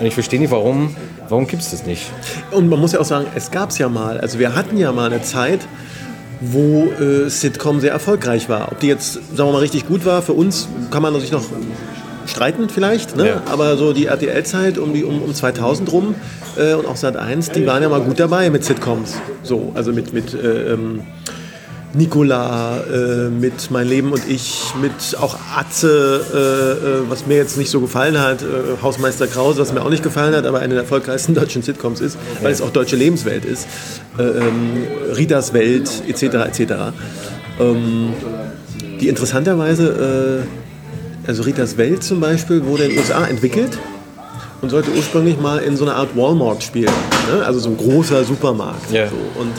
Und 0.01 0.07
ich 0.07 0.15
verstehe 0.15 0.41
nicht, 0.41 0.51
warum, 0.51 0.97
warum 1.29 1.47
gibt 1.47 1.63
es 1.63 1.71
das 1.71 1.87
nicht? 1.87 2.11
Und 2.51 2.69
man 2.69 2.81
muss 2.81 2.93
ja 2.93 3.01
auch 3.01 3.05
sagen, 3.05 3.27
es 3.35 3.51
gab 3.51 3.71
es 3.71 3.79
ja 3.79 3.89
mal. 3.89 4.19
Also 4.21 4.39
wir 4.39 4.57
hatten 4.57 4.77
ja 4.77 4.91
mal 4.93 5.13
eine 5.13 5.23
Zeit, 5.23 5.61
wo 6.45 6.91
äh, 7.01 7.29
Sitcom 7.29 7.81
sehr 7.81 7.93
erfolgreich 7.93 8.49
war. 8.49 8.73
Ob 8.73 8.81
die 8.81 8.89
jetzt, 8.89 9.15
sagen 9.15 9.49
wir 9.49 9.53
mal, 9.53 9.59
richtig 9.59 9.87
gut 9.87 10.05
war, 10.05 10.23
für 10.23 10.33
uns 10.33 10.69
kann 10.91 11.03
man 11.03 11.19
sich 11.21 11.31
noch 11.31 11.45
streiten 12.27 12.69
vielleicht. 12.69 13.17
Ne? 13.17 13.29
Ja. 13.29 13.43
Aber 13.47 13.77
so 13.77 13.93
die 13.93 14.07
RTL-Zeit 14.07 14.79
um, 14.79 14.93
die, 14.93 15.05
um, 15.05 15.23
um 15.23 15.35
2000 15.35 15.91
rum 15.93 16.15
äh, 16.57 16.75
und 16.75 16.87
auch 16.87 16.97
Sat 16.97 17.17
1, 17.17 17.51
die 17.51 17.67
waren 17.67 17.83
ja 17.83 17.89
mal 17.89 18.01
gut 18.01 18.19
dabei 18.19 18.51
mit 18.51 18.65
Sitcoms. 18.65 19.15
So, 19.43 19.73
also 19.75 19.93
mit, 19.93 20.13
mit 20.13 20.35
äh, 20.35 20.73
ähm, 20.73 21.01
Nicola, 21.95 22.81
äh, 22.85 23.29
mit 23.29 23.71
Mein 23.71 23.87
Leben 23.87 24.13
und 24.13 24.27
ich, 24.27 24.73
mit 24.81 25.17
auch 25.21 25.37
Atze, 25.55 26.25
äh, 26.33 26.87
äh, 26.87 27.11
was 27.11 27.27
mir 27.27 27.37
jetzt 27.37 27.59
nicht 27.59 27.71
so 27.71 27.81
gefallen 27.81 28.19
hat, 28.19 28.43
äh, 28.43 28.83
Hausmeister 28.83 29.27
Krause, 29.27 29.61
was 29.61 29.73
mir 29.73 29.83
auch 29.83 29.91
nicht 29.91 30.03
gefallen 30.03 30.35
hat, 30.35 30.47
aber 30.47 30.61
eine 30.61 30.75
der 30.75 30.85
erfolgreichsten 30.85 31.35
deutschen 31.37 31.63
Sitcoms 31.63 32.01
ist, 32.01 32.17
weil 32.41 32.51
es 32.51 32.63
auch 32.63 32.71
deutsche 32.71 32.97
Lebenswelt 32.97 33.45
ist. 33.45 33.67
Äh, 34.19 34.23
ähm, 34.23 34.87
Ritas 35.17 35.53
Welt, 35.53 36.03
etc. 36.09 36.23
etc. 36.23 36.73
Ähm, 37.61 38.15
die 39.01 39.09
interessanterweise, 39.09 40.47
äh, 41.27 41.29
also 41.29 41.43
Ritas 41.43 41.77
Welt 41.77 42.03
zum 42.03 42.21
Beispiel, 42.21 42.65
wurde 42.65 42.85
in 42.85 42.91
den 42.91 42.99
USA 43.01 43.27
entwickelt 43.27 43.79
und 44.63 44.71
sollte 44.71 44.91
ursprünglich 44.97 45.39
mal 45.39 45.59
in 45.59 45.77
so 45.77 45.85
einer 45.85 45.97
Art 45.97 46.17
Walmart 46.17 46.63
spielen. 46.63 46.93
Ne? 47.31 47.45
Also 47.45 47.59
so 47.59 47.69
ein 47.69 47.77
großer 47.77 48.25
Supermarkt. 48.25 48.91
Ja. 48.91 49.09
So. 49.09 49.17
Und, 49.39 49.53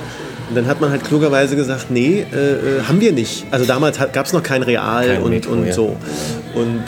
und 0.50 0.56
dann 0.56 0.68
hat 0.68 0.82
man 0.82 0.90
halt 0.90 1.04
klugerweise 1.04 1.56
gesagt, 1.56 1.90
nee, 1.90 2.26
äh, 2.34 2.36
äh, 2.36 2.84
haben 2.88 3.00
wir 3.00 3.12
nicht. 3.12 3.46
Also 3.52 3.66
damals 3.66 3.98
gab 3.98 4.26
es 4.26 4.34
noch 4.34 4.44
kein 4.44 4.64
Real 4.64 5.08
Kein 5.08 5.22
und, 5.22 5.30
Metro, 5.32 5.52
und 5.52 5.68
ja. 5.68 5.74
so. 5.74 5.96
Und 6.54 6.84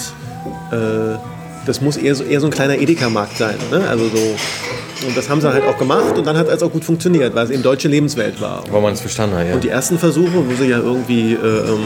äh, 0.71 1.17
das 1.65 1.81
muss 1.81 1.97
eher 1.97 2.15
so, 2.15 2.23
eher 2.23 2.39
so 2.39 2.47
ein 2.47 2.51
kleiner 2.51 2.77
Edeka-Markt 2.77 3.37
sein. 3.37 3.55
Ne? 3.71 3.87
Also 3.87 4.07
so, 4.09 5.07
und 5.07 5.17
das 5.17 5.29
haben 5.29 5.41
sie 5.41 5.51
halt 5.51 5.65
auch 5.65 5.77
gemacht 5.77 6.17
und 6.17 6.25
dann 6.25 6.37
hat 6.37 6.47
es 6.47 6.61
auch 6.63 6.71
gut 6.71 6.85
funktioniert, 6.85 7.35
weil 7.35 7.45
es 7.45 7.51
eben 7.51 7.63
deutsche 7.63 7.87
Lebenswelt 7.87 8.39
war. 8.39 8.63
Weil 8.69 8.81
man 8.81 8.93
es 8.93 9.01
verstanden 9.01 9.35
hat, 9.35 9.47
ja. 9.47 9.53
Und 9.53 9.63
die 9.63 9.69
ersten 9.69 9.97
Versuche, 9.97 10.31
wo 10.33 10.55
sie 10.55 10.69
ja 10.69 10.79
irgendwie, 10.79 11.33
äh, 11.33 11.37
ähm, 11.37 11.79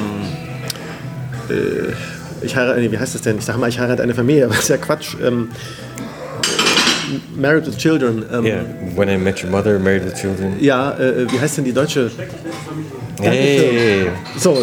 äh, 1.50 2.46
ich 2.46 2.56
heirate, 2.56 2.80
nee, 2.80 2.92
wie 2.92 2.98
heißt 2.98 3.16
das 3.16 3.22
denn? 3.22 3.38
Ich 3.38 3.46
sage 3.46 3.60
mal, 3.60 3.70
ich 3.70 3.80
heirate 3.80 4.04
eine 4.04 4.14
Familie, 4.14 4.46
aber 4.46 4.54
das 4.54 4.64
ist 4.64 4.70
ja 4.70 4.78
Quatsch. 4.78 5.16
Ähm, 5.24 5.50
Married 7.36 7.66
with 7.66 7.78
Children. 7.78 8.26
Ähm, 8.32 8.46
Yeah, 8.46 8.64
When 8.96 9.10
I 9.10 9.18
Met 9.18 9.44
Your 9.44 9.50
Mother, 9.52 9.80
Married 9.80 10.06
with 10.06 10.16
Children. 10.16 10.56
Ja, 10.60 10.98
äh, 10.98 11.32
wie 11.32 11.40
heißt 11.40 11.58
denn 11.58 11.66
die 11.66 11.74
deutsche? 11.74 12.12
Hey! 13.22 14.08
So, 14.38 14.58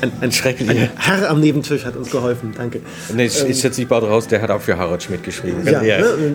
ein, 0.00 0.12
ein, 0.20 0.32
Schrecklich. 0.32 0.68
ein 0.68 0.90
Herr 0.96 1.28
am 1.30 1.40
Nebentisch 1.40 1.84
hat 1.84 1.96
uns 1.96 2.10
geholfen, 2.10 2.54
danke. 2.56 2.80
Nee, 3.14 3.26
ich, 3.26 3.44
ich 3.44 3.60
setze 3.60 3.80
mich 3.80 3.88
bald 3.88 4.04
raus, 4.04 4.26
der 4.26 4.40
hat 4.40 4.50
auch 4.50 4.62
für 4.62 4.78
Harald 4.78 5.02
Schmidt 5.02 5.22
geschrieben. 5.22 5.62
Ja, 5.66 5.82
ja. 5.82 5.98
ne? 5.98 6.34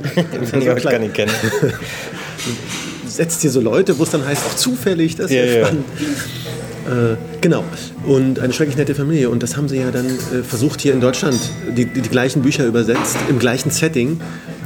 Wenn 0.51 0.61
ihr 0.61 0.74
euch 0.74 0.84
gar 0.84 0.99
nicht 0.99 1.14
kennt. 1.16 1.32
setzt 3.07 3.41
hier 3.41 3.51
so 3.51 3.61
Leute, 3.61 3.97
wo 3.99 4.03
es 4.03 4.09
dann 4.09 4.26
heißt, 4.26 4.45
auch 4.45 4.55
zufällig, 4.55 5.16
das 5.16 5.28
ist 5.28 5.36
ja, 5.36 5.45
Ja, 5.45 5.51
ja. 5.51 5.66
spannend. 5.66 5.86
Äh, 6.86 7.16
genau. 7.41 7.64
Und 8.05 8.39
eine 8.39 8.51
schrecklich 8.51 8.76
nette 8.76 8.95
Familie. 8.95 9.30
Und 9.30 9.41
das 9.41 9.55
haben 9.55 9.70
sie 9.70 9.78
ja 9.78 9.91
dann 9.91 10.05
äh, 10.05 10.43
versucht 10.43 10.82
hier 10.82 10.93
in 10.93 10.99
Deutschland, 10.99 11.39
die, 11.78 11.86
die, 11.86 12.01
die 12.01 12.09
gleichen 12.09 12.41
Bücher 12.41 12.66
übersetzt, 12.66 13.18
im 13.30 13.39
gleichen 13.39 13.72
Setting. 13.72 14.20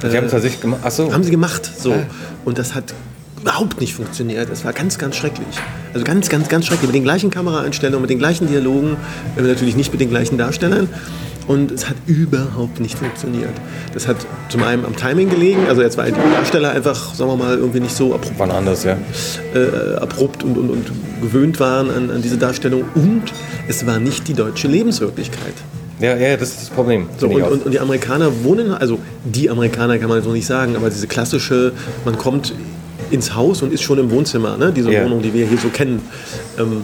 Die 0.03 0.17
haben 0.17 0.29
tatsächlich 0.29 0.61
gemacht. 0.61 0.81
Achso. 0.83 1.11
Haben 1.11 1.23
sie 1.23 1.31
gemacht. 1.31 1.69
So. 1.77 1.93
Ah. 1.93 2.05
Und 2.45 2.57
das 2.57 2.75
hat 2.75 2.93
überhaupt 3.41 3.79
nicht 3.79 3.93
funktioniert. 3.93 4.49
Es 4.49 4.65
war 4.65 4.73
ganz, 4.73 4.97
ganz 4.97 5.15
schrecklich. 5.15 5.47
Also 5.93 6.05
ganz, 6.05 6.29
ganz, 6.29 6.49
ganz 6.49 6.65
schrecklich. 6.65 6.87
Mit 6.87 6.95
den 6.95 7.03
gleichen 7.03 7.29
Kameraeinstellungen, 7.29 8.01
mit 8.01 8.09
den 8.09 8.19
gleichen 8.19 8.47
Dialogen, 8.47 8.97
äh, 9.37 9.41
natürlich 9.41 9.75
nicht 9.75 9.91
mit 9.91 10.01
den 10.01 10.09
gleichen 10.09 10.37
Darstellern. 10.37 10.89
Und 11.47 11.71
es 11.71 11.87
hat 11.87 11.95
überhaupt 12.07 12.81
nicht 12.81 12.99
funktioniert. 12.99 13.53
Das 13.93 14.05
hat 14.05 14.17
zum 14.49 14.63
einen 14.63 14.83
am 14.83 14.97
Timing 14.97 15.29
gelegen, 15.29 15.61
also 15.69 15.81
jetzt 15.81 15.97
war 15.97 16.05
die 16.05 16.11
Darsteller 16.11 16.71
einfach, 16.71 17.15
sagen 17.15 17.31
wir 17.31 17.37
mal, 17.37 17.57
irgendwie 17.57 17.79
nicht 17.79 17.95
so 17.95 18.13
abrupt 18.13 18.37
Wann 18.37 18.51
anders, 18.51 18.83
ja. 18.83 18.97
äh, 19.55 19.95
abrupt 19.95 20.43
und, 20.43 20.57
und, 20.57 20.69
und 20.69 20.91
gewöhnt 21.21 21.61
waren 21.61 21.89
an, 21.89 22.09
an 22.09 22.21
diese 22.21 22.37
Darstellung. 22.37 22.83
Und 22.95 23.23
es 23.69 23.85
war 23.85 23.97
nicht 23.97 24.27
die 24.27 24.33
deutsche 24.33 24.67
Lebenswirklichkeit. 24.67 25.53
Ja, 25.99 26.15
ja, 26.15 26.37
das 26.37 26.49
ist 26.49 26.61
das 26.61 26.69
Problem. 26.69 27.07
So, 27.17 27.27
und, 27.27 27.41
und, 27.41 27.65
und 27.65 27.71
die 27.71 27.79
Amerikaner 27.79 28.31
wohnen, 28.43 28.71
also 28.71 28.99
die 29.25 29.49
Amerikaner 29.49 29.97
kann 29.97 30.09
man 30.09 30.21
so 30.21 30.31
nicht 30.31 30.45
sagen, 30.45 30.75
aber 30.75 30.89
diese 30.89 31.07
klassische, 31.07 31.71
man 32.05 32.17
kommt 32.17 32.53
ins 33.09 33.33
Haus 33.33 33.61
und 33.61 33.73
ist 33.73 33.81
schon 33.81 33.97
im 33.97 34.11
Wohnzimmer, 34.11 34.57
ne? 34.57 34.71
diese 34.71 34.91
Ja. 34.91 35.05
Wohnung, 35.05 35.21
die 35.21 35.33
wir 35.33 35.47
hier 35.47 35.57
so 35.57 35.69
kennen, 35.69 36.01
ähm, 36.59 36.83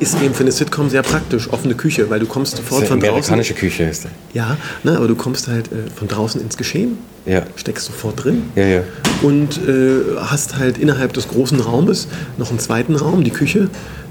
ist 0.00 0.20
eben 0.22 0.34
für 0.34 0.42
eine 0.42 0.52
Sitcom 0.52 0.90
sehr 0.90 1.02
praktisch, 1.02 1.48
offene 1.50 1.74
Küche, 1.74 2.08
weil 2.10 2.20
du 2.20 2.26
kommst 2.26 2.54
Das 2.54 2.60
sofort 2.60 2.86
von 2.88 2.98
draußen. 3.00 3.10
amerikanische 3.14 3.54
Küche 3.54 3.84
ist 3.84 4.04
der. 4.04 4.10
Ja, 4.34 4.56
ne, 4.82 4.96
aber 4.96 5.08
du 5.08 5.14
kommst 5.14 5.46
halt 5.48 5.66
äh, 5.72 5.76
von 5.94 6.08
draußen 6.08 6.40
ins 6.40 6.56
Geschehen, 6.56 6.98
Ja. 7.26 7.42
steckst 7.56 7.86
sofort 7.86 8.24
drin 8.24 8.42
Ja, 8.56 8.64
ja. 8.66 8.80
und 9.22 9.58
äh, 9.68 10.16
hast 10.18 10.56
halt 10.58 10.78
innerhalb 10.78 11.12
des 11.12 11.28
großen 11.28 11.60
Raumes 11.60 12.08
noch 12.38 12.50
einen 12.50 12.58
zweiten 12.58 12.96
Raum, 12.96 13.24
die 13.24 13.30
Küche, 13.30 13.68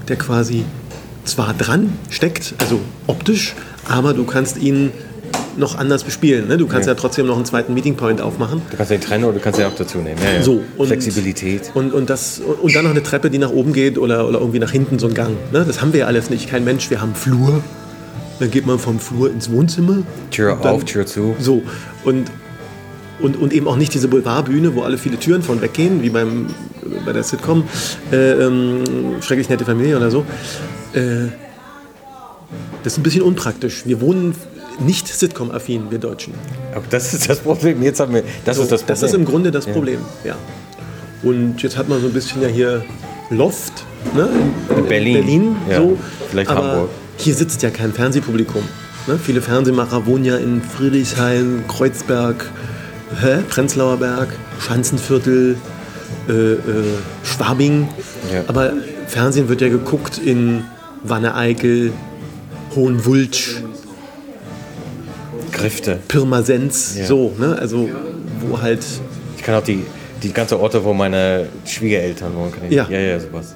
der 0.08 0.16
quasi 0.16 0.64
zwar 1.24 1.52
dran 1.54 1.92
steckt, 2.08 2.54
also 2.58 2.80
optisch, 3.06 3.54
aber 3.88 4.14
du 4.14 4.24
kannst 4.24 4.58
ihn 4.58 4.92
noch 5.56 5.76
anders 5.78 6.04
bespielen. 6.04 6.48
Ne? 6.48 6.56
Du 6.58 6.66
kannst 6.66 6.86
ja. 6.86 6.94
Ja. 6.94 6.98
trotzdem 6.98 7.26
noch 7.26 7.36
einen 7.36 7.44
zweiten 7.44 7.74
Meeting 7.74 7.96
Point 7.96 8.20
aufmachen. 8.20 8.62
Du 8.70 8.76
kannst 8.76 8.90
den 8.92 9.00
trennen 9.00 9.24
oder 9.24 9.34
du 9.34 9.40
kannst 9.40 9.58
den 9.58 9.66
auch 9.66 9.74
dazu 9.74 9.98
nehmen. 9.98 10.18
Ja, 10.22 10.38
ja. 10.38 10.42
So, 10.42 10.62
und- 10.76 10.86
Flexibilität. 10.86 11.70
Und, 11.74 11.92
und, 11.92 12.08
das, 12.08 12.40
und, 12.40 12.74
dann 12.74 12.84
noch 12.84 12.92
eine 12.92 13.02
Treppe, 13.02 13.30
die 13.30 13.38
nach 13.38 13.50
oben 13.50 13.72
geht 13.72 13.98
oder, 13.98 14.26
oder 14.28 14.38
irgendwie 14.38 14.58
nach 14.60 14.70
hinten 14.70 14.98
so 14.98 15.06
ein 15.08 15.14
Gang. 15.14 15.36
Ne? 15.52 15.64
Das 15.66 15.80
haben 15.80 15.92
wir 15.92 16.00
ja 16.00 16.06
alles 16.06 16.30
nicht. 16.30 16.48
Kein 16.48 16.64
Mensch, 16.64 16.88
wir 16.90 17.00
haben 17.00 17.14
Flur. 17.14 17.62
Dann 18.38 18.50
geht 18.50 18.64
man 18.66 18.78
vom 18.78 18.98
Flur 19.00 19.30
ins 19.30 19.50
Wohnzimmer. 19.50 19.98
Tür 20.30 20.56
dann- 20.62 20.74
auf, 20.74 20.84
Tür 20.84 21.04
zu. 21.04 21.34
So, 21.40 21.62
und, 22.04 22.30
und, 23.20 23.36
und 23.36 23.52
eben 23.52 23.68
auch 23.68 23.76
nicht 23.76 23.92
diese 23.92 24.08
Boulevardbühne, 24.08 24.74
wo 24.74 24.82
alle 24.82 24.96
viele 24.98 25.18
Türen 25.18 25.42
von 25.42 25.60
weggehen, 25.60 26.02
wie 26.02 26.08
beim, 26.10 26.46
bei 27.04 27.12
der 27.12 27.22
Sitcom 27.22 27.64
äh, 28.12 28.32
ähm, 28.32 28.82
Schrecklich 29.20 29.48
nette 29.50 29.64
Familie 29.64 29.96
oder 29.96 30.10
so. 30.10 30.24
Äh, 30.94 31.26
das 32.82 32.94
ist 32.94 32.98
ein 32.98 33.02
bisschen 33.02 33.22
unpraktisch. 33.22 33.82
Wir 33.86 34.00
wohnen 34.00 34.34
nicht 34.80 35.08
Sitcom-affin, 35.08 35.90
wir 35.90 35.98
Deutschen. 35.98 36.32
Aber 36.74 36.84
das 36.90 37.12
ist 37.12 37.28
das 37.28 37.40
Problem. 37.40 37.82
Jetzt 37.82 38.00
haben 38.00 38.14
wir. 38.14 38.22
Das 38.44 38.56
So, 38.56 38.62
ist 38.62 38.72
das 38.72 38.80
Problem. 38.82 39.00
das 39.00 39.02
ist 39.10 39.14
im 39.14 39.24
Grunde 39.24 39.50
das 39.50 39.66
Problem, 39.66 40.00
ja. 40.24 40.36
Und 41.22 41.62
jetzt 41.62 41.76
hat 41.76 41.88
man 41.88 42.00
so 42.00 42.06
ein 42.06 42.12
bisschen 42.14 42.40
ja 42.40 42.48
hier 42.48 42.82
Loft, 43.28 43.84
ne? 44.14 44.28
in, 44.70 44.76
In 44.78 44.86
Berlin. 44.88 45.14
Berlin 45.14 45.56
Ja, 45.68 45.76
so. 45.78 45.98
vielleicht 46.30 46.50
aber 46.50 46.62
Hamburg. 46.72 46.88
Hier 47.18 47.34
sitzt 47.34 47.62
ja 47.62 47.68
kein 47.70 47.92
Fernsehpublikum. 47.92 48.62
Ne? 49.06 49.18
Viele 49.22 49.42
Fernsehmacher 49.42 50.06
wohnen 50.06 50.24
ja 50.24 50.36
in 50.36 50.62
Friedrichshain, 50.62 51.64
Kreuzberg, 51.68 52.50
hä? 53.20 53.38
Prenzlauer 53.50 53.98
Berg, 53.98 54.28
Schanzenviertel, 54.60 55.56
äh, 56.28 56.32
äh, 56.32 56.58
Schwabing. 57.22 57.88
Ja. 58.32 58.44
Aber 58.46 58.72
Fernsehen 59.06 59.48
wird 59.50 59.60
ja 59.60 59.68
geguckt 59.68 60.18
in 60.18 60.64
Wanne-Eickel, 61.04 61.92
Hohenwultsch, 62.74 63.56
Grifte. 65.52 65.98
Pirmasens, 66.08 66.96
Ja. 66.98 67.06
so, 67.06 67.32
ne? 67.38 67.56
Also 67.58 67.88
wo 68.40 68.60
halt, 68.60 68.84
Ich 69.36 69.42
kann 69.42 69.54
auch 69.54 69.62
die, 69.64 69.82
die 70.22 70.32
ganze 70.32 70.60
Orte, 70.60 70.84
wo 70.84 70.92
meine 70.94 71.46
Schwiegereltern 71.64 72.34
wohnen. 72.34 72.52
Kann 72.52 72.62
ich, 72.68 72.74
Ja. 72.74 72.86
ja, 72.90 72.98
ja, 72.98 73.20
sowas. 73.20 73.54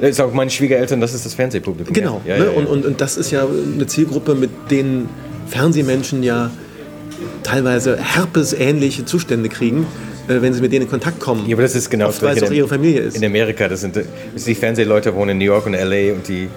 Das 0.00 0.10
ist 0.10 0.20
auch 0.20 0.32
meine 0.32 0.50
Schwiegereltern, 0.50 1.00
das 1.00 1.14
ist 1.14 1.24
das 1.24 1.34
Fernsehpublikum. 1.34 1.92
genau. 1.94 2.20
Ja, 2.26 2.36
ne? 2.36 2.44
ja, 2.46 2.50
ja. 2.50 2.56
Und, 2.58 2.66
und, 2.66 2.84
und 2.84 3.00
das 3.00 3.16
ist 3.16 3.30
ja 3.30 3.46
eine 3.46 3.86
Zielgruppe, 3.86 4.34
mit 4.34 4.50
denen 4.70 5.08
Fernsehmenschen 5.48 6.22
ja 6.22 6.50
teilweise 7.42 7.96
herpesähnliche 7.98 9.04
Zustände 9.04 9.48
kriegen, 9.48 9.86
äh, 10.28 10.40
wenn 10.42 10.52
sie 10.52 10.60
mit 10.60 10.72
denen 10.72 10.84
in 10.84 10.90
Kontakt 10.90 11.20
kommen. 11.20 11.46
Ja, 11.48 11.54
aber 11.56 11.62
das 11.62 11.74
ist 11.74 11.90
genau 11.90 12.08
Oft, 12.08 12.22
weil 12.22 12.36
es 12.36 12.42
auch 12.42 12.50
ihre 12.50 12.68
Familie 12.68 13.00
ist. 13.00 13.16
In 13.16 13.24
Amerika, 13.24 13.68
das 13.68 13.80
sind 13.80 13.96
das 13.96 14.44
die 14.44 14.54
Fernsehleute 14.54 15.14
wohnen 15.14 15.30
in 15.30 15.38
New 15.38 15.44
York 15.44 15.66
und 15.66 15.72
LA 15.74 16.12
und 16.12 16.28
die 16.28 16.48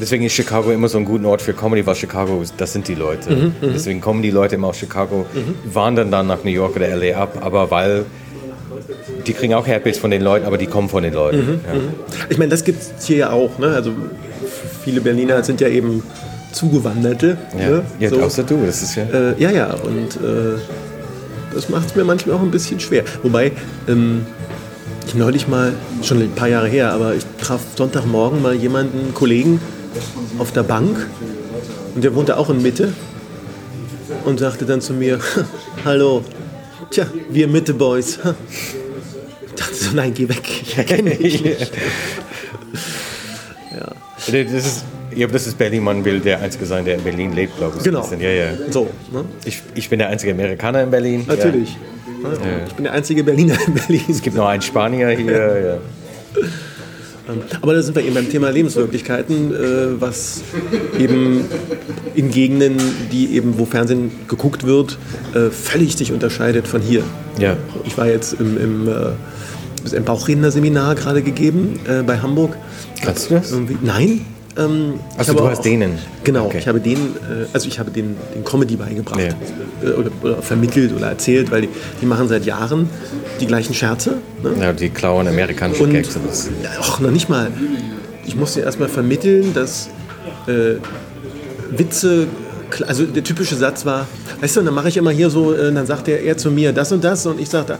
deswegen 0.00 0.24
ist 0.24 0.32
Chicago 0.32 0.70
immer 0.70 0.88
so 0.88 0.98
ein 0.98 1.04
guter 1.04 1.28
Ort 1.28 1.42
für 1.42 1.52
Comedy, 1.52 1.86
weil 1.86 1.94
Chicago 1.94 2.42
das 2.56 2.72
sind 2.72 2.88
die 2.88 2.94
Leute. 2.94 3.30
Mhm, 3.30 3.54
deswegen 3.62 4.00
kommen 4.00 4.22
die 4.22 4.30
Leute 4.30 4.54
immer 4.56 4.68
aus 4.68 4.78
Chicago, 4.78 5.26
wandern 5.64 6.10
dann 6.10 6.26
nach 6.26 6.44
New 6.44 6.50
York 6.50 6.76
oder 6.76 6.94
LA 6.96 7.16
ab, 7.16 7.38
aber 7.40 7.70
weil 7.70 8.04
die 9.26 9.32
kriegen 9.32 9.54
auch 9.54 9.66
Herpes 9.66 9.98
von 9.98 10.10
den 10.10 10.22
Leuten, 10.22 10.46
aber 10.46 10.58
die 10.58 10.66
kommen 10.66 10.88
von 10.88 11.02
den 11.02 11.14
Leuten. 11.14 11.38
Mhm, 11.38 11.60
ja. 11.64 11.80
Ich 12.28 12.38
meine, 12.38 12.50
das 12.50 12.64
gibt 12.64 12.82
es 12.82 13.06
hier 13.06 13.16
ja 13.16 13.30
auch. 13.30 13.58
Ne? 13.58 13.68
Also 13.68 13.92
viele 14.82 15.00
Berliner 15.00 15.42
sind 15.42 15.60
ja 15.60 15.68
eben 15.68 16.02
Zugewanderte. 16.52 17.36
Ja, 17.58 17.68
Ne? 17.68 17.82
ja 17.98 18.10
So. 18.10 18.20
außer 18.20 18.42
du, 18.42 18.64
das 18.64 18.82
ist 18.82 18.96
ja. 18.96 19.04
Äh, 19.04 19.34
ja, 19.38 19.50
ja, 19.50 19.74
und 19.74 20.16
äh, 20.16 20.58
das 21.54 21.68
macht 21.68 21.86
es 21.86 21.96
mir 21.96 22.04
manchmal 22.04 22.36
auch 22.36 22.42
ein 22.42 22.50
bisschen 22.50 22.80
schwer. 22.80 23.04
Wobei, 23.22 23.52
ähm, 23.88 24.26
ich 25.06 25.14
neulich 25.14 25.48
mal, 25.48 25.72
schon 26.02 26.20
ein 26.20 26.30
paar 26.32 26.48
Jahre 26.48 26.68
her, 26.68 26.92
aber 26.92 27.14
ich 27.14 27.24
traf 27.40 27.60
Sonntagmorgen 27.76 28.40
mal 28.42 28.54
jemanden, 28.54 28.98
einen 29.00 29.14
Kollegen 29.14 29.60
auf 30.38 30.52
der 30.52 30.62
Bank 30.62 31.06
und 31.94 32.02
der 32.04 32.14
wohnte 32.14 32.36
auch 32.36 32.50
in 32.50 32.62
Mitte 32.62 32.92
und 34.24 34.40
sagte 34.40 34.64
dann 34.64 34.80
zu 34.80 34.92
mir, 34.92 35.18
hallo, 35.84 36.22
tja, 36.90 37.06
wir 37.30 37.48
Mitte-Boys. 37.48 38.18
Ich 39.56 39.60
dachte 39.62 39.74
so, 39.76 39.90
nein, 39.94 40.12
geh 40.12 40.28
weg, 40.28 40.42
ich 40.62 40.76
erkenne 40.76 41.14
dich 41.14 41.44
nicht. 41.44 41.70
Das 44.26 44.26
ist, 44.66 44.84
ja, 45.14 45.26
das 45.28 45.46
ist 45.46 45.56
Berlin, 45.56 45.84
man 45.84 46.04
will 46.04 46.18
der 46.18 46.40
Einzige 46.40 46.66
sein, 46.66 46.84
der 46.84 46.96
in 46.96 47.04
Berlin 47.04 47.32
lebt, 47.34 47.56
glaube 47.56 47.76
ich. 47.78 47.84
Genau. 47.84 48.08
Ja, 48.18 48.30
ja. 48.30 48.46
So, 48.70 48.88
ne? 49.12 49.24
Ich, 49.44 49.62
ich 49.76 49.88
bin 49.88 50.00
der 50.00 50.08
einzige 50.08 50.32
Amerikaner 50.32 50.82
in 50.82 50.90
Berlin. 50.90 51.24
natürlich. 51.26 51.76
Ja. 52.24 52.30
Ich 52.66 52.74
bin 52.74 52.84
der 52.84 52.94
einzige 52.94 53.22
Berliner 53.22 53.56
in 53.66 53.74
Berlin. 53.74 54.02
Es 54.08 54.22
gibt 54.22 54.34
noch 54.34 54.48
einen 54.48 54.62
Spanier 54.62 55.10
hier. 55.10 55.78
Ja. 56.34 56.42
Aber 57.62 57.74
da 57.74 57.82
sind 57.82 57.96
wir 57.96 58.04
eben 58.04 58.14
beim 58.14 58.28
Thema 58.28 58.50
Lebenswirklichkeiten, 58.50 59.54
äh, 59.54 60.00
was 60.00 60.42
eben 60.98 61.44
in 62.14 62.30
Gegenden, 62.30 62.76
die 63.10 63.34
eben, 63.34 63.58
wo 63.58 63.64
Fernsehen 63.64 64.10
geguckt 64.28 64.64
wird, 64.64 64.98
äh, 65.34 65.50
völlig 65.50 65.96
sich 65.96 66.12
unterscheidet 66.12 66.68
von 66.68 66.82
hier. 66.82 67.02
Ja. 67.38 67.56
Ich 67.84 67.96
war 67.96 68.06
jetzt 68.06 68.34
im, 68.34 68.58
im, 68.58 68.88
äh, 68.88 69.96
im 69.96 70.04
Bauchredner-Seminar 70.04 70.94
gerade 70.96 71.22
gegeben 71.22 71.80
äh, 71.88 72.02
bei 72.02 72.18
Hamburg. 72.18 72.56
Kannst 73.02 73.30
du 73.30 73.34
das? 73.34 73.52
Irgendwie, 73.52 73.78
nein. 73.82 74.20
Ähm, 74.56 75.00
Also 75.16 75.32
du 75.32 75.40
auch- 75.40 75.50
hast 75.50 75.64
denen? 75.64 75.98
Genau, 76.22 76.46
Okay. 76.46 76.58
ich 76.58 76.68
habe 76.68 76.80
denen, 76.80 77.16
äh, 77.16 77.46
also 77.52 77.66
ich 77.68 77.78
habe 77.78 77.90
denen 77.90 78.16
den 78.34 78.44
Comedy 78.44 78.76
beigebracht 78.76 79.18
Ja. 79.20 79.88
äh, 79.88 79.92
oder, 79.94 80.10
oder 80.22 80.42
vermittelt 80.42 80.92
oder 80.94 81.08
erzählt, 81.08 81.50
weil 81.50 81.62
die, 81.62 81.68
die 82.00 82.06
machen 82.06 82.28
seit 82.28 82.44
Jahren 82.46 82.88
die 83.40 83.46
gleichen 83.46 83.74
Scherze. 83.74 84.18
Ne? 84.42 84.52
Ja, 84.60 84.72
die 84.72 84.90
klauen 84.90 85.26
amerikanische 85.26 85.82
Und 85.82 85.92
Gags. 85.92 86.14
und 86.16 86.26
das. 86.28 86.48
ach, 86.80 87.00
noch 87.00 87.10
nicht 87.10 87.28
mal. 87.28 87.50
Ich 88.26 88.36
musste 88.36 88.60
erstmal 88.60 88.88
vermitteln, 88.88 89.52
dass 89.54 89.88
äh, 90.46 90.74
Witze, 91.76 92.26
also 92.86 93.04
der 93.06 93.24
typische 93.24 93.56
Satz 93.56 93.84
war, 93.84 94.06
weißt 94.40 94.54
du, 94.56 94.60
und 94.60 94.66
dann 94.66 94.74
mache 94.74 94.88
ich 94.88 94.96
immer 94.96 95.10
hier 95.10 95.30
so, 95.30 95.52
äh, 95.52 95.72
dann 95.72 95.86
sagt 95.86 96.06
er, 96.08 96.22
er 96.22 96.36
zu 96.36 96.50
mir 96.50 96.72
das 96.72 96.92
und 96.92 97.02
das 97.02 97.26
und 97.26 97.40
ich 97.40 97.48
sage, 97.48 97.76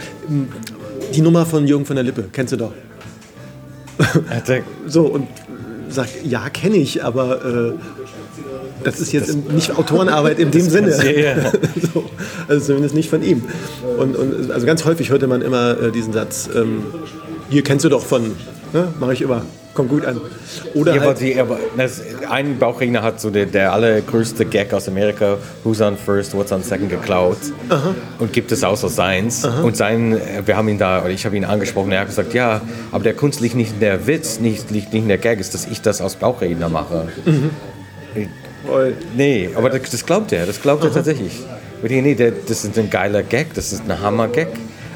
die 1.14 1.20
Nummer 1.20 1.46
von 1.46 1.66
Jürgen 1.68 1.84
von 1.86 1.94
der 1.96 2.04
Lippe, 2.04 2.24
kennst 2.32 2.52
du 2.52 2.56
doch. 2.56 2.72
So, 4.86 5.02
und 5.02 5.28
sagt, 5.94 6.10
ja, 6.24 6.48
kenne 6.50 6.76
ich, 6.76 7.04
aber 7.04 7.44
äh, 7.44 7.72
das 8.82 9.00
ist 9.00 9.12
jetzt 9.12 9.50
nicht 9.50 9.76
Autorenarbeit 9.76 10.38
in 10.38 10.50
dem 10.50 10.68
Sinne. 10.68 10.90
Ja. 10.90 11.52
so, 11.94 12.04
also 12.48 12.66
zumindest 12.66 12.94
nicht 12.94 13.08
von 13.08 13.22
ihm. 13.22 13.42
Und, 13.98 14.16
und 14.16 14.50
also 14.50 14.66
ganz 14.66 14.84
häufig 14.84 15.10
hörte 15.10 15.26
man 15.26 15.42
immer 15.42 15.80
äh, 15.80 15.90
diesen 15.90 16.12
Satz, 16.12 16.48
ähm, 16.54 16.84
hier 17.48 17.62
kennst 17.62 17.84
du 17.84 17.88
doch 17.88 18.04
von, 18.04 18.32
ne? 18.72 18.88
mache 19.00 19.12
ich 19.12 19.22
immer, 19.22 19.42
kommt 19.74 19.90
gut 19.90 20.04
an. 20.04 20.20
Oder 20.74 20.94
Ja, 20.94 21.00
halt, 21.02 21.20
die, 21.20 21.38
aber 21.38 21.58
das, 21.76 22.00
ein 22.30 22.58
Bauchredner 22.58 23.02
hat 23.02 23.20
so 23.20 23.30
der, 23.30 23.46
der 23.46 23.72
allergrößte 23.72 24.44
Gag 24.44 24.72
aus 24.72 24.88
Amerika, 24.88 25.38
Who's 25.62 25.80
on 25.80 25.96
First, 25.96 26.34
What's 26.34 26.52
on 26.52 26.62
Second 26.62 26.90
geklaut 26.90 27.38
und 28.18 28.32
gibt 28.32 28.52
es 28.52 28.64
aus 28.64 28.84
aus 28.84 28.96
seins. 28.96 29.44
Und 29.44 29.76
sein, 29.76 30.12
äh, 30.12 30.42
wir 30.44 30.56
haben 30.56 30.68
ihn 30.68 30.78
da, 30.78 31.00
oder 31.00 31.10
ich 31.10 31.26
habe 31.26 31.36
ihn 31.36 31.44
angesprochen, 31.44 31.92
er 31.92 32.00
hat 32.00 32.08
gesagt, 32.08 32.34
ja, 32.34 32.60
aber 32.92 33.04
der 33.04 33.14
Kunst 33.14 33.40
liegt 33.40 33.54
nicht 33.56 33.74
in 33.74 33.80
der 33.80 34.06
Witz, 34.06 34.40
nicht, 34.40 34.70
liegt 34.70 34.92
nicht 34.92 35.02
in 35.02 35.08
der 35.08 35.18
Gag, 35.18 35.40
ist, 35.40 35.54
dass 35.54 35.66
ich 35.66 35.80
das 35.80 36.00
aus 36.00 36.16
Bauchredner 36.16 36.68
mache. 36.68 37.08
voll. 38.66 38.94
Nee, 39.16 39.50
aber 39.54 39.70
das, 39.70 39.90
das 39.90 40.06
glaubt 40.06 40.32
er, 40.32 40.46
das 40.46 40.60
glaubt 40.60 40.84
er 40.84 40.92
tatsächlich. 40.92 41.40
Nee, 41.82 42.14
das 42.14 42.64
ist 42.64 42.78
ein 42.78 42.88
geiler 42.88 43.22
Gag, 43.22 43.52
das 43.54 43.72
ist 43.72 43.82
ein 43.88 44.00
Hammer-Gag. 44.00 44.48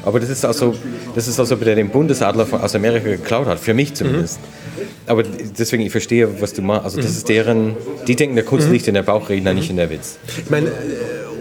Aber 0.05 0.19
das 0.19 0.29
ist 0.29 0.45
auch 0.45 0.53
so, 0.53 0.75
das 1.15 1.27
ist 1.27 1.39
auch 1.39 1.45
so, 1.45 1.55
ob 1.55 1.63
der 1.63 1.75
den 1.75 1.89
Bundesadler 1.89 2.47
aus 2.51 2.75
Amerika 2.75 3.09
geklaut 3.09 3.47
hat, 3.47 3.59
für 3.59 3.73
mich 3.73 3.93
zumindest. 3.93 4.39
Aber 5.07 5.23
deswegen, 5.23 5.83
ich 5.83 5.91
verstehe, 5.91 6.29
was 6.41 6.53
du 6.53 6.61
machst. 6.61 6.85
Also 6.85 6.97
das 7.01 7.11
ist 7.11 7.27
deren, 7.29 7.75
die 8.07 8.15
denken, 8.15 8.35
der 8.35 8.45
Kunst 8.45 8.69
liegt 8.69 8.87
in 8.87 8.93
der 8.93 9.03
Bauchredner, 9.03 9.53
nicht 9.53 9.69
in 9.69 9.75
der 9.77 9.89
Witz. 9.89 10.17
Ich 10.43 10.49
meine, 10.49 10.67
äh, 10.67 10.71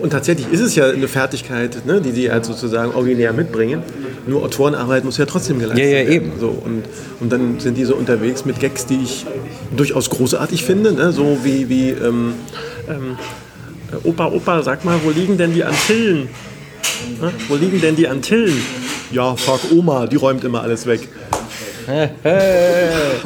und 0.00 0.10
tatsächlich 0.10 0.50
ist 0.52 0.60
es 0.60 0.74
ja 0.74 0.88
eine 0.90 1.08
Fertigkeit, 1.08 1.84
ne, 1.84 2.00
die 2.00 2.12
die 2.12 2.30
halt 2.30 2.44
sozusagen 2.44 2.94
originär 2.94 3.32
mitbringen. 3.32 3.82
Nur 4.26 4.42
Autorenarbeit 4.44 5.04
muss 5.04 5.18
ja 5.18 5.26
trotzdem 5.26 5.58
geleistet 5.58 5.84
Ja, 5.84 5.90
ja, 5.90 5.96
werden. 6.08 6.12
eben. 6.12 6.32
So, 6.40 6.48
und, 6.48 6.84
und 7.20 7.32
dann 7.32 7.58
sind 7.60 7.76
die 7.76 7.84
so 7.84 7.94
unterwegs 7.96 8.44
mit 8.44 8.60
Gags, 8.60 8.86
die 8.86 9.00
ich 9.02 9.26
durchaus 9.76 10.08
großartig 10.10 10.64
finde. 10.64 10.92
Ne? 10.92 11.12
So 11.12 11.38
wie, 11.42 11.68
wie 11.68 11.90
ähm, 11.90 12.34
ähm, 12.88 13.18
äh, 13.92 14.08
Opa, 14.08 14.26
Opa, 14.26 14.62
sag 14.62 14.84
mal, 14.84 14.98
wo 15.04 15.10
liegen 15.10 15.36
denn 15.36 15.52
die 15.52 15.64
Antillen? 15.64 16.28
Ne? 17.20 17.32
Wo 17.48 17.56
liegen 17.56 17.80
denn 17.80 17.96
die 17.96 18.06
Antillen? 18.08 18.60
Ja, 19.10 19.34
frag 19.36 19.60
Oma, 19.72 20.06
die 20.06 20.16
räumt 20.16 20.44
immer 20.44 20.62
alles 20.62 20.86
weg. 20.86 21.08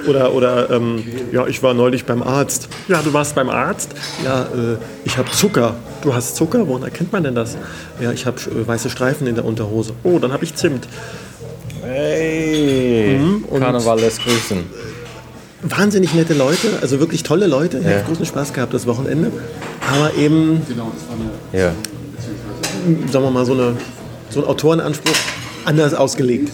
Oder, 0.08 0.32
oder 0.34 0.70
ähm, 0.70 1.02
ja, 1.32 1.46
ich 1.48 1.62
war 1.64 1.74
neulich 1.74 2.04
beim 2.04 2.22
Arzt. 2.22 2.68
Ja, 2.88 3.02
du 3.02 3.12
warst 3.12 3.34
beim 3.34 3.50
Arzt? 3.50 3.90
Ja, 4.24 4.42
äh, 4.44 4.76
ich 5.04 5.16
habe 5.18 5.28
Zucker. 5.32 5.74
Du 6.02 6.14
hast 6.14 6.36
Zucker? 6.36 6.68
Woran 6.68 6.84
erkennt 6.84 7.12
man 7.12 7.24
denn 7.24 7.34
das? 7.34 7.56
Ja, 8.00 8.12
ich 8.12 8.24
habe 8.24 8.38
äh, 8.40 8.66
weiße 8.66 8.88
Streifen 8.88 9.26
in 9.26 9.34
der 9.34 9.44
Unterhose. 9.44 9.94
Oh, 10.04 10.18
dann 10.20 10.32
habe 10.32 10.44
ich 10.44 10.54
Zimt. 10.54 10.86
Hey, 11.82 13.18
und- 13.48 13.60
Karneval 13.60 13.98
lässt 14.00 14.22
grüßen. 14.22 14.58
Wahnsinnig 15.64 16.12
nette 16.14 16.34
Leute, 16.34 16.68
also 16.80 16.98
wirklich 16.98 17.22
tolle 17.22 17.46
Leute. 17.46 17.78
Ich 17.78 17.86
habe 17.86 18.02
großen 18.06 18.26
Spaß 18.26 18.52
gehabt 18.52 18.74
das 18.74 18.86
Wochenende. 18.86 19.30
Aber 19.92 20.12
eben, 20.14 20.60
Ja. 21.52 21.72
Sagen 23.10 23.24
wir 23.24 23.30
mal, 23.30 23.44
so, 23.44 23.52
eine, 23.52 23.76
so 24.30 24.42
ein 24.42 24.48
Autorenanspruch 24.48 25.16
anders 25.64 25.94
ausgelegt. 25.94 26.52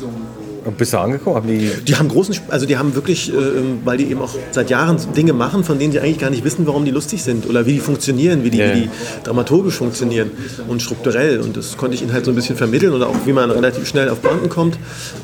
Bist 0.77 0.93
du 0.93 0.99
angekommen? 0.99 1.37
Haben 1.37 1.49
die, 1.49 1.71
Die 1.87 1.95
haben 1.97 2.09
großen, 2.09 2.33
Sp- 2.37 2.51
also 2.51 2.67
die 2.67 2.77
haben 2.77 2.95
wirklich, 2.95 3.33
äh, 3.33 3.37
weil 3.85 3.97
die 3.99 4.11
eben 4.11 4.21
auch 4.21 4.35
seit 4.51 4.71
Jahren 4.71 4.99
Dinge 5.17 5.33
machen, 5.33 5.65
von 5.65 5.79
denen 5.79 5.93
sie 5.93 6.01
eigentlich 6.01 6.19
gar 6.19 6.31
nicht 6.31 6.45
wissen, 6.45 6.67
warum 6.67 6.85
die 6.85 6.91
lustig 6.91 7.23
sind 7.23 7.49
oder 7.49 7.67
wie 7.67 7.75
die 7.75 7.81
funktionieren, 7.81 8.45
wie 8.45 8.51
die, 8.51 8.59
Ja. 8.59 8.75
wie 8.75 8.81
die 8.83 8.89
dramaturgisch 9.25 9.75
funktionieren 9.75 10.31
und 10.69 10.83
strukturell. 10.83 11.41
Und 11.41 11.57
das 11.57 11.77
konnte 11.77 11.95
ich 11.95 12.03
ihnen 12.03 12.13
halt 12.13 12.25
so 12.25 12.33
ein 12.33 12.35
bisschen 12.35 12.57
vermitteln 12.57 12.93
oder 12.93 13.09
auch 13.09 13.17
wie 13.25 13.33
man 13.33 13.51
relativ 13.51 13.87
schnell 13.89 14.09
auf 14.09 14.21
Pointen 14.23 14.49
kommt. 14.49 14.79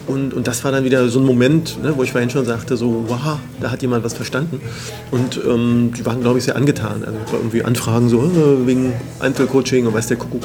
Und, 0.06 0.32
und 0.34 0.46
das 0.46 0.62
war 0.64 0.72
dann 0.72 0.84
wieder 0.84 1.08
so 1.08 1.18
ein 1.20 1.26
Moment, 1.26 1.82
ne, 1.82 1.92
wo 1.96 2.02
ich 2.02 2.12
vorhin 2.12 2.30
schon 2.30 2.44
sagte, 2.44 2.76
so, 2.76 3.04
wow, 3.08 3.38
da 3.60 3.70
hat 3.70 3.82
jemand 3.82 4.04
was 4.04 4.14
verstanden. 4.14 4.60
Und 5.10 5.40
ähm, 5.46 5.92
die 5.96 6.04
waren, 6.06 6.20
glaube 6.20 6.38
ich, 6.38 6.44
sehr 6.44 6.56
angetan. 6.56 7.02
Also 7.04 7.18
irgendwie 7.32 7.62
Anfragen 7.64 8.08
so 8.08 8.18
äh, 8.22 8.66
wegen 8.66 8.92
Einzelcoaching 9.20 9.86
und 9.86 9.94
weiß 9.94 10.06
der 10.08 10.16
Kuckuck. 10.16 10.42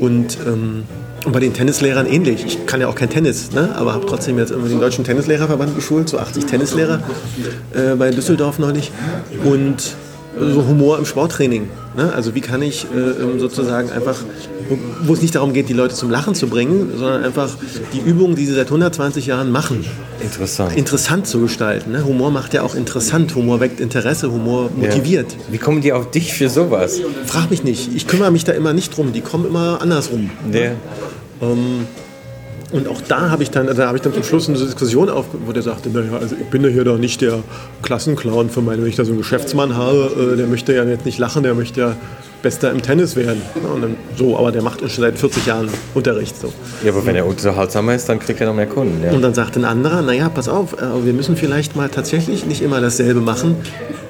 Und 0.00 0.36
ähm, 0.46 0.84
und 1.24 1.32
bei 1.32 1.40
den 1.40 1.54
Tennislehrern 1.54 2.06
ähnlich. 2.06 2.44
Ich 2.44 2.66
kann 2.66 2.80
ja 2.80 2.88
auch 2.88 2.94
kein 2.94 3.10
Tennis, 3.10 3.52
ne? 3.52 3.74
aber 3.76 3.94
habe 3.94 4.06
trotzdem 4.06 4.38
jetzt 4.38 4.50
irgendwie 4.50 4.70
den 4.70 4.80
Deutschen 4.80 5.04
Tennislehrerverband 5.04 5.74
geschult, 5.74 6.08
so 6.08 6.18
80 6.18 6.46
Tennislehrer 6.46 7.02
äh, 7.74 7.94
bei 7.96 8.10
Düsseldorf 8.10 8.58
neulich. 8.58 8.90
Und 9.44 9.94
so 10.38 10.66
Humor 10.66 10.98
im 10.98 11.04
Sporttraining. 11.04 11.68
Ne? 11.96 12.12
Also 12.12 12.34
wie 12.34 12.40
kann 12.40 12.62
ich 12.62 12.84
äh, 12.84 13.38
sozusagen 13.38 13.90
einfach, 13.90 14.16
wo, 15.02 15.12
es 15.12 15.20
nicht 15.20 15.34
darum 15.34 15.52
geht, 15.52 15.68
die 15.68 15.74
Leute 15.74 15.94
zum 15.94 16.10
Lachen 16.10 16.34
zu 16.34 16.46
bringen, 16.46 16.92
sondern 16.96 17.22
einfach 17.22 17.50
die 17.92 17.98
Übungen, 17.98 18.34
die 18.34 18.46
sie 18.46 18.54
seit 18.54 18.66
120 18.66 19.26
Jahren 19.26 19.50
machen, 19.50 19.84
interessant, 20.22 20.76
interessant 20.76 21.26
zu 21.26 21.40
gestalten. 21.40 21.92
Ne? 21.92 22.04
Humor 22.04 22.30
macht 22.30 22.54
ja 22.54 22.62
auch 22.62 22.74
interessant, 22.74 23.34
Humor 23.34 23.60
weckt 23.60 23.80
Interesse, 23.80 24.30
Humor 24.32 24.70
motiviert. 24.74 25.32
Ja. 25.32 25.38
Wie 25.50 25.58
kommen 25.58 25.82
die 25.82 25.92
auf 25.92 26.10
dich 26.10 26.32
für 26.32 26.48
sowas? 26.48 27.00
Frag 27.26 27.50
mich 27.50 27.62
nicht. 27.62 27.94
Ich 27.94 28.06
kümmere 28.06 28.30
mich 28.30 28.44
da 28.44 28.52
immer 28.52 28.72
nicht 28.72 28.96
drum. 28.96 29.12
Die 29.12 29.20
kommen 29.20 29.46
immer 29.46 29.82
andersrum. 29.82 30.30
Ja. 30.50 30.72
Ähm, 31.42 31.86
und 32.72 32.88
auch 32.88 33.02
da 33.02 33.30
habe 33.30 33.42
ich 33.42 33.50
dann, 33.50 33.66
da 33.66 33.86
habe 33.86 33.98
ich 33.98 34.02
dann 34.02 34.14
zum 34.14 34.22
Schluss 34.22 34.48
eine 34.48 34.56
Diskussion 34.56 35.10
auf, 35.10 35.26
wo 35.44 35.52
der 35.52 35.62
sagte, 35.62 35.90
naja, 35.90 36.16
also 36.18 36.36
ich 36.36 36.46
bin 36.46 36.62
ja 36.64 36.70
hier 36.70 36.84
doch 36.84 36.96
nicht 36.96 37.20
der 37.20 37.40
Klassenclown 37.82 38.48
für 38.48 38.62
meine, 38.62 38.80
wenn 38.80 38.88
ich 38.88 38.96
da 38.96 39.04
so 39.04 39.10
einen 39.10 39.18
Geschäftsmann 39.18 39.76
habe, 39.76 40.32
äh, 40.32 40.36
der 40.36 40.46
möchte 40.46 40.72
ja 40.74 40.84
jetzt 40.84 41.04
nicht 41.04 41.18
lachen, 41.18 41.42
der 41.42 41.54
möchte 41.54 41.80
ja 41.80 41.96
Bester 42.42 42.70
im 42.70 42.82
Tennis 42.82 43.16
werden. 43.16 43.40
Und 43.54 43.82
dann, 43.82 43.96
so, 44.16 44.36
aber 44.36 44.52
der 44.52 44.62
macht 44.62 44.82
uns 44.82 44.92
schon 44.92 45.02
seit 45.02 45.18
40 45.18 45.46
Jahren 45.46 45.68
Unterricht. 45.94 46.38
So. 46.38 46.52
Ja, 46.84 46.92
aber 46.92 47.06
wenn 47.06 47.16
er 47.16 47.26
unterhaltsamer 47.26 47.94
ist, 47.94 48.08
dann 48.08 48.18
kriegt 48.18 48.40
er 48.40 48.46
noch 48.46 48.54
mehr 48.54 48.66
Kunden. 48.66 49.02
Ja. 49.02 49.12
Und 49.12 49.22
dann 49.22 49.34
sagt 49.34 49.56
ein 49.56 49.64
anderer, 49.64 50.02
naja, 50.02 50.28
pass 50.28 50.48
auf, 50.48 50.74
äh, 50.74 51.04
wir 51.04 51.12
müssen 51.12 51.36
vielleicht 51.36 51.76
mal 51.76 51.88
tatsächlich 51.88 52.44
nicht 52.44 52.62
immer 52.62 52.80
dasselbe 52.80 53.20
machen 53.20 53.56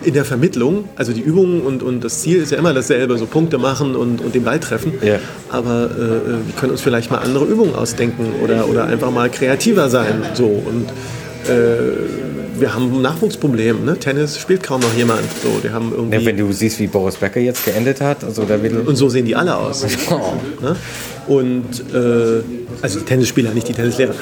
in 0.02 0.14
der 0.14 0.24
Vermittlung. 0.24 0.84
Also 0.96 1.12
die 1.12 1.20
Übungen 1.20 1.62
und, 1.62 1.82
und 1.82 2.02
das 2.02 2.22
Ziel 2.22 2.42
ist 2.42 2.52
ja 2.52 2.58
immer 2.58 2.74
dasselbe, 2.74 3.18
so 3.18 3.26
Punkte 3.26 3.58
machen 3.58 3.94
und, 3.94 4.20
und 4.20 4.34
den 4.34 4.44
Ball 4.44 4.58
treffen. 4.58 4.94
Ja. 5.02 5.18
Aber 5.50 5.90
äh, 5.90 6.46
wir 6.46 6.54
können 6.58 6.72
uns 6.72 6.80
vielleicht 6.80 7.10
mal 7.10 7.18
andere 7.18 7.44
Übungen 7.44 7.74
ausdenken 7.74 8.32
oder, 8.42 8.68
oder 8.68 8.86
einfach 8.86 9.10
mal 9.10 9.30
kreativer 9.30 9.88
sein. 9.88 10.22
So. 10.34 10.46
Und 10.46 10.88
äh, 11.48 12.41
wir 12.62 12.72
haben 12.72 12.94
ein 12.94 13.02
Nachwuchsproblem. 13.02 13.84
Ne? 13.84 13.98
Tennis 13.98 14.38
spielt 14.38 14.62
kaum 14.62 14.80
noch 14.80 14.94
jemand. 14.94 15.22
So, 15.42 15.60
die 15.62 15.70
haben 15.70 15.92
irgendwie 15.92 16.18
ja, 16.18 16.24
wenn 16.24 16.36
du 16.36 16.50
siehst, 16.52 16.78
wie 16.78 16.86
Boris 16.86 17.16
Becker 17.16 17.40
jetzt 17.40 17.64
geendet 17.64 18.00
hat. 18.00 18.22
Also 18.24 18.44
da 18.44 18.54
und 18.54 18.96
so 18.96 19.08
sehen 19.08 19.26
die 19.26 19.36
alle 19.36 19.54
aus. 19.54 19.84
Oh. 20.10 20.34
Ne? 20.60 20.76
Und 21.26 21.94
äh, 21.94 22.42
also 22.82 23.00
Tennisspieler, 23.00 23.50
nicht 23.52 23.66
die 23.68 23.72
Tennislehrer. 23.72 24.14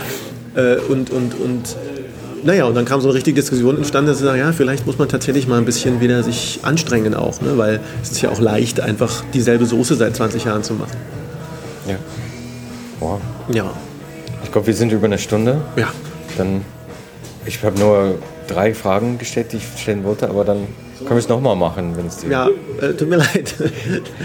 Äh, 0.54 0.76
und, 0.88 1.10
und, 1.10 1.34
und 1.34 1.76
naja, 2.44 2.64
und 2.64 2.74
dann 2.74 2.84
kam 2.84 3.00
so 3.00 3.08
eine 3.08 3.16
richtige 3.16 3.34
Diskussion 3.40 3.76
entstanden, 3.76 4.08
dass 4.08 4.18
sie 4.18 4.24
sagen, 4.24 4.38
ja, 4.38 4.52
vielleicht 4.52 4.86
muss 4.86 4.98
man 4.98 5.08
tatsächlich 5.08 5.46
mal 5.46 5.58
ein 5.58 5.64
bisschen 5.64 6.00
wieder 6.00 6.22
sich 6.22 6.60
anstrengen 6.62 7.14
auch, 7.14 7.40
ne? 7.40 7.58
weil 7.58 7.80
es 8.02 8.12
ist 8.12 8.22
ja 8.22 8.30
auch 8.30 8.40
leicht, 8.40 8.80
einfach 8.80 9.24
dieselbe 9.34 9.66
Soße 9.66 9.96
seit 9.96 10.16
20 10.16 10.44
Jahren 10.44 10.62
zu 10.62 10.74
machen. 10.74 10.96
Ja. 11.88 11.96
Boah. 13.00 13.20
Ja. 13.52 13.72
Ich 14.44 14.52
glaube, 14.52 14.68
wir 14.68 14.74
sind 14.74 14.92
über 14.92 15.06
eine 15.06 15.18
Stunde. 15.18 15.60
Ja. 15.76 15.88
Dann 16.38 16.62
ich 17.50 17.62
habe 17.64 17.78
nur 17.78 18.18
drei 18.46 18.74
Fragen 18.74 19.18
gestellt, 19.18 19.52
die 19.52 19.56
ich 19.56 19.64
stellen 19.80 20.04
wollte, 20.04 20.28
aber 20.28 20.44
dann 20.44 20.66
können 20.98 21.10
wir 21.10 21.16
es 21.16 21.28
nochmal 21.28 21.56
machen, 21.56 21.96
wenn 21.96 22.06
es 22.06 22.18
dir. 22.18 22.30
Ja, 22.30 22.48
äh, 22.80 22.92
tut 22.94 23.08
mir 23.08 23.16
leid. 23.26 23.54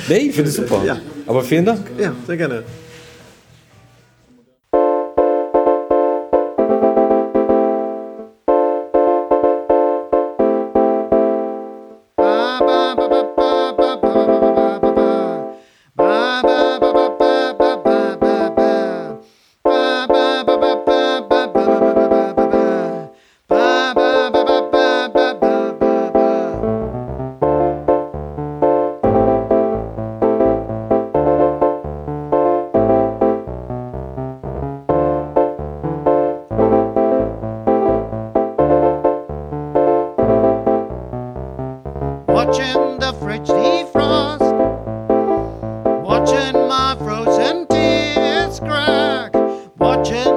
nee, 0.07 0.17
ich 0.17 0.35
finde 0.35 0.49
es 0.49 0.55
super. 0.55 0.81
Ja. 0.85 0.97
Aber 1.25 1.41
vielen 1.43 1.65
Dank. 1.65 1.81
Ja, 1.97 2.13
sehr 2.27 2.37
gerne. 2.37 2.63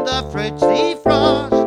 the 0.08 0.22
Fritz 0.32 0.62
the 0.62 0.94
Frost. 1.02 1.57